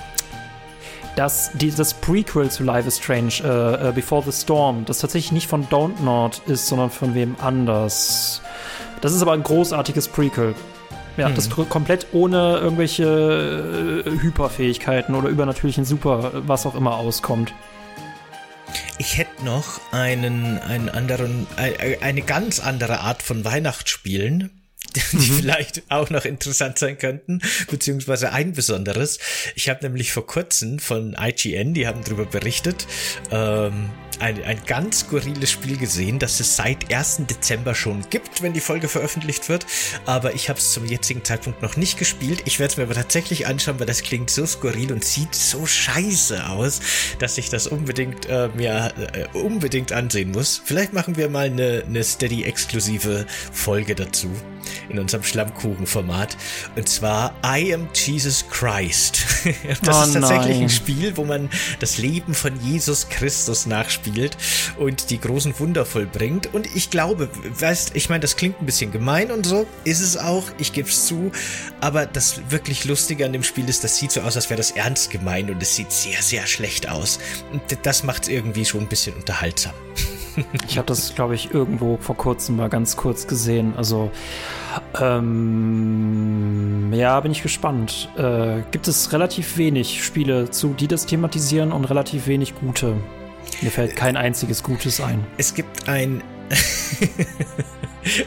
dass 1.16 1.50
dieses 1.54 1.94
Prequel 1.94 2.48
zu 2.48 2.62
Life 2.62 2.86
is 2.86 2.98
Strange, 2.98 3.34
äh, 3.42 3.88
äh, 3.88 3.92
Before 3.92 4.22
the 4.24 4.30
Storm, 4.30 4.84
das 4.84 5.00
tatsächlich 5.00 5.32
nicht 5.32 5.48
von 5.48 5.66
Don't 5.66 6.00
Not 6.00 6.42
ist, 6.46 6.68
sondern 6.68 6.90
von 6.90 7.16
wem 7.16 7.34
anders. 7.40 8.40
Das 9.00 9.14
ist 9.14 9.22
aber 9.22 9.32
ein 9.32 9.42
großartiges 9.42 10.08
Prequel. 10.08 10.54
Ja, 11.16 11.26
hm. 11.26 11.34
das 11.34 11.50
komplett 11.50 12.06
ohne 12.12 12.58
irgendwelche 12.58 14.04
äh, 14.06 14.10
Hyperfähigkeiten 14.22 15.14
oder 15.14 15.28
übernatürlichen 15.28 15.84
Super, 15.84 16.30
was 16.46 16.64
auch 16.64 16.74
immer 16.74 16.96
auskommt. 16.96 17.52
Ich 18.98 19.18
hätte 19.18 19.44
noch 19.44 19.80
einen, 19.92 20.58
einen 20.58 20.88
anderen, 20.88 21.46
eine 21.56 22.22
ganz 22.22 22.60
andere 22.60 23.00
Art 23.00 23.22
von 23.22 23.44
Weihnachtsspielen, 23.44 24.50
die 24.94 25.16
mhm. 25.16 25.20
vielleicht 25.20 25.82
auch 25.88 26.10
noch 26.10 26.24
interessant 26.24 26.78
sein 26.78 26.98
könnten, 26.98 27.40
beziehungsweise 27.70 28.32
ein 28.32 28.52
besonderes. 28.52 29.18
Ich 29.54 29.68
habe 29.68 29.84
nämlich 29.84 30.12
vor 30.12 30.26
kurzem 30.26 30.78
von 30.78 31.16
IGN, 31.18 31.74
die 31.74 31.86
haben 31.86 32.02
darüber 32.04 32.26
berichtet, 32.26 32.86
ähm, 33.30 33.90
ein, 34.20 34.42
ein 34.44 34.60
ganz 34.66 35.00
skurriles 35.00 35.50
Spiel 35.50 35.76
gesehen, 35.76 36.18
das 36.18 36.40
es 36.40 36.56
seit 36.56 36.92
1. 36.92 37.26
Dezember 37.28 37.74
schon 37.74 38.08
gibt, 38.10 38.42
wenn 38.42 38.52
die 38.52 38.60
Folge 38.60 38.88
veröffentlicht 38.88 39.48
wird. 39.48 39.66
Aber 40.06 40.34
ich 40.34 40.48
habe 40.48 40.58
es 40.58 40.72
zum 40.72 40.84
jetzigen 40.84 41.24
Zeitpunkt 41.24 41.62
noch 41.62 41.76
nicht 41.76 41.98
gespielt. 41.98 42.42
Ich 42.44 42.58
werde 42.58 42.72
es 42.72 42.76
mir 42.76 42.84
aber 42.84 42.94
tatsächlich 42.94 43.46
anschauen, 43.46 43.78
weil 43.78 43.86
das 43.86 44.02
klingt 44.02 44.30
so 44.30 44.46
skurril 44.46 44.92
und 44.92 45.04
sieht 45.04 45.34
so 45.34 45.66
scheiße 45.66 46.48
aus, 46.48 46.80
dass 47.18 47.38
ich 47.38 47.48
das 47.50 47.66
unbedingt 47.66 48.26
äh, 48.26 48.48
mir 48.54 48.92
äh, 49.12 49.38
unbedingt 49.38 49.92
ansehen 49.92 50.32
muss. 50.32 50.60
Vielleicht 50.64 50.92
machen 50.92 51.16
wir 51.16 51.28
mal 51.28 51.46
eine, 51.46 51.84
eine 51.86 52.02
Steady-exklusive 52.02 53.26
Folge 53.52 53.94
dazu 53.94 54.30
in 54.88 54.98
unserem 54.98 55.22
Schlammkuchen-Format. 55.22 56.36
Und 56.76 56.88
zwar 56.88 57.34
I 57.44 57.72
Am 57.72 57.88
Jesus 57.94 58.44
Christ. 58.50 59.24
das 59.82 59.96
oh 59.96 60.04
ist 60.04 60.12
tatsächlich 60.14 60.56
nein. 60.56 60.62
ein 60.64 60.68
Spiel, 60.68 61.16
wo 61.16 61.24
man 61.24 61.48
das 61.80 61.98
Leben 61.98 62.34
von 62.34 62.60
Jesus 62.60 63.08
Christus 63.08 63.66
nachspielt 63.66 64.07
und 64.78 65.10
die 65.10 65.20
großen 65.20 65.58
Wunder 65.58 65.84
vollbringt. 65.84 66.52
Und 66.54 66.66
ich 66.74 66.90
glaube, 66.90 67.28
weißt, 67.58 67.94
ich 67.94 68.08
meine, 68.08 68.20
das 68.20 68.36
klingt 68.36 68.60
ein 68.60 68.66
bisschen 68.66 68.92
gemein 68.92 69.30
und 69.30 69.46
so, 69.46 69.66
ist 69.84 70.00
es 70.00 70.16
auch, 70.16 70.44
ich 70.58 70.72
gebe 70.72 70.88
es 70.88 71.06
zu. 71.06 71.30
Aber 71.80 72.06
das 72.06 72.50
wirklich 72.50 72.84
Lustige 72.84 73.24
an 73.26 73.32
dem 73.32 73.42
Spiel 73.42 73.68
ist, 73.68 73.84
das 73.84 73.96
sieht 73.96 74.12
so 74.12 74.20
aus, 74.20 74.36
als 74.36 74.50
wäre 74.50 74.58
das 74.58 74.72
ernst 74.72 75.10
gemeint 75.10 75.50
und 75.50 75.62
es 75.62 75.76
sieht 75.76 75.92
sehr, 75.92 76.22
sehr 76.22 76.46
schlecht 76.46 76.88
aus. 76.88 77.18
Und 77.52 77.62
das 77.82 78.02
macht 78.02 78.24
es 78.24 78.28
irgendwie 78.28 78.64
schon 78.64 78.82
ein 78.82 78.88
bisschen 78.88 79.14
unterhaltsam. 79.14 79.74
Ich 80.68 80.78
habe 80.78 80.86
das, 80.86 81.14
glaube 81.14 81.34
ich, 81.34 81.52
irgendwo 81.52 81.98
vor 82.00 82.16
kurzem 82.16 82.56
mal 82.56 82.68
ganz 82.68 82.96
kurz 82.96 83.26
gesehen. 83.26 83.74
Also, 83.76 84.10
ähm, 85.00 86.92
ja, 86.92 87.18
bin 87.20 87.32
ich 87.32 87.42
gespannt. 87.42 88.08
Äh, 88.16 88.62
gibt 88.70 88.88
es 88.88 89.12
relativ 89.12 89.56
wenig 89.56 90.04
Spiele 90.04 90.50
zu, 90.50 90.74
die 90.74 90.86
das 90.88 91.06
thematisieren 91.06 91.72
und 91.72 91.86
relativ 91.86 92.26
wenig 92.26 92.54
gute. 92.54 92.96
Mir 93.60 93.70
fällt 93.70 93.96
kein 93.96 94.16
einziges 94.16 94.62
Gutes 94.62 95.00
ein. 95.00 95.26
Es 95.36 95.54
gibt 95.54 95.88
ein 95.88 96.22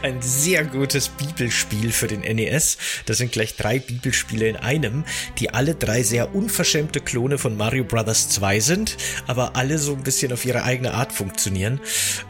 ein 0.02 0.20
sehr 0.20 0.64
gutes 0.64 1.08
Bibelspiel 1.08 1.92
für 1.92 2.06
den 2.06 2.20
NES. 2.20 2.78
Das 3.06 3.18
sind 3.18 3.32
gleich 3.32 3.56
drei 3.56 3.78
Bibelspiele 3.78 4.48
in 4.48 4.56
einem, 4.56 5.04
die 5.38 5.50
alle 5.50 5.74
drei 5.74 6.02
sehr 6.02 6.34
unverschämte 6.34 7.00
Klone 7.00 7.38
von 7.38 7.56
Mario 7.56 7.84
Bros. 7.84 8.28
2 8.28 8.60
sind, 8.60 8.96
aber 9.26 9.56
alle 9.56 9.78
so 9.78 9.94
ein 9.94 10.02
bisschen 10.02 10.32
auf 10.32 10.44
ihre 10.44 10.64
eigene 10.64 10.94
Art 10.94 11.12
funktionieren. 11.12 11.80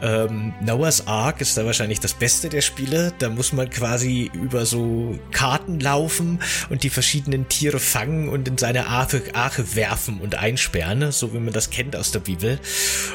Ähm, 0.01 0.53
Noah's 0.61 1.07
Ark 1.07 1.41
ist 1.41 1.57
da 1.57 1.65
wahrscheinlich 1.65 1.99
das 1.99 2.13
beste 2.13 2.49
der 2.49 2.61
Spiele. 2.61 3.13
Da 3.19 3.29
muss 3.29 3.53
man 3.53 3.69
quasi 3.69 4.31
über 4.33 4.65
so 4.65 5.17
Karten 5.31 5.79
laufen 5.79 6.39
und 6.69 6.83
die 6.83 6.89
verschiedenen 6.89 7.49
Tiere 7.49 7.79
fangen 7.79 8.29
und 8.29 8.47
in 8.47 8.57
seine 8.57 8.87
Arche, 8.87 9.21
Arche 9.33 9.75
werfen 9.75 10.21
und 10.21 10.35
einsperren, 10.35 11.11
so 11.11 11.33
wie 11.33 11.39
man 11.39 11.53
das 11.53 11.69
kennt 11.69 11.95
aus 11.95 12.11
der 12.11 12.19
Bibel. 12.19 12.59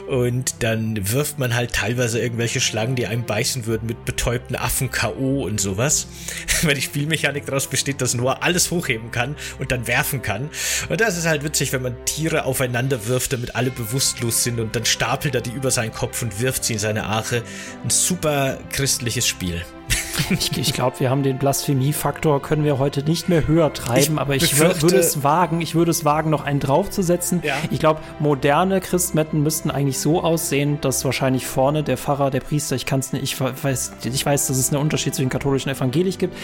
Und 0.08 0.62
dann 0.62 1.12
wirft 1.12 1.38
man 1.38 1.54
halt 1.54 1.72
teilweise 1.72 2.20
irgendwelche 2.20 2.60
Schlangen, 2.60 2.96
die 2.96 3.06
einem 3.06 3.24
beißen 3.24 3.66
würden, 3.66 3.86
mit 3.86 4.04
Beton 4.04 4.17
betäubten 4.18 4.56
Affen 4.56 4.90
K.O. 4.90 5.44
und 5.44 5.60
sowas. 5.60 6.08
Weil 6.62 6.74
die 6.74 6.82
Spielmechanik 6.82 7.46
daraus 7.46 7.68
besteht, 7.68 8.00
dass 8.02 8.14
Noah 8.14 8.42
alles 8.42 8.72
hochheben 8.72 9.12
kann 9.12 9.36
und 9.60 9.70
dann 9.70 9.86
werfen 9.86 10.22
kann. 10.22 10.50
Und 10.88 11.00
das 11.00 11.16
ist 11.16 11.26
halt 11.26 11.44
witzig, 11.44 11.72
wenn 11.72 11.82
man 11.82 12.04
Tiere 12.04 12.44
aufeinander 12.44 13.06
wirft, 13.06 13.32
damit 13.32 13.54
alle 13.54 13.70
bewusstlos 13.70 14.42
sind 14.42 14.58
und 14.58 14.74
dann 14.74 14.84
stapelt 14.84 15.36
er 15.36 15.40
die 15.40 15.52
über 15.52 15.70
seinen 15.70 15.92
Kopf 15.92 16.20
und 16.22 16.40
wirft 16.40 16.64
sie 16.64 16.72
in 16.72 16.78
seine 16.80 17.04
Arche. 17.04 17.44
Ein 17.84 17.90
super 17.90 18.58
christliches 18.72 19.26
Spiel. 19.26 19.64
Ich, 20.30 20.56
ich 20.56 20.72
glaube, 20.72 21.00
wir 21.00 21.10
haben 21.10 21.22
den 21.22 21.38
Blasphemie-Faktor, 21.38 22.42
können 22.42 22.64
wir 22.64 22.78
heute 22.78 23.02
nicht 23.02 23.28
mehr 23.28 23.46
höher 23.46 23.72
treiben, 23.72 24.14
ich 24.14 24.20
aber 24.20 24.36
ich 24.36 24.58
würde 24.58 24.96
es 24.96 25.22
wagen, 25.22 25.60
ich 25.60 25.74
würde 25.74 25.90
es 25.90 26.04
wagen, 26.04 26.30
noch 26.30 26.44
einen 26.44 26.60
draufzusetzen. 26.60 27.40
Ja. 27.42 27.54
Ich 27.70 27.80
glaube, 27.80 28.00
moderne 28.18 28.80
Christmetten 28.80 29.42
müssten 29.42 29.70
eigentlich 29.70 29.98
so 29.98 30.22
aussehen, 30.22 30.80
dass 30.80 31.04
wahrscheinlich 31.04 31.46
vorne 31.46 31.82
der 31.82 31.96
Pfarrer, 31.96 32.30
der 32.30 32.40
Priester, 32.40 32.76
ich 32.76 32.86
kann 32.86 33.00
es 33.00 33.12
nicht, 33.12 33.22
ich 33.22 33.40
weiß, 33.40 33.92
ich 34.04 34.26
weiß, 34.26 34.48
dass 34.48 34.56
es 34.58 34.70
einen 34.70 34.80
Unterschied 34.80 35.14
zwischen 35.14 35.30
katholischen 35.30 35.70
und 35.70 35.76
evangelisch 35.76 36.18
gibt, 36.18 36.36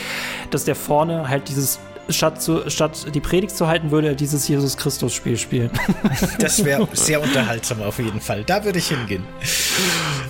dass 0.50 0.64
der 0.64 0.74
vorne 0.74 1.28
halt 1.28 1.48
dieses 1.48 1.78
statt, 2.08 2.42
zu, 2.42 2.68
statt 2.70 3.06
die 3.14 3.20
Predigt 3.20 3.56
zu 3.56 3.66
halten, 3.66 3.90
würde 3.90 4.08
er 4.08 4.14
dieses 4.14 4.46
Jesus 4.48 4.76
Christus-Spiel 4.76 5.36
spielen. 5.38 5.70
Das 6.38 6.64
wäre 6.64 6.88
sehr 6.92 7.22
unterhaltsam 7.22 7.82
auf 7.82 7.98
jeden 7.98 8.20
Fall. 8.20 8.44
Da 8.44 8.64
würde 8.64 8.78
ich 8.78 8.88
hingehen. 8.88 9.24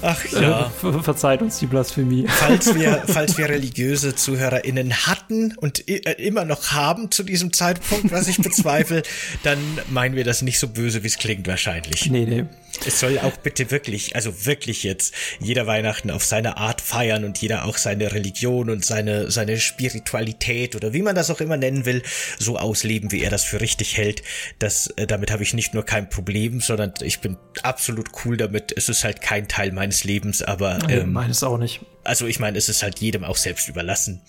Ach 0.03 0.25
ja. 0.33 0.70
Äh, 0.83 1.03
verzeiht 1.03 1.43
uns 1.43 1.59
die 1.59 1.66
Blasphemie. 1.66 2.27
Falls 2.29 2.75
wir, 2.75 3.03
falls 3.07 3.39
wir 3.39 3.49
religiöse 3.49 4.14
ZuhörerInnen 4.14 5.07
hatten 5.07 5.55
und 5.57 5.89
äh, 5.89 6.12
immer 6.12 6.45
noch 6.45 6.72
haben 6.72 7.11
zu 7.11 7.22
diesem 7.22 7.53
Zeitpunkt, 7.53 8.12
was 8.12 8.29
ich 8.29 8.39
bezweifle, 8.39 9.03
dann 9.43 9.59
meinen 9.89 10.14
wir 10.14 10.25
das 10.25 10.43
nicht 10.43 10.59
so 10.59 10.68
böse, 10.68 11.03
wie 11.03 11.09
es 11.09 11.18
klingt 11.18 11.47
wahrscheinlich. 11.47 12.11
Nee, 12.11 12.27
nee. 12.27 12.45
Es 12.87 13.01
soll 13.01 13.18
auch 13.18 13.37
bitte 13.37 13.70
wirklich, 13.70 14.16
also 14.16 14.47
wirklich 14.47 14.83
jetzt 14.83 15.14
jeder 15.39 15.66
Weihnachten 15.66 16.11
auf 16.11 16.25
seine 16.25 16.57
Art 16.57 16.81
feiern 16.81 17.25
und 17.25 17.39
jeder 17.39 17.64
auch 17.64 17.79
seine 17.79 18.12
Religion 18.12 18.68
und 18.68 18.85
seine, 18.85 19.31
seine 19.31 19.59
Spiritualität 19.59 20.75
oder 20.75 20.93
wie 20.93 21.03
man 21.03 21.14
das 21.14 21.31
auch 21.31 21.41
immer 21.41 21.57
nennen 21.64 21.84
will, 21.86 22.02
so 22.38 22.58
ausleben, 22.58 23.10
wie 23.12 23.22
er 23.22 23.30
das 23.30 23.44
für 23.44 23.60
richtig 23.60 23.96
hält. 23.96 24.22
Das, 24.58 24.88
äh, 24.96 25.06
damit 25.06 25.30
habe 25.30 25.42
ich 25.42 25.54
nicht 25.54 25.74
nur 25.74 25.84
kein 25.84 26.08
Problem, 26.08 26.60
sondern 26.60 26.94
ich 27.00 27.20
bin 27.20 27.36
absolut 27.62 28.08
cool 28.24 28.36
damit. 28.36 28.72
Es 28.76 28.88
ist 28.88 29.04
halt 29.04 29.20
kein 29.20 29.48
Teil 29.48 29.72
meines 29.72 30.04
Lebens, 30.04 30.42
aber. 30.42 30.78
Ähm, 30.88 31.12
meines 31.12 31.42
auch 31.42 31.58
nicht. 31.58 31.80
Also 32.04 32.26
ich 32.26 32.38
meine, 32.38 32.58
es 32.58 32.68
ist 32.68 32.82
halt 32.82 32.98
jedem 32.98 33.24
auch 33.24 33.36
selbst 33.36 33.68
überlassen 33.68 34.20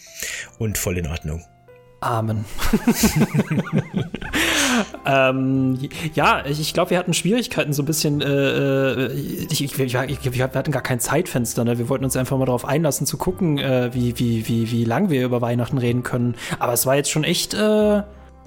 und 0.57 0.77
voll 0.77 0.97
in 0.97 1.07
Ordnung. 1.07 1.43
Amen. 2.05 2.45
ähm, 5.07 5.79
ja, 6.13 6.45
ich, 6.45 6.59
ich 6.59 6.73
glaube, 6.75 6.91
wir 6.91 6.99
hatten 6.99 7.15
Schwierigkeiten 7.15 7.73
so 7.73 7.81
ein 7.81 7.87
bisschen. 7.87 8.21
Äh, 8.21 8.27
äh 8.27 9.11
ich, 9.49 9.63
ich, 9.63 9.79
ich, 9.79 10.33
wir 10.33 10.43
hatten 10.43 10.71
gar 10.71 10.83
kein 10.83 10.99
Zeitfenster. 10.99 11.63
Ne? 11.63 11.79
Wir 11.79 11.89
wollten 11.89 12.05
uns 12.05 12.15
einfach 12.15 12.37
mal 12.37 12.45
darauf 12.45 12.63
einlassen, 12.63 13.07
zu 13.07 13.17
gucken, 13.17 13.57
äh, 13.57 13.89
wie, 13.93 14.19
wie, 14.19 14.47
wie, 14.47 14.69
wie 14.69 14.85
lang 14.85 15.09
wir 15.09 15.25
über 15.25 15.41
Weihnachten 15.41 15.79
reden 15.79 16.03
können. 16.03 16.35
Aber 16.59 16.73
es 16.73 16.85
war 16.85 16.95
jetzt 16.95 17.09
schon 17.09 17.23
echt. 17.23 17.55
Äh, 17.55 18.03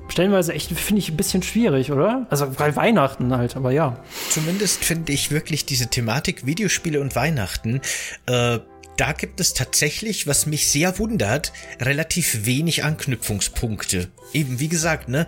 stellenweise 0.07 0.55
echt, 0.55 0.71
finde 0.71 1.01
ich, 1.01 1.11
ein 1.11 1.17
bisschen 1.17 1.43
schwierig, 1.43 1.91
oder? 1.91 2.27
Also 2.31 2.49
bei 2.57 2.75
Weihnachten 2.77 3.37
halt, 3.37 3.57
aber 3.57 3.73
ja. 3.73 3.99
Zumindest 4.31 4.85
finde 4.85 5.13
ich 5.13 5.31
wirklich 5.33 5.67
diese 5.67 5.89
Thematik 5.89 6.47
Videospiele 6.47 7.01
und 7.01 7.15
Weihnachten 7.15 7.81
äh, 8.27 8.61
da 8.99 9.13
gibt 9.13 9.41
es 9.41 9.55
tatsächlich, 9.55 10.27
was 10.27 10.47
mich 10.47 10.69
sehr 10.69 10.99
wundert, 10.99 11.53
relativ 11.81 12.45
wenig 12.45 12.85
Anknüpfungspunkte. 12.85 14.09
Eben, 14.35 14.61
wie 14.61 14.69
gesagt, 14.69 15.09
ne, 15.09 15.27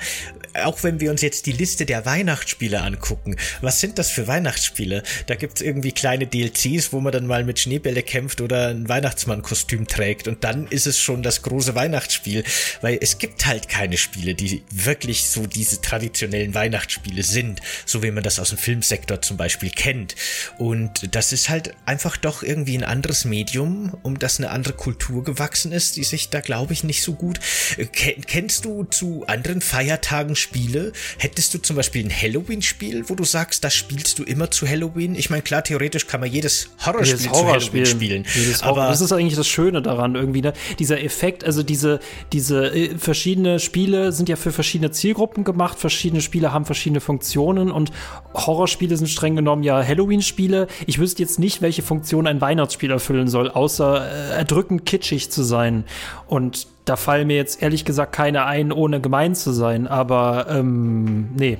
auch 0.54 0.82
wenn 0.82 1.00
wir 1.00 1.10
uns 1.10 1.22
jetzt 1.22 1.46
die 1.46 1.52
Liste 1.52 1.86
der 1.86 2.04
Weihnachtsspiele 2.04 2.82
angucken, 2.82 3.36
was 3.60 3.80
sind 3.80 3.98
das 3.98 4.10
für 4.10 4.26
Weihnachtsspiele? 4.26 5.02
Da 5.26 5.36
gibt's 5.36 5.60
irgendwie 5.60 5.92
kleine 5.92 6.26
DLCs, 6.26 6.92
wo 6.92 7.00
man 7.00 7.12
dann 7.12 7.26
mal 7.26 7.44
mit 7.44 7.60
Schneebälle 7.60 8.02
kämpft 8.02 8.40
oder 8.40 8.68
ein 8.68 8.88
Weihnachtsmannkostüm 8.88 9.86
trägt 9.86 10.26
und 10.28 10.42
dann 10.44 10.66
ist 10.66 10.86
es 10.86 10.98
schon 10.98 11.22
das 11.22 11.42
große 11.42 11.74
Weihnachtsspiel, 11.74 12.44
weil 12.80 12.98
es 13.00 13.18
gibt 13.18 13.46
halt 13.46 13.68
keine 13.68 13.96
Spiele, 13.96 14.34
die 14.34 14.62
wirklich 14.70 15.30
so 15.30 15.46
diese 15.46 15.80
traditionellen 15.80 16.54
Weihnachtsspiele 16.54 17.22
sind, 17.22 17.60
so 17.86 18.02
wie 18.02 18.10
man 18.10 18.24
das 18.24 18.40
aus 18.40 18.48
dem 18.48 18.58
Filmsektor 18.58 19.22
zum 19.22 19.36
Beispiel 19.36 19.70
kennt. 19.70 20.16
Und 20.58 21.14
das 21.14 21.32
ist 21.32 21.48
halt 21.48 21.74
einfach 21.86 22.16
doch 22.16 22.42
irgendwie 22.42 22.76
ein 22.76 22.84
anderes 22.84 23.24
Medium, 23.24 23.59
um 23.60 24.18
das 24.18 24.38
eine 24.38 24.50
andere 24.50 24.74
Kultur 24.74 25.24
gewachsen 25.24 25.72
ist, 25.72 25.96
die 25.96 26.04
sich 26.04 26.30
da 26.30 26.40
glaube 26.40 26.72
ich 26.72 26.84
nicht 26.84 27.02
so 27.02 27.14
gut. 27.14 27.40
Äh, 27.76 27.86
kennst 27.86 28.64
du 28.64 28.84
zu 28.84 29.24
anderen 29.26 29.60
Feiertagen 29.60 30.36
Spiele? 30.36 30.92
Hättest 31.18 31.54
du 31.54 31.58
zum 31.58 31.76
Beispiel 31.76 32.04
ein 32.04 32.10
Halloween-Spiel, 32.10 33.08
wo 33.08 33.14
du 33.14 33.24
sagst, 33.24 33.64
das 33.64 33.74
spielst 33.74 34.18
du 34.18 34.24
immer 34.24 34.50
zu 34.50 34.68
Halloween? 34.68 35.14
Ich 35.14 35.30
meine, 35.30 35.42
klar, 35.42 35.62
theoretisch 35.64 36.06
kann 36.06 36.20
man 36.20 36.30
jedes 36.30 36.70
Horrorspiel 36.84 37.18
jedes 37.18 37.30
Horror 37.30 37.58
zu 37.58 37.66
Halloween 37.66 37.86
spielen. 37.86 38.26
Jedes 38.34 38.62
aber 38.62 38.88
das 38.88 39.00
ist 39.00 39.12
eigentlich 39.12 39.36
das 39.36 39.48
Schöne 39.48 39.82
daran 39.82 40.14
irgendwie, 40.14 40.42
ne? 40.42 40.52
Dieser 40.78 41.02
Effekt, 41.02 41.44
also 41.44 41.62
diese, 41.62 42.00
diese 42.32 42.74
äh, 42.74 42.98
verschiedene 42.98 43.60
Spiele 43.60 44.12
sind 44.12 44.28
ja 44.28 44.36
für 44.36 44.52
verschiedene 44.52 44.90
Zielgruppen 44.90 45.44
gemacht, 45.44 45.78
verschiedene 45.78 46.22
Spiele 46.22 46.52
haben 46.52 46.64
verschiedene 46.64 47.00
Funktionen 47.00 47.70
und 47.70 47.92
Horrorspiele 48.34 48.96
sind 48.96 49.08
streng 49.08 49.36
genommen 49.36 49.62
ja 49.62 49.84
Halloween-Spiele. 49.84 50.66
Ich 50.86 50.98
wüsste 50.98 51.22
jetzt 51.22 51.38
nicht, 51.38 51.62
welche 51.62 51.82
Funktion 51.82 52.26
ein 52.26 52.40
Weihnachtsspiel 52.40 52.90
erfüllen 52.90 53.28
soll, 53.28 53.49
außer 53.50 54.10
äh, 54.10 54.38
erdrückend 54.38 54.86
kitschig 54.86 55.30
zu 55.30 55.42
sein. 55.42 55.84
Und 56.26 56.66
da 56.84 56.96
fallen 56.96 57.26
mir 57.26 57.36
jetzt 57.36 57.62
ehrlich 57.62 57.84
gesagt 57.84 58.12
keine 58.14 58.46
ein, 58.46 58.72
ohne 58.72 59.00
gemein 59.00 59.34
zu 59.34 59.52
sein, 59.52 59.86
aber 59.86 60.46
ähm, 60.48 61.28
nee. 61.36 61.58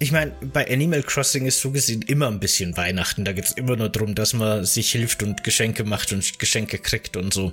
Ich 0.00 0.12
meine, 0.12 0.32
bei 0.52 0.70
Animal 0.70 1.02
Crossing 1.02 1.46
ist 1.46 1.60
so 1.60 1.72
gesehen 1.72 2.02
immer 2.02 2.28
ein 2.28 2.38
bisschen 2.38 2.76
Weihnachten. 2.76 3.24
Da 3.24 3.32
geht 3.32 3.46
es 3.46 3.52
immer 3.52 3.74
nur 3.74 3.88
darum, 3.88 4.14
dass 4.14 4.32
man 4.32 4.64
sich 4.64 4.92
hilft 4.92 5.22
und 5.24 5.42
Geschenke 5.42 5.82
macht 5.82 6.12
und 6.12 6.38
Geschenke 6.38 6.78
kriegt 6.78 7.16
und 7.16 7.34
so. 7.34 7.52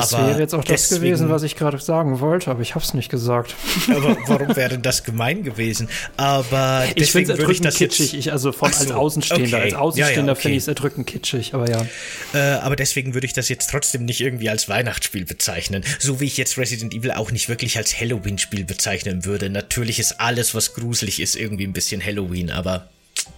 Das 0.00 0.14
aber 0.14 0.28
wäre 0.28 0.40
jetzt 0.40 0.54
auch 0.54 0.64
das 0.64 0.88
gewesen, 0.88 1.28
was 1.28 1.42
ich 1.42 1.56
gerade 1.56 1.78
sagen 1.78 2.20
wollte, 2.20 2.50
aber 2.50 2.62
ich 2.62 2.74
habe 2.74 2.84
es 2.84 2.94
nicht 2.94 3.08
gesagt. 3.10 3.54
Aber 3.88 4.16
warum 4.26 4.56
wäre 4.56 4.70
denn 4.70 4.82
das 4.82 5.04
gemein 5.04 5.42
gewesen? 5.42 5.88
Aber 6.16 6.84
ich 6.94 7.10
finde 7.10 7.32
es 7.32 7.38
erdrückend 7.38 7.74
kitschig. 7.74 8.14
Ich, 8.14 8.32
also 8.32 8.52
von 8.52 8.72
so, 8.72 8.80
als 8.80 8.90
Außenstehender, 8.90 9.56
okay. 9.56 9.64
als 9.64 9.74
Außenstehender 9.74 10.20
ja, 10.20 10.26
ja, 10.26 10.32
okay. 10.32 10.40
finde 10.42 10.56
ich 10.56 10.62
es 10.62 10.68
erdrückend 10.68 11.06
kitschig, 11.06 11.54
aber 11.54 11.70
ja. 11.70 11.86
Äh, 12.34 12.58
aber 12.60 12.76
deswegen 12.76 13.14
würde 13.14 13.26
ich 13.26 13.32
das 13.32 13.48
jetzt 13.48 13.70
trotzdem 13.70 14.04
nicht 14.04 14.20
irgendwie 14.20 14.50
als 14.50 14.68
Weihnachtsspiel 14.68 15.24
bezeichnen. 15.24 15.84
So 15.98 16.20
wie 16.20 16.26
ich 16.26 16.36
jetzt 16.36 16.58
Resident 16.58 16.94
Evil 16.94 17.12
auch 17.12 17.30
nicht 17.30 17.48
wirklich 17.48 17.76
als 17.76 17.98
Halloween-Spiel 17.98 18.64
bezeichnen 18.64 19.24
würde. 19.24 19.50
Natürlich 19.50 19.98
ist 19.98 20.20
alles, 20.20 20.54
was 20.54 20.74
gruselig 20.74 21.20
ist, 21.20 21.36
irgendwie 21.36 21.66
ein 21.66 21.72
bisschen 21.72 22.04
Halloween, 22.04 22.50
aber 22.50 22.88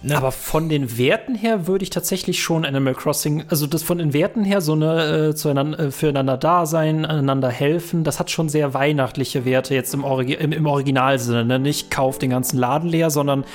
Ne? 0.01 0.17
Aber 0.17 0.31
von 0.31 0.69
den 0.69 0.97
Werten 0.97 1.35
her 1.35 1.67
würde 1.67 1.83
ich 1.83 1.89
tatsächlich 1.89 2.41
schon 2.41 2.65
Animal 2.65 2.95
Crossing, 2.95 3.43
also 3.49 3.67
das 3.67 3.83
von 3.83 3.97
den 3.99 4.13
Werten 4.13 4.43
her, 4.43 4.61
so 4.61 4.73
eine 4.73 5.29
äh, 5.29 5.35
zueinander, 5.35 5.79
äh, 5.79 5.91
füreinander 5.91 6.37
da 6.37 6.65
sein, 6.65 7.05
einander 7.05 7.49
helfen, 7.49 8.03
das 8.03 8.19
hat 8.19 8.31
schon 8.31 8.49
sehr 8.49 8.73
weihnachtliche 8.73 9.45
Werte 9.45 9.75
jetzt 9.75 9.93
im, 9.93 10.03
Origi 10.03 10.33
im, 10.33 10.51
im 10.51 10.65
Originalsinne. 10.65 11.45
Ne? 11.45 11.59
Nicht 11.59 11.91
kauf 11.91 12.17
den 12.17 12.31
ganzen 12.31 12.57
Laden 12.57 12.89
leer, 12.89 13.09
sondern 13.09 13.45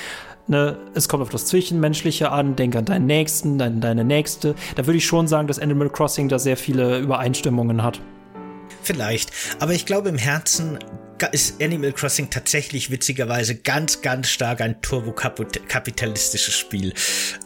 Ne, 0.49 0.77
es 0.95 1.09
kommt 1.09 1.25
auf 1.25 1.29
das 1.31 1.47
Zwischenmenschliche 1.47 2.31
an, 2.31 2.55
denk 2.55 2.77
an 2.77 2.85
deinen 2.85 3.07
Nächsten, 3.07 3.59
deine, 3.59 3.81
deine 3.81 4.05
Nächste. 4.05 4.55
Da 4.77 4.87
würde 4.87 4.99
ich 4.99 5.05
schon 5.05 5.27
sagen, 5.27 5.49
dass 5.49 5.59
Animal 5.59 5.91
Crossing 5.91 6.29
da 6.29 6.39
sehr 6.39 6.57
viele 6.57 7.01
Übereinstimmungen 7.01 7.83
hat. 7.83 8.01
Vielleicht, 8.81 9.33
aber 9.59 9.73
ich 9.73 9.87
glaube 9.87 10.09
im 10.09 10.19
Herzen 10.19 10.79
ist 11.33 11.63
Animal 11.63 11.93
Crossing 11.93 12.31
tatsächlich 12.31 12.91
witzigerweise 12.91 13.55
ganz, 13.55 14.03
ganz 14.03 14.29
stark 14.29 14.61
ein 14.61 14.81
turbokapitalistisches 14.83 16.55
Spiel. 16.55 16.93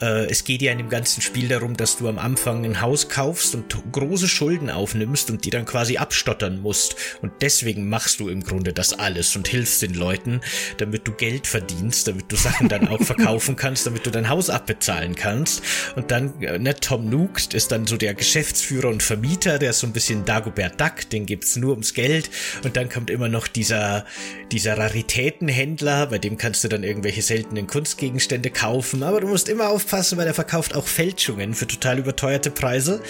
Äh, 0.03 0.27
es 0.27 0.45
geht 0.45 0.62
ja 0.62 0.73
in 0.73 0.79
dem 0.79 0.89
ganzen 0.89 1.21
Spiel 1.21 1.49
darum, 1.49 1.77
dass 1.77 1.97
du 1.97 2.09
am 2.09 2.18
Anfang 2.18 2.64
ein 2.64 2.81
Haus 2.81 3.09
kaufst 3.09 3.55
und 3.55 3.77
große 3.93 4.29
Schulden 4.29 4.71
aufnimmst 4.71 5.31
und 5.31 5.45
die 5.45 5.51
dann 5.51 5.64
quasi 5.64 5.99
abstottern 5.99 6.61
musst. 6.61 6.97
Und 7.23 7.33
deswegen 7.43 7.89
machst 7.89 8.21
du 8.21 8.29
im 8.29 8.43
Grunde 8.43 8.73
das 8.73 8.93
alles 8.93 9.37
und 9.37 9.47
hilfst 9.49 9.83
den 9.83 9.95
Leuten, 9.95 10.41
damit 10.79 11.07
du 11.07 11.12
Geld 11.12 11.47
verdienst, 11.47 12.09
damit 12.09 12.31
du 12.33 12.37
Sachen 12.37 12.68
dann 12.68 12.89
auch 12.89 13.03
verkaufen 13.03 13.57
kannst, 13.57 13.87
damit 13.87 14.05
du 14.05 14.11
dein 14.11 14.29
Haus 14.29 14.51
abbezahlen 14.51 15.14
kannst. 15.14 15.62
Und 15.95 16.11
dann, 16.11 16.43
äh, 16.43 16.59
ne, 16.59 16.75
Tom 16.75 17.09
Nook 17.09 17.55
ist 17.55 17.71
dann 17.71 17.87
so 17.87 17.97
der 17.97 18.14
Geschäftsführer 18.14 18.89
und 18.89 19.03
Vermieter, 19.03 19.59
der 19.59 19.71
ist 19.71 19.81
so 19.81 19.87
ein 19.87 19.93
bisschen 19.93 20.25
Dagobert 20.25 20.81
Duck, 20.81 21.09
den 21.11 21.27
gibt's 21.27 21.57
nur 21.57 21.71
ums 21.73 21.95
Geld. 21.95 22.31
Und 22.64 22.77
dann 22.77 22.89
kommt 22.89 23.11
immer 23.11 23.29
noch 23.29 23.47
die 23.47 23.59
dieser, 23.61 24.06
dieser 24.52 24.78
Raritätenhändler, 24.78 26.06
bei 26.06 26.16
dem 26.16 26.38
kannst 26.38 26.64
du 26.64 26.68
dann 26.68 26.82
irgendwelche 26.82 27.20
seltenen 27.20 27.66
Kunstgegenstände 27.66 28.48
kaufen, 28.48 29.02
aber 29.02 29.20
du 29.20 29.28
musst 29.28 29.50
immer 29.50 29.68
aufpassen, 29.68 30.16
weil 30.16 30.26
er 30.26 30.32
verkauft 30.32 30.74
auch 30.74 30.86
Fälschungen 30.86 31.52
für 31.52 31.66
total 31.66 31.98
überteuerte 31.98 32.50
Preise. 32.50 33.02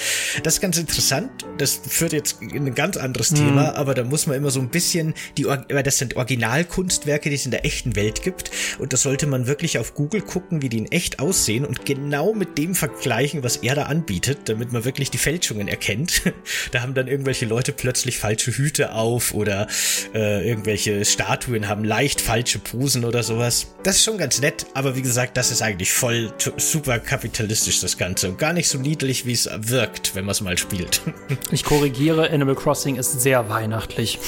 Das 0.42 0.54
ist 0.54 0.60
ganz 0.60 0.76
interessant. 0.76 1.30
Das 1.58 1.80
führt 1.86 2.12
jetzt 2.12 2.42
in 2.42 2.66
ein 2.66 2.74
ganz 2.74 2.96
anderes 2.96 3.30
mhm. 3.30 3.36
Thema, 3.36 3.76
aber 3.76 3.94
da 3.94 4.02
muss 4.02 4.26
man 4.26 4.36
immer 4.36 4.50
so 4.50 4.58
ein 4.58 4.70
bisschen 4.70 5.14
die, 5.38 5.44
weil 5.44 5.84
das 5.84 5.98
sind 5.98 6.16
Originalkunstwerke, 6.16 7.28
die 7.28 7.36
es 7.36 7.44
in 7.44 7.52
der 7.52 7.64
echten 7.64 7.94
Welt 7.94 8.22
gibt 8.22 8.50
und 8.80 8.92
da 8.92 8.96
sollte 8.96 9.28
man 9.28 9.46
wirklich 9.46 9.78
auf 9.78 9.94
Google 9.94 10.22
gucken, 10.22 10.62
wie 10.62 10.68
die 10.68 10.78
in 10.78 10.90
echt 10.90 11.20
aussehen 11.20 11.64
und 11.64 11.86
genau 11.86 12.34
mit 12.34 12.58
dem 12.58 12.74
vergleichen, 12.74 13.44
was 13.44 13.58
er 13.58 13.76
da 13.76 13.84
anbietet, 13.84 14.48
damit 14.48 14.72
man 14.72 14.84
wirklich 14.84 15.12
die 15.12 15.18
Fälschungen 15.18 15.68
erkennt. 15.68 16.22
da 16.72 16.82
haben 16.82 16.94
dann 16.94 17.06
irgendwelche 17.06 17.46
Leute 17.46 17.70
plötzlich 17.70 18.18
falsche 18.18 18.50
Hüte 18.50 18.94
auf 18.94 19.32
oder 19.32 19.68
äh, 20.12 20.39
äh, 20.40 20.48
irgendwelche 20.48 21.04
Statuen 21.04 21.68
haben 21.68 21.84
leicht 21.84 22.20
falsche 22.20 22.58
Posen 22.58 23.04
oder 23.04 23.22
sowas. 23.22 23.68
Das 23.82 23.96
ist 23.96 24.04
schon 24.04 24.18
ganz 24.18 24.40
nett, 24.40 24.66
aber 24.74 24.96
wie 24.96 25.02
gesagt, 25.02 25.36
das 25.36 25.50
ist 25.50 25.62
eigentlich 25.62 25.92
voll 25.92 26.32
super 26.56 26.98
kapitalistisch, 26.98 27.80
das 27.80 27.96
Ganze. 27.96 28.28
Und 28.28 28.38
gar 28.38 28.52
nicht 28.52 28.68
so 28.68 28.78
niedlich, 28.78 29.26
wie 29.26 29.32
es 29.32 29.48
wirkt, 29.58 30.14
wenn 30.14 30.24
man 30.24 30.32
es 30.32 30.40
mal 30.40 30.58
spielt. 30.58 31.02
Ich 31.52 31.64
korrigiere, 31.64 32.30
Animal 32.30 32.54
Crossing 32.54 32.96
ist 32.96 33.20
sehr 33.20 33.48
weihnachtlich. 33.48 34.18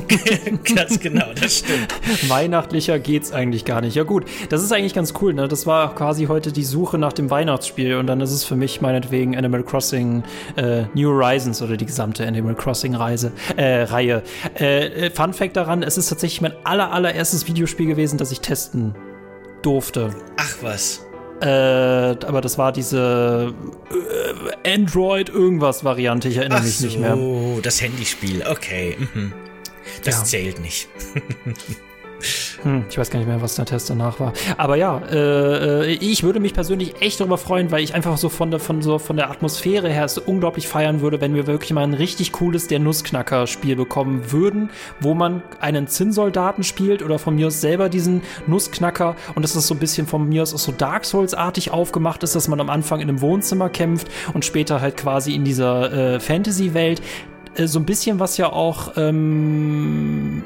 ganz 0.74 0.98
genau, 0.98 1.26
das 1.34 1.58
stimmt. 1.58 1.94
Weihnachtlicher 2.28 2.98
geht's 2.98 3.30
eigentlich 3.30 3.64
gar 3.64 3.80
nicht. 3.80 3.94
Ja 3.94 4.02
gut, 4.02 4.24
das 4.48 4.62
ist 4.62 4.72
eigentlich 4.72 4.94
ganz 4.94 5.14
cool, 5.20 5.32
ne? 5.32 5.48
Das 5.48 5.66
war 5.66 5.94
quasi 5.94 6.26
heute 6.26 6.50
die 6.52 6.64
Suche 6.64 6.98
nach 6.98 7.12
dem 7.12 7.30
Weihnachtsspiel 7.30 7.96
und 7.96 8.06
dann 8.06 8.20
ist 8.20 8.32
es 8.32 8.44
für 8.44 8.56
mich 8.56 8.80
meinetwegen 8.80 9.36
Animal 9.36 9.62
Crossing 9.62 10.24
äh, 10.56 10.84
New 10.94 11.10
Horizons 11.10 11.62
oder 11.62 11.76
die 11.76 11.86
gesamte 11.86 12.26
Animal 12.26 12.54
Crossing 12.54 12.94
Reise, 12.94 13.32
äh, 13.56 13.82
Reihe. 13.82 14.22
Äh, 14.54 15.10
Fun 15.10 15.32
Fact 15.32 15.45
daran, 15.52 15.82
es 15.82 15.96
ist 15.98 16.08
tatsächlich 16.08 16.40
mein 16.40 16.52
aller, 16.64 16.92
allererstes 16.92 17.46
Videospiel 17.46 17.86
gewesen, 17.86 18.18
das 18.18 18.32
ich 18.32 18.40
testen 18.40 18.94
durfte. 19.62 20.14
Ach 20.36 20.54
was. 20.62 21.02
Äh, 21.40 21.46
aber 21.46 22.40
das 22.40 22.56
war 22.56 22.72
diese 22.72 23.52
äh, 24.64 24.74
Android 24.74 25.28
irgendwas 25.28 25.84
Variante, 25.84 26.28
ich 26.28 26.38
erinnere 26.38 26.60
Ach 26.60 26.64
mich 26.64 26.78
so, 26.78 26.86
nicht 26.86 26.98
mehr. 26.98 27.16
Oh, 27.16 27.60
das 27.62 27.80
Handyspiel, 27.82 28.42
okay. 28.50 28.96
Mhm. 29.12 29.32
Das 30.04 30.18
Ja. 30.18 30.24
zählt 30.24 30.60
nicht. 30.60 30.88
Hm, 32.62 32.84
ich 32.88 32.98
weiß 32.98 33.10
gar 33.10 33.18
nicht 33.18 33.28
mehr, 33.28 33.42
was 33.42 33.54
der 33.56 33.64
Test 33.64 33.90
danach 33.90 34.18
war. 34.18 34.32
Aber 34.56 34.76
ja, 34.76 34.98
äh, 35.10 35.84
äh, 35.84 35.92
ich 35.92 36.22
würde 36.22 36.40
mich 36.40 36.54
persönlich 36.54 37.00
echt 37.00 37.20
darüber 37.20 37.38
freuen, 37.38 37.70
weil 37.70 37.82
ich 37.82 37.94
einfach 37.94 38.16
so 38.16 38.28
von 38.28 38.50
der, 38.50 38.60
von 38.60 38.82
so 38.82 38.98
von 38.98 39.16
der 39.16 39.30
Atmosphäre 39.30 39.88
her 39.88 40.04
es 40.04 40.18
unglaublich 40.18 40.66
feiern 40.66 41.00
würde, 41.00 41.20
wenn 41.20 41.34
wir 41.34 41.46
wirklich 41.46 41.72
mal 41.72 41.84
ein 41.84 41.94
richtig 41.94 42.32
cooles 42.32 42.66
Der 42.66 42.78
Nussknacker-Spiel 42.78 43.76
bekommen 43.76 44.32
würden, 44.32 44.70
wo 45.00 45.14
man 45.14 45.42
einen 45.60 45.86
Zinnsoldaten 45.86 46.64
spielt 46.64 47.02
oder 47.02 47.18
von 47.18 47.36
mir 47.36 47.48
aus 47.48 47.60
selber 47.60 47.88
diesen 47.88 48.22
Nussknacker 48.46 49.16
und 49.34 49.42
dass 49.42 49.52
das 49.52 49.66
so 49.66 49.74
ein 49.74 49.80
bisschen 49.80 50.06
von 50.06 50.28
mir 50.28 50.42
aus 50.42 50.50
so 50.50 50.72
Dark 50.72 51.04
Souls-artig 51.04 51.70
aufgemacht 51.70 52.22
ist, 52.22 52.34
dass 52.34 52.48
man 52.48 52.60
am 52.60 52.70
Anfang 52.70 53.00
in 53.00 53.08
einem 53.08 53.20
Wohnzimmer 53.20 53.68
kämpft 53.68 54.08
und 54.32 54.44
später 54.44 54.80
halt 54.80 54.96
quasi 54.96 55.34
in 55.34 55.44
dieser 55.44 55.92
äh, 56.14 56.20
Fantasy-Welt. 56.20 57.02
Äh, 57.54 57.66
so 57.66 57.78
ein 57.78 57.86
bisschen 57.86 58.18
was 58.18 58.36
ja 58.36 58.52
auch 58.52 58.92
ähm, 58.96 60.42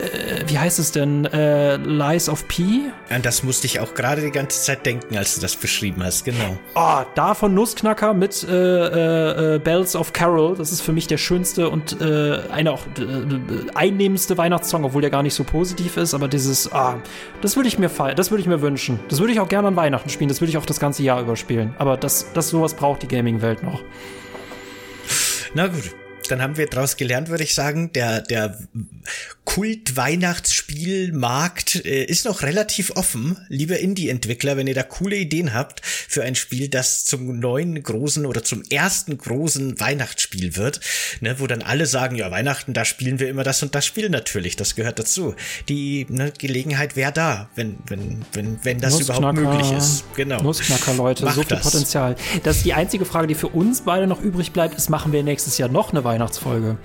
äh, 0.00 0.44
wie 0.46 0.58
heißt 0.58 0.78
es 0.78 0.92
denn? 0.92 1.24
Äh, 1.26 1.76
Lies 1.76 2.28
of 2.28 2.46
P? 2.48 2.90
An 3.08 3.22
das 3.22 3.42
musste 3.42 3.66
ich 3.66 3.80
auch 3.80 3.94
gerade 3.94 4.22
die 4.22 4.30
ganze 4.30 4.62
Zeit 4.62 4.84
denken, 4.86 5.16
als 5.16 5.34
du 5.34 5.40
das 5.40 5.56
beschrieben 5.56 6.02
hast, 6.02 6.24
genau. 6.24 6.58
Oh, 6.74 7.02
davon 7.14 7.54
Nussknacker 7.54 8.14
mit 8.14 8.42
äh, 8.44 8.50
äh, 8.50 9.56
äh, 9.56 9.58
Bells 9.58 9.96
of 9.96 10.12
Carol. 10.12 10.56
Das 10.56 10.72
ist 10.72 10.80
für 10.80 10.92
mich 10.92 11.06
der 11.06 11.18
schönste 11.18 11.68
und 11.68 12.00
äh, 12.00 12.40
eine 12.50 12.72
auch 12.72 12.86
äh, 12.98 13.70
einnehmendste 13.74 14.38
Weihnachtssong, 14.38 14.84
obwohl 14.84 15.02
der 15.02 15.10
gar 15.10 15.22
nicht 15.22 15.34
so 15.34 15.44
positiv 15.44 15.96
ist. 15.96 16.14
Aber 16.14 16.28
dieses, 16.28 16.72
ah, 16.72 17.00
das 17.40 17.56
würde 17.56 17.68
ich 17.68 17.78
mir 17.78 17.88
feiern, 17.88 18.16
das 18.16 18.30
würde 18.30 18.40
ich 18.40 18.48
mir 18.48 18.62
wünschen. 18.62 19.00
Das 19.08 19.20
würde 19.20 19.32
ich 19.32 19.40
auch 19.40 19.48
gerne 19.48 19.68
an 19.68 19.76
Weihnachten 19.76 20.08
spielen. 20.08 20.28
Das 20.28 20.40
würde 20.40 20.50
ich 20.50 20.58
auch 20.58 20.66
das 20.66 20.80
ganze 20.80 21.02
Jahr 21.02 21.20
überspielen. 21.20 21.74
Aber 21.78 21.96
das, 21.96 22.32
das 22.32 22.50
sowas 22.50 22.74
braucht 22.74 23.02
die 23.02 23.08
Gaming-Welt 23.08 23.62
noch. 23.62 23.82
Na 25.54 25.66
gut, 25.66 25.94
dann 26.30 26.42
haben 26.42 26.56
wir 26.56 26.66
daraus 26.66 26.96
gelernt, 26.96 27.28
würde 27.28 27.42
ich 27.42 27.54
sagen, 27.54 27.92
der, 27.92 28.20
der 28.20 28.56
Kult-Weihnachtsspielmarkt 29.54 31.84
äh, 31.84 32.04
ist 32.04 32.24
noch 32.24 32.42
relativ 32.42 32.92
offen. 32.94 33.36
Liebe 33.48 33.74
Indie-Entwickler, 33.74 34.56
wenn 34.56 34.68
ihr 34.68 34.74
da 34.74 34.84
coole 34.84 35.16
Ideen 35.16 35.52
habt 35.52 35.84
für 35.84 36.22
ein 36.22 36.36
Spiel, 36.36 36.68
das 36.68 37.04
zum 37.04 37.40
neuen 37.40 37.82
großen 37.82 38.26
oder 38.26 38.44
zum 38.44 38.62
ersten 38.70 39.18
großen 39.18 39.80
Weihnachtsspiel 39.80 40.56
wird, 40.56 40.78
ne, 41.20 41.40
wo 41.40 41.48
dann 41.48 41.62
alle 41.62 41.86
sagen, 41.86 42.14
ja, 42.14 42.30
Weihnachten, 42.30 42.74
da 42.74 42.84
spielen 42.84 43.18
wir 43.18 43.28
immer 43.28 43.42
das 43.42 43.60
und 43.64 43.74
das 43.74 43.84
Spiel 43.84 44.08
natürlich, 44.08 44.54
das 44.54 44.76
gehört 44.76 45.00
dazu. 45.00 45.34
Die 45.68 46.06
ne, 46.08 46.32
Gelegenheit 46.38 46.94
wäre 46.94 47.10
da, 47.10 47.50
wenn, 47.56 47.78
wenn, 47.88 48.24
wenn, 48.32 48.64
wenn 48.64 48.78
das 48.78 49.00
überhaupt 49.00 49.34
möglich 49.34 49.72
ist. 49.72 50.04
Genau. 50.14 50.40
Nussknacker, 50.42 50.94
Leute, 50.94 51.24
Macht 51.24 51.34
so 51.34 51.42
viel 51.42 51.56
das. 51.56 51.64
Potenzial. 51.64 52.14
Das 52.44 52.58
ist 52.58 52.66
die 52.66 52.74
einzige 52.74 53.04
Frage, 53.04 53.26
die 53.26 53.34
für 53.34 53.48
uns 53.48 53.80
beide 53.80 54.06
noch 54.06 54.22
übrig 54.22 54.52
bleibt, 54.52 54.76
ist, 54.76 54.90
machen 54.90 55.12
wir 55.12 55.24
nächstes 55.24 55.58
Jahr 55.58 55.68
noch 55.68 55.90
eine 55.90 56.04
Weihnachtsfolge? 56.04 56.78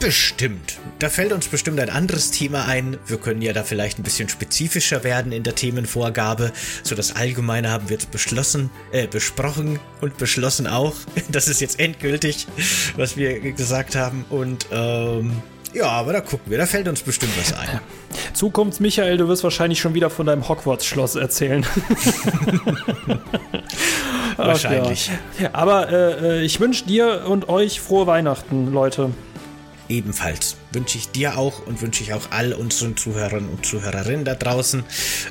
Bestimmt. 0.00 0.78
Da 0.98 1.10
fällt 1.10 1.30
uns 1.30 1.46
bestimmt 1.48 1.78
ein 1.78 1.90
anderes 1.90 2.30
Thema 2.30 2.64
ein. 2.64 2.96
Wir 3.06 3.18
können 3.18 3.42
ja 3.42 3.52
da 3.52 3.64
vielleicht 3.64 3.98
ein 3.98 4.02
bisschen 4.02 4.30
spezifischer 4.30 5.04
werden 5.04 5.30
in 5.30 5.42
der 5.42 5.54
Themenvorgabe. 5.54 6.52
So 6.82 6.94
das 6.94 7.16
Allgemeine 7.16 7.70
haben 7.70 7.90
wir 7.90 7.96
jetzt 7.96 8.10
beschlossen, 8.10 8.70
äh, 8.92 9.06
besprochen 9.06 9.78
und 10.00 10.16
beschlossen 10.16 10.66
auch. 10.66 10.94
Das 11.30 11.48
ist 11.48 11.60
jetzt 11.60 11.78
endgültig, 11.78 12.46
was 12.96 13.16
wir 13.16 13.52
gesagt 13.52 13.94
haben. 13.94 14.24
Und 14.30 14.66
ähm, 14.72 15.42
ja, 15.74 15.86
aber 15.86 16.14
da 16.14 16.20
gucken 16.20 16.50
wir. 16.50 16.58
Da 16.58 16.66
fällt 16.66 16.88
uns 16.88 17.02
bestimmt 17.02 17.32
was 17.38 17.52
ein. 17.52 17.80
Zukunfts 18.32 18.80
Michael, 18.80 19.18
du 19.18 19.28
wirst 19.28 19.44
wahrscheinlich 19.44 19.80
schon 19.80 19.94
wieder 19.94 20.10
von 20.10 20.26
deinem 20.26 20.48
Hogwarts-Schloss 20.48 21.14
erzählen. 21.14 21.64
Ach 24.36 24.46
Wahrscheinlich. 24.46 25.10
Ja. 25.38 25.50
Aber 25.52 25.90
äh, 25.90 26.38
äh, 26.38 26.42
ich 26.42 26.58
wünsche 26.58 26.86
dir 26.86 27.26
und 27.28 27.48
euch 27.48 27.80
frohe 27.80 28.06
Weihnachten, 28.06 28.72
Leute. 28.72 29.10
Ebenfalls 29.90 30.56
wünsche 30.72 30.98
ich 30.98 31.10
dir 31.10 31.36
auch 31.36 31.66
und 31.66 31.82
wünsche 31.82 32.04
ich 32.04 32.14
auch 32.14 32.30
all 32.30 32.52
unseren 32.52 32.96
Zuhörern 32.96 33.48
und 33.48 33.66
Zuhörerinnen 33.66 34.24
da 34.24 34.36
draußen. 34.36 34.84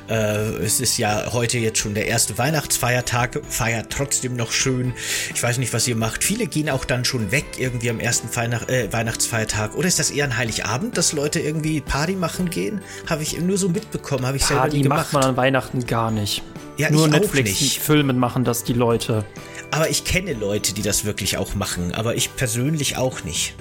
Äh, 0.08 0.14
es 0.62 0.80
ist 0.80 0.98
ja 0.98 1.32
heute 1.32 1.56
jetzt 1.56 1.78
schon 1.78 1.94
der 1.94 2.06
erste 2.06 2.36
Weihnachtsfeiertag, 2.36 3.40
feiert 3.48 3.90
trotzdem 3.90 4.36
noch 4.36 4.52
schön. 4.52 4.92
Ich 5.34 5.42
weiß 5.42 5.56
nicht, 5.56 5.72
was 5.72 5.88
ihr 5.88 5.96
macht. 5.96 6.22
Viele 6.22 6.46
gehen 6.46 6.68
auch 6.68 6.84
dann 6.84 7.06
schon 7.06 7.32
weg 7.32 7.46
irgendwie 7.56 7.88
am 7.88 8.00
ersten 8.00 8.28
Feiner 8.28 8.68
äh, 8.68 8.92
Weihnachtsfeiertag. 8.92 9.74
Oder 9.74 9.88
ist 9.88 9.98
das 9.98 10.10
eher 10.10 10.26
ein 10.26 10.36
Heiligabend, 10.36 10.98
dass 10.98 11.14
Leute 11.14 11.40
irgendwie 11.40 11.80
Party 11.80 12.12
machen 12.12 12.50
gehen? 12.50 12.82
Habe 13.08 13.22
ich 13.22 13.40
nur 13.40 13.56
so 13.56 13.70
mitbekommen, 13.70 14.26
habe 14.26 14.36
ich 14.36 14.44
selber 14.44 14.62
Party 14.62 14.76
nie 14.76 14.82
gemacht. 14.82 15.06
macht 15.06 15.12
man 15.14 15.24
an 15.24 15.36
Weihnachten 15.38 15.86
gar 15.86 16.10
nicht. 16.10 16.42
Ja, 16.76 16.90
Nur 16.90 17.08
Netflix-Filmen 17.08 18.18
machen 18.18 18.44
das 18.44 18.64
die 18.64 18.72
Leute. 18.72 19.24
Aber 19.70 19.88
ich 19.88 20.04
kenne 20.04 20.34
Leute, 20.34 20.74
die 20.74 20.82
das 20.82 21.04
wirklich 21.04 21.38
auch 21.38 21.54
machen, 21.54 21.94
aber 21.94 22.14
ich 22.14 22.36
persönlich 22.36 22.96
auch 22.96 23.24
nicht. 23.24 23.54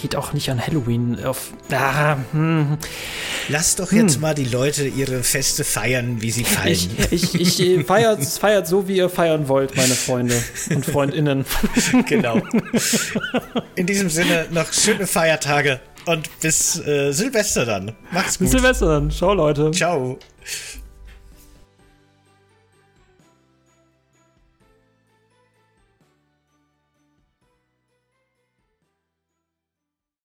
Geht 0.00 0.16
auch 0.16 0.32
nicht 0.32 0.50
an 0.50 0.64
Halloween 0.64 1.22
auf. 1.24 1.52
Ah, 1.70 2.16
hm. 2.32 2.78
Lass 3.48 3.76
doch 3.76 3.92
jetzt 3.92 4.20
mal 4.20 4.34
die 4.34 4.44
Leute 4.44 4.86
ihre 4.86 5.22
Feste 5.22 5.62
feiern, 5.62 6.22
wie 6.22 6.30
sie 6.30 6.44
fallen. 6.44 6.72
Ich, 7.10 7.34
ich, 7.34 7.60
ich 7.60 7.84
feiert, 7.84 8.24
feiert 8.40 8.66
so, 8.66 8.88
wie 8.88 8.96
ihr 8.96 9.10
feiern 9.10 9.48
wollt, 9.48 9.76
meine 9.76 9.94
Freunde 9.94 10.42
und 10.70 10.86
Freundinnen. 10.86 11.44
genau. 12.08 12.40
In 13.74 13.86
diesem 13.86 14.08
Sinne 14.08 14.46
noch 14.50 14.72
schöne 14.72 15.06
Feiertage 15.06 15.80
und 16.06 16.40
bis 16.40 16.78
äh, 16.86 17.12
Silvester 17.12 17.66
dann. 17.66 17.92
Macht's 18.10 18.38
gut. 18.38 18.46
Bis 18.46 18.52
Silvester 18.52 18.86
dann. 18.86 19.10
Ciao, 19.10 19.34
Leute. 19.34 19.70
Ciao. 19.72 20.18